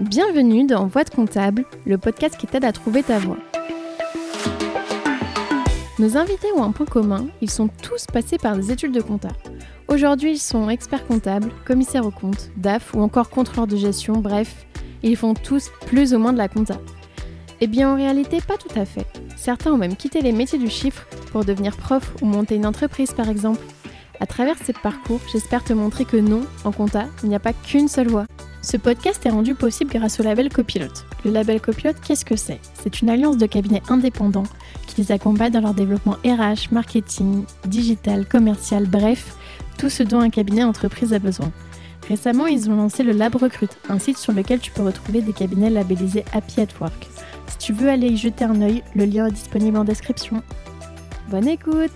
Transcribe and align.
Bienvenue 0.00 0.64
dans 0.64 0.86
Voix 0.86 1.02
de 1.02 1.10
comptable, 1.10 1.64
le 1.84 1.98
podcast 1.98 2.36
qui 2.36 2.46
t'aide 2.46 2.64
à 2.64 2.70
trouver 2.70 3.02
ta 3.02 3.18
voie. 3.18 3.36
Nos 5.98 6.16
invités 6.16 6.46
ont 6.56 6.62
un 6.62 6.70
point 6.70 6.86
commun, 6.86 7.26
ils 7.40 7.50
sont 7.50 7.66
tous 7.82 8.06
passés 8.06 8.38
par 8.38 8.54
des 8.56 8.70
études 8.70 8.92
de 8.92 9.00
compta. 9.00 9.30
Aujourd'hui, 9.88 10.34
ils 10.34 10.38
sont 10.38 10.70
experts 10.70 11.04
comptables, 11.04 11.50
commissaires 11.64 12.06
aux 12.06 12.12
comptes, 12.12 12.52
DAF 12.56 12.94
ou 12.94 13.00
encore 13.00 13.28
contrôleurs 13.28 13.66
de 13.66 13.76
gestion, 13.76 14.14
bref, 14.18 14.66
ils 15.02 15.16
font 15.16 15.34
tous 15.34 15.68
plus 15.86 16.14
ou 16.14 16.20
moins 16.20 16.32
de 16.32 16.38
la 16.38 16.48
compta. 16.48 16.78
Eh 17.60 17.66
bien, 17.66 17.92
en 17.92 17.96
réalité, 17.96 18.38
pas 18.40 18.56
tout 18.56 18.78
à 18.78 18.84
fait. 18.84 19.06
Certains 19.36 19.72
ont 19.72 19.78
même 19.78 19.96
quitté 19.96 20.20
les 20.20 20.30
métiers 20.30 20.60
du 20.60 20.70
chiffre 20.70 21.08
pour 21.32 21.44
devenir 21.44 21.76
prof 21.76 22.14
ou 22.22 22.26
monter 22.26 22.54
une 22.54 22.66
entreprise, 22.66 23.10
par 23.10 23.28
exemple. 23.28 23.64
À 24.20 24.26
travers 24.26 24.58
ces 24.64 24.74
parcours, 24.74 25.20
j'espère 25.32 25.64
te 25.64 25.72
montrer 25.72 26.04
que 26.04 26.16
non, 26.16 26.42
en 26.62 26.70
compta, 26.70 27.06
il 27.24 27.30
n'y 27.30 27.34
a 27.34 27.40
pas 27.40 27.52
qu'une 27.52 27.88
seule 27.88 28.08
voie. 28.08 28.26
Ce 28.60 28.76
podcast 28.76 29.24
est 29.24 29.30
rendu 29.30 29.54
possible 29.54 29.92
grâce 29.92 30.18
au 30.18 30.22
label 30.22 30.48
Copilote. 30.48 31.06
Le 31.24 31.30
label 31.30 31.60
Copilote, 31.60 32.00
qu'est-ce 32.00 32.24
que 32.24 32.36
c'est? 32.36 32.60
C'est 32.74 33.00
une 33.00 33.08
alliance 33.08 33.38
de 33.38 33.46
cabinets 33.46 33.82
indépendants 33.88 34.46
qui 34.86 35.00
les 35.00 35.12
accompagne 35.12 35.52
dans 35.52 35.60
leur 35.60 35.74
développement 35.74 36.16
RH, 36.24 36.72
marketing, 36.72 37.44
digital, 37.66 38.26
commercial, 38.26 38.86
bref, 38.86 39.36
tout 39.78 39.88
ce 39.88 40.02
dont 40.02 40.20
un 40.20 40.30
cabinet 40.30 40.64
entreprise 40.64 41.14
a 41.14 41.18
besoin. 41.18 41.52
Récemment, 42.08 42.46
ils 42.46 42.68
ont 42.68 42.76
lancé 42.76 43.02
le 43.02 43.12
Lab 43.12 43.36
Recrute, 43.36 43.76
un 43.88 43.98
site 43.98 44.18
sur 44.18 44.32
lequel 44.32 44.60
tu 44.60 44.72
peux 44.72 44.82
retrouver 44.82 45.20
des 45.20 45.32
cabinets 45.32 45.70
labellisés 45.70 46.24
Happy 46.32 46.60
at 46.60 46.68
Work. 46.80 47.06
Si 47.46 47.58
tu 47.58 47.72
veux 47.72 47.88
aller 47.88 48.08
y 48.08 48.16
jeter 48.16 48.44
un 48.44 48.60
œil, 48.60 48.82
le 48.94 49.04
lien 49.04 49.26
est 49.26 49.32
disponible 49.32 49.78
en 49.78 49.84
description. 49.84 50.42
Bonne 51.30 51.48
écoute 51.48 51.92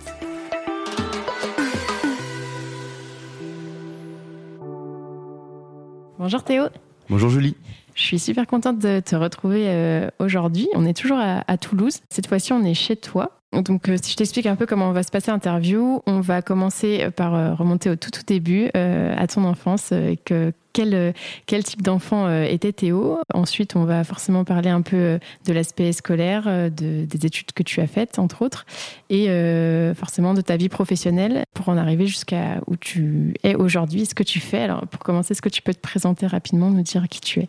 Bonjour 6.23 6.45
Théo. 6.45 6.67
Bonjour 7.11 7.31
Julie. 7.31 7.57
Je 7.97 8.03
suis 8.05 8.21
super 8.21 8.47
contente 8.47 8.78
de 8.78 9.01
te 9.01 9.17
retrouver 9.17 9.65
euh, 9.67 10.09
aujourd'hui. 10.20 10.69
On 10.73 10.87
est 10.87 10.97
toujours 10.97 11.19
à, 11.19 11.42
à 11.48 11.59
Toulouse. 11.59 11.98
Cette 12.11 12.28
fois-ci, 12.28 12.53
on 12.53 12.62
est 12.62 12.75
chez 12.75 12.95
toi. 12.95 13.42
Donc, 13.53 13.89
euh, 13.89 13.97
si 14.00 14.12
je 14.12 14.17
t'explique 14.17 14.47
un 14.47 14.56
peu 14.56 14.64
comment 14.64 14.92
va 14.92 15.03
se 15.03 15.11
passer 15.11 15.31
l'interview, 15.31 16.00
on 16.06 16.20
va 16.20 16.41
commencer 16.41 17.08
par 17.14 17.34
euh, 17.34 17.55
remonter 17.55 17.91
au 17.91 17.97
tout, 17.97 18.11
tout 18.11 18.22
début, 18.27 18.70
euh, 18.77 19.14
à 19.17 19.27
ton 19.27 19.44
enfance. 19.44 19.91
euh, 19.92 20.14
que, 20.25 20.53
quel, 20.72 20.94
euh, 20.94 21.12
quel 21.44 21.62
type 21.62 21.83
d'enfant 21.83 22.27
euh, 22.27 22.44
était 22.44 22.72
Théo 22.72 23.19
Ensuite, 23.34 23.77
on 23.77 23.84
va 23.84 24.05
forcément 24.05 24.44
parler 24.44 24.70
un 24.70 24.81
peu 24.81 24.97
euh, 24.97 25.19
de 25.47 25.53
l'aspect 25.53 25.92
scolaire, 25.92 26.44
euh, 26.47 26.70
de, 26.70 27.05
des 27.05 27.27
études 27.27 27.53
que 27.53 27.62
tu 27.62 27.83
as 27.83 27.86
faites, 27.86 28.19
entre 28.19 28.41
autres, 28.41 28.64
et 29.11 29.28
euh, 29.28 29.94
forcément 29.94 30.33
de 30.33 30.41
ta 30.41 30.56
vie 30.56 30.70
professionnelle 30.70 31.44
pour 31.53 31.69
en 31.69 31.77
arriver 31.77 32.06
jusqu'à 32.06 32.62
où 32.66 32.77
tu 32.77 33.34
es 33.42 33.55
aujourd'hui, 33.55 34.06
ce 34.06 34.14
que 34.14 34.22
tu 34.22 34.41
fais. 34.41 34.62
Alors, 34.62 34.87
pour 34.87 35.00
commencer, 35.00 35.33
est-ce 35.33 35.42
que 35.42 35.50
tu 35.50 35.61
peux 35.61 35.75
te 35.75 35.81
présenter 35.81 36.27
rapidement, 36.27 36.70
nous 36.70 36.81
dire 36.83 37.06
qui 37.11 37.20
tu 37.20 37.41
es? 37.41 37.48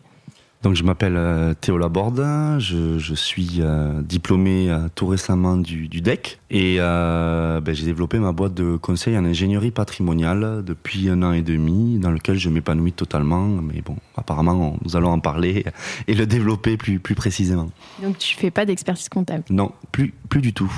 Donc 0.64 0.76
je 0.76 0.82
m'appelle 0.82 1.16
euh, 1.18 1.52
Théo 1.52 1.76
Laborde, 1.76 2.24
je, 2.58 2.98
je 2.98 3.14
suis 3.14 3.58
euh, 3.60 4.00
diplômé 4.00 4.70
euh, 4.70 4.88
tout 4.94 5.06
récemment 5.06 5.58
du, 5.58 5.88
du 5.88 6.00
DEC 6.00 6.38
et 6.50 6.76
euh, 6.78 7.60
ben, 7.60 7.74
j'ai 7.74 7.84
développé 7.84 8.18
ma 8.18 8.32
boîte 8.32 8.54
de 8.54 8.76
conseil 8.76 9.18
en 9.18 9.26
ingénierie 9.26 9.70
patrimoniale 9.72 10.62
depuis 10.64 11.10
un 11.10 11.22
an 11.22 11.32
et 11.32 11.42
demi 11.42 11.98
dans 11.98 12.10
lequel 12.10 12.38
je 12.38 12.48
m'épanouis 12.48 12.92
totalement 12.94 13.46
mais 13.46 13.82
bon 13.82 13.96
apparemment 14.16 14.72
on- 14.72 14.78
nous 14.82 14.96
allons 14.96 15.10
en 15.10 15.20
parler 15.20 15.66
et 16.08 16.14
le 16.14 16.24
développer 16.26 16.78
plus, 16.78 16.98
plus 16.98 17.14
précisément. 17.14 17.70
Donc, 18.02 18.16
tu 18.16 18.34
fais 18.34 18.50
pas 18.50 18.64
d'expertise 18.64 19.10
comptable? 19.10 19.44
Non, 19.50 19.70
plus, 19.92 20.14
plus 20.30 20.40
du 20.40 20.54
tout. 20.54 20.72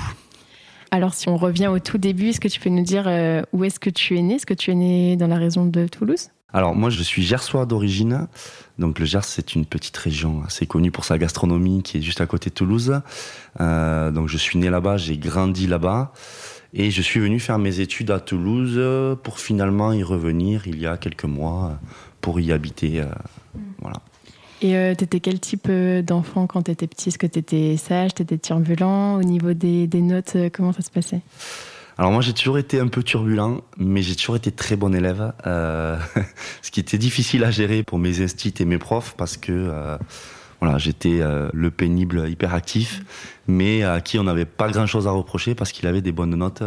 Alors, 0.91 1.13
si 1.13 1.29
on 1.29 1.37
revient 1.37 1.67
au 1.67 1.79
tout 1.79 1.97
début, 1.97 2.27
est-ce 2.27 2.39
que 2.41 2.47
tu 2.49 2.59
peux 2.59 2.69
nous 2.69 2.83
dire 2.83 3.05
euh, 3.07 3.41
où 3.53 3.63
est-ce 3.63 3.79
que 3.79 3.89
tu 3.89 4.17
es 4.17 4.21
né? 4.21 4.35
Est-ce 4.35 4.45
que 4.45 4.53
tu 4.53 4.71
es 4.71 4.75
né 4.75 5.15
dans 5.15 5.27
la 5.27 5.37
région 5.37 5.65
de 5.65 5.87
Toulouse? 5.87 6.29
Alors 6.53 6.75
moi 6.75 6.89
je 6.89 7.03
suis 7.03 7.23
gersois 7.23 7.65
d'origine, 7.65 8.27
donc 8.79 8.99
le 8.99 9.05
Gers 9.05 9.25
c'est 9.25 9.53
une 9.53 9.65
petite 9.65 9.97
région 9.97 10.43
assez 10.45 10.65
connue 10.65 10.91
pour 10.91 11.03
sa 11.03 11.17
gastronomie 11.17 11.83
qui 11.83 11.97
est 11.97 12.01
juste 12.01 12.21
à 12.21 12.25
côté 12.25 12.49
de 12.49 12.55
Toulouse. 12.55 13.01
Euh, 13.59 14.11
donc 14.11 14.29
je 14.29 14.37
suis 14.37 14.57
né 14.57 14.69
là-bas, 14.69 14.95
j'ai 14.95 15.17
grandi 15.17 15.67
là-bas 15.67 16.13
et 16.73 16.89
je 16.89 17.01
suis 17.01 17.19
venu 17.19 17.41
faire 17.41 17.59
mes 17.59 17.81
études 17.81 18.11
à 18.11 18.21
Toulouse 18.21 18.79
pour 19.23 19.39
finalement 19.39 19.91
y 19.91 20.03
revenir 20.03 20.67
il 20.67 20.79
y 20.79 20.87
a 20.87 20.95
quelques 20.95 21.25
mois 21.25 21.77
pour 22.21 22.39
y 22.39 22.53
habiter. 22.53 23.01
euh, 23.01 23.05
voilà. 23.81 23.97
Et 24.61 24.75
euh, 24.77 24.95
t'étais 24.95 25.19
quel 25.19 25.39
type 25.39 25.69
d'enfant 25.69 26.47
quand 26.47 26.63
t'étais 26.63 26.87
petit? 26.87 27.09
Est-ce 27.09 27.17
que 27.19 27.27
t'étais 27.27 27.75
sage, 27.77 28.15
t'étais 28.15 28.37
turbulent? 28.37 29.15
Au 29.15 29.23
niveau 29.23 29.53
des, 29.53 29.85
des 29.85 30.01
notes, 30.01 30.35
comment 30.53 30.71
ça 30.71 30.81
se 30.81 30.89
passait? 30.89 31.21
Alors 31.97 32.11
moi 32.11 32.21
j'ai 32.21 32.33
toujours 32.33 32.59
été 32.59 32.79
un 32.79 32.87
peu 32.87 33.01
turbulent, 33.01 33.61
mais 33.77 34.03
j'ai 34.03 34.15
toujours 34.15 34.35
été 34.35 34.51
très 34.51 34.75
bon 34.75 34.93
élève, 34.93 35.33
euh, 35.47 35.97
ce 36.61 36.69
qui 36.69 36.79
était 36.79 36.99
difficile 36.99 37.43
à 37.43 37.49
gérer 37.49 37.81
pour 37.81 37.97
mes 37.97 38.21
instits 38.21 38.53
et 38.59 38.65
mes 38.65 38.77
profs 38.77 39.15
parce 39.17 39.35
que 39.35 39.51
euh, 39.51 39.97
voilà 40.61 40.77
j'étais 40.77 41.21
euh, 41.21 41.49
le 41.53 41.71
pénible 41.71 42.29
hyperactif, 42.29 43.01
mais 43.47 43.83
à 43.83 43.99
qui 43.99 44.19
on 44.19 44.23
n'avait 44.23 44.45
pas 44.45 44.69
grand 44.69 44.85
chose 44.85 45.07
à 45.07 45.11
reprocher 45.11 45.55
parce 45.55 45.71
qu'il 45.71 45.87
avait 45.87 46.01
des 46.01 46.11
bonnes 46.11 46.35
notes. 46.35 46.61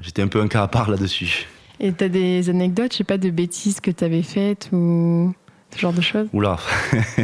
j'étais 0.00 0.22
un 0.22 0.28
peu 0.28 0.40
un 0.40 0.48
cas 0.48 0.62
à 0.62 0.68
part 0.68 0.90
là-dessus. 0.90 1.46
Et 1.78 1.92
t'as 1.92 2.08
des 2.08 2.50
anecdotes, 2.50 2.92
je 2.92 2.98
sais 2.98 3.04
pas, 3.04 3.16
de 3.16 3.30
bêtises 3.30 3.80
que 3.80 3.90
t'avais 3.90 4.22
faites 4.22 4.68
ou 4.72 5.34
ce 5.74 5.78
genre 5.78 5.92
de 5.92 6.00
choses 6.00 6.28
Oula, 6.32 6.58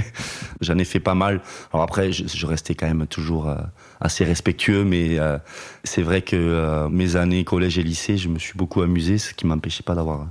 j'en 0.61 0.79
ai 0.79 0.85
fait 0.85 1.01
pas 1.01 1.15
mal. 1.15 1.41
Alors 1.73 1.85
après, 1.85 2.13
je, 2.13 2.25
je 2.27 2.47
restais 2.47 2.75
quand 2.75 2.87
même 2.87 3.07
toujours 3.07 3.49
euh, 3.49 3.57
assez 4.01 4.25
respectueux, 4.25 4.85
mais 4.85 5.19
euh, 5.19 5.39
c'est 5.85 6.03
vrai 6.03 6.23
que 6.23 6.37
euh, 6.37 6.89
mes 6.89 7.17
années 7.17 7.45
collège 7.45 7.79
et 7.79 7.83
lycée, 7.83 8.17
je 8.17 8.29
me 8.29 8.39
suis 8.39 8.55
beaucoup 8.57 8.83
amusé, 8.83 9.19
ce 9.19 9.35
qui 9.35 9.47
m'empêchait 9.47 9.83
pas 9.83 9.95
d'avoir 9.95 10.27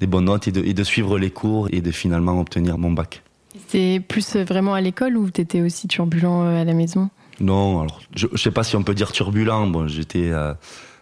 des 0.00 0.06
bonnes 0.06 0.26
notes 0.26 0.48
et 0.48 0.52
de, 0.52 0.62
et 0.64 0.74
de 0.74 0.84
suivre 0.84 1.18
les 1.18 1.30
cours 1.30 1.68
et 1.72 1.80
de 1.80 1.90
finalement 1.90 2.40
obtenir 2.40 2.78
mon 2.78 2.92
bac. 2.92 3.22
C'est 3.68 4.02
plus 4.06 4.36
vraiment 4.36 4.74
à 4.74 4.80
l'école 4.80 5.16
ou 5.16 5.30
t'étais 5.30 5.60
aussi 5.60 5.88
turbulent 5.88 6.42
à 6.42 6.64
la 6.64 6.74
maison? 6.74 7.10
Non, 7.40 7.80
alors 7.80 8.00
je, 8.14 8.26
je 8.32 8.38
sais 8.38 8.50
pas 8.50 8.64
si 8.64 8.76
on 8.76 8.82
peut 8.82 8.94
dire 8.94 9.12
turbulent. 9.12 9.66
Bon, 9.66 9.88
j'étais 9.88 10.32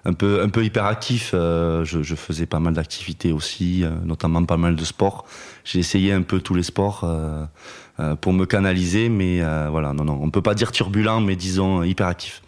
un 0.06 0.12
peu 0.12 0.40
un 0.40 0.48
peu 0.48 0.64
hyperactif. 0.64 1.32
euh, 1.34 1.84
je, 1.84 2.02
je 2.02 2.14
faisais 2.14 2.46
pas 2.46 2.60
mal 2.60 2.74
d'activités 2.74 3.32
aussi, 3.32 3.82
euh, 3.82 3.90
notamment 4.04 4.44
pas 4.44 4.56
mal 4.56 4.76
de 4.76 4.84
sport. 4.84 5.26
J'ai 5.64 5.80
essayé 5.80 6.12
un 6.12 6.22
peu 6.22 6.40
tous 6.40 6.54
les 6.54 6.62
sports 6.62 7.00
euh, 7.04 8.14
pour 8.20 8.32
me 8.32 8.46
canaliser, 8.46 9.08
mais 9.08 9.40
voilà, 9.70 9.92
non, 9.92 10.04
non, 10.04 10.18
on 10.22 10.30
peut 10.30 10.42
pas 10.42 10.54
dire 10.54 10.70
turbulent, 10.70 11.20
mais 11.20 11.34
disons 11.34 11.82
hyperactif. 11.82 12.42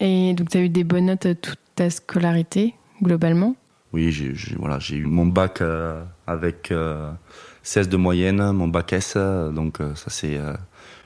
Et 0.00 0.34
donc 0.34 0.50
t'as 0.50 0.60
eu 0.60 0.68
des 0.68 0.84
bonnes 0.84 1.06
notes 1.06 1.40
toute 1.40 1.58
ta 1.74 1.90
scolarité, 1.90 2.74
globalement? 3.02 3.56
Oui, 3.92 4.12
j'ai 4.12 4.34
voilà, 4.58 4.78
j'ai 4.78 4.96
eu 4.96 5.06
mon 5.06 5.26
bac 5.26 5.62
avec 6.26 6.70
euh, 6.70 7.10
16 7.62 7.88
de 7.88 7.96
moyenne, 7.96 8.52
mon 8.52 8.68
bac 8.68 8.92
S, 8.92 9.16
donc 9.16 9.78
ça 9.78 10.10
c'est. 10.10 10.38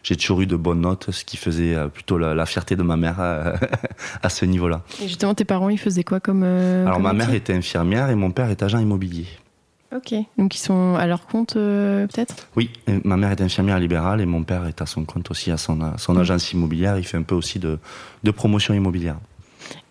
J'ai 0.09 0.17
toujours 0.17 0.41
eu 0.41 0.47
de 0.47 0.57
bonnes 0.57 0.81
notes, 0.81 1.11
ce 1.11 1.23
qui 1.23 1.37
faisait 1.37 1.75
euh, 1.75 1.89
plutôt 1.89 2.17
la, 2.17 2.35
la 2.35 2.47
fierté 2.47 2.77
de 2.77 2.83
ma 2.83 2.97
mère 2.97 3.17
euh, 3.21 3.53
à 4.23 4.31
ce 4.31 4.47
niveau-là. 4.47 4.81
Et 5.03 5.07
justement, 5.07 5.35
tes 5.35 5.45
parents, 5.45 5.69
ils 5.69 5.77
faisaient 5.79 6.03
quoi 6.03 6.19
comme. 6.19 6.43
euh, 6.45 6.85
Alors 6.85 6.95
comme 6.95 7.03
ma 7.03 7.13
mère 7.13 7.35
était 7.35 7.53
infirmière 7.53 8.09
et 8.09 8.15
mon 8.15 8.31
père 8.31 8.49
est 8.49 8.63
agent 8.63 8.79
immobilier. 8.79 9.27
Ok, 9.95 10.15
donc 10.39 10.55
ils 10.57 10.61
sont 10.61 10.95
à 10.97 11.07
leur 11.07 11.27
compte 11.27 11.57
euh, 11.57 12.07
peut-être? 12.07 12.49
Oui, 12.57 12.71
ma 13.05 13.19
mère 13.19 13.33
est 13.33 13.41
infirmière 13.43 13.79
libérale 13.79 14.23
et 14.23 14.27
mon 14.27 14.45
père 14.45 14.67
est 14.67 14.81
à 14.81 14.87
son 14.87 15.05
compte 15.05 15.31
aussi, 15.31 15.51
à 15.51 15.59
son, 15.59 15.81
à 15.83 15.99
son 15.99 16.17
agence 16.17 16.53
immobilière. 16.53 16.97
Il 16.99 17.05
fait 17.05 17.17
un 17.19 17.23
peu 17.23 17.35
aussi 17.35 17.59
de, 17.59 17.79
de 18.25 18.31
promotion 18.31 18.73
immobilière. 18.73 19.17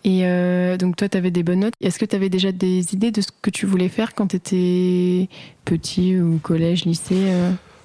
Et 0.02 0.20
euh, 0.24 0.76
donc 0.76 0.96
toi, 0.96 1.08
tu 1.08 1.16
avais 1.16 1.30
des 1.30 1.42
bonnes 1.44 1.60
notes. 1.60 1.74
Est-ce 1.80 1.98
que 2.00 2.04
tu 2.04 2.16
avais 2.16 2.28
déjà 2.28 2.50
des 2.50 2.92
idées 2.94 3.10
de 3.12 3.20
ce 3.20 3.28
que 3.42 3.50
tu 3.50 3.66
voulais 3.66 3.88
faire 3.88 4.14
quand 4.14 4.28
tu 4.28 4.36
étais 4.36 5.28
petit 5.64 6.18
ou 6.20 6.38
collège, 6.42 6.84
lycée 6.84 7.30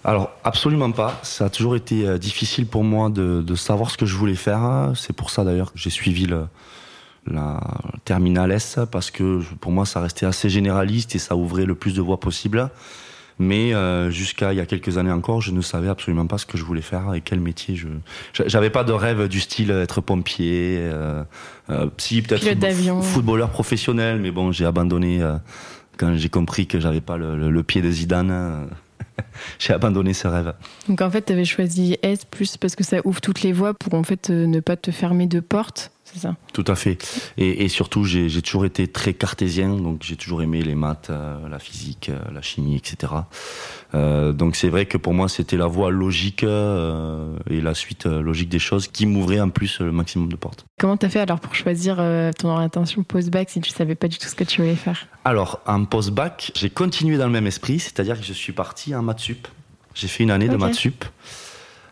Alors 0.06 0.32
absolument 0.44 0.92
pas. 0.92 1.20
Ça 1.24 1.46
a 1.46 1.50
toujours 1.50 1.76
été 1.76 2.06
euh, 2.08 2.18
difficile 2.18 2.66
pour 2.66 2.84
moi 2.84 3.10
de, 3.10 3.42
de 3.42 3.56
savoir 3.56 3.90
ce 3.90 3.98
que 3.98 4.06
je 4.06 4.16
voulais 4.16 4.36
faire. 4.36 4.92
C'est 4.96 5.14
pour 5.14 5.30
ça 5.30 5.44
d'ailleurs 5.44 5.72
que 5.72 5.80
j'ai 5.80 5.90
suivi 5.90 6.26
le, 6.26 6.46
la 7.26 7.60
terminale 8.04 8.52
S 8.52 8.80
parce 8.92 9.12
que 9.12 9.42
pour 9.62 9.72
moi 9.72 9.86
ça 9.86 10.02
restait 10.02 10.26
assez 10.26 10.50
généraliste 10.50 11.16
et 11.16 11.20
ça 11.20 11.36
ouvrait 11.38 11.66
le 11.66 11.76
plus 11.76 11.94
de 11.94 12.02
voies 12.02 12.20
possible. 12.20 12.70
Mais 13.40 13.74
euh, 13.74 14.12
jusqu'à 14.12 14.54
il 14.54 14.58
y 14.58 14.62
a 14.62 14.66
quelques 14.68 14.98
années 15.00 15.12
encore, 15.12 15.42
je 15.42 15.52
ne 15.52 15.62
savais 15.62 15.90
absolument 15.90 16.28
pas 16.28 16.38
ce 16.38 16.46
que 16.46 16.56
je 16.58 16.64
voulais 16.64 16.84
faire 16.84 17.14
et 17.16 17.22
quel 17.22 17.40
métier 17.40 17.76
je. 17.76 17.88
j'a- 18.34 18.48
J'avais 18.48 18.70
pas 18.70 18.84
de 18.84 18.92
rêve 18.92 19.28
du 19.28 19.40
style 19.40 19.72
être 19.72 20.02
pompier, 20.02 20.78
euh, 20.82 21.24
euh, 21.72 21.88
si 21.98 22.22
peut-être 22.22 22.44
d'avion. 22.60 23.02
footballeur 23.02 23.50
professionnel, 23.50 24.20
mais 24.20 24.30
bon, 24.30 24.52
j'ai 24.52 24.66
abandonné 24.68 25.24
euh, 25.24 25.36
quand 25.98 26.16
j'ai 26.16 26.30
compris 26.30 26.68
que 26.68 26.80
j'avais 26.80 27.02
pas 27.02 27.18
le, 27.18 27.36
le- 27.36 27.50
le 27.50 27.64
pied 27.64 27.82
de 27.82 27.90
Zidane. 27.90 28.68
j'ai 29.60 29.74
abandonné 29.74 30.14
ce 30.14 30.28
rêve. 30.28 30.54
Donc 30.88 31.02
en 31.02 31.10
fait, 31.10 31.24
tu 31.24 31.34
avais 31.34 31.46
choisi 31.46 31.98
S 32.02 32.26
plus 32.26 32.58
parce 32.58 32.76
que 32.76 32.84
ça 32.84 32.98
ouvre 33.06 33.22
toutes 33.22 33.42
les 33.42 33.54
voies 33.54 33.74
pour 33.74 33.94
en 33.94 34.04
fait 34.04 34.30
euh, 34.30 34.46
ne 34.48 34.60
pas 34.60 34.76
te 34.76 34.92
fermer 34.92 35.28
de 35.28 35.40
porte, 35.40 35.92
c'est 36.14 36.20
ça 36.20 36.36
Tout 36.54 36.66
à 36.68 36.76
fait. 36.76 36.98
Et, 37.38 37.66
et 37.66 37.70
surtout, 37.70 38.04
j'ai 38.06 38.42
toujours 38.42 38.66
été 38.66 38.88
très 38.88 39.14
cartésien, 39.14 39.76
donc 39.76 40.04
j'ai 40.04 40.16
toujours 40.16 40.42
aimé 40.42 40.62
les 40.62 40.76
maths, 40.76 41.08
euh, 41.10 41.48
la 41.50 41.60
physique, 41.60 42.10
euh, 42.10 42.20
la 42.32 42.42
chimie, 42.42 42.76
etc. 42.76 43.14
Euh, 43.96 44.32
donc 44.32 44.56
c'est 44.56 44.70
vrai 44.70 44.86
que 44.86 44.98
pour 44.98 45.14
moi, 45.14 45.28
c'était 45.30 45.58
la 45.58 45.68
voie 45.68 45.92
logique 45.92 46.44
et 46.44 47.62
la 47.62 47.74
suite 47.74 48.06
logique 48.06 48.50
des 48.50 48.60
choses 48.60 48.88
qui 48.88 49.06
m'ouvrait 49.06 49.40
en 49.40 49.50
plus 49.50 49.80
le 49.80 49.92
maximum 49.92 50.30
de 50.30 50.36
portes. 50.36 50.66
Comment 50.80 50.98
t'as 50.98 51.10
fait 51.10 51.20
alors 51.20 51.40
pour 51.40 51.56
choisir 51.56 51.98
ton 52.38 52.50
orientation 52.50 53.04
post-bac 53.04 53.50
si 53.50 53.62
tu 53.62 53.72
savais 53.72 53.96
pas 53.96 54.08
du 54.08 54.18
tout 54.18 54.28
ce 54.28 54.36
que 54.36 54.44
tu 54.44 54.62
voulais 54.62 54.76
faire? 54.76 55.08
Alors, 55.26 55.62
en 55.66 55.86
post-bac, 55.86 56.52
j'ai 56.56 56.70
continué 56.70 57.18
dans 57.18 57.26
le 57.26 57.32
même 57.32 57.48
esprit, 57.48 57.80
c'est-à-dire 57.80 58.20
que 58.20 58.26
je 58.26 58.34
suis 58.34 58.54
parti 58.54 58.94
en 58.96 59.02
maths 59.02 59.20
sup. 59.20 59.48
J'ai 59.94 60.08
fait 60.08 60.24
une 60.24 60.32
année 60.32 60.50
de 60.50 60.58
maths 60.58 60.76
sup. 60.76 61.06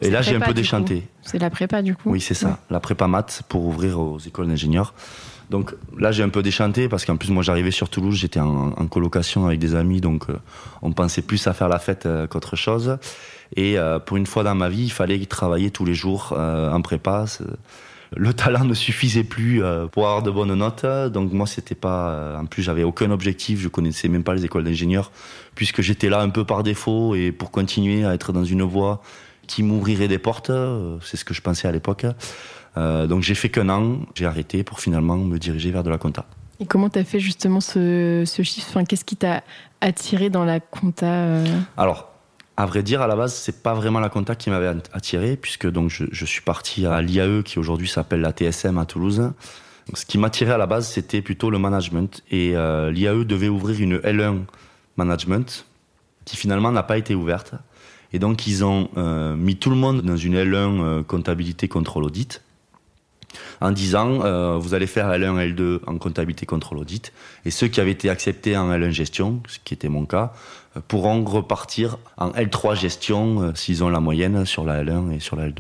Et 0.02 0.10
là, 0.10 0.22
j'ai 0.22 0.36
un 0.36 0.40
peu 0.40 0.54
déchanté. 0.54 1.04
C'est 1.22 1.40
la 1.40 1.50
prépa, 1.50 1.82
du 1.82 1.96
coup 1.96 2.10
Oui, 2.10 2.22
c'est 2.22 2.34
ça. 2.34 2.60
La 2.70 2.80
prépa 2.80 3.08
maths 3.08 3.44
pour 3.48 3.66
ouvrir 3.66 4.00
aux 4.00 4.20
écoles 4.20 4.48
d'ingénieurs. 4.48 4.94
Donc 5.52 5.76
là, 5.98 6.14
j'ai 6.14 6.24
un 6.24 6.30
peu 6.30 6.42
déchanté 6.42 6.88
parce 6.88 7.04
qu'en 7.04 7.18
plus, 7.18 7.30
moi, 7.30 7.44
j'arrivais 7.44 7.72
sur 7.72 7.90
Toulouse, 7.90 8.16
j'étais 8.16 8.40
en, 8.40 8.72
colocation 8.88 9.46
avec 9.46 9.60
des 9.60 9.76
amis, 9.76 10.00
donc 10.00 10.30
euh, 10.30 10.38
on 10.82 10.94
pensait 10.94 11.22
plus 11.22 11.46
à 11.46 11.54
faire 11.54 11.68
la 11.68 11.78
fête 11.78 12.06
euh, 12.06 12.26
qu'autre 12.26 12.56
chose. 12.56 12.98
Et 13.58 13.78
euh, 13.78 14.00
pour 14.00 14.16
une 14.16 14.26
fois 14.26 14.44
dans 14.44 14.56
ma 14.56 14.70
vie, 14.70 14.86
il 14.86 14.92
fallait 14.92 15.20
travailler 15.26 15.70
tous 15.70 15.84
les 15.84 15.94
jours 15.94 16.34
en 16.38 16.82
prépa. 16.82 17.26
Le 18.16 18.34
talent 18.42 18.64
ne 18.64 18.74
suffisait 18.74 19.26
plus 19.26 19.62
pour 19.92 20.08
avoir 20.08 20.24
de 20.24 20.32
bonnes 20.32 20.56
notes, 20.56 20.86
donc 21.12 21.34
moi, 21.34 21.48
c'était 21.48 21.76
pas. 21.76 22.40
En 22.40 22.46
plus, 22.46 22.64
j'avais 22.64 22.84
aucun 22.84 23.12
objectif, 23.12 23.60
je 23.60 23.68
connaissais 23.68 24.08
même 24.08 24.24
pas 24.24 24.34
les 24.34 24.46
écoles 24.46 24.64
d'ingénieurs, 24.64 25.12
puisque 25.54 25.82
j'étais 25.82 26.08
là 26.08 26.22
un 26.22 26.30
peu 26.30 26.46
par 26.46 26.64
défaut 26.64 27.14
et 27.14 27.34
pour 27.34 27.52
continuer 27.52 28.06
à 28.06 28.14
être 28.14 28.32
dans 28.32 28.46
une 28.46 28.64
voie 28.64 29.02
qui 29.52 29.64
m'ouvrirait 29.64 30.08
des 30.08 30.18
portes, 30.18 30.52
c'est 31.04 31.18
ce 31.18 31.26
que 31.26 31.34
je 31.34 31.42
pensais 31.42 31.68
à 31.68 31.72
l'époque. 31.72 32.06
Euh, 32.78 33.08
donc 33.08 33.22
j'ai 33.22 33.36
fait 33.36 33.50
qu'un 33.50 33.70
an, 33.70 34.00
j'ai 34.16 34.26
arrêté 34.26 34.64
pour 34.64 34.80
finalement 34.80 35.18
me 35.18 35.38
diriger 35.38 35.72
vers 35.72 35.84
de 35.84 35.90
la 35.90 35.98
compta. 35.98 36.26
Et 36.60 36.66
comment 36.66 36.90
tu 36.90 37.00
as 37.00 37.04
fait 37.04 37.20
justement 37.20 37.60
ce, 37.60 38.24
ce 38.26 38.44
chiffre? 38.44 38.68
Enfin, 38.70 38.86
Qu'est-ce 38.86 39.04
qui 39.04 39.16
t'a 39.16 39.44
attiré 39.82 40.30
dans 40.30 40.46
la 40.46 40.60
compta 40.60 41.08
euh? 41.08 41.46
Alors, 41.76 42.12
à 42.56 42.66
vrai 42.66 42.84
dire, 42.84 43.02
à 43.02 43.08
la 43.08 43.16
base, 43.16 43.34
c'est 43.34 43.64
pas 43.64 43.74
vraiment 43.74 44.00
la 44.00 44.10
compta 44.10 44.36
qui 44.36 44.52
m'avait 44.52 44.72
attiré, 44.94 45.36
puisque 45.36 45.70
donc 45.70 45.90
je, 45.90 46.06
je 46.12 46.26
suis 46.26 46.42
parti 46.42 46.86
à 46.86 47.02
l'IAE, 47.02 47.42
qui 47.44 47.58
aujourd'hui 47.58 47.88
s'appelle 47.88 48.22
la 48.22 48.32
TSM 48.32 48.78
à 48.78 48.86
Toulouse. 48.86 49.32
ce 49.94 50.06
qui 50.06 50.18
m'attirait 50.20 50.54
à 50.54 50.58
la 50.58 50.68
base, 50.68 50.88
c'était 50.88 51.22
plutôt 51.22 51.50
le 51.50 51.58
management. 51.58 52.22
Et 52.30 52.56
euh, 52.56 52.92
l'IAE 52.92 53.26
devait 53.26 53.50
ouvrir 53.50 53.82
une 53.82 53.98
L1 53.98 54.42
management, 54.98 55.66
qui 56.26 56.38
finalement 56.38 56.72
n'a 56.72 56.84
pas 56.84 57.00
été 57.00 57.16
ouverte. 57.16 57.56
Et 58.14 58.20
donc, 58.20 58.48
ils 58.48 58.64
ont 58.64 58.90
euh, 58.98 59.36
mis 59.36 59.56
tout 59.56 59.70
le 59.70 59.76
monde 59.76 60.02
dans 60.02 60.18
une 60.18 60.36
L1 60.36 61.04
comptabilité 61.04 61.68
contrôle 61.68 62.04
audit 62.04 62.42
en 63.60 63.72
disant 63.72 64.24
euh, 64.24 64.58
vous 64.58 64.74
allez 64.74 64.88
faire 64.88 65.10
L1, 65.10 65.54
L2 65.54 65.80
en 65.88 65.98
comptabilité 65.98 66.46
contrôle 66.46 66.80
audit, 66.80 67.14
et 67.46 67.52
ceux 67.52 67.68
qui 67.68 67.80
avaient 67.80 67.92
été 67.92 68.10
acceptés 68.10 68.58
en 68.58 68.72
L1 68.72 68.92
gestion, 68.92 69.42
ce 69.48 69.58
qui 69.64 69.74
était 69.74 69.90
mon 69.90 70.06
cas, 70.06 70.34
euh, 70.76 70.82
pourront 70.88 71.24
repartir 71.24 71.98
en 72.18 72.30
L3 72.32 72.76
gestion 72.76 73.42
euh, 73.42 73.52
s'ils 73.56 73.84
ont 73.84 73.90
la 73.90 74.00
moyenne 74.00 74.46
sur 74.46 74.66
la 74.66 74.84
L1 74.84 75.12
et 75.12 75.20
sur 75.20 75.36
la 75.36 75.50
L2. 75.50 75.60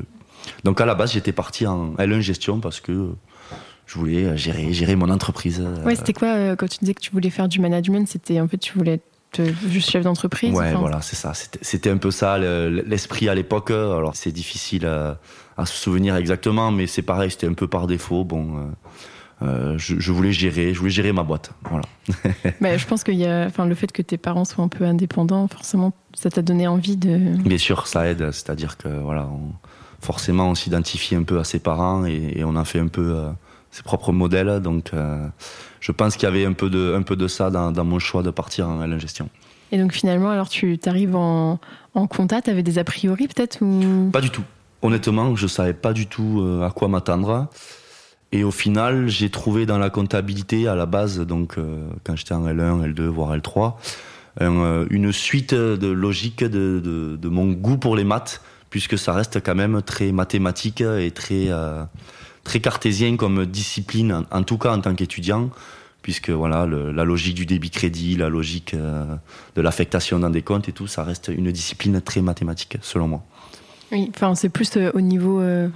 Donc 0.63 0.81
à 0.81 0.85
la 0.85 0.95
base, 0.95 1.13
j'étais 1.13 1.31
parti 1.31 1.67
en 1.67 1.93
L1 1.95 2.21
gestion 2.21 2.59
parce 2.59 2.79
que 2.79 3.11
je 3.85 3.99
voulais 3.99 4.37
gérer, 4.37 4.73
gérer 4.73 4.95
mon 4.95 5.09
entreprise. 5.09 5.61
Ouais, 5.85 5.95
c'était 5.95 6.13
quoi 6.13 6.55
quand 6.55 6.67
tu 6.67 6.79
disais 6.79 6.93
que 6.93 7.01
tu 7.01 7.11
voulais 7.11 7.29
faire 7.29 7.47
du 7.47 7.59
management 7.59 8.07
C'était 8.07 8.39
en 8.39 8.47
fait, 8.47 8.57
tu 8.57 8.73
voulais 8.73 8.93
être 8.93 9.10
juste 9.67 9.89
chef 9.89 10.03
d'entreprise 10.03 10.53
Ouais, 10.53 10.73
voilà, 10.73 11.01
c'est 11.01 11.15
ça. 11.15 11.33
C'était 11.33 11.89
un 11.89 11.97
peu 11.97 12.11
ça 12.11 12.37
l'esprit 12.37 13.29
à 13.29 13.35
l'époque. 13.35 13.71
Alors 13.71 14.15
c'est 14.15 14.31
difficile 14.31 14.85
à 15.57 15.65
se 15.65 15.73
souvenir 15.73 16.15
exactement, 16.15 16.71
mais 16.71 16.87
c'est 16.87 17.01
pareil, 17.01 17.31
c'était 17.31 17.47
un 17.47 17.53
peu 17.53 17.67
par 17.67 17.87
défaut. 17.87 18.23
Bon, 18.23 18.57
euh, 18.57 18.61
euh, 19.43 19.77
je, 19.77 20.11
voulais 20.11 20.31
gérer, 20.31 20.73
je 20.73 20.79
voulais 20.79 20.91
gérer 20.91 21.11
ma 21.11 21.23
boîte. 21.23 21.51
Voilà. 21.69 21.85
mais 22.61 22.77
je 22.77 22.87
pense 22.87 23.03
qu'il 23.03 23.15
y 23.15 23.25
a, 23.25 23.45
enfin, 23.45 23.65
le 23.65 23.75
fait 23.75 23.91
que 23.91 24.01
tes 24.01 24.17
parents 24.17 24.45
soient 24.45 24.63
un 24.63 24.67
peu 24.67 24.85
indépendants, 24.85 25.47
forcément, 25.47 25.93
ça 26.13 26.29
t'a 26.29 26.41
donné 26.41 26.67
envie 26.67 26.97
de. 26.97 27.17
Bien 27.17 27.57
sûr, 27.57 27.87
ça 27.87 28.07
aide. 28.07 28.31
C'est-à-dire 28.31 28.77
que 28.77 28.87
voilà, 28.87 29.27
forcément, 29.99 30.49
on 30.49 30.55
s'identifie 30.55 31.15
un 31.15 31.23
peu 31.23 31.39
à 31.39 31.43
ses 31.43 31.59
parents 31.59 32.05
et, 32.05 32.43
on 32.43 32.55
a 32.55 32.65
fait 32.65 32.79
un 32.79 32.87
peu 32.87 33.15
euh, 33.15 33.29
ses 33.71 33.83
propres 33.83 34.11
modèles. 34.11 34.59
Donc, 34.61 34.91
je 35.81 35.91
pense 35.91 36.15
qu'il 36.15 36.23
y 36.23 36.27
avait 36.27 36.45
un 36.45 36.53
peu 36.53 36.69
de, 36.69 36.95
un 36.97 37.01
peu 37.01 37.17
de 37.17 37.27
ça 37.27 37.49
dans, 37.49 37.83
mon 37.83 37.99
choix 37.99 38.23
de 38.23 38.31
partir 38.31 38.69
en 38.69 38.99
gestion. 38.99 39.27
Et 39.73 39.77
donc 39.77 39.91
finalement, 39.91 40.29
alors 40.29 40.47
tu 40.47 40.79
arrives 40.85 41.15
en, 41.15 41.59
en 41.95 42.07
compta, 42.07 42.41
tu 42.41 42.49
avais 42.49 42.63
des 42.63 42.79
a 42.79 42.85
priori 42.85 43.27
peut-être 43.27 43.61
ou... 43.61 44.09
Pas 44.11 44.21
du 44.21 44.29
tout 44.29 44.43
honnêtement, 44.81 45.35
je 45.35 45.47
savais 45.47 45.73
pas 45.73 45.93
du 45.93 46.07
tout 46.07 46.41
euh, 46.41 46.65
à 46.65 46.71
quoi 46.71 46.87
m'attendre. 46.87 47.47
Et 48.31 48.43
au 48.43 48.51
final, 48.51 49.09
j'ai 49.09 49.29
trouvé 49.29 49.65
dans 49.65 49.77
la 49.77 49.89
comptabilité 49.89 50.67
à 50.67 50.75
la 50.75 50.85
base, 50.85 51.19
donc 51.19 51.57
euh, 51.57 51.87
quand 52.03 52.15
j'étais 52.15 52.33
en 52.33 52.47
L1, 52.47 52.93
L2, 52.93 53.01
voire 53.03 53.35
L3, 53.35 53.73
euh, 54.39 54.85
une 54.89 55.11
suite 55.11 55.53
de 55.53 55.87
logique 55.87 56.43
de, 56.43 57.19
mon 57.23 57.51
goût 57.51 57.77
pour 57.77 57.95
les 57.95 58.05
maths, 58.05 58.41
puisque 58.69 58.97
ça 58.97 59.11
reste 59.11 59.43
quand 59.43 59.55
même 59.55 59.81
très 59.81 60.13
mathématique 60.13 60.79
et 60.79 61.11
très 61.11 61.49
très 62.43 62.59
cartésien 62.59 63.15
comme 63.17 63.45
discipline, 63.45 64.25
en, 64.31 64.43
tout 64.43 64.57
cas 64.57 64.73
en 64.75 64.81
tant 64.81 64.95
qu'étudiant, 64.95 65.49
puisque 66.01 66.29
voilà 66.29 66.65
la 66.65 67.03
logique 67.03 67.35
du 67.35 67.45
débit 67.45 67.69
crédit, 67.69 68.15
la 68.15 68.29
logique 68.29 68.75
de 68.75 69.61
l'affectation 69.61 70.19
dans 70.19 70.29
des 70.29 70.41
comptes 70.41 70.67
et 70.67 70.71
tout, 70.71 70.87
ça 70.87 71.03
reste 71.03 71.29
une 71.35 71.51
discipline 71.51 72.01
très 72.01 72.21
mathématique 72.21 72.77
selon 72.81 73.07
moi. 73.07 73.23
Oui, 73.91 74.09
enfin, 74.15 74.35
c'est 74.35 74.49
plus 74.49 74.77
euh, 74.77 74.91
au 74.93 75.01
niveau. 75.01 75.41
Euh, 75.41 75.67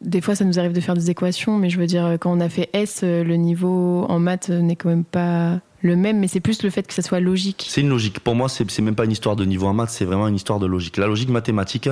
des 0.00 0.20
fois, 0.20 0.34
ça 0.34 0.44
nous 0.44 0.58
arrive 0.58 0.72
de 0.72 0.80
faire 0.80 0.94
des 0.94 1.10
équations, 1.10 1.58
mais 1.58 1.70
je 1.70 1.78
veux 1.78 1.86
dire, 1.86 2.16
quand 2.20 2.32
on 2.32 2.40
a 2.40 2.48
fait 2.48 2.70
S, 2.72 3.00
euh, 3.02 3.24
le 3.24 3.36
niveau 3.36 4.04
en 4.08 4.18
maths 4.18 4.50
n'est 4.50 4.76
quand 4.76 4.88
même 4.88 5.04
pas 5.04 5.60
le 5.82 5.96
même, 5.96 6.18
mais 6.18 6.28
c'est 6.28 6.40
plus 6.40 6.62
le 6.62 6.70
fait 6.70 6.86
que 6.86 6.92
ça 6.92 7.02
soit 7.02 7.20
logique. 7.20 7.66
C'est 7.68 7.80
une 7.80 7.88
logique. 7.88 8.20
Pour 8.20 8.34
moi, 8.34 8.48
c'est 8.48 8.78
même 8.80 8.94
pas 8.94 9.06
une 9.06 9.12
histoire 9.12 9.36
de 9.36 9.44
niveau 9.44 9.66
en 9.66 9.72
maths, 9.72 9.90
c'est 9.90 10.04
vraiment 10.04 10.28
une 10.28 10.36
histoire 10.36 10.58
de 10.58 10.66
logique. 10.66 10.98
La 10.98 11.06
logique 11.06 11.30
mathématique 11.30 11.88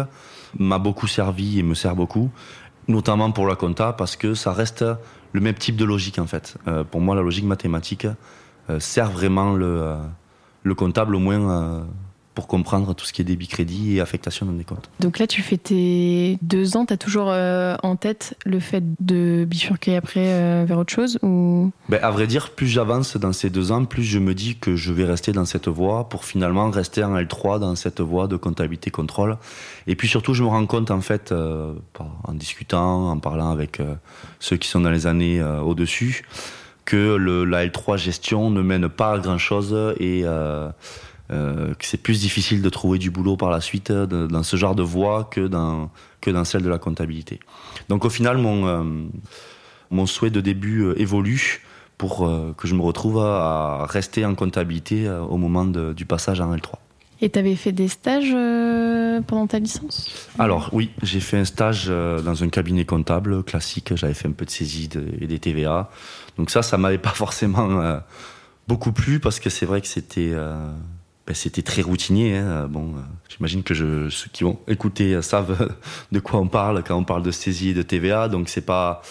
m'a 0.58 0.78
beaucoup 0.78 1.06
servi 1.06 1.58
et 1.58 1.62
me 1.62 1.74
sert 1.74 1.96
beaucoup, 1.96 2.30
notamment 2.88 3.31
pour 3.31 3.46
la 3.46 3.55
compta, 3.55 3.93
parce 3.93 4.17
que 4.17 4.35
ça 4.35 4.52
reste 4.52 4.85
le 5.32 5.40
même 5.40 5.55
type 5.55 5.76
de 5.76 5.85
logique 5.85 6.19
en 6.19 6.26
fait. 6.26 6.56
pour 6.90 7.00
moi, 7.00 7.14
la 7.14 7.23
logique 7.23 7.44
mathématique 7.44 8.06
sert 8.79 9.11
vraiment 9.11 9.52
le, 9.52 9.94
le 10.62 10.75
comptable 10.75 11.14
au 11.14 11.19
moins 11.19 11.87
pour 12.38 12.46
comprendre 12.46 12.94
tout 12.94 13.05
ce 13.05 13.12
qui 13.12 13.20
est 13.20 13.25
débit 13.25 13.49
crédit 13.49 13.96
et 13.96 14.00
affectation 14.00 14.46
dans 14.46 14.52
des 14.52 14.62
comptes. 14.62 14.88
Donc 15.00 15.19
là, 15.19 15.26
tu 15.26 15.43
fais 15.43 15.56
tes 15.56 16.38
deux 16.40 16.76
ans, 16.76 16.87
tu 16.87 16.93
as 16.93 16.96
toujours 16.96 17.31
euh, 17.31 17.75
en 17.82 17.96
tête 17.96 18.37
le 18.46 18.61
fait 18.61 18.85
de 19.00 19.44
bifurquer 19.44 19.96
après 19.96 20.29
euh, 20.29 20.64
vers 20.64 20.79
autre 20.79 20.93
chose 20.93 21.19
ou? 21.25 21.73
Ben, 21.88 21.99
À 22.00 22.12
vrai 22.12 22.29
dire, 22.29 22.50
plus 22.50 22.69
j'avance 22.69 23.17
dans 23.17 23.32
ces 23.32 23.50
deux 23.50 23.73
ans, 23.73 23.85
plus 23.85 24.05
je 24.05 24.20
me 24.20 24.35
dis 24.35 24.56
que 24.56 24.76
je 24.76 24.93
vais 24.93 25.05
rester 25.05 25.32
dans 25.32 25.46
cette 25.46 25.67
voie 25.67 26.08
pour 26.08 26.25
finalement 26.25 26.70
rester 26.70 27.02
en 27.02 27.19
L3 27.19 27.58
dans 27.58 27.75
cette 27.75 28.00
voie 28.00 28.29
de 28.29 28.37
comptabilité 28.37 28.93
contrôle. 28.93 29.37
Et 29.88 29.96
puis 29.96 30.06
surtout, 30.06 30.32
je 30.32 30.44
me 30.44 30.49
rends 30.49 30.67
compte 30.67 30.93
en 30.93 31.00
fait, 31.00 31.32
euh, 31.32 31.75
en 32.23 32.34
discutant, 32.34 33.11
en 33.11 33.19
parlant 33.19 33.50
avec 33.50 33.82
ceux 34.38 34.56
qui 34.56 34.69
sont 34.69 34.82
dans 34.82 34.93
les 34.93 35.08
années 35.08 35.43
au-dessus, 35.43 36.23
que 36.84 37.17
le, 37.17 37.44
la 37.44 37.67
L3 37.67 37.96
gestion 37.96 38.50
ne 38.50 38.62
mène 38.62 38.88
pas 38.88 39.14
à 39.14 39.19
grand-chose 39.19 39.76
et 39.99 40.25
euh, 41.30 41.75
que 41.75 41.84
c'est 41.84 41.98
plus 41.98 42.20
difficile 42.20 42.62
de 42.62 42.70
trouver 42.70 42.98
du 42.98 43.10
boulot 43.10 43.36
par 43.36 43.50
la 43.50 43.60
suite 43.60 43.91
euh, 43.91 44.06
dans 44.06 44.43
ce 44.43 44.56
genre 44.56 44.74
de 44.74 44.82
voie 44.82 45.29
que 45.31 45.46
dans, 45.46 45.91
que 46.22 46.31
dans 46.31 46.44
celle 46.44 46.62
de 46.62 46.70
la 46.70 46.79
comptabilité. 46.79 47.38
Donc 47.91 48.06
au 48.06 48.08
final, 48.08 48.38
mon, 48.38 48.67
euh, 48.67 48.82
mon 49.91 50.06
souhait 50.06 50.31
de 50.31 50.41
début 50.41 50.91
évolue 50.96 51.62
pour 51.98 52.31
que 52.56 52.69
je 52.69 52.76
me 52.76 52.81
retrouve 52.81 53.19
à, 53.19 53.84
rester 53.91 54.24
en 54.24 54.36
comptabilité 54.36 55.10
au 55.10 55.36
moment 55.36 55.64
du 55.64 56.06
passage 56.06 56.41
en 56.41 56.55
L3. 56.55 56.74
Et 57.20 57.29
tu 57.29 57.41
avais 57.41 57.56
fait 57.56 57.72
des 57.72 57.88
stages 57.88 58.31
pendant 59.26 59.48
ta 59.48 59.58
licence? 59.58 60.08
Alors 60.38 60.70
oui, 60.72 60.91
j'ai 61.03 61.19
fait 61.19 61.38
un 61.38 61.44
stage 61.44 61.88
dans 61.88 62.44
un 62.44 62.48
cabinet 62.50 62.84
comptable 62.84 63.43
classique. 63.43 63.96
J'avais 63.96 64.14
fait 64.14 64.29
un 64.29 64.32
peu 64.32 64.44
de 64.44 64.50
saisie 64.50 64.88
et 65.20 65.26
des 65.26 65.41
TVA. 65.41 65.91
Donc 66.36 66.50
ça, 66.50 66.62
ça 66.62 66.79
m'avait 66.79 66.98
pas 66.98 67.10
forcément 67.10 67.98
beaucoup 68.69 68.93
plu 68.93 69.19
parce 69.19 69.41
que 69.41 69.50
c'est 69.50 69.67
vrai 69.67 69.81
que 69.81 69.88
c'était 69.88 70.34
ben, 71.29 71.35
c'était 71.35 71.61
très 71.61 71.82
routinier. 71.82 72.39
Hein. 72.39 72.69
Bon, 72.70 72.87
euh, 72.87 73.01
j'imagine 73.29 73.63
que 73.63 73.75
je, 73.75 74.08
ceux 74.08 74.31
qui 74.32 74.44
vont 74.44 74.58
écouter 74.67 75.13
euh, 75.13 75.20
savent 75.20 75.77
de 76.13 76.20
quoi 76.20 76.41
on 76.41 76.49
parle 76.49 76.82
quand 76.82 76.97
on 76.97 77.05
parle 77.05 77.23
de 77.23 77.31
saisie 77.31 77.69
et 77.69 77.75
de 77.75 77.82
TVA. 77.82 78.29
Donc 78.29 78.49
c'est 78.49 78.63
pas 78.63 79.03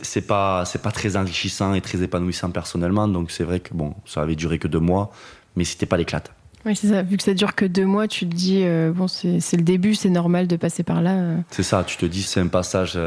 c'est 0.00 0.26
pas 0.26 0.64
c'est 0.64 0.82
pas 0.82 0.90
très 0.90 1.16
enrichissant 1.16 1.72
et 1.74 1.80
très 1.80 2.02
épanouissant 2.02 2.50
personnellement. 2.50 3.06
Donc 3.06 3.30
c'est 3.30 3.44
vrai 3.44 3.60
que 3.60 3.72
bon, 3.74 3.94
ça 4.06 4.22
avait 4.22 4.34
duré 4.34 4.58
que 4.58 4.66
deux 4.66 4.80
mois, 4.80 5.12
mais 5.54 5.62
c'était 5.62 5.86
pas 5.86 5.96
l'éclate. 5.96 6.32
Oui, 6.66 6.74
c'est 6.74 6.88
ça. 6.88 7.02
Vu 7.02 7.16
que 7.16 7.22
ça 7.22 7.32
dure 7.32 7.54
que 7.54 7.64
deux 7.64 7.86
mois, 7.86 8.08
tu 8.08 8.28
te 8.28 8.34
dis 8.34 8.62
euh, 8.64 8.90
bon, 8.90 9.06
c'est 9.06 9.38
le 9.52 9.62
début, 9.62 9.94
c'est 9.94 10.10
normal 10.10 10.48
de 10.48 10.56
passer 10.56 10.82
par 10.82 11.00
là. 11.00 11.36
C'est 11.50 11.62
ça. 11.62 11.84
Tu 11.84 11.96
te 11.96 12.06
dis 12.06 12.22
c'est 12.22 12.40
un 12.40 12.48
passage 12.48 12.98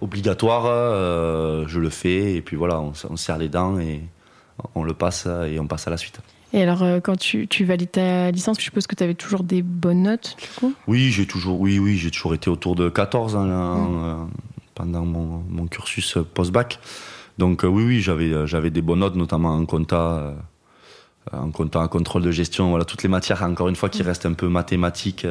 obligatoire. 0.00 0.64
je 1.68 1.78
le 1.78 1.90
fais 1.90 2.36
et 2.36 2.40
puis 2.40 2.56
voilà, 2.56 2.80
on, 2.80 2.94
on 3.10 3.16
serre 3.16 3.36
les 3.36 3.50
dents 3.50 3.78
et 3.78 4.00
on 4.74 4.82
le 4.82 4.94
passe 4.94 5.26
et 5.26 5.60
on 5.60 5.66
passe 5.66 5.86
à 5.86 5.90
la 5.90 5.98
suite. 5.98 6.22
Et 6.56 6.62
alors, 6.62 6.82
euh, 6.82 7.00
quand 7.00 7.16
tu, 7.16 7.46
tu, 7.46 7.66
valides 7.66 7.90
ta 7.90 8.30
licence, 8.30 8.56
je 8.58 8.64
suppose 8.64 8.86
que 8.86 8.94
tu 8.94 9.04
avais 9.04 9.14
toujours 9.14 9.42
des 9.42 9.60
bonnes 9.60 10.04
notes, 10.04 10.38
du 10.40 10.48
coup? 10.58 10.74
Oui, 10.86 11.10
j'ai 11.10 11.26
toujours, 11.26 11.60
oui, 11.60 11.78
oui, 11.78 11.98
j'ai 11.98 12.10
toujours 12.10 12.32
été 12.32 12.48
autour 12.48 12.74
de 12.74 12.88
14 12.88 13.36
hein, 13.36 13.46
euh, 13.46 14.14
pendant 14.74 15.04
mon, 15.04 15.44
mon 15.50 15.66
cursus 15.66 16.16
post-bac. 16.32 16.78
Donc 17.36 17.62
euh, 17.62 17.68
oui, 17.68 17.84
oui, 17.84 18.00
j'avais, 18.00 18.46
j'avais 18.46 18.70
des 18.70 18.80
bonnes 18.80 19.00
notes, 19.00 19.16
notamment 19.16 19.54
en 19.54 19.66
compta, 19.66 20.34
en 21.30 21.50
compta, 21.50 21.80
en 21.80 21.88
contrôle 21.88 22.22
de 22.22 22.30
gestion. 22.30 22.70
Voilà, 22.70 22.86
toutes 22.86 23.02
les 23.02 23.10
matières, 23.10 23.42
encore 23.42 23.68
une 23.68 23.76
fois, 23.76 23.90
qui 23.90 24.02
restent 24.02 24.24
un 24.24 24.32
peu 24.32 24.48
mathématiques, 24.48 25.26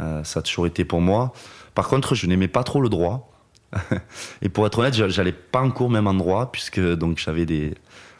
ça 0.00 0.40
a 0.40 0.42
toujours 0.42 0.66
été 0.66 0.84
pour 0.84 1.00
moi. 1.00 1.32
Par 1.76 1.86
contre, 1.86 2.16
je 2.16 2.26
n'aimais 2.26 2.48
pas 2.48 2.64
trop 2.64 2.80
le 2.80 2.88
droit. 2.88 3.30
Et 4.42 4.48
pour 4.48 4.66
être 4.66 4.80
honnête, 4.80 4.94
j'allais 4.94 5.30
pas 5.30 5.60
en 5.60 5.70
cours 5.70 5.88
même 5.88 6.08
en 6.08 6.14
droit, 6.14 6.50
puisque 6.50 6.80
donc 6.80 7.18
j'avais 7.18 7.46
des 7.46 7.74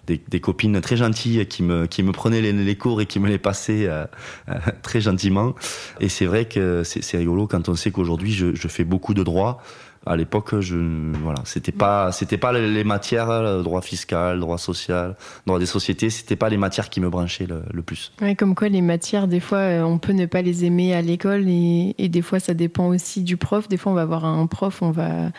des, 0.07 0.41
copines 0.41 0.81
très 0.81 0.97
gentilles 0.97 1.47
qui 1.47 1.63
me, 1.63 1.87
qui 1.87 2.03
me 2.03 2.13
prenaient 2.13 2.41
les, 2.41 2.77
cours 2.77 3.01
et 3.01 3.07
qui 3.07 3.21
me 3.21 3.29
les 3.29 3.39
passaient 3.39 3.89
très 4.83 5.01
gentiment. 5.01 5.55
Et 6.01 6.09
c'est 6.09 6.27
vrai 6.27 6.47
que 6.47 6.83
c'est 6.85 7.17
rigolo 7.17 7.47
quand 7.47 7.69
on 7.69 7.75
sait 7.75 7.91
qu'aujourd'hui 7.91 8.33
je, 8.33 8.55
je 8.55 8.69
fais 8.69 8.85
beaucoup 8.85 9.15
de 9.15 9.23
droit 9.23 9.63
à 10.07 10.17
l'époque, 10.17 10.61
je 10.61 10.77
voilà, 11.23 11.41
c'était 11.45 11.73
pas 11.73 12.13
c'était 12.13 12.39
pas 12.39 12.53
les 12.53 12.85
matières, 12.85 13.63
droit 13.63 13.83
fiscal, 13.83 14.41
droit 14.41 14.59
social, 14.59 15.17
droit 15.47 15.59
des 15.59 15.67
sociétés, 15.67 16.11
c'était 16.11 16.37
pas 16.37 16.49
les 16.49 16.57
matières 16.57 16.91
qui 16.91 17.01
me 17.01 17.09
branchaient 17.09 17.47
le, 17.47 17.83
plus. 17.83 18.13
Ouais, 18.21 18.35
comme 18.35 18.55
quoi 18.55 18.69
les 18.69 18.81
matières, 18.81 19.29
des 19.29 19.41
fois, 19.41 19.59
euh, 19.59 19.83
on 19.83 19.99
peut 19.99 20.13
ne 20.13 20.27
pas 20.27 20.43
les 20.43 20.65
aimer 20.65 20.95
à 20.95 21.03
l'école 21.03 21.45
et, 21.49 22.09
des 22.09 22.23
fois, 22.23 22.41
ça 22.41 22.55
dépend 22.55 22.89
aussi 22.89 23.23
du 23.23 23.37
prof. 23.37 23.69
Des 23.69 23.77
fois, 23.77 23.93
on 23.93 23.95
va 23.95 24.03
avoir 24.03 24.25
un 24.25 24.47
prof, 24.47 24.83
on 24.83 24.91
va 24.91 25.31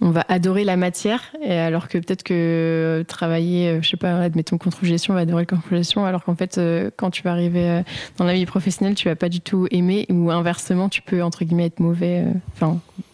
on 0.00 0.10
va 0.10 0.24
adorer 0.28 0.64
la 0.64 0.76
matière, 0.76 1.22
et 1.42 1.52
alors 1.52 1.88
que 1.88 1.98
peut-être 1.98 2.22
que 2.22 3.04
travailler, 3.06 3.68
euh, 3.68 3.82
je 3.82 3.90
sais 3.90 3.96
pas, 3.96 4.18
admettons 4.20 4.56
contrôle-gestion, 4.58 5.12
on 5.12 5.16
va 5.16 5.22
adorer 5.22 5.42
le 5.42 5.46
contrôle-gestion, 5.46 6.04
alors 6.04 6.24
qu'en 6.24 6.36
fait, 6.36 6.58
euh, 6.58 6.90
quand 6.96 7.10
tu 7.10 7.22
vas 7.22 7.32
arriver 7.32 7.82
dans 8.16 8.24
la 8.24 8.34
vie 8.34 8.46
professionnelle, 8.46 8.94
tu 8.94 9.08
vas 9.08 9.16
pas 9.16 9.28
du 9.28 9.40
tout 9.40 9.66
aimer, 9.70 10.06
ou 10.10 10.30
inversement, 10.30 10.88
tu 10.88 11.02
peux 11.02 11.22
entre 11.22 11.44
guillemets 11.44 11.66
être 11.66 11.80
mauvais. 11.80 12.24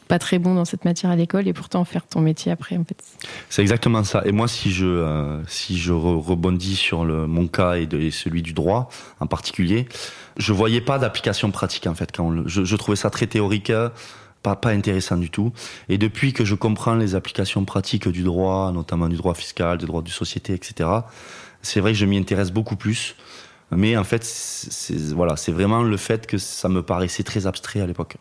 Pas 0.07 0.19
très 0.19 0.39
bon 0.39 0.55
dans 0.55 0.65
cette 0.65 0.85
matière 0.85 1.11
à 1.11 1.17
l'école 1.17 1.49
et 1.49 1.53
pourtant 1.53 1.85
faire 1.85 2.07
ton 2.07 2.21
métier 2.21 2.53
après 2.53 2.77
en 2.77 2.85
fait. 2.85 3.03
C'est 3.51 3.63
exactement 3.63 4.05
ça. 4.05 4.23
Et 4.25 4.33
moi 4.33 4.49
si 4.49 4.73
je 4.73 4.87
euh, 4.87 5.45
si 5.47 5.79
je 5.79 5.93
rebondis 5.93 6.77
sur 6.77 7.05
mon 7.05 7.49
cas 7.49 7.77
et, 7.77 8.11
celui 8.11 8.43
du 8.43 8.53
droit 8.53 8.89
en 9.21 9.27
particulier, 9.27 9.89
je 10.37 10.53
voyais 10.53 10.81
pas 10.81 10.99
d'application 10.99 11.51
pratique 11.51 11.87
en 11.87 11.95
fait 11.95 12.13
je, 12.47 12.77
trouvais 12.77 12.97
ça 12.97 13.11
très 13.11 13.27
théorique. 13.27 13.73
Pas, 14.43 14.55
pas 14.55 14.71
intéressant 14.71 15.17
du 15.17 15.29
tout. 15.29 15.53
Et 15.89 15.99
depuis 15.99 16.33
que 16.33 16.45
je 16.45 16.55
comprends 16.55 16.95
les 16.95 17.17
applications 17.17 17.65
pratiques 17.65 18.07
du 18.07 18.23
droit, 18.23 18.71
notamment 18.71 19.09
du 19.09 19.17
droit 19.17 19.35
fiscal, 19.35 19.77
du 19.77 19.87
droit 19.87 20.03
de 20.03 20.09
société, 20.09 20.53
etc., 20.53 20.89
c'est 21.63 21.81
vrai 21.81 21.93
que 21.93 21.99
je 21.99 22.07
m'y 22.07 22.17
intéresse 22.17 22.53
beaucoup 22.53 22.77
plus. 22.77 23.17
Mais 23.73 23.97
en 23.97 24.05
fait, 24.05 24.25
voilà, 25.15 25.37
c'est 25.37 25.53
vraiment 25.53 25.83
le 25.83 25.97
fait 25.97 26.27
que 26.27 26.39
ça 26.39 26.69
me 26.69 26.83
paraissait 26.83 27.25
très 27.25 27.47
abstrait 27.47 27.81
à 27.81 27.87
l'époque. 27.87 28.17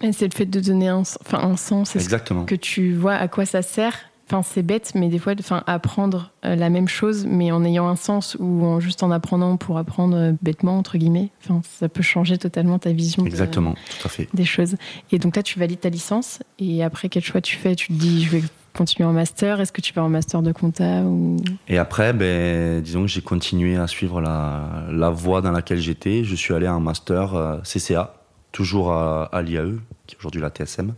C'est 0.00 0.26
le 0.26 0.34
fait 0.34 0.46
de 0.46 0.60
donner 0.60 0.88
un, 0.88 1.00
enfin, 1.00 1.38
un 1.38 1.56
sens. 1.56 1.96
Exactement. 1.96 2.44
Que 2.44 2.54
tu 2.54 2.94
vois 2.94 3.14
à 3.14 3.28
quoi 3.28 3.46
ça 3.46 3.62
sert. 3.62 3.94
Enfin, 4.28 4.42
c'est 4.42 4.62
bête, 4.62 4.92
mais 4.96 5.08
des 5.08 5.20
fois, 5.20 5.34
enfin, 5.38 5.62
apprendre 5.68 6.32
euh, 6.44 6.56
la 6.56 6.68
même 6.68 6.88
chose, 6.88 7.24
mais 7.28 7.52
en 7.52 7.64
ayant 7.64 7.86
un 7.86 7.94
sens 7.94 8.36
ou 8.40 8.64
en 8.64 8.80
juste 8.80 9.04
en 9.04 9.12
apprenant 9.12 9.56
pour 9.56 9.78
apprendre 9.78 10.16
euh, 10.16 10.32
bêtement 10.42 10.78
entre 10.78 10.98
guillemets. 10.98 11.30
Enfin, 11.44 11.60
ça 11.78 11.88
peut 11.88 12.02
changer 12.02 12.36
totalement 12.36 12.80
ta 12.80 12.90
vision. 12.90 13.24
Exactement, 13.24 13.74
tout 13.74 14.06
à 14.06 14.08
fait. 14.08 14.28
Des 14.34 14.44
choses. 14.44 14.74
Et 15.12 15.20
donc 15.20 15.36
là, 15.36 15.44
tu 15.44 15.60
valides 15.60 15.78
ta 15.78 15.90
licence. 15.90 16.40
Et 16.58 16.82
après, 16.82 17.08
quel 17.08 17.22
choix 17.22 17.40
tu 17.40 17.56
fais? 17.56 17.76
Tu 17.76 17.88
te 17.88 17.92
dis, 17.92 18.24
je 18.24 18.30
vais 18.30 18.42
continuer 18.74 19.08
en 19.08 19.12
master. 19.12 19.60
Est-ce 19.60 19.72
que 19.72 19.80
tu 19.80 19.94
vas 19.94 20.02
en 20.02 20.08
master 20.08 20.42
de 20.42 20.50
compta 20.50 21.02
ou... 21.02 21.36
Et 21.68 21.78
après, 21.78 22.12
ben, 22.12 22.82
disons 22.82 23.02
que 23.02 23.08
j'ai 23.08 23.22
continué 23.22 23.76
à 23.76 23.86
suivre 23.86 24.20
la, 24.20 24.86
la 24.90 25.10
voie 25.10 25.40
dans 25.40 25.52
laquelle 25.52 25.78
j'étais. 25.78 26.24
Je 26.24 26.34
suis 26.34 26.52
allé 26.52 26.66
en 26.66 26.80
master 26.80 27.34
euh, 27.34 27.58
CCA 27.62 28.25
toujours 28.56 28.90
à, 28.90 29.42
l'IAE, 29.42 29.76
qui 30.06 30.14
est 30.14 30.18
aujourd'hui 30.18 30.40
la 30.40 30.48
TSM. 30.48 30.94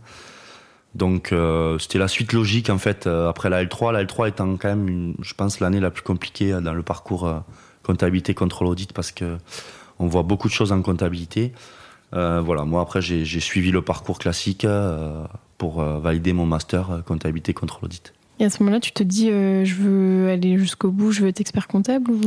Donc 0.95 1.33
euh, 1.33 1.77
c'était 1.77 1.99
la 1.99 2.07
suite 2.07 2.31
logique 2.31 2.69
en 2.69 2.77
fait 2.77 3.05
euh, 3.05 3.27
après 3.29 3.49
la 3.49 3.63
L3. 3.63 3.91
La 3.91 4.03
L3 4.05 4.29
étant 4.29 4.55
quand 4.55 4.69
même, 4.69 5.13
je 5.21 5.33
pense, 5.33 5.59
l'année 5.59 5.81
la 5.81 5.91
plus 5.91 6.03
compliquée 6.03 6.57
dans 6.61 6.73
le 6.73 6.83
parcours 6.83 7.27
euh, 7.27 7.39
comptabilité 7.83 8.33
contrôle 8.33 8.69
audit 8.69 8.93
parce 8.93 9.11
que 9.11 9.37
on 9.99 10.07
voit 10.07 10.23
beaucoup 10.23 10.47
de 10.47 10.53
choses 10.53 10.71
en 10.71 10.81
comptabilité. 10.81 11.51
voilà, 12.13 12.63
moi 12.63 12.81
après 12.81 13.01
j'ai 13.01 13.39
suivi 13.41 13.71
le 13.71 13.81
parcours 13.81 14.17
classique 14.17 14.65
pour 15.57 15.81
valider 15.81 16.31
mon 16.31 16.45
master 16.45 17.03
comptabilité 17.05 17.53
contrôle 17.53 17.85
audit. 17.85 18.13
Et 18.39 18.45
à 18.45 18.49
ce 18.49 18.63
moment-là, 18.63 18.79
tu 18.79 18.93
te 18.93 19.03
dis 19.03 19.27
je 19.29 19.75
veux 19.75 20.29
aller 20.29 20.57
jusqu'au 20.57 20.91
bout, 20.91 21.11
je 21.11 21.21
veux 21.21 21.27
être 21.27 21.41
expert 21.41 21.67
comptable 21.67 22.11
ou... 22.11 22.21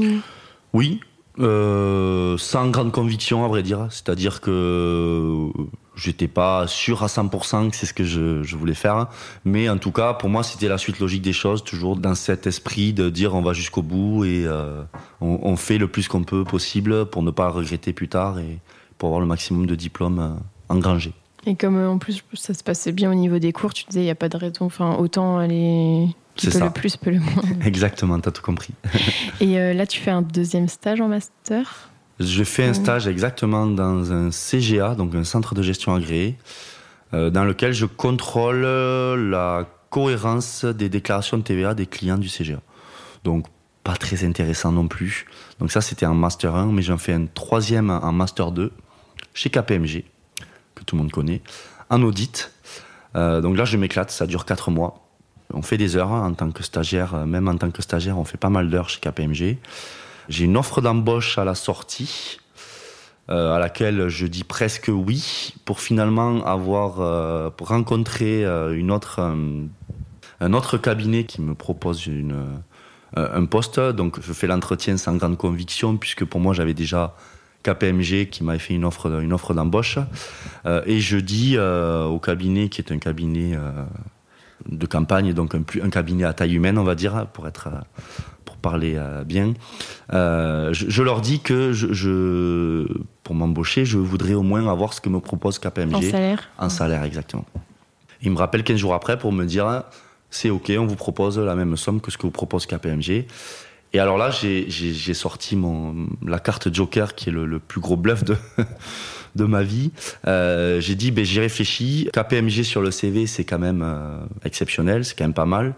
Oui, 0.75 1.01
euh, 1.39 2.37
sans 2.37 2.69
grande 2.69 2.93
conviction, 2.93 3.45
à 3.45 3.49
vrai 3.49 3.63
dire. 3.63 3.87
C'est-à-dire 3.91 4.41
que 4.41 5.49
j'étais 5.95 6.29
pas 6.29 6.67
sûr 6.67 7.03
à 7.03 7.07
100% 7.07 7.71
que 7.71 7.77
c'est 7.77 7.87
ce 7.87 7.95
que 7.95 8.05
je, 8.05 8.57
voulais 8.57 8.75
faire. 8.75 9.09
Mais 9.45 9.69
en 9.69 9.79
tout 9.79 9.93
cas, 9.93 10.15
pour 10.15 10.29
moi, 10.29 10.43
c'était 10.43 10.69
la 10.69 10.79
suite 10.79 10.99
logique 10.99 11.23
des 11.23 11.33
choses, 11.33 11.65
toujours 11.65 11.97
dans 11.97 12.15
cet 12.15 12.47
esprit 12.47 12.93
de 12.93 13.11
dire 13.11 13.35
on 13.35 13.43
va 13.43 13.53
jusqu'au 13.53 13.83
bout 13.83 14.25
et 14.25 14.45
euh, 14.47 14.83
on, 15.21 15.39
on, 15.43 15.57
fait 15.57 15.79
le 15.79 15.89
plus 15.89 16.09
qu'on 16.09 16.25
peut 16.25 16.45
possible 16.45 17.07
pour 17.07 17.23
ne 17.23 17.31
pas 17.31 17.49
regretter 17.49 17.93
plus 17.93 18.09
tard 18.09 18.39
et 18.39 18.59
pour 18.99 19.09
avoir 19.09 19.21
le 19.21 19.27
maximum 19.27 19.67
de 19.67 19.75
diplômes 19.75 20.19
euh, 20.21 20.75
engrangés. 20.75 21.13
Et 21.45 21.57
comme 21.57 21.85
en 21.85 21.99
plus 21.99 22.23
ça 22.35 22.55
se 22.55 22.63
passait 22.63 22.93
bien 22.93 23.11
au 23.11 23.15
niveau 23.15 23.39
des 23.39 23.53
cours, 23.53 23.75
tu 23.75 23.85
disais 23.89 24.03
il 24.03 24.05
n'y 24.05 24.11
a 24.11 24.15
pas 24.15 24.29
de 24.29 24.37
raison, 24.37 24.67
enfin 24.67 24.97
autant 24.97 25.39
aller 25.39 26.07
qui 26.37 26.49
peut 26.49 26.59
le 26.59 26.71
plus, 26.71 26.97
peut 26.97 27.11
le 27.11 27.21
moins. 27.21 27.43
Exactement, 27.65 28.19
tu 28.21 28.29
as 28.29 28.33
tout 28.33 28.43
compris. 28.43 28.75
Et 29.41 29.59
euh, 29.59 29.75
là, 29.75 29.87
tu 29.87 30.01
fais 30.01 30.11
un 30.11 30.23
deuxième 30.23 30.69
stage 30.69 31.01
en 31.01 31.09
master? 31.09 31.91
Je 32.21 32.45
fais 32.45 32.65
un 32.65 32.75
stage 32.75 33.09
exactement 33.09 33.67
dans 33.67 34.13
un 34.13 34.31
CGA, 34.31 34.95
donc 34.95 35.15
un 35.15 35.25
centre 35.25 35.55
de 35.55 35.63
gestion 35.63 35.95
agréé, 35.95 36.37
euh, 37.15 37.31
dans 37.31 37.45
lequel 37.45 37.73
je 37.73 37.87
contrôle 37.87 38.63
la 38.63 39.67
cohérence 39.91 40.65
des 40.65 40.89
déclarations 40.89 41.39
de 41.39 41.43
TVA 41.43 41.75
des 41.75 41.87
clients 41.87 42.19
du 42.19 42.29
CGA. 42.29 42.61
Donc, 43.25 43.47
pas 43.83 43.97
très 43.97 44.25
intéressant 44.25 44.73
non 44.73 44.87
plus. 44.87 45.27
Donc 45.59 45.73
ça, 45.73 45.81
c'était 45.81 46.07
en 46.07 46.15
master 46.15 46.55
1, 46.55 46.67
mais 46.67 46.83
j'en 46.83 46.99
fais 46.99 47.13
un 47.13 47.27
troisième 47.27 47.91
en 47.91 48.13
master 48.13 48.53
2 48.53 48.73
chez 49.35 49.51
KPMG, 49.51 50.05
que 50.75 50.85
tout 50.85 50.97
le 50.97 51.03
monde 51.03 51.13
connaît, 51.13 51.43
en 51.91 52.03
audit. 52.03 52.53
Euh, 53.17 53.41
donc 53.41 53.57
là, 53.57 53.65
je 53.65 53.77
m'éclate, 53.77 54.11
ça 54.11 54.27
dure 54.27 54.45
4 54.45 54.71
mois 54.71 55.03
on 55.55 55.63
fait 55.63 55.79
des 55.79 55.97
heures 55.97 56.11
en 56.11 56.33
tant 56.35 56.51
que 56.51 56.63
stagiaire, 56.63 57.15
euh, 57.15 57.27
même 57.27 57.49
en 57.49 57.57
tant 57.57 57.71
que 57.71 57.83
stagiaire, 57.83 58.19
on 58.19 58.25
fait 58.25 58.39
pas 58.39 58.51
mal 58.51 58.71
d'heures 58.71 58.89
chez 58.89 59.01
KPMG. 59.01 59.59
J'ai 60.29 60.45
une 60.45 60.57
offre 60.57 60.81
d'embauche 60.81 61.39
à 61.39 61.45
la 61.45 61.55
sortie, 61.55 62.39
euh, 63.31 63.55
à 63.55 63.59
laquelle 63.59 64.09
je 64.09 64.27
dis 64.27 64.45
presque 64.45 64.91
oui, 64.93 65.55
pour 65.65 65.81
finalement 65.81 66.45
avoir 66.45 67.01
euh, 67.01 67.51
pour 67.51 67.69
rencontrer 67.69 68.45
une 68.45 68.91
autre, 68.91 69.21
un 70.41 70.53
autre 70.53 70.79
cabinet 70.79 71.25
qui 71.25 71.41
me 71.41 71.55
propose 71.55 72.09
un 73.17 73.45
poste. 73.47 73.81
Donc 73.81 74.21
je 74.21 74.33
fais 74.33 74.47
l'entretien 74.47 74.97
sans 74.97 75.17
grande 75.17 75.37
conviction, 75.37 75.97
puisque 75.97 76.25
pour 76.25 76.41
moi 76.41 76.55
j'avais 76.55 76.75
déjà 76.75 77.15
KPMG 77.65 78.29
qui 78.31 78.43
m'avait 78.43 78.59
fait 78.59 78.75
une 78.75 78.85
offre, 78.85 79.21
une 79.21 79.33
offre 79.33 79.55
d'embauche. 79.55 79.99
et 80.87 81.01
je 81.01 81.19
dis 81.19 81.59
au 81.59 82.19
cabinet, 82.21 82.69
qui 82.69 82.81
est 82.81 82.93
un 82.93 82.99
cabinet 82.99 83.59
de 84.69 84.87
campagne, 84.87 85.33
donc 85.33 85.55
un, 85.55 85.63
un, 85.83 85.91
cabinet 85.91 86.25
à 86.25 86.33
taille 86.33 86.55
humaine, 86.55 86.79
on 86.79 86.85
va 86.85 86.95
dire, 86.95 87.27
pour 87.33 87.47
être 87.47 87.69
pour 88.45 88.57
parler 88.57 88.95
euh, 88.97 89.25
bien. 89.25 89.55
Euh, 90.13 90.73
je, 90.73 91.03
leur 91.03 91.21
dis 91.21 91.41
que 91.41 91.73
je, 91.73 92.87
pour 93.23 93.35
m'embaucher, 93.35 93.85
je 93.85 93.99
voudrais 93.99 94.35
au 94.35 94.43
moins 94.43 94.67
avoir 94.71 94.93
ce 94.93 95.01
que 95.01 95.09
me 95.09 95.21
propose 95.21 95.59
KPMG. 95.59 95.95
En 95.95 96.03
salaire 96.03 96.51
En 96.59 96.69
salaire, 96.69 97.05
exactement. 97.05 97.45
Ils 98.23 98.31
me 98.31 98.39
rappellent 98.39 98.65
15 98.65 98.77
jours 98.77 98.95
après 98.95 99.19
pour 99.19 99.33
me 99.33 99.45
dire 99.45 99.85
c'est 100.31 100.51
OK, 100.51 100.73
on 100.79 100.87
vous 100.87 100.97
propose 100.97 101.39
la 101.39 101.55
même 101.55 101.77
somme 101.77 102.01
que 102.01 102.11
ce 102.11 102.19
que 102.19 102.23
vous 102.23 102.31
propose 102.31 102.67
KPMG. 102.67 103.27
Et 103.95 104.01
alors 104.01 104.17
là, 104.17 104.31
j'ai 104.31 105.15
sorti 105.15 105.55
mon, 105.55 106.07
la 106.27 106.39
carte 106.39 106.73
Joker, 106.73 107.15
qui 107.15 107.29
est 107.29 107.33
le, 107.33 107.45
le 107.45 107.59
plus 107.59 107.81
gros 107.81 107.97
bluff 107.97 108.25
de, 108.25 108.37
de 109.35 109.45
ma 109.45 109.63
vie. 109.63 109.91
Euh, 110.27 110.81
j'ai 110.81 110.95
dit, 110.95 111.11
ben, 111.11 111.25
j'y 111.25 111.41
réfléchis. 111.41 112.09
KPMG 112.13 112.63
sur 112.63 112.83
le 112.83 112.91
CV, 112.91 113.27
c'est 113.27 113.45
quand 113.45 113.59
même 113.59 113.83
euh, 113.85 114.19
exceptionnel, 114.45 115.05
c'est 115.05 115.17
quand 115.17 115.25
même 115.25 115.35
pas 115.35 115.47
mal. 115.47 115.75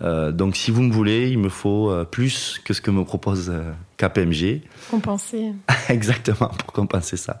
Euh, 0.00 0.32
donc, 0.32 0.56
si 0.56 0.72
vous 0.72 0.82
me 0.82 0.92
voulez, 0.92 1.30
il 1.30 1.38
me 1.38 1.48
faut 1.48 1.92
plus 2.10 2.60
que 2.64 2.74
ce 2.74 2.80
que 2.80 2.90
me 2.90 3.04
propose 3.04 3.52
KPMG. 3.98 4.62
Compenser. 4.90 5.52
Exactement, 5.88 6.48
pour 6.48 6.72
compenser 6.72 7.16
ça. 7.16 7.38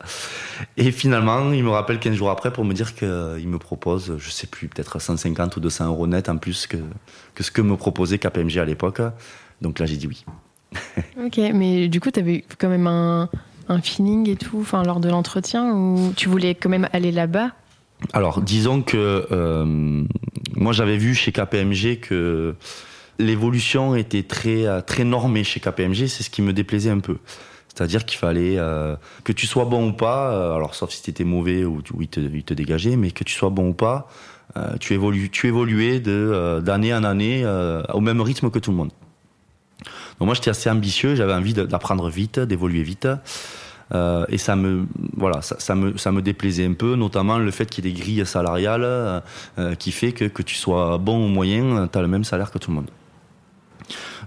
Et 0.76 0.92
finalement, 0.92 1.52
il 1.52 1.64
me 1.64 1.70
rappelle 1.70 1.98
15 1.98 2.14
jours 2.14 2.30
après 2.30 2.52
pour 2.52 2.64
me 2.64 2.72
dire 2.72 2.94
qu'il 2.94 3.08
me 3.08 3.58
propose, 3.58 4.16
je 4.18 4.30
sais 4.30 4.46
plus, 4.46 4.68
peut-être 4.68 5.00
150 5.00 5.56
ou 5.56 5.60
200 5.60 5.86
euros 5.88 6.06
net 6.06 6.28
en 6.28 6.36
plus 6.36 6.68
que, 6.68 6.76
que 7.34 7.42
ce 7.42 7.50
que 7.50 7.62
me 7.62 7.76
proposait 7.76 8.18
KPMG 8.18 8.58
à 8.58 8.64
l'époque. 8.64 9.00
Donc 9.60 9.80
là, 9.80 9.86
j'ai 9.86 9.96
dit 9.96 10.06
oui. 10.06 10.24
ok, 11.24 11.38
mais 11.54 11.88
du 11.88 12.00
coup, 12.00 12.10
tu 12.12 12.20
avais 12.20 12.44
quand 12.58 12.68
même 12.68 12.86
un, 12.86 13.28
un 13.72 13.80
feeling 13.80 14.28
et 14.28 14.36
tout, 14.36 14.58
enfin 14.60 14.82
lors 14.82 15.00
de 15.00 15.08
l'entretien, 15.08 15.72
ou 15.74 16.12
tu 16.16 16.28
voulais 16.28 16.54
quand 16.54 16.68
même 16.68 16.88
aller 16.92 17.12
là-bas? 17.12 17.50
Alors, 18.12 18.40
disons 18.40 18.82
que 18.82 19.26
euh, 19.30 20.04
moi 20.56 20.72
j'avais 20.72 20.96
vu 20.96 21.14
chez 21.14 21.32
KPMG 21.32 22.00
que 22.00 22.54
l'évolution 23.18 23.94
était 23.94 24.22
très 24.22 24.82
très 24.82 25.04
normée 25.04 25.44
chez 25.44 25.60
KPMG, 25.60 26.06
c'est 26.08 26.22
ce 26.22 26.30
qui 26.30 26.42
me 26.42 26.52
déplaisait 26.52 26.90
un 26.90 26.98
peu. 26.98 27.18
C'est-à-dire 27.68 28.04
qu'il 28.04 28.18
fallait 28.18 28.58
euh, 28.58 28.96
que 29.24 29.32
tu 29.32 29.46
sois 29.46 29.64
bon 29.64 29.88
ou 29.88 29.92
pas, 29.92 30.32
euh, 30.32 30.54
alors 30.54 30.74
sauf 30.74 30.90
si 30.90 31.02
tu 31.02 31.10
étais 31.10 31.24
mauvais 31.24 31.64
ou, 31.64 31.82
il, 32.00 32.08
te, 32.08 32.20
te 32.20 32.54
dégageait, 32.54 32.96
mais 32.96 33.10
que 33.12 33.24
tu 33.24 33.34
sois 33.34 33.50
bon 33.50 33.68
ou 33.68 33.74
pas, 33.74 34.08
tu 34.80 34.92
évolues, 34.92 35.30
tu 35.30 35.46
évoluais 35.48 35.98
d'année 35.98 36.92
en 36.92 37.04
année 37.04 37.46
au 37.94 38.00
même 38.00 38.20
rythme 38.20 38.50
que 38.50 38.58
tout 38.58 38.70
le 38.70 38.76
monde. 38.76 38.90
Donc 40.18 40.26
moi 40.26 40.34
j'étais 40.34 40.50
assez 40.50 40.68
ambitieux, 40.68 41.14
j'avais 41.14 41.32
envie 41.32 41.54
d'apprendre 41.54 42.10
vite, 42.10 42.38
d'évoluer 42.38 42.82
vite. 42.82 43.08
Euh, 43.94 44.24
et 44.28 44.38
ça 44.38 44.56
me, 44.56 44.86
voilà, 45.16 45.42
ça, 45.42 45.74
me, 45.74 45.96
ça 45.98 46.12
me 46.12 46.22
déplaisait 46.22 46.66
un 46.66 46.72
peu, 46.72 46.94
notamment 46.94 47.38
le 47.38 47.50
fait 47.50 47.66
qu'il 47.66 47.84
y 47.84 47.88
ait 47.88 47.92
des 47.92 48.00
grilles 48.00 48.26
salariales 48.26 48.84
euh, 48.84 49.74
qui 49.78 49.92
fait 49.92 50.12
que 50.12 50.24
que 50.24 50.42
tu 50.42 50.54
sois 50.54 50.98
bon 50.98 51.26
ou 51.26 51.28
moyen, 51.28 51.88
tu 51.92 51.98
as 51.98 52.02
le 52.02 52.08
même 52.08 52.24
salaire 52.24 52.50
que 52.50 52.58
tout 52.58 52.70
le 52.70 52.76
monde. 52.76 52.90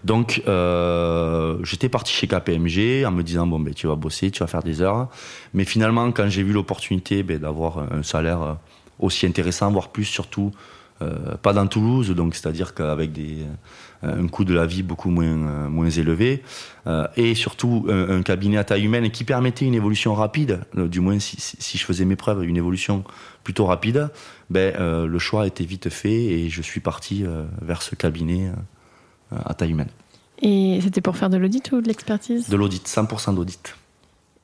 Donc, 0.03 0.43
euh, 0.47 1.57
j'étais 1.63 1.89
parti 1.89 2.13
chez 2.13 2.27
KPMG 2.27 3.05
en 3.05 3.11
me 3.11 3.23
disant 3.23 3.47
bon 3.47 3.59
ben 3.59 3.73
tu 3.73 3.87
vas 3.87 3.95
bosser, 3.95 4.29
tu 4.29 4.41
vas 4.41 4.47
faire 4.47 4.61
des 4.61 4.81
heures. 4.81 5.07
Mais 5.53 5.65
finalement, 5.65 6.11
quand 6.11 6.29
j'ai 6.29 6.43
vu 6.43 6.53
l'opportunité 6.53 7.23
ben, 7.23 7.39
d'avoir 7.39 7.91
un 7.91 8.03
salaire 8.03 8.57
aussi 8.99 9.25
intéressant, 9.25 9.71
voire 9.71 9.89
plus 9.89 10.05
surtout, 10.05 10.51
pas 11.41 11.53
dans 11.53 11.65
Toulouse, 11.65 12.11
donc 12.11 12.35
c'est-à-dire 12.35 12.75
qu'avec 12.75 13.11
des 13.11 13.37
un 14.03 14.27
coût 14.27 14.45
de 14.45 14.53
la 14.53 14.65
vie 14.65 14.83
beaucoup 14.83 15.09
moins 15.09 15.35
moins 15.69 15.89
élevé 15.89 16.43
et 17.15 17.35
surtout 17.35 17.87
un, 17.89 18.21
cabinet 18.21 18.57
à 18.57 18.63
taille 18.63 18.85
humaine 18.85 19.09
qui 19.09 19.23
permettait 19.23 19.65
une 19.65 19.73
évolution 19.73 20.13
rapide, 20.13 20.61
du 20.75 20.99
moins 20.99 21.19
si, 21.19 21.37
si, 21.39 21.77
je 21.77 21.85
faisais 21.85 22.05
mes 22.05 22.15
preuves, 22.15 22.43
une 22.43 22.57
évolution 22.57 23.03
plutôt 23.43 23.65
rapide, 23.65 24.09
ben 24.49 24.75
le 25.05 25.19
choix 25.19 25.43
a 25.43 25.47
été 25.47 25.65
vite 25.65 25.89
fait 25.89 26.25
et 26.25 26.49
je 26.49 26.61
suis 26.61 26.81
parti 26.81 27.25
vers 27.61 27.81
ce 27.81 27.95
cabinet 27.95 28.51
à 29.31 29.53
taille 29.53 29.71
humaine. 29.71 29.89
Et 30.41 30.79
c'était 30.81 31.01
pour 31.01 31.17
faire 31.17 31.29
de 31.29 31.37
l'audit 31.37 31.71
ou 31.71 31.81
de 31.81 31.87
l'expertise? 31.87 32.49
De 32.49 32.57
l'audit, 32.57 32.85
100% 32.85 33.35
d'audit. 33.35 33.75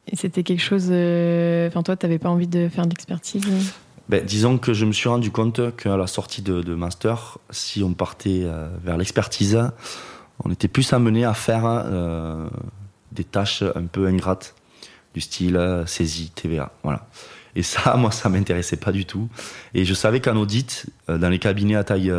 Et 0.07 0.15
c'était 0.15 0.43
quelque 0.43 0.61
chose. 0.61 0.87
Euh, 0.89 1.67
enfin, 1.67 1.83
toi, 1.83 1.95
tu 1.95 2.05
n'avais 2.05 2.19
pas 2.19 2.29
envie 2.29 2.47
de 2.47 2.69
faire 2.69 2.85
de 2.85 2.89
l'expertise? 2.89 3.43
Ben, 4.11 4.25
Disons 4.25 4.57
que 4.57 4.73
je 4.73 4.85
me 4.85 4.91
suis 4.91 5.07
rendu 5.07 5.31
compte 5.31 5.73
qu'à 5.77 5.95
la 5.95 6.05
sortie 6.05 6.41
de, 6.41 6.75
master, 6.75 7.37
si 7.49 7.81
on 7.81 7.93
partait 7.93 8.41
euh, 8.43 8.67
vers 8.83 8.97
l'expertise, 8.97 9.71
on 10.43 10.51
était 10.51 10.67
plus 10.67 10.91
amené 10.91 11.23
à 11.23 11.33
faire 11.33 11.63
euh, 11.65 12.49
des 13.13 13.23
tâches 13.23 13.63
un 13.63 13.85
peu 13.85 14.07
ingrates, 14.07 14.53
du 15.13 15.21
style 15.21 15.57
saisie, 15.87 16.29
TVA. 16.35 16.73
Voilà. 16.83 17.07
Et 17.55 17.63
ça, 17.63 17.95
moi, 17.97 18.11
ça 18.11 18.27
m'intéressait 18.27 18.75
pas 18.75 18.91
du 18.91 19.05
tout. 19.05 19.29
Et 19.73 19.85
je 19.85 19.93
savais 19.93 20.19
qu'en 20.19 20.35
audit, 20.35 20.87
dans 21.07 21.29
les 21.29 21.39
cabinets 21.39 21.75
à 21.75 21.85
taille 21.85 22.13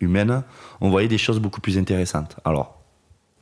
humaine, 0.00 0.44
on 0.80 0.88
voyait 0.88 1.08
des 1.08 1.18
choses 1.18 1.40
beaucoup 1.40 1.60
plus 1.60 1.78
intéressantes. 1.78 2.36
Alors, 2.44 2.80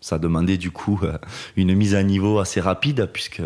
ça 0.01 0.19
demandait 0.19 0.57
du 0.57 0.71
coup 0.71 0.99
euh, 1.03 1.19
une 1.57 1.75
mise 1.75 1.95
à 1.95 2.03
niveau 2.03 2.39
assez 2.39 2.61
rapide, 2.61 3.11
puisque 3.13 3.43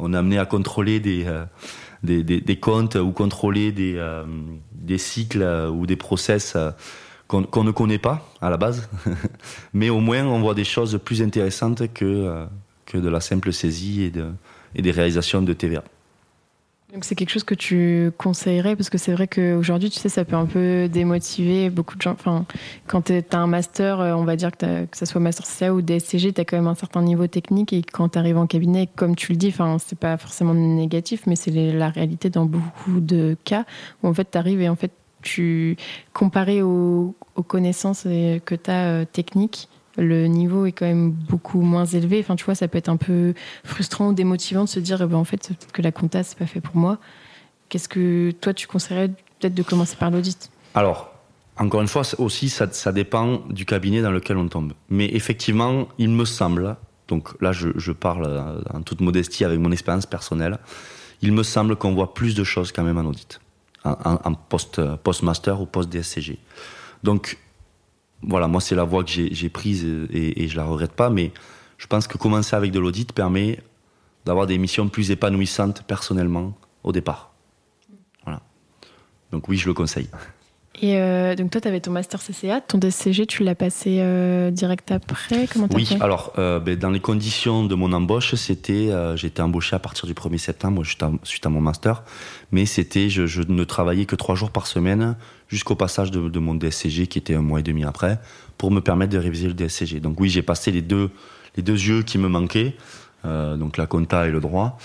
on 0.00 0.12
amenait 0.12 0.38
à 0.38 0.44
contrôler 0.44 0.98
des, 0.98 1.24
euh, 2.08 2.22
des, 2.22 2.56
comptes 2.56 2.96
ou 2.96 3.10
contrôler 3.10 3.72
des, 3.72 3.94
euh, 3.96 4.24
des 4.72 4.98
cycles 4.98 5.42
ou 5.72 5.86
des 5.86 5.96
process 5.96 6.56
qu'on 7.28 7.64
ne 7.64 7.70
connaît 7.70 7.98
pas 7.98 8.28
à 8.40 8.50
la 8.50 8.56
base. 8.56 8.88
Mais 9.74 9.90
au 9.90 10.00
moins, 10.00 10.24
on 10.24 10.40
voit 10.40 10.54
des 10.54 10.64
choses 10.64 11.00
plus 11.04 11.22
intéressantes 11.22 11.92
que, 11.92 12.46
que 12.86 12.98
de 12.98 13.08
la 13.08 13.20
simple 13.20 13.52
saisie 13.52 14.02
et, 14.02 14.10
de, 14.10 14.26
et 14.74 14.82
des 14.82 14.90
réalisations 14.90 15.42
de 15.42 15.52
TVA. 15.52 15.82
Donc 16.94 17.04
c'est 17.04 17.16
quelque 17.16 17.30
chose 17.30 17.42
que 17.42 17.56
tu 17.56 18.12
conseillerais 18.18 18.76
parce 18.76 18.88
que 18.88 18.98
c'est 18.98 19.12
vrai 19.12 19.26
qu'aujourd'hui, 19.26 19.90
tu 19.90 19.98
sais, 19.98 20.08
ça 20.08 20.24
peut 20.24 20.36
un 20.36 20.46
peu 20.46 20.88
démotiver 20.88 21.68
beaucoup 21.68 21.96
de 21.96 22.02
gens. 22.02 22.12
Enfin, 22.12 22.46
quand 22.86 23.02
tu 23.02 23.14
as 23.14 23.36
un 23.36 23.48
master, 23.48 23.98
euh, 23.98 24.12
on 24.12 24.22
va 24.22 24.36
dire 24.36 24.52
que, 24.52 24.84
que 24.84 24.96
ce 24.96 25.04
soit 25.04 25.20
master 25.20 25.44
CA 25.44 25.74
ou 25.74 25.82
DSCG, 25.82 26.32
tu 26.32 26.40
as 26.40 26.44
quand 26.44 26.56
même 26.56 26.68
un 26.68 26.76
certain 26.76 27.02
niveau 27.02 27.26
technique 27.26 27.72
et 27.72 27.82
quand 27.82 28.10
tu 28.10 28.18
arrives 28.20 28.38
en 28.38 28.46
cabinet, 28.46 28.88
comme 28.94 29.16
tu 29.16 29.32
le 29.32 29.36
dis, 29.36 29.48
enfin, 29.48 29.78
c'est 29.84 29.98
pas 29.98 30.16
forcément 30.16 30.54
négatif, 30.54 31.22
mais 31.26 31.34
c'est 31.34 31.50
la 31.50 31.88
réalité 31.88 32.30
dans 32.30 32.44
beaucoup 32.44 33.00
de 33.00 33.36
cas 33.42 33.64
où 34.04 34.08
en 34.08 34.14
fait 34.14 34.30
tu 34.30 34.38
arrives 34.38 34.60
et 34.60 34.68
en 34.68 34.76
fait 34.76 34.92
tu 35.20 35.76
comparé 36.12 36.62
aux, 36.62 37.16
aux 37.34 37.42
connaissances 37.42 38.04
euh, 38.06 38.38
que 38.38 38.54
tu 38.54 38.70
as 38.70 38.84
euh, 38.84 39.04
techniques, 39.04 39.68
le 39.96 40.26
niveau 40.26 40.66
est 40.66 40.72
quand 40.72 40.86
même 40.86 41.10
beaucoup 41.10 41.60
moins 41.60 41.84
élevé. 41.84 42.20
Enfin, 42.20 42.36
tu 42.36 42.44
vois, 42.44 42.54
ça 42.54 42.68
peut 42.68 42.78
être 42.78 42.88
un 42.88 42.96
peu 42.96 43.34
frustrant 43.64 44.08
ou 44.08 44.12
démotivant 44.12 44.64
de 44.64 44.68
se 44.68 44.80
dire, 44.80 45.00
eh 45.02 45.06
ben, 45.06 45.16
en 45.16 45.24
fait, 45.24 45.48
peut-être 45.48 45.72
que 45.72 45.82
la 45.82 45.92
compta, 45.92 46.22
c'est 46.22 46.38
pas 46.38 46.46
fait 46.46 46.60
pour 46.60 46.76
moi. 46.76 46.98
Qu'est-ce 47.68 47.88
que 47.88 48.32
toi, 48.32 48.54
tu 48.54 48.66
conseillerais 48.66 49.08
peut-être 49.08 49.54
de 49.54 49.62
commencer 49.62 49.96
par 49.96 50.10
l'audit? 50.10 50.50
Alors, 50.74 51.12
encore 51.56 51.80
une 51.80 51.88
fois, 51.88 52.02
aussi, 52.18 52.48
ça, 52.48 52.92
dépend 52.92 53.42
du 53.48 53.64
cabinet 53.64 54.02
dans 54.02 54.10
lequel 54.10 54.36
on 54.36 54.48
tombe. 54.48 54.72
Mais 54.90 55.06
effectivement, 55.06 55.88
il 55.98 56.10
me 56.10 56.24
semble, 56.24 56.76
donc 57.08 57.40
là, 57.40 57.52
je, 57.52 57.92
parle 57.92 58.64
en 58.72 58.82
toute 58.82 59.00
modestie 59.00 59.44
avec 59.44 59.60
mon 59.60 59.70
expérience 59.70 60.06
personnelle, 60.06 60.58
il 61.22 61.32
me 61.32 61.42
semble 61.42 61.76
qu'on 61.76 61.94
voit 61.94 62.12
plus 62.12 62.34
de 62.34 62.42
choses 62.42 62.72
quand 62.72 62.82
même 62.82 62.98
en 62.98 63.04
audit, 63.04 63.40
en, 63.84 63.94
en 64.24 64.34
post, 64.34 64.80
post-master 64.96 65.60
ou 65.60 65.66
post-DSCG. 65.66 66.38
Donc, 67.04 67.38
voilà, 68.22 68.48
moi 68.48 68.60
c'est 68.60 68.74
la 68.74 68.84
voie 68.84 69.04
que 69.04 69.10
j'ai 69.10 69.48
prise 69.48 69.84
et, 69.84 70.44
et, 70.44 70.48
je 70.48 70.56
la 70.56 70.64
regrette 70.64 70.92
pas, 70.92 71.10
mais 71.10 71.32
je 71.78 71.86
pense 71.86 72.06
que 72.06 72.16
commencer 72.16 72.56
avec 72.56 72.72
de 72.72 72.78
l'audit 72.78 73.12
permet 73.12 73.58
d'avoir 74.24 74.46
des 74.46 74.58
missions 74.58 74.88
plus 74.88 75.10
épanouissantes 75.10 75.82
personnellement 75.82 76.54
au 76.82 76.92
départ. 76.92 77.32
Voilà. 78.24 78.40
Donc 79.32 79.48
oui, 79.48 79.56
je 79.56 79.66
le 79.66 79.74
conseille. 79.74 80.08
Et 80.82 80.98
euh, 80.98 81.36
donc 81.36 81.50
toi, 81.50 81.60
tu 81.60 81.68
avais 81.68 81.80
ton 81.80 81.92
master 81.92 82.20
CCA, 82.20 82.60
ton 82.60 82.78
DCG, 82.78 83.26
tu 83.26 83.44
l'as 83.44 83.54
passé 83.54 83.98
euh, 84.00 84.50
direct 84.50 84.90
après? 84.90 85.46
Comment 85.46 85.68
Oui, 85.72 85.86
fait? 85.86 86.02
alors 86.02 86.32
euh, 86.38 86.58
ben, 86.58 86.76
dans 86.76 86.90
les 86.90 87.00
conditions 87.00 87.64
de 87.64 87.74
mon 87.74 87.92
embauche, 87.92 88.34
c'était, 88.34 88.90
j'ai 89.14 89.28
été 89.28 89.40
embauché 89.40 89.76
à 89.76 89.78
partir 89.78 90.06
du 90.06 90.14
1er 90.14 90.38
septembre 90.38 90.82
suite 91.22 91.46
à, 91.46 91.48
mon 91.48 91.60
master, 91.60 92.02
mais 92.50 92.66
c'était, 92.66 93.08
je, 93.08 93.26
je, 93.26 93.42
ne 93.42 93.64
travaillais 93.64 94.04
que 94.04 94.16
trois 94.16 94.34
jours 94.34 94.50
par 94.50 94.66
semaine 94.66 95.16
jusqu'au 95.48 95.74
passage 95.74 96.10
de, 96.10 96.28
de, 96.28 96.38
mon 96.38 96.54
DSCG 96.54 97.06
qui 97.06 97.18
était 97.18 97.34
un 97.34 97.42
mois 97.42 97.60
et 97.60 97.62
demi 97.62 97.84
après, 97.84 98.18
pour 98.58 98.70
me 98.70 98.80
permettre 98.80 99.12
de 99.12 99.18
réviser 99.18 99.48
le 99.48 99.54
DSCG. 99.54 100.00
Donc 100.00 100.20
oui, 100.20 100.28
j'ai 100.28 100.42
passé 100.42 100.70
les 100.70 100.82
deux, 100.82 101.10
les 101.56 101.62
deux 101.62 101.72
yeux 101.72 102.02
qui 102.02 102.18
me 102.18 102.28
manquaient, 102.28 102.74
donc 103.24 103.76
la 103.76 103.86
compta 103.86 104.26
et 104.26 104.30
le 104.30 104.40
droit, 104.40 104.78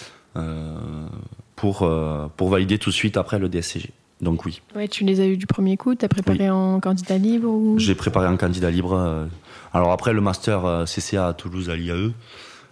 pour, 1.55 1.89
pour 2.37 2.49
valider 2.49 2.77
tout 2.77 2.89
de 2.89 2.95
suite 2.95 3.17
après 3.17 3.39
le 3.39 3.49
DSCG. 3.49 3.91
Donc 4.21 4.45
oui. 4.45 4.61
Ouais, 4.75 4.87
tu 4.87 5.05
les 5.05 5.21
as 5.21 5.27
eu 5.27 5.37
du 5.37 5.47
premier 5.47 5.77
coup, 5.77 5.95
tu 5.95 6.03
as 6.03 6.09
préparé 6.09 6.49
en 6.49 6.79
candidat 6.79 7.17
libre 7.17 7.47
ou... 7.47 7.79
J'ai 7.79 7.95
préparé 7.95 8.27
en 8.27 8.35
candidat 8.35 8.69
libre. 8.69 8.93
Euh, 8.93 9.25
alors 9.73 9.91
après, 9.91 10.13
le 10.13 10.21
master 10.21 10.65
euh, 10.65 10.85
CCA 10.85 11.27
à 11.27 11.33
Toulouse 11.33 11.69
à 11.69 11.75
l'IAE 11.75 12.11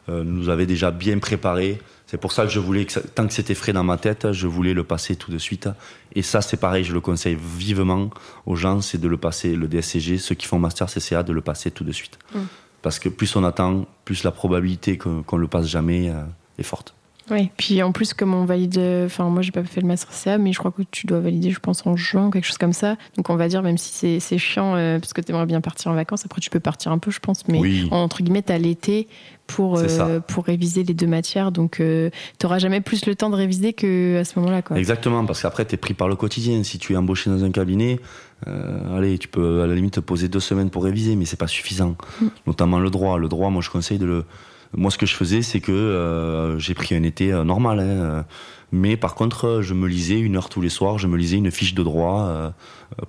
euh, 0.09 0.23
nous 0.23 0.49
avait 0.49 0.65
déjà 0.65 0.91
bien 0.91 1.19
préparé. 1.19 1.79
C'est 2.07 2.17
pour 2.17 2.31
ça 2.31 2.43
que 2.43 2.49
je 2.49 2.59
voulais, 2.59 2.85
que 2.85 2.99
tant 2.99 3.27
que 3.27 3.33
c'était 3.33 3.53
frais 3.53 3.73
dans 3.73 3.83
ma 3.83 3.97
tête, 3.97 4.31
je 4.31 4.47
voulais 4.47 4.73
le 4.73 4.83
passer 4.83 5.15
tout 5.15 5.29
de 5.29 5.37
suite. 5.37 5.69
Et 6.15 6.21
ça, 6.21 6.41
c'est 6.41 6.57
pareil, 6.57 6.83
je 6.83 6.93
le 6.93 7.01
conseille 7.01 7.37
vivement 7.39 8.09
aux 8.45 8.55
gens, 8.55 8.81
c'est 8.81 8.97
de 8.97 9.07
le 9.07 9.17
passer, 9.17 9.55
le 9.55 9.67
DSCG, 9.67 10.17
ceux 10.17 10.33
qui 10.33 10.47
font 10.47 10.57
master 10.57 10.87
CCA, 10.87 11.23
de 11.23 11.33
le 11.33 11.41
passer 11.41 11.69
tout 11.69 11.83
de 11.83 11.91
suite. 11.91 12.17
Mm. 12.33 12.39
Parce 12.81 12.97
que 12.97 13.09
plus 13.09 13.35
on 13.35 13.43
attend, 13.43 13.85
plus 14.05 14.23
la 14.23 14.31
probabilité 14.31 14.97
qu'on 14.97 15.37
le 15.37 15.47
passe 15.47 15.67
jamais 15.67 16.13
est 16.57 16.63
forte. 16.63 16.96
Oui, 17.29 17.49
puis 17.57 17.83
en 17.83 17.91
plus, 17.91 18.13
comme 18.13 18.33
on 18.33 18.45
valide, 18.45 18.79
enfin, 19.05 19.25
moi 19.25 19.41
j'ai 19.41 19.51
pas 19.51 19.63
fait 19.63 19.81
le 19.81 19.87
master 19.87 20.11
CA, 20.13 20.37
mais 20.37 20.53
je 20.53 20.59
crois 20.59 20.71
que 20.71 20.81
tu 20.89 21.07
dois 21.07 21.19
valider, 21.19 21.51
je 21.51 21.59
pense, 21.59 21.85
en 21.85 21.95
juin, 21.95 22.29
quelque 22.31 22.45
chose 22.45 22.57
comme 22.57 22.73
ça. 22.73 22.95
Donc 23.15 23.29
on 23.29 23.35
va 23.35 23.47
dire, 23.47 23.61
même 23.61 23.77
si 23.77 24.19
c'est 24.19 24.37
chiant, 24.37 24.75
euh, 24.75 24.99
parce 24.99 25.13
que 25.13 25.21
tu 25.21 25.31
aimerais 25.31 25.45
bien 25.45 25.61
partir 25.61 25.91
en 25.91 25.95
vacances, 25.95 26.25
après 26.25 26.41
tu 26.41 26.49
peux 26.49 26.59
partir 26.59 26.91
un 26.91 26.97
peu, 26.97 27.11
je 27.11 27.19
pense, 27.19 27.47
mais 27.47 27.59
entre 27.91 28.23
guillemets, 28.23 28.43
tu 28.43 28.51
as 28.51 28.57
l'été 28.57 29.07
pour, 29.45 29.77
euh, 29.77 30.19
pour 30.19 30.45
réviser 30.45 30.83
les 30.83 30.93
deux 30.93 31.07
matières, 31.07 31.51
donc 31.51 31.79
euh, 31.79 32.09
tu 32.39 32.45
n'auras 32.45 32.59
jamais 32.59 32.81
plus 32.81 33.05
le 33.05 33.15
temps 33.15 33.29
de 33.29 33.35
réviser 33.35 33.73
qu'à 33.73 34.23
ce 34.23 34.39
moment-là. 34.39 34.61
Exactement, 34.75 35.25
parce 35.25 35.41
qu'après, 35.41 35.65
tu 35.65 35.75
es 35.75 35.77
pris 35.77 35.93
par 35.93 36.07
le 36.07 36.15
quotidien. 36.15 36.63
Si 36.63 36.79
tu 36.79 36.93
es 36.93 36.97
embauché 36.97 37.29
dans 37.29 37.43
un 37.43 37.51
cabinet, 37.51 37.99
allez, 38.45 39.17
tu 39.17 39.27
peux 39.27 39.61
à 39.61 39.67
la 39.67 39.75
limite 39.75 39.95
te 39.95 39.99
poser 39.99 40.27
deux 40.27 40.39
semaines 40.39 40.69
pour 40.69 40.83
réviser, 40.83 41.15
mais 41.15 41.25
c'est 41.25 41.39
pas 41.39 41.47
suffisant. 41.47 41.95
Mm. 42.21 42.25
Notamment 42.47 42.79
le 42.79 42.89
droit. 42.89 43.17
Le 43.17 43.27
droit, 43.27 43.49
moi 43.49 43.61
je 43.61 43.69
conseille 43.69 43.99
de 43.99 44.05
le 44.05 44.25
moi, 44.73 44.91
ce 44.91 44.97
que 44.97 45.05
je 45.05 45.15
faisais, 45.15 45.41
c'est 45.41 45.59
que 45.59 45.71
euh, 45.71 46.59
j'ai 46.59 46.73
pris 46.73 46.95
un 46.95 47.03
été 47.03 47.31
euh, 47.31 47.43
normal. 47.43 47.79
Hein, 47.79 47.83
euh, 47.83 48.23
mais 48.71 48.97
par 48.97 49.15
contre, 49.15 49.61
je 49.61 49.73
me 49.73 49.87
lisais 49.87 50.19
une 50.19 50.35
heure 50.35 50.49
tous 50.49 50.61
les 50.61 50.69
soirs, 50.69 50.97
je 50.97 51.07
me 51.07 51.15
lisais 51.15 51.37
une 51.37 51.51
fiche 51.51 51.73
de 51.73 51.83
droit 51.83 52.51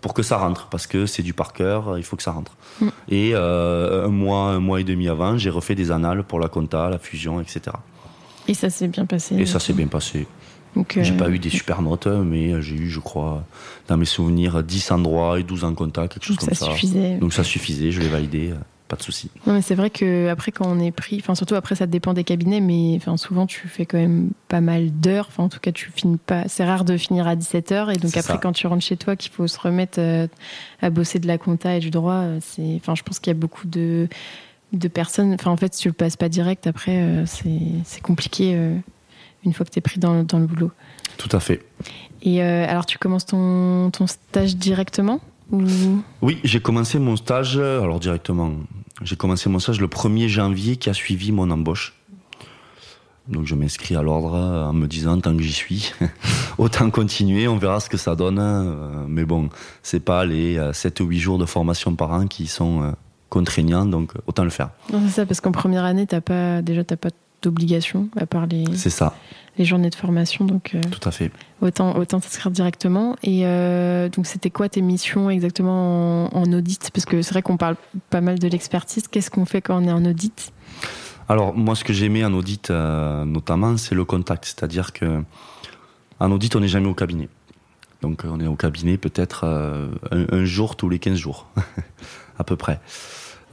pour 0.00 0.14
que 0.14 0.22
ça 0.22 0.36
rentre, 0.36 0.68
parce 0.68 0.86
que 0.86 1.04
c'est 1.04 1.24
du 1.24 1.32
par 1.32 1.52
cœur, 1.52 1.98
il 1.98 2.04
faut 2.04 2.14
que 2.14 2.22
ça 2.22 2.30
rentre. 2.30 2.52
Mm. 2.80 2.88
Et 3.08 3.34
un 3.34 4.06
mois, 4.06 4.50
un 4.50 4.60
mois 4.60 4.80
et 4.80 4.84
demi 4.84 5.08
avant, 5.08 5.36
j'ai 5.36 5.50
refait 5.50 5.74
des 5.74 5.90
annales 5.90 6.22
pour 6.22 6.38
la 6.38 6.46
compta, 6.46 6.88
la 6.88 7.00
fusion, 7.00 7.40
etc. 7.40 7.76
Et 8.46 8.54
ça 8.54 8.70
s'est 8.70 8.86
bien 8.86 9.04
passé. 9.04 9.34
Et 9.34 9.46
ça 9.46 9.58
s'est 9.58 9.72
bien 9.72 9.88
passé. 9.88 10.28
J'ai 10.96 11.16
pas 11.16 11.28
eu 11.28 11.40
des 11.40 11.50
super 11.50 11.82
notes, 11.82 12.06
mais 12.06 12.62
j'ai 12.62 12.76
eu, 12.76 12.88
je 12.88 13.00
crois, 13.00 13.44
dans 13.88 13.96
mes 13.96 14.04
souvenirs, 14.04 14.62
10 14.62 14.92
en 14.92 14.98
droit 15.00 15.40
et 15.40 15.42
12 15.42 15.64
en 15.64 15.74
compta, 15.74 16.06
quelque 16.06 16.24
chose 16.24 16.36
comme 16.36 16.50
ça. 16.50 16.66
ça. 16.66 16.70
Suffisait. 16.70 17.16
Donc 17.16 17.32
ça 17.32 17.42
suffisait, 17.42 17.90
je 17.90 18.00
l'ai 18.00 18.08
validé 18.08 18.52
pas 18.88 18.96
de 18.96 19.02
souci. 19.02 19.30
Non, 19.46 19.52
mais 19.52 19.62
c'est 19.62 19.74
vrai 19.74 19.90
que 19.90 20.28
après 20.28 20.50
quand 20.50 20.66
on 20.66 20.80
est 20.80 20.90
pris, 20.90 21.18
enfin 21.20 21.34
surtout 21.34 21.54
après 21.54 21.74
ça 21.74 21.86
dépend 21.86 22.14
des 22.14 22.24
cabinets, 22.24 22.60
mais 22.60 22.94
enfin 22.96 23.16
souvent 23.18 23.46
tu 23.46 23.68
fais 23.68 23.84
quand 23.84 23.98
même 23.98 24.30
pas 24.48 24.62
mal 24.62 24.90
d'heures. 24.90 25.26
Enfin 25.28 25.44
en 25.44 25.48
tout 25.48 25.60
cas 25.60 25.72
tu 25.72 25.90
finis 25.94 26.16
pas. 26.16 26.48
C'est 26.48 26.64
rare 26.64 26.84
de 26.84 26.96
finir 26.96 27.28
à 27.28 27.36
17 27.36 27.70
h 27.70 27.94
et 27.94 27.98
donc 27.98 28.16
après 28.16 28.38
quand 28.40 28.52
tu 28.52 28.66
rentres 28.66 28.84
chez 28.84 28.96
toi 28.96 29.14
qu'il 29.14 29.30
faut 29.30 29.46
se 29.46 29.60
remettre 29.60 30.00
euh, 30.00 30.26
à 30.80 30.88
bosser 30.88 31.18
de 31.18 31.26
la 31.26 31.36
compta 31.36 31.76
et 31.76 31.80
du 31.80 31.90
droit, 31.90 32.14
euh, 32.14 32.38
c'est. 32.40 32.76
Enfin 32.76 32.94
je 32.94 33.02
pense 33.02 33.18
qu'il 33.20 33.30
y 33.30 33.36
a 33.36 33.38
beaucoup 33.38 33.66
de 33.66 34.08
de 34.72 34.88
personnes. 34.88 35.34
Enfin 35.34 35.50
en 35.50 35.56
fait 35.58 35.74
si 35.74 35.82
tu 35.82 35.88
le 35.88 35.94
passes 35.94 36.16
pas 36.16 36.30
direct 36.30 36.66
après 36.66 37.02
euh, 37.02 37.24
c'est 37.26 38.02
compliqué 38.02 38.58
une 39.44 39.52
fois 39.52 39.66
que 39.66 39.70
tu 39.70 39.78
es 39.78 39.82
pris 39.82 40.00
dans, 40.00 40.24
dans, 40.24 40.38
le 40.38 40.46
boulot. 40.46 40.72
Tout 41.18 41.28
à 41.36 41.40
fait. 41.40 41.62
Et 42.22 42.42
alors 42.42 42.86
tu 42.86 42.96
commences 42.98 43.26
ton, 43.26 43.90
ton 43.90 44.06
stage 44.06 44.56
directement? 44.56 45.20
Oui, 45.50 46.38
j'ai 46.44 46.60
commencé 46.60 46.98
mon 46.98 47.16
stage, 47.16 47.58
alors 47.58 48.00
directement, 48.00 48.52
j'ai 49.02 49.16
commencé 49.16 49.48
mon 49.48 49.58
stage 49.58 49.80
le 49.80 49.86
1er 49.86 50.28
janvier 50.28 50.76
qui 50.76 50.90
a 50.90 50.94
suivi 50.94 51.32
mon 51.32 51.50
embauche. 51.50 51.94
Donc 53.28 53.46
je 53.46 53.54
m'inscris 53.54 53.94
à 53.94 54.02
l'ordre 54.02 54.34
en 54.34 54.72
me 54.72 54.86
disant 54.86 55.20
tant 55.20 55.36
que 55.36 55.42
j'y 55.42 55.52
suis, 55.52 55.92
autant 56.58 56.90
continuer, 56.90 57.46
on 57.46 57.58
verra 57.58 57.80
ce 57.80 57.90
que 57.90 57.98
ça 57.98 58.14
donne. 58.14 58.38
Euh, 58.40 59.04
mais 59.06 59.24
bon, 59.24 59.50
c'est 59.82 60.00
pas 60.00 60.24
les 60.24 60.58
7 60.72 61.00
ou 61.00 61.06
8 61.06 61.18
jours 61.18 61.38
de 61.38 61.44
formation 61.44 61.94
par 61.94 62.12
an 62.12 62.26
qui 62.26 62.46
sont 62.46 62.82
euh, 62.82 62.90
contraignant, 63.28 63.84
donc 63.84 64.12
autant 64.26 64.44
le 64.44 64.50
faire. 64.50 64.70
c'est 64.90 65.08
ça, 65.08 65.26
parce 65.26 65.40
qu'en 65.40 65.52
première 65.52 65.84
année, 65.84 66.06
t'as 66.06 66.22
pas, 66.22 66.62
déjà, 66.62 66.84
tu 66.84 66.94
n'as 66.94 66.98
pas 66.98 67.10
d'obligation, 67.42 68.08
à 68.16 68.26
part 68.26 68.46
les, 68.46 68.64
ça. 68.90 69.14
Les 69.58 69.64
journées 69.64 69.90
de 69.90 69.94
formation. 69.94 70.44
Donc, 70.44 70.74
euh, 70.74 70.80
Tout 70.90 71.06
à 71.06 71.12
fait. 71.12 71.30
Autant, 71.60 71.96
autant 71.96 72.20
t'inscrire 72.20 72.50
directement. 72.50 73.16
Et 73.22 73.44
euh, 73.44 74.08
donc, 74.08 74.26
c'était 74.26 74.50
quoi 74.50 74.68
tes 74.68 74.80
missions 74.80 75.28
exactement 75.28 76.34
en, 76.34 76.52
audit? 76.52 76.90
Parce 76.92 77.04
que 77.04 77.20
c'est 77.22 77.32
vrai 77.32 77.42
qu'on 77.42 77.56
parle 77.56 77.76
pas 78.10 78.20
mal 78.20 78.38
de 78.38 78.48
l'expertise. 78.48 79.08
Qu'est-ce 79.08 79.30
qu'on 79.30 79.44
fait 79.44 79.60
quand 79.60 79.82
on 79.82 79.86
est 79.86 79.92
en 79.92 80.04
audit? 80.04 80.52
Alors, 81.28 81.54
moi, 81.54 81.74
ce 81.74 81.84
que 81.84 81.92
j'aimais 81.92 82.24
en 82.24 82.32
audit, 82.32 82.70
euh, 82.70 83.24
notamment, 83.24 83.76
c'est 83.76 83.94
le 83.94 84.04
contact. 84.04 84.44
C'est-à-dire 84.44 84.92
que 84.92 85.22
en 86.20 86.30
audit, 86.30 86.54
on 86.56 86.60
n'est 86.60 86.68
jamais 86.68 86.88
au 86.88 86.94
cabinet. 86.94 87.28
Donc, 88.00 88.22
on 88.24 88.40
est 88.40 88.46
au 88.46 88.54
cabinet 88.54 88.96
peut-être 88.96 89.44
un, 89.44 89.88
un, 90.30 90.44
jour 90.44 90.76
tous 90.76 90.88
les 90.88 91.00
15 91.00 91.18
jours, 91.18 91.48
à 92.38 92.44
peu 92.44 92.54
près. 92.54 92.80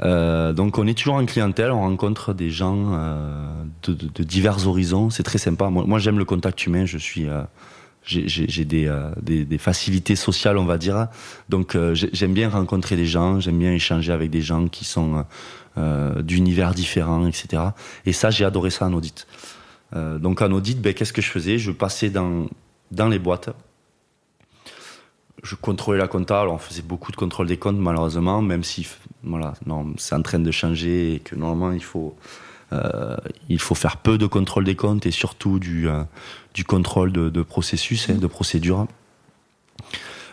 Euh, 0.01 0.53
donc 0.53 0.77
on 0.77 0.87
est 0.87 0.97
toujours 0.97 1.15
en 1.15 1.25
clientèle, 1.25 1.71
on 1.71 1.81
rencontre 1.81 2.33
des 2.33 2.49
gens 2.49 2.93
euh, 2.93 3.63
de, 3.83 3.93
de, 3.93 4.07
de, 4.13 4.23
divers 4.23 4.67
horizons, 4.67 5.09
c'est 5.09 5.23
très 5.23 5.37
sympa. 5.37 5.69
Moi, 5.69 5.99
j'aime 5.99 6.17
le 6.17 6.25
contact 6.25 6.65
humain, 6.65 6.85
je 6.85 6.97
suis, 6.97 7.27
euh, 7.27 7.43
j'ai 8.03 8.65
des, 8.65 8.87
euh, 8.87 9.09
des, 9.21 9.45
des, 9.45 9.57
facilités 9.57 10.15
sociales, 10.15 10.57
on 10.57 10.65
va 10.65 10.77
dire. 10.77 11.07
Donc 11.49 11.75
euh, 11.75 11.93
j'aime 11.95 12.33
bien 12.33 12.49
rencontrer 12.49 12.95
des 12.95 13.05
gens, 13.05 13.39
j'aime 13.39 13.59
bien 13.59 13.71
échanger 13.71 14.11
avec 14.11 14.29
des 14.29 14.41
gens 14.41 14.67
qui 14.67 14.85
sont 14.85 15.25
d'univers 16.23 16.73
différents, 16.73 17.27
etc. 17.27 17.61
Et 18.05 18.13
ça, 18.13 18.29
j'ai 18.29 18.45
adoré 18.45 18.69
ça 18.69 18.85
en 18.85 18.93
audit. 18.93 19.27
donc 19.93 20.41
en 20.41 20.49
audit, 20.51 20.81
ben, 20.81 20.93
qu'est-ce 20.93 21.11
que 21.11 21.21
je 21.21 21.29
faisais? 21.29 21.57
Je 21.57 21.71
passais 21.71 22.09
dans, 22.09 22.47
dans 22.91 23.09
les 23.09 23.19
boîtes 23.19 23.49
je 25.45 25.55
contrôlais 25.55 25.99
la 25.99 26.07
compta. 26.07 26.41
Alors 26.41 26.55
on 26.55 26.57
faisait 26.57 26.81
beaucoup 26.81 27.11
de 27.11 27.17
contrôle 27.17 27.47
des 27.47 27.57
comptes 27.57 27.77
malheureusement, 27.77 28.41
même 28.41 28.63
si 28.63 28.87
voilà, 29.23 29.53
non, 29.65 29.93
c'est 29.97 30.15
en 30.15 30.21
train 30.21 30.39
de 30.39 30.51
changer 30.51 31.15
et 31.15 31.19
que 31.19 31.35
normalement 31.35 31.71
il 31.71 31.83
faut 31.83 32.15
euh, 32.73 33.15
il 33.47 33.59
faut 33.59 33.75
faire 33.75 33.97
peu 33.97 34.17
de 34.17 34.25
contrôle 34.25 34.65
des 34.65 34.75
comptes 34.75 35.05
et 35.05 35.11
surtout 35.11 35.59
du 35.59 35.87
euh, 35.87 36.03
du 36.53 36.63
contrôle 36.63 37.11
de, 37.11 37.29
de 37.29 37.41
processus, 37.43 38.09
hein, 38.09 38.15
de 38.15 38.27
procédure. 38.27 38.87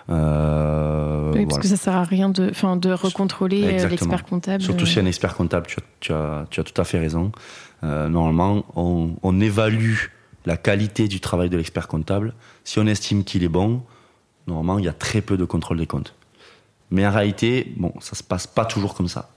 Euh, 0.09 1.33
oui, 1.35 1.47
parce 1.47 1.61
que 1.61 1.69
ça 1.69 1.77
sert 1.77 1.95
à 1.95 2.03
rien 2.03 2.29
de, 2.29 2.49
enfin, 2.51 2.77
de 2.77 2.91
recontrôler 2.91 3.63
euh, 3.65 3.89
l'expert 3.89 4.25
comptable. 4.25 4.63
Surtout 4.63 4.87
si 4.87 4.99
un 4.99 5.07
expert 5.07 5.35
comptable, 5.37 5.67
tu 5.67 5.77
as, 5.79 5.85
tu 6.01 6.13
as, 6.13 6.47
tu 6.51 6.61
as 6.61 6.65
tout 6.65 6.81
à 6.81 6.85
fait 6.85 6.99
raison. 6.99 7.31
Normalement, 7.83 8.65
on, 8.77 9.11
on, 9.25 9.41
évalue 9.41 9.97
la 10.47 10.57
qualité 10.57 11.09
du 11.09 11.19
travail 11.19 11.51
de 11.51 11.57
l'expert 11.57 11.89
comptable. 11.89 12.33
Si 12.63 12.79
on 12.79 12.87
estime 12.87 13.25
qu'il 13.25 13.43
est 13.43 13.49
bon, 13.49 13.83
normalement, 14.47 14.79
il 14.79 14.85
y 14.85 14.89
a 14.89 14.93
très 14.93 15.21
peu 15.21 15.37
de 15.37 15.45
contrôle 15.45 15.79
des 15.79 15.87
comptes. 15.87 16.15
Mais 16.91 17.07
en 17.07 17.11
réalité, 17.11 17.73
bon, 17.77 17.93
ça 18.01 18.15
se 18.15 18.23
passe 18.23 18.47
pas 18.47 18.65
toujours 18.65 18.95
comme 18.95 19.09
ça. 19.09 19.31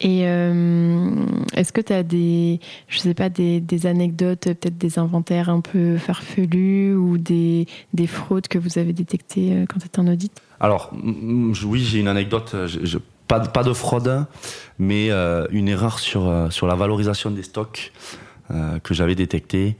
Et 0.00 0.26
euh, 0.26 1.10
est-ce 1.54 1.72
que 1.72 1.80
tu 1.80 1.92
as 1.92 2.02
des, 2.02 2.60
je 2.88 2.98
sais 2.98 3.14
pas, 3.14 3.30
des, 3.30 3.60
des 3.60 3.86
anecdotes, 3.86 4.44
peut-être 4.44 4.76
des 4.76 4.98
inventaires 4.98 5.48
un 5.48 5.60
peu 5.60 5.96
farfelus 5.96 6.94
ou 6.94 7.16
des, 7.16 7.66
des 7.94 8.06
fraudes 8.06 8.46
que 8.46 8.58
vous 8.58 8.78
avez 8.78 8.92
détectées 8.92 9.52
euh, 9.52 9.64
quand 9.66 9.78
tu 9.78 9.86
étais 9.86 9.98
en 9.98 10.06
audit? 10.06 10.32
Alors, 10.60 10.92
oui, 11.64 11.80
j'ai 11.82 12.00
une 12.00 12.08
anecdote. 12.08 12.54
Je, 12.66 12.98
pas, 13.26 13.40
pas 13.40 13.64
de 13.64 13.72
fraude, 13.72 14.26
mais 14.78 15.10
euh, 15.10 15.46
une 15.50 15.68
erreur 15.68 15.98
sur, 15.98 16.48
sur 16.50 16.66
la 16.66 16.74
valorisation 16.74 17.30
des 17.30 17.42
stocks 17.42 17.92
que 18.84 18.94
j'avais 18.94 19.16
détecté. 19.16 19.76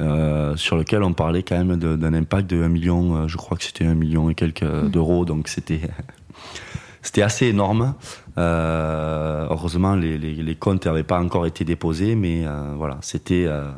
Euh, 0.00 0.54
sur 0.56 0.76
lequel 0.76 1.02
on 1.02 1.12
parlait 1.12 1.42
quand 1.42 1.56
même 1.56 1.76
d'un 1.76 2.14
impact 2.14 2.48
de 2.48 2.62
1 2.62 2.68
million, 2.68 3.16
euh, 3.16 3.28
je 3.28 3.36
crois 3.36 3.56
que 3.56 3.64
c'était 3.64 3.84
1 3.84 3.94
million 3.94 4.30
et 4.30 4.34
quelques 4.36 4.62
mmh. 4.62 4.90
d'euros, 4.90 5.24
donc 5.24 5.48
c'était 5.48 5.80
c'était 7.02 7.22
assez 7.22 7.46
énorme. 7.46 7.94
Euh, 8.36 9.46
heureusement, 9.50 9.96
les, 9.96 10.16
les, 10.16 10.34
les 10.34 10.54
comptes 10.54 10.86
n'avaient 10.86 11.02
pas 11.02 11.18
encore 11.18 11.46
été 11.46 11.64
déposés, 11.64 12.14
mais 12.14 12.46
euh, 12.46 12.74
voilà, 12.76 12.98
c'était. 13.00 13.46
Euh... 13.48 13.70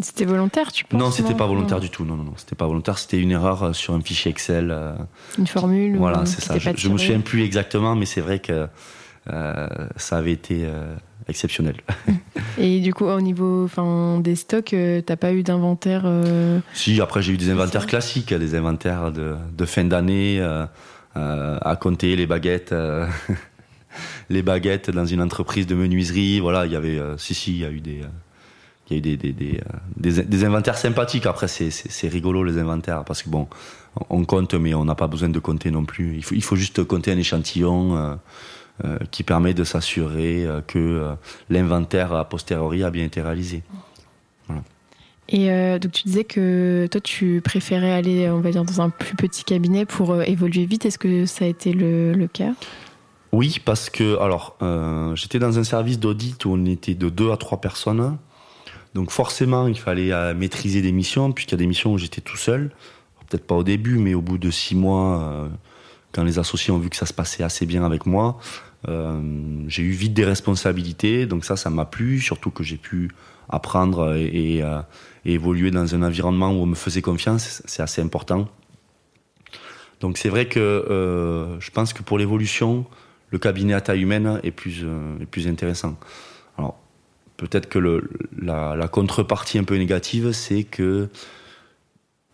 C'était 0.00 0.24
volontaire, 0.24 0.72
tu 0.72 0.84
penses 0.84 0.98
Non, 0.98 1.10
c'était 1.10 1.34
pas 1.34 1.46
volontaire 1.46 1.78
du 1.78 1.90
tout. 1.90 2.04
Non, 2.04 2.16
non, 2.16 2.24
non, 2.24 2.32
c'était 2.36 2.56
pas 2.56 2.66
volontaire. 2.66 2.96
C'était 2.98 3.18
une 3.18 3.30
erreur 3.30 3.74
sur 3.74 3.92
un 3.92 4.00
fichier 4.00 4.30
Excel. 4.30 4.74
Une 5.38 5.46
formule. 5.46 5.98
Voilà, 5.98 6.24
c'est 6.24 6.40
ça. 6.40 6.58
Je, 6.58 6.70
je 6.74 6.88
me 6.88 6.96
souviens 6.96 7.20
plus 7.20 7.42
exactement, 7.42 7.94
mais 7.94 8.06
c'est 8.06 8.22
vrai 8.22 8.38
que 8.38 8.68
ça 9.96 10.16
avait 10.16 10.32
été 10.32 10.66
exceptionnel. 11.32 11.76
Et 12.58 12.80
du 12.80 12.92
coup, 12.92 13.06
au 13.06 13.20
niveau 13.20 13.64
enfin, 13.64 14.20
des 14.20 14.36
stocks, 14.36 14.74
euh, 14.74 15.00
t'as 15.00 15.16
pas 15.16 15.32
eu 15.32 15.42
d'inventaire 15.42 16.02
euh, 16.04 16.60
Si, 16.74 17.00
après 17.00 17.22
j'ai 17.22 17.32
eu 17.32 17.38
des 17.38 17.50
inventaires 17.50 17.86
classiques, 17.86 18.32
des 18.32 18.54
inventaires 18.54 19.10
de, 19.10 19.34
de 19.56 19.64
fin 19.64 19.84
d'année, 19.84 20.38
euh, 20.40 20.66
à 21.14 21.76
compter 21.76 22.14
les 22.14 22.26
baguettes, 22.26 22.74
les 24.30 24.42
baguettes 24.42 24.90
dans 24.90 25.06
une 25.06 25.22
entreprise 25.22 25.66
de 25.66 25.74
menuiserie. 25.74 26.40
Voilà, 26.40 26.66
il 26.66 26.72
y 26.72 26.76
avait, 26.76 27.00
si, 27.16 27.34
si, 27.34 27.52
il 27.52 27.58
y 27.58 27.64
a 27.64 27.70
eu 27.70 27.80
des, 27.80 28.02
il 28.88 28.92
y 28.92 28.94
a 28.94 28.98
eu 28.98 29.00
des, 29.00 29.16
des, 29.16 29.32
des, 29.96 30.22
des, 30.22 30.44
inventaires 30.44 30.76
sympathiques. 30.76 31.26
Après, 31.26 31.48
c'est 31.48 32.08
rigolo 32.08 32.44
les 32.44 32.58
inventaires 32.58 33.04
parce 33.04 33.22
que 33.22 33.30
bon, 33.30 33.48
on 34.10 34.24
compte, 34.24 34.54
mais 34.54 34.74
on 34.74 34.84
n'a 34.84 34.94
pas 34.94 35.08
besoin 35.08 35.30
de 35.30 35.38
compter 35.38 35.70
non 35.70 35.84
plus. 35.84 36.16
Il 36.16 36.24
faut, 36.24 36.34
il 36.34 36.44
faut 36.44 36.56
juste 36.56 36.84
compter 36.84 37.12
un 37.12 37.18
échantillon. 37.18 38.18
Euh, 38.84 38.96
qui 39.10 39.22
permet 39.22 39.52
de 39.52 39.64
s'assurer 39.64 40.46
euh, 40.46 40.62
que 40.62 40.78
euh, 40.78 41.14
l'inventaire 41.50 42.14
a 42.14 42.26
posteriori 42.26 42.82
a 42.82 42.90
bien 42.90 43.04
été 43.04 43.20
réalisé. 43.20 43.62
Et 45.28 45.48
donc 45.78 45.92
tu 45.92 46.02
disais 46.04 46.24
que 46.24 46.88
toi 46.90 47.00
tu 47.00 47.40
préférais 47.42 47.92
aller, 47.92 48.28
on 48.28 48.40
va 48.40 48.50
dire, 48.50 48.64
dans 48.64 48.80
un 48.80 48.90
plus 48.90 49.14
petit 49.14 49.44
cabinet 49.44 49.86
pour 49.86 50.20
évoluer 50.22 50.66
vite. 50.66 50.84
Est-ce 50.84 50.98
que 50.98 51.26
ça 51.26 51.44
a 51.44 51.48
été 51.48 51.72
le, 51.72 52.12
le 52.12 52.26
cas? 52.26 52.52
Oui, 53.30 53.58
parce 53.64 53.88
que 53.88 54.18
alors 54.18 54.58
j'étais 55.14 55.38
dans 55.38 55.58
un 55.58 55.64
service 55.64 55.98
d'audit 55.98 56.44
où 56.44 56.50
on 56.50 56.64
était 56.66 56.94
de 56.94 57.08
deux 57.08 57.30
à 57.30 57.38
trois 57.38 57.60
personnes. 57.60 58.18
Donc 58.94 59.10
forcément, 59.10 59.68
il 59.68 59.78
fallait 59.78 60.34
maîtriser 60.34 60.82
des 60.82 60.92
missions, 60.92 61.32
puisqu'il 61.32 61.54
y 61.54 61.54
a 61.54 61.58
des 61.58 61.66
missions 61.66 61.92
où 61.92 61.98
j'étais 61.98 62.20
tout 62.20 62.36
seul. 62.36 62.70
Peut-être 63.28 63.46
pas 63.46 63.54
au 63.54 63.64
début, 63.64 63.98
mais 63.98 64.12
au 64.12 64.20
bout 64.20 64.38
de 64.38 64.50
six 64.50 64.74
mois, 64.74 65.48
quand 66.12 66.24
les 66.24 66.38
associés 66.38 66.72
ont 66.72 66.78
vu 66.78 66.90
que 66.90 66.96
ça 66.96 67.06
se 67.06 67.12
passait 67.12 67.42
assez 67.42 67.66
bien 67.66 67.84
avec 67.84 68.06
moi, 68.06 68.38
euh, 68.88 69.20
j'ai 69.68 69.82
eu 69.82 69.92
vite 69.92 70.14
des 70.14 70.24
responsabilités. 70.24 71.26
Donc 71.26 71.44
ça, 71.44 71.56
ça 71.56 71.70
m'a 71.70 71.84
plu, 71.84 72.20
surtout 72.20 72.50
que 72.50 72.62
j'ai 72.62 72.76
pu 72.76 73.10
apprendre 73.48 74.14
et, 74.14 74.62
euh, 74.62 74.80
et, 75.24 75.34
évoluer 75.34 75.70
dans 75.70 75.94
un 75.94 76.02
environnement 76.02 76.50
où 76.50 76.62
on 76.62 76.66
me 76.66 76.74
faisait 76.74 77.02
confiance. 77.02 77.62
C'est 77.64 77.82
assez 77.82 78.02
important. 78.02 78.48
Donc 80.00 80.18
c'est 80.18 80.28
vrai 80.28 80.46
que 80.46 80.58
euh, 80.58 81.60
je 81.60 81.70
pense 81.70 81.92
que 81.92 82.02
pour 82.02 82.18
l'évolution, 82.18 82.84
le 83.30 83.38
cabinet 83.38 83.72
à 83.72 83.80
taille 83.80 84.02
humaine 84.02 84.40
est 84.42 84.50
plus, 84.50 84.84
intéressant. 85.46 85.96
Alors 86.58 86.76
peut-être 87.36 87.68
que 87.68 87.78
la, 88.36 88.88
contrepartie 88.88 89.58
un 89.58 89.64
peu 89.64 89.76
négative, 89.76 90.32
c'est 90.32 90.64
que 90.64 91.08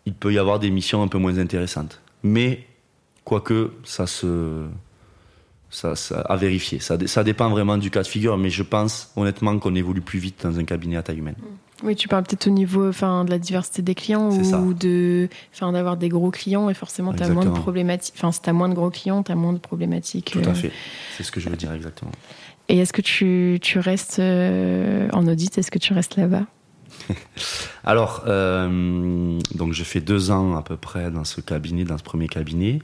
il 0.06 0.14
peut 0.14 0.32
y 0.32 0.38
avoir 0.38 0.58
des 0.58 0.70
missions 0.70 1.02
un 1.02 1.08
peu 1.08 1.18
moins 1.18 1.36
intéressantes. 1.36 2.00
Mais 2.22 2.64
Quoique, 3.28 3.72
ça 3.84 4.06
se. 4.06 4.64
Ça, 5.70 5.94
ça, 5.96 6.22
à 6.22 6.36
vérifier. 6.36 6.80
Ça, 6.80 6.96
ça, 7.06 7.22
dépend 7.22 7.50
vraiment 7.50 7.76
du 7.76 7.90
cas 7.90 8.00
de 8.00 8.06
figure, 8.06 8.38
mais 8.38 8.48
je 8.48 8.62
pense 8.62 9.12
honnêtement 9.16 9.58
qu'on 9.58 9.74
évolue 9.74 10.00
plus 10.00 10.18
vite 10.18 10.42
dans 10.42 10.58
un 10.58 10.64
cabinet 10.64 10.96
à 10.96 11.02
taille 11.02 11.18
humaine. 11.18 11.34
Mm. 11.38 11.86
Oui, 11.86 11.94
tu 11.94 12.08
parles 12.08 12.24
peut-être 12.24 12.46
au 12.46 12.50
niveau 12.50 12.88
enfin, 12.88 13.26
de 13.26 13.30
la 13.30 13.38
diversité 13.38 13.82
des 13.82 13.94
clients 13.94 14.30
ou 14.30 14.72
de, 14.72 15.28
enfin, 15.54 15.70
d'avoir 15.72 15.98
des 15.98 16.08
gros 16.08 16.30
clients 16.30 16.70
et 16.70 16.74
forcément 16.74 17.12
tu 17.12 17.22
as 17.22 17.28
moins 17.28 17.44
de 17.44 17.50
problématiques. 17.50 18.14
Enfin, 18.16 18.32
si 18.32 18.40
tu 18.40 18.48
as 18.48 18.54
moins 18.54 18.70
de 18.70 18.74
gros 18.74 18.88
clients, 18.88 19.22
tu 19.22 19.30
as 19.30 19.36
moins 19.36 19.52
de 19.52 19.58
problématiques. 19.58 20.30
Tout 20.32 20.40
à 20.40 20.48
euh. 20.48 20.54
fait. 20.54 20.72
C'est 21.18 21.22
ce 21.22 21.30
que 21.30 21.38
je 21.38 21.50
veux 21.50 21.56
dire 21.56 21.72
exactement. 21.72 22.12
Et 22.70 22.78
est-ce 22.78 22.94
que 22.94 23.02
tu, 23.02 23.58
tu 23.60 23.78
restes 23.78 24.20
euh, 24.20 25.08
en 25.12 25.28
audit 25.28 25.56
Est-ce 25.58 25.70
que 25.70 25.78
tu 25.78 25.92
restes 25.92 26.16
là-bas? 26.16 26.46
Alors, 27.84 28.24
euh, 28.26 29.38
donc 29.54 29.74
je 29.74 29.84
fais 29.84 30.00
deux 30.00 30.30
ans 30.30 30.56
à 30.56 30.62
peu 30.62 30.78
près 30.78 31.10
dans 31.10 31.24
ce 31.24 31.42
cabinet, 31.42 31.84
dans 31.84 31.98
ce 31.98 32.02
premier 32.02 32.26
cabinet 32.26 32.80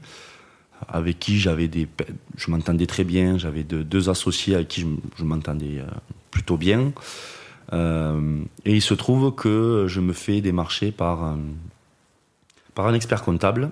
avec 0.87 1.19
qui 1.19 1.39
j'avais 1.39 1.67
des, 1.67 1.87
je 2.37 2.51
m'entendais 2.51 2.85
très 2.85 3.03
bien. 3.03 3.37
J'avais 3.37 3.63
deux 3.63 4.09
associés 4.09 4.55
avec 4.55 4.67
qui 4.67 4.85
je, 5.17 5.23
m'entendais 5.23 5.79
euh, 5.79 5.85
plutôt 6.31 6.57
bien. 6.57 6.91
Euh, 7.73 8.43
et 8.65 8.73
il 8.73 8.81
se 8.81 8.93
trouve 8.93 9.33
que 9.33 9.85
je 9.87 9.99
me 9.99 10.13
fais 10.13 10.41
démarcher 10.41 10.91
par 10.91 11.35
par 12.75 12.87
un 12.87 12.93
expert 12.93 13.23
comptable 13.23 13.71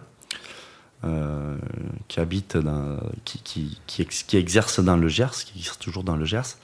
euh, 1.03 1.57
qui 2.07 2.21
habite, 2.21 2.57
qui, 3.25 3.77
qui, 3.85 4.05
qui, 4.05 4.37
exerce 4.37 4.79
dans 4.79 4.95
le 4.95 5.09
Gers, 5.09 5.43
qui 5.45 5.59
exerce 5.59 5.77
toujours 5.77 6.05
dans 6.05 6.15
le 6.15 6.23
Gers, 6.23 6.57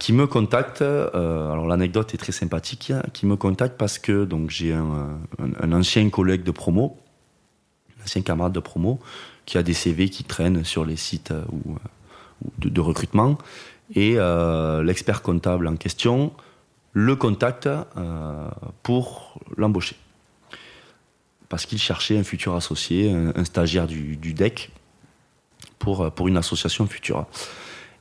qui 0.00 0.12
me 0.12 0.26
contacte. 0.26 0.82
Alors 0.82 1.68
l'anecdote 1.68 2.12
est 2.12 2.18
très 2.18 2.32
sympathique, 2.32 2.92
qui 3.12 3.24
me 3.24 3.36
contacte 3.36 3.78
parce 3.78 3.98
que 3.98 4.24
donc 4.24 4.50
j'ai 4.50 4.72
un, 4.72 5.20
un, 5.38 5.50
un, 5.60 5.72
ancien 5.72 6.10
collègue 6.10 6.42
de 6.42 6.50
promo, 6.50 6.98
un 8.00 8.04
ancien 8.04 8.22
camarade 8.22 8.52
de 8.52 8.60
promo, 8.60 9.00
qui 9.46 9.58
a 9.58 9.62
des 9.62 9.74
CV 9.74 10.08
qui 10.08 10.24
traînent 10.24 10.64
sur 10.64 10.84
les 10.84 10.96
sites 10.96 11.30
euh, 11.30 11.44
euh, 11.68 12.48
de, 12.58 12.80
recrutement. 12.80 13.38
Et 13.94 14.14
euh, 14.16 14.82
l'expert 14.82 15.22
comptable 15.22 15.68
en 15.68 15.76
question 15.76 16.32
le 16.96 17.16
contacte 17.16 17.68
pour 18.84 19.40
l'embaucher. 19.56 19.96
Parce 21.48 21.66
qu'il 21.66 21.78
cherchait 21.78 22.16
un 22.16 22.22
futur 22.22 22.54
associé, 22.54 23.10
un, 23.10 23.44
stagiaire 23.44 23.88
du, 23.88 24.16
DEC, 24.16 24.70
pour, 25.80 26.12
pour 26.12 26.28
une 26.28 26.36
association 26.36 26.86
future. 26.86 27.26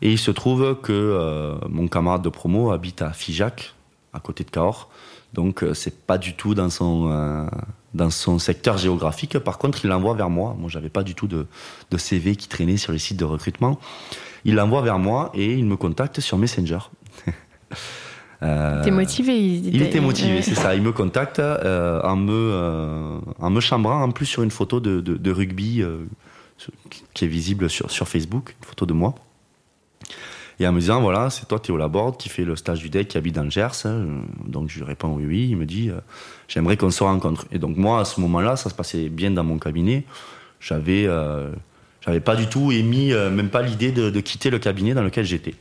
Et 0.04 0.12
il 0.12 0.20
se 0.20 0.30
trouve 0.30 0.80
que 0.84 1.58
mon 1.68 1.88
camarade 1.88 2.22
de 2.22 2.30
promo 2.30 2.72
habite 2.72 3.02
à 3.02 3.14
Figeac, 3.14 3.74
à 4.14 4.20
côté 4.20 4.44
de 4.44 4.52
Cahors. 4.52 4.92
Donc 5.34 5.66
c'est 5.74 6.06
pas 6.06 6.20
du 6.20 6.36
tout 6.36 6.54
dans 6.54 6.70
son 6.70 7.50
dans 7.94 8.10
son 8.10 8.40
secteur 8.40 8.78
géographique. 8.78 9.38
Par 9.40 9.58
contre, 9.58 9.84
il 9.84 9.90
l'envoie 9.90 10.14
vers 10.14 10.30
moi. 10.30 10.56
Moi, 10.58 10.70
j'avais 10.70 10.90
pas 10.90 11.04
du 11.04 11.16
tout 11.16 11.28
de, 11.28 11.46
de, 11.92 11.98
CV 11.98 12.36
qui 12.36 12.48
traînait 12.48 12.78
sur 12.78 12.92
les 12.92 13.00
sites 13.00 13.18
de 13.18 13.26
recrutement. 13.26 13.80
Il 14.46 14.56
l'envoie 14.56 14.82
vers 14.82 15.00
moi 15.00 15.32
et 15.34 15.54
il 15.54 15.66
me 15.66 15.78
contacte 15.78 16.20
sur 16.20 16.38
Messenger. 16.38 16.80
euh, 18.44 18.84
T'es 18.84 18.92
motivé 18.92 19.38
Il, 19.38 19.82
était 19.82 20.02
motivé, 20.02 20.42
c'est 20.42 20.56
ça. 20.56 20.76
Il 20.76 20.82
me 20.82 20.92
contacte 20.92 21.40
euh, 21.40 22.02
en 22.02 22.16
me 22.16 22.34
euh, 22.34 23.20
en 23.40 23.50
me 23.50 23.60
chambrant 23.60 24.02
en 24.02 24.12
plus 24.12 24.26
sur 24.26 24.44
une 24.44 24.52
photo 24.52 24.80
de, 24.80 25.00
de, 25.00 25.16
de 25.16 25.32
rugby 25.32 25.82
euh, 25.82 26.06
qui 27.14 27.26
est 27.26 27.28
visible 27.28 27.70
sur, 27.70 27.92
sur 27.92 28.08
Facebook, 28.08 28.56
une 28.60 28.68
photo 28.68 28.86
de 28.86 28.94
moi. 28.94 29.16
Et 30.60 30.68
en 30.68 30.72
me 30.72 30.80
disant, 30.80 31.02
voilà, 31.02 31.30
c'est 31.30 31.48
toi 31.48 31.60
Théo 31.60 31.78
Laborde 31.78 32.18
qui 32.18 32.30
fait 32.30 32.46
le 32.46 32.56
stage 32.56 32.80
du 32.80 32.90
deck, 32.90 33.08
qui 33.08 33.18
habite 33.18 33.36
dans 33.36 33.44
le 33.44 33.50
Gers. 33.50 33.88
Donc 34.46 34.70
je 34.70 34.80
lui 34.80 34.86
réponds 34.86 35.14
oui, 35.16 35.26
oui. 35.26 35.48
Il 35.50 35.58
me 35.58 35.66
dit, 35.66 35.92
j'aimerais 36.48 36.78
qu'on 36.78 36.92
se 36.92 37.04
rencontre. 37.04 37.46
Et 37.52 37.60
donc 37.60 37.78
moi, 37.78 38.00
à 38.00 38.06
ce 38.06 38.22
moment-là, 38.22 38.56
ça 38.56 38.70
se 38.70 38.76
passait 38.76 39.10
bien 39.10 39.32
dans 39.32 39.44
mon 39.44 39.58
cabinet. 39.58 40.06
J'avais, 40.60 41.06
euh, 41.08 41.52
j'avais 42.06 42.22
pas 42.22 42.36
du 42.36 42.48
tout 42.48 42.72
émis, 42.72 43.12
euh, 43.12 43.30
même 43.30 43.50
pas 43.50 43.62
l'idée 43.62 43.92
de, 43.92 44.20
quitter 44.20 44.50
le 44.50 44.60
cabinet 44.60 44.94
dans 44.94 45.04
lequel 45.04 45.26
j'étais. 45.26 45.56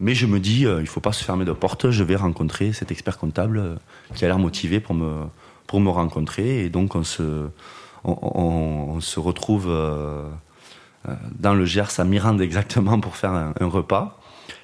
Mais 0.00 0.14
je 0.14 0.26
me 0.26 0.40
dis, 0.40 0.66
euh, 0.66 0.80
il 0.80 0.88
faut 0.88 1.00
pas 1.00 1.12
se 1.12 1.22
fermer 1.22 1.44
de 1.44 1.52
porte. 1.52 1.90
Je 1.90 2.02
vais 2.02 2.16
rencontrer 2.16 2.72
cet 2.72 2.90
expert 2.90 3.18
comptable 3.18 3.58
euh, 3.58 3.74
qui 4.14 4.24
a 4.24 4.28
l'air 4.28 4.38
motivé 4.38 4.80
pour 4.80 4.94
me, 4.94 5.26
pour 5.68 5.80
me 5.80 5.90
rencontrer. 5.90 6.64
Et 6.64 6.70
donc 6.70 6.96
on 6.96 7.04
se, 7.04 7.46
on, 8.04 9.00
se 9.00 9.20
retrouve 9.20 9.66
euh, 9.68 10.28
dans 11.38 11.54
le 11.54 11.64
Gers 11.64 11.98
à 11.98 12.04
Mirande 12.04 12.40
exactement 12.48 13.00
pour 13.00 13.16
faire 13.16 13.32
un, 13.32 13.54
un 13.58 13.66
repas. 13.66 14.18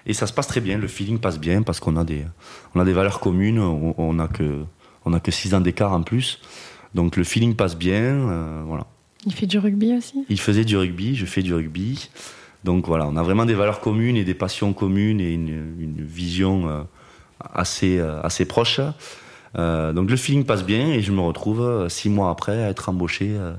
Et 0.07 0.15
ça 0.15 0.27
se 0.27 0.33
passe 0.33 0.47
très 0.47 0.61
bien, 0.61 0.79
le 0.79 0.89
feeling 0.89 1.19
passe 1.19 1.39
bien 1.39 1.63
parce 1.63 1.81
qu'on 1.81 1.97
a 1.97 2.05
des, 2.05 2.25
on 2.75 2.81
a 2.81 2.85
des 2.85 2.93
valeurs 2.93 3.21
communes, 3.21 3.59
on, 3.59 3.95
on 3.99 4.19
a 4.19 4.29
que, 4.29 4.65
on 5.05 5.13
a 5.13 5.21
que 5.21 5.31
6 5.31 5.55
ans 5.55 5.61
d'écart 5.61 5.93
en 5.93 6.03
plus. 6.03 6.41
Donc 6.95 7.17
le 7.17 7.25
feeling 7.25 7.55
passe 7.55 7.77
bien, 7.77 8.03
euh, 8.03 8.63
voilà. 8.67 8.87
Il 9.27 9.35
fait 9.35 9.47
du 9.47 9.59
rugby 9.59 9.95
aussi? 9.95 10.25
Il 10.29 10.41
faisait 10.41 10.65
du 10.65 10.77
rugby, 10.77 11.15
je 11.15 11.27
fais 11.27 11.43
du 11.43 11.53
rugby. 11.53 12.09
Donc 12.65 12.87
voilà, 12.87 13.07
on 13.07 13.17
a 13.17 13.23
vraiment 13.23 13.45
des 13.45 13.55
valeurs 13.55 13.81
communes 13.81 14.17
et 14.17 14.25
des 14.25 14.35
passions 14.35 14.73
communes 14.73 15.21
et 15.21 15.33
une, 15.33 15.75
une 15.79 16.03
vision 16.03 16.69
euh, 16.69 16.83
assez, 17.55 17.99
euh, 17.99 18.21
assez 18.23 18.47
proche. 18.47 18.81
Euh, 19.57 19.93
donc 19.93 20.11
le 20.11 20.17
feeling 20.17 20.45
passe 20.45 20.65
bien 20.65 20.89
et 20.89 21.03
je 21.03 21.13
me 21.13 21.21
retrouve 21.21 21.63
euh, 21.63 21.89
six 21.89 22.11
mois 22.11 22.31
après 22.31 22.63
à 22.63 22.69
être 22.69 22.89
embauché 22.89 23.29
euh, 23.31 23.55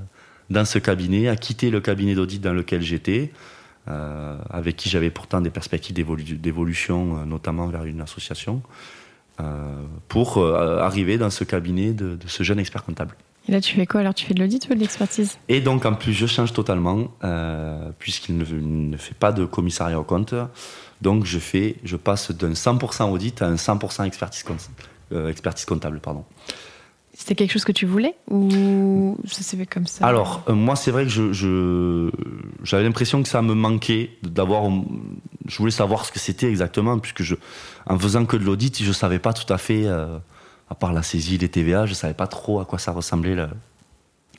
dans 0.50 0.64
ce 0.64 0.78
cabinet, 0.78 1.28
à 1.28 1.36
quitter 1.36 1.70
le 1.70 1.80
cabinet 1.80 2.14
d'audit 2.14 2.40
dans 2.40 2.52
lequel 2.52 2.82
j'étais, 2.82 3.32
euh, 3.88 4.38
avec 4.50 4.76
qui 4.76 4.88
j'avais 4.88 5.10
pourtant 5.10 5.40
des 5.40 5.50
perspectives 5.50 5.94
d'évolution, 5.94 7.24
notamment 7.24 7.66
vers 7.68 7.84
une 7.84 8.00
association. 8.00 8.62
Euh, 9.40 9.84
pour 10.08 10.38
euh, 10.38 10.80
arriver 10.80 11.16
dans 11.16 11.30
ce 11.30 11.44
cabinet 11.44 11.92
de, 11.92 12.16
de, 12.16 12.26
ce 12.26 12.42
jeune 12.42 12.58
expert 12.58 12.84
comptable. 12.84 13.14
Et 13.48 13.52
là, 13.52 13.60
tu 13.60 13.74
fais 13.74 13.86
quoi? 13.86 14.00
Alors, 14.00 14.12
tu 14.12 14.26
fais 14.26 14.34
de 14.34 14.40
l'audit 14.40 14.68
ou 14.68 14.74
de 14.74 14.80
l'expertise? 14.80 15.38
Et 15.48 15.60
donc, 15.60 15.86
en 15.86 15.94
plus, 15.94 16.12
je 16.12 16.26
change 16.26 16.52
totalement, 16.52 17.08
euh, 17.24 17.90
puisqu'il 17.98 18.36
ne, 18.36 18.44
ne, 18.44 18.96
fait 18.96 19.14
pas 19.14 19.32
de 19.32 19.44
commissariat 19.44 19.98
au 19.98 20.04
compte. 20.04 20.34
Donc, 21.00 21.24
je, 21.24 21.38
fais, 21.38 21.76
je 21.84 21.96
passe 21.96 22.32
d'un 22.32 22.52
100% 22.52 23.10
audit 23.10 23.40
à 23.40 23.46
un 23.46 23.54
100% 23.54 24.04
expertise, 24.04 24.44
euh, 25.12 25.28
expertise 25.30 25.64
comptable. 25.64 26.00
Pardon. 26.00 26.24
C'était 27.20 27.34
quelque 27.34 27.52
chose 27.52 27.66
que 27.66 27.72
tu 27.72 27.84
voulais 27.84 28.14
ou 28.30 29.18
ça 29.26 29.42
s'est 29.42 29.58
fait 29.58 29.66
comme 29.66 29.86
ça 29.86 30.06
Alors, 30.06 30.42
euh, 30.48 30.54
moi, 30.54 30.74
c'est 30.74 30.90
vrai 30.90 31.04
que 31.04 31.10
je, 31.10 31.34
je, 31.34 32.10
j'avais 32.64 32.82
l'impression 32.82 33.22
que 33.22 33.28
ça 33.28 33.42
me 33.42 33.52
manquait 33.52 34.12
d'avoir. 34.22 34.62
Je 35.46 35.58
voulais 35.58 35.70
savoir 35.70 36.06
ce 36.06 36.12
que 36.12 36.18
c'était 36.18 36.48
exactement, 36.48 36.98
puisque 36.98 37.22
je, 37.22 37.34
en 37.86 37.98
faisant 37.98 38.24
que 38.24 38.38
de 38.38 38.44
l'audit, 38.44 38.82
je 38.82 38.88
ne 38.88 38.94
savais 38.94 39.18
pas 39.18 39.34
tout 39.34 39.52
à 39.52 39.58
fait, 39.58 39.82
euh, 39.84 40.18
à 40.70 40.74
part 40.74 40.94
la 40.94 41.02
saisie, 41.02 41.36
les 41.36 41.50
TVA, 41.50 41.84
je 41.84 41.90
ne 41.90 41.94
savais 41.94 42.14
pas 42.14 42.26
trop 42.26 42.58
à 42.58 42.64
quoi 42.64 42.78
ça 42.78 42.90
ressemblait 42.90 43.36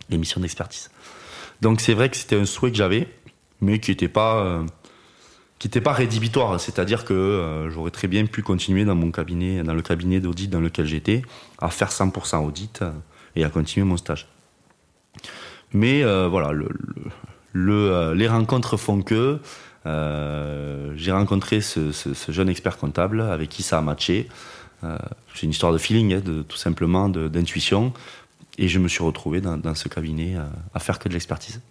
l'émission 0.09 0.41
d'expertise. 0.41 0.89
Donc, 1.61 1.81
c'est 1.81 1.93
vrai 1.93 2.09
que 2.09 2.17
c'était 2.17 2.39
un 2.39 2.45
souhait 2.45 2.71
que 2.71 2.77
j'avais, 2.77 3.07
mais 3.61 3.77
qui 3.77 3.91
n'était 3.91 4.09
pas. 4.09 4.37
Euh, 4.37 4.65
qui 5.62 5.67
n'était 5.67 5.80
pas 5.80 5.93
rédhibitoire, 5.93 6.60
c'est-à-dire 6.60 7.06
que 7.06 7.13
euh, 7.13 7.69
j'aurais 7.69 7.91
très 7.91 8.08
bien 8.08 8.26
pu 8.26 8.41
continuer 8.41 8.84
dans 8.84 8.95
mon 8.95 9.12
cabinet, 9.12 9.62
dans 9.62 9.76
le 9.76 9.84
cabinet 9.84 10.19
d'audit 10.19 10.50
dans 10.50 10.60
lequel 10.60 10.88
j'étais, 10.88 11.21
à 11.60 11.69
faire 11.69 11.91
100% 11.91 12.43
audit 12.43 12.82
euh, 12.82 12.89
et 13.36 13.43
à 13.43 13.50
continuer 13.50 13.86
mon 13.86 13.95
stage. 13.95 14.28
Mais 15.71 16.04
euh, 16.04 16.28
voilà, 16.28 16.52
le, 16.52 16.67
le, 17.54 18.13
les 18.15 18.28
rencontres 18.28 18.76
font 18.76 19.04
que 19.04 19.38
j'ai 19.86 21.12
rencontré 21.12 21.62
ce, 21.62 21.91
jeune 22.30 22.50
expert 22.50 22.80
comptable 22.80 23.21
avec 23.21 23.50
qui 23.50 23.62
ça 23.62 23.78
a 23.78 23.82
matché. 23.82 24.30
C'est 24.82 25.43
une 25.43 25.52
histoire 25.52 25.74
de 25.74 25.78
feeling, 25.78 26.15
hein, 26.15 26.21
de, 26.26 26.41
tout 26.41 26.58
simplement, 26.58 27.08
d'intuition. 27.08 27.93
Et 28.58 28.67
je 28.67 28.80
me 28.80 28.88
suis 28.88 29.04
retrouvé 29.04 29.41
dans 29.41 29.76
ce 29.76 29.88
cabinet 29.89 30.38
à 30.74 30.80
faire 30.80 30.97
que 30.97 31.08
de 31.08 31.13
l'expertise. 31.13 31.62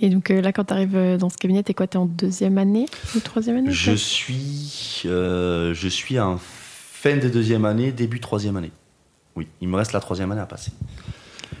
Et 0.00 0.10
donc 0.10 0.30
euh, 0.30 0.40
là, 0.40 0.52
quand 0.52 0.64
tu 0.64 0.72
arrives 0.72 0.96
euh, 0.96 1.16
dans 1.16 1.28
ce 1.28 1.36
cabinet, 1.36 1.62
t'es 1.62 1.74
quoi? 1.74 1.86
T'es 1.86 1.98
en 1.98 2.06
deuxième 2.06 2.58
année 2.58 2.86
ou 3.16 3.20
troisième 3.20 3.56
année 3.56 3.70
Je 3.72 3.92
suis, 3.92 5.02
euh, 5.06 5.74
je 5.74 5.88
suis 5.88 6.18
en 6.20 6.38
fin 6.38 7.16
de 7.16 7.28
deuxième 7.28 7.64
année, 7.64 7.92
début 7.92 8.20
troisième 8.20 8.56
année. 8.56 8.72
Oui, 9.36 9.48
il 9.60 9.68
me 9.68 9.76
reste 9.76 9.92
la 9.92 10.00
troisième 10.00 10.30
année 10.32 10.40
à 10.40 10.46
passer. 10.46 10.72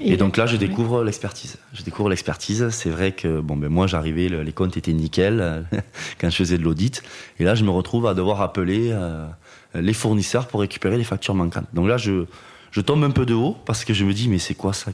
Et, 0.00 0.12
Et 0.12 0.16
donc 0.16 0.36
là, 0.36 0.46
je 0.46 0.56
découvre 0.56 1.02
l'expertise. 1.02 1.56
Je 1.72 1.82
découvre 1.82 2.08
l'expertise. 2.08 2.68
C'est 2.70 2.90
vrai 2.90 3.12
que 3.12 3.40
bon, 3.40 3.56
ben 3.56 3.68
moi, 3.68 3.86
j'arrivais, 3.86 4.28
les 4.28 4.52
comptes 4.52 4.76
étaient 4.76 4.92
nickel 4.92 5.64
quand 6.20 6.30
je 6.30 6.36
faisais 6.36 6.58
de 6.58 6.62
l'audit. 6.62 7.02
Et 7.40 7.44
là, 7.44 7.54
je 7.54 7.64
me 7.64 7.70
retrouve 7.70 8.06
à 8.06 8.14
devoir 8.14 8.40
appeler 8.40 8.90
euh, 8.92 9.26
les 9.74 9.92
fournisseurs 9.92 10.46
pour 10.46 10.60
récupérer 10.60 10.96
les 10.96 11.04
factures 11.04 11.34
manquantes. 11.34 11.66
Donc 11.72 11.88
là, 11.88 11.96
je, 11.96 12.24
je 12.70 12.80
tombe 12.80 13.02
un 13.04 13.10
peu 13.10 13.26
de 13.26 13.34
haut 13.34 13.56
parce 13.64 13.84
que 13.84 13.92
je 13.92 14.04
me 14.04 14.12
dis, 14.12 14.28
mais 14.28 14.38
c'est 14.38 14.54
quoi 14.54 14.72
ça? 14.72 14.92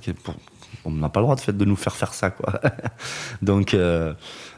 On 0.85 0.91
n'a 0.91 1.09
pas 1.09 1.21
le 1.21 1.25
droit 1.25 1.37
de, 1.37 1.53
de 1.53 1.65
nous 1.65 1.77
faire 1.77 1.95
faire 1.95 2.15
ça 2.15 2.31
quoi. 2.31 2.61
donc 3.43 3.75
euh, 3.75 4.13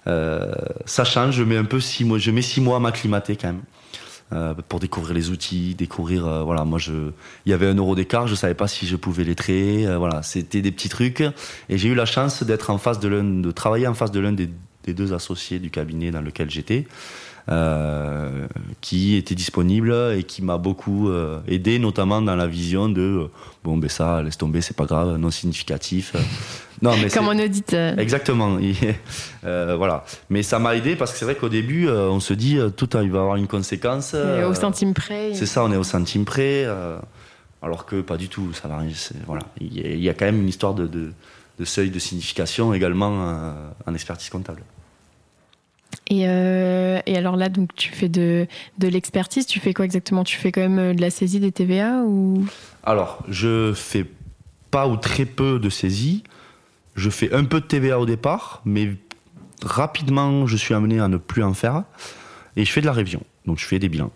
euh, 0.06 0.52
ça 0.84 1.04
change 1.04 1.36
je 1.36 1.42
mets 1.42 1.56
un 1.56 1.64
peu 1.64 1.80
six 1.80 2.04
mois 2.04 2.18
je 2.18 2.30
mets 2.30 2.42
six 2.42 2.60
mois 2.60 2.76
à 2.76 2.80
m'acclimater 2.80 3.36
quand 3.36 3.48
même 3.48 3.62
euh, 4.32 4.54
pour 4.68 4.80
découvrir 4.80 5.14
les 5.14 5.30
outils 5.30 5.74
découvrir 5.74 6.44
voilà 6.44 6.64
moi 6.64 6.78
je 6.78 7.10
il 7.44 7.50
y 7.50 7.52
avait 7.52 7.66
un 7.66 7.74
euro 7.74 7.94
d'écart 7.94 8.26
je 8.26 8.34
savais 8.34 8.54
pas 8.54 8.68
si 8.68 8.86
je 8.86 8.96
pouvais 8.96 9.24
les 9.24 9.96
voilà 9.96 10.22
c'était 10.22 10.62
des 10.62 10.72
petits 10.72 10.88
trucs 10.88 11.20
et 11.20 11.78
j'ai 11.78 11.88
eu 11.88 11.94
la 11.94 12.06
chance 12.06 12.42
d'être 12.42 12.70
en 12.70 12.78
face 12.78 13.00
de 13.00 13.08
l'un 13.08 13.24
de 13.24 13.50
travailler 13.50 13.86
en 13.86 13.94
face 13.94 14.10
de 14.10 14.20
l'un 14.20 14.32
des, 14.32 14.48
deux 14.86 15.12
associés 15.12 15.58
du 15.58 15.70
cabinet 15.70 16.12
dans 16.12 16.20
lequel 16.20 16.48
j'étais 16.48 16.86
euh, 17.48 18.48
qui 18.80 19.14
était 19.14 19.36
disponible 19.36 19.94
et 20.16 20.24
qui 20.24 20.42
m'a 20.42 20.58
beaucoup 20.58 21.08
euh, 21.08 21.38
aidé, 21.46 21.78
notamment 21.78 22.20
dans 22.20 22.34
la 22.34 22.48
vision 22.48 22.88
de 22.88 23.00
euh, 23.00 23.30
bon, 23.62 23.76
ben 23.76 23.88
ça, 23.88 24.20
laisse 24.20 24.36
tomber, 24.36 24.60
c'est 24.62 24.76
pas 24.76 24.84
grave, 24.84 25.16
non 25.16 25.30
significatif. 25.30 26.16
non, 26.82 26.96
mais 27.00 27.08
Comme 27.14 27.28
on 27.28 27.38
audite. 27.38 27.72
Exactement. 27.72 28.58
voilà. 29.42 30.04
Mais 30.28 30.42
ça 30.42 30.58
m'a 30.58 30.74
aidé 30.74 30.96
parce 30.96 31.12
que 31.12 31.18
c'est 31.18 31.24
vrai 31.24 31.36
qu'au 31.36 31.48
début, 31.48 31.88
on 31.88 32.18
se 32.18 32.34
dit 32.34 32.58
tout 32.76 32.88
il 33.00 33.12
va 33.12 33.20
avoir 33.20 33.36
une 33.36 33.46
conséquence. 33.46 34.14
Et 34.14 34.42
au 34.42 34.54
centime 34.54 34.92
près. 34.92 35.32
C'est 35.34 35.46
ça, 35.46 35.62
on 35.62 35.70
est 35.70 35.76
au 35.76 35.84
centime 35.84 36.24
près. 36.24 36.66
alors 37.62 37.86
que 37.86 38.00
pas 38.00 38.16
du 38.16 38.28
tout. 38.28 38.52
Ça 38.54 38.66
va, 38.66 38.82
voilà. 39.26 39.42
Il 39.60 40.02
y 40.02 40.08
a 40.08 40.14
quand 40.14 40.26
même 40.26 40.40
une 40.42 40.48
histoire 40.48 40.74
de, 40.74 40.88
de, 40.88 41.12
de 41.60 41.64
seuil 41.64 41.90
de 41.90 41.98
signification 42.00 42.74
également 42.74 43.54
en 43.86 43.94
expertise 43.94 44.30
comptable. 44.30 44.62
Et, 46.08 46.28
euh, 46.28 47.00
et, 47.06 47.16
alors 47.16 47.36
là, 47.36 47.48
donc 47.48 47.74
tu 47.74 47.90
fais 47.90 48.08
de, 48.08 48.46
de 48.78 48.88
l'expertise, 48.88 49.46
tu 49.46 49.58
fais 49.58 49.74
quoi 49.74 49.84
exactement? 49.84 50.22
Tu 50.22 50.36
fais 50.36 50.52
quand 50.52 50.60
même 50.60 50.78
euh, 50.78 50.94
de 50.94 51.00
la 51.00 51.10
saisie 51.10 51.40
des 51.40 51.50
TVA 51.50 52.02
ou? 52.06 52.46
Alors, 52.84 53.24
je 53.28 53.72
fais 53.74 54.06
pas 54.70 54.86
ou 54.86 54.96
très 54.96 55.24
peu 55.24 55.58
de 55.58 55.68
saisie. 55.68 56.22
Je 56.94 57.10
fais 57.10 57.32
un 57.34 57.44
peu 57.44 57.60
de 57.60 57.66
TVA 57.66 57.98
au 57.98 58.06
départ, 58.06 58.62
mais 58.64 58.92
rapidement, 59.62 60.46
je 60.46 60.56
suis 60.56 60.74
amené 60.74 61.00
à 61.00 61.08
ne 61.08 61.16
plus 61.16 61.42
en 61.42 61.54
faire. 61.54 61.82
Et 62.54 62.64
je 62.64 62.70
fais 62.70 62.80
de 62.80 62.86
la 62.86 62.92
révision. 62.92 63.22
Donc, 63.44 63.58
je 63.58 63.66
fais 63.66 63.78
des 63.78 63.88
bilans. 63.88 64.12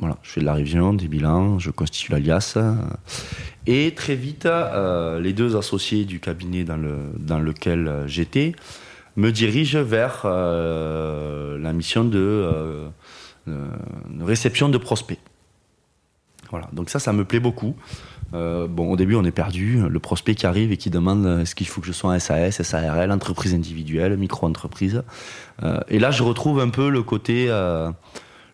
Voilà, 0.00 0.18
je 0.22 0.30
fais 0.30 0.40
de 0.40 0.46
la 0.46 0.54
révision, 0.54 0.94
des 0.94 1.08
bilans, 1.08 1.58
je 1.58 1.70
constitue 1.70 2.10
l'alias. 2.10 2.58
Et 3.66 3.94
très 3.94 4.16
vite, 4.16 4.46
euh, 4.46 5.20
les 5.20 5.32
deux 5.32 5.56
associés 5.56 6.04
du 6.04 6.20
cabinet 6.20 6.64
dans, 6.64 6.76
le, 6.76 6.96
dans 7.18 7.38
lequel 7.38 8.02
j'étais 8.06 8.54
me 9.16 9.30
dirige 9.30 9.76
vers 9.76 10.22
euh, 10.24 11.58
la 11.58 11.72
mission 11.72 12.04
de, 12.04 12.18
euh, 12.18 12.88
de, 13.46 14.24
réception 14.24 14.68
de 14.68 14.78
prospects. 14.78 15.18
Voilà, 16.50 16.68
donc 16.72 16.90
ça, 16.90 16.98
ça 16.98 17.12
me 17.12 17.24
plaît 17.24 17.40
beaucoup. 17.40 17.74
Euh, 18.34 18.66
bon, 18.66 18.90
au 18.90 18.96
début, 18.96 19.14
on 19.14 19.24
est 19.24 19.30
perdu. 19.30 19.80
Le 19.88 19.98
prospect 20.00 20.34
qui 20.34 20.46
arrive 20.46 20.72
et 20.72 20.76
qui 20.76 20.90
demande 20.90 21.40
est-ce 21.40 21.54
qu'il 21.54 21.66
faut 21.66 21.80
que 21.80 21.86
je 21.86 21.92
sois 21.92 22.14
en 22.14 22.18
SAS, 22.18 22.62
SARL, 22.62 23.10
entreprise 23.12 23.54
individuelle, 23.54 24.16
micro-entreprise. 24.16 25.02
Euh, 25.62 25.80
et 25.88 25.98
là, 25.98 26.10
je 26.10 26.22
retrouve 26.22 26.60
un 26.60 26.70
peu 26.70 26.88
le 26.90 27.02
côté, 27.02 27.46
euh, 27.48 27.90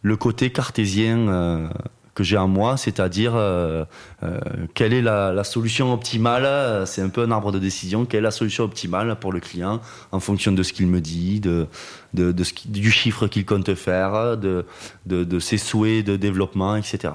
le 0.03 0.17
côté 0.17 0.51
cartésien 0.51 1.71
que 2.15 2.25
j'ai 2.25 2.37
en 2.37 2.49
moi, 2.49 2.77
c'est-à-dire 2.77 3.33
euh, 3.35 3.85
euh, 4.23 4.39
quelle 4.75 4.93
est 4.93 5.03
la, 5.03 5.45
solution 5.45 5.93
optimale. 5.93 6.87
C'est 6.87 7.03
un 7.03 7.09
peu 7.09 7.23
un 7.23 7.31
arbre 7.31 7.53
de 7.53 7.59
décision. 7.59 8.05
Quelle 8.05 8.21
est 8.21 8.23
la 8.23 8.31
solution 8.31 8.65
optimale 8.65 9.17
pour 9.17 9.33
le 9.33 9.41
client 9.41 9.81
en 10.13 10.21
fonction 10.21 10.53
de 10.53 10.63
ce 10.63 10.73
qu'il 10.73 10.87
me 10.87 11.01
dit, 11.01 11.41
de, 11.41 11.67
de, 12.15 12.45
ce 12.45 12.53
du 12.67 12.91
chiffre 12.91 13.27
qu'il 13.27 13.45
compte 13.45 13.75
faire, 13.75 14.37
de, 14.37 14.67
de, 15.07 15.39
ses 15.39 15.59
souhaits 15.59 16.05
de 16.05 16.17
développement, 16.17 16.77
etc. 16.77 17.15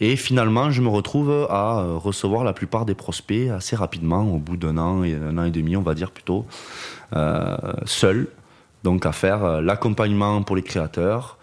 Et 0.00 0.16
finalement, 0.16 0.70
je 0.70 0.82
me 0.82 0.88
retrouve 0.88 1.46
à 1.50 1.82
recevoir 1.96 2.44
la 2.44 2.52
plupart 2.52 2.84
des 2.84 2.94
prospects 2.94 3.50
assez 3.50 3.76
rapidement, 3.76 4.22
au 4.22 4.38
bout 4.38 4.56
d'un 4.56 4.78
an 4.78 5.04
et 5.04 5.14
un 5.14 5.38
an 5.38 5.44
et 5.44 5.50
demi, 5.50 5.76
on 5.76 5.82
va 5.82 5.94
dire 5.94 6.10
plutôt, 6.10 6.46
euh, 7.14 7.56
seul. 7.84 8.28
Donc 8.82 9.06
à 9.06 9.12
faire 9.12 9.62
l'accompagnement 9.62 10.42
pour 10.42 10.56
les 10.56 10.62
créateurs, 10.62 11.38
euh, 11.38 11.41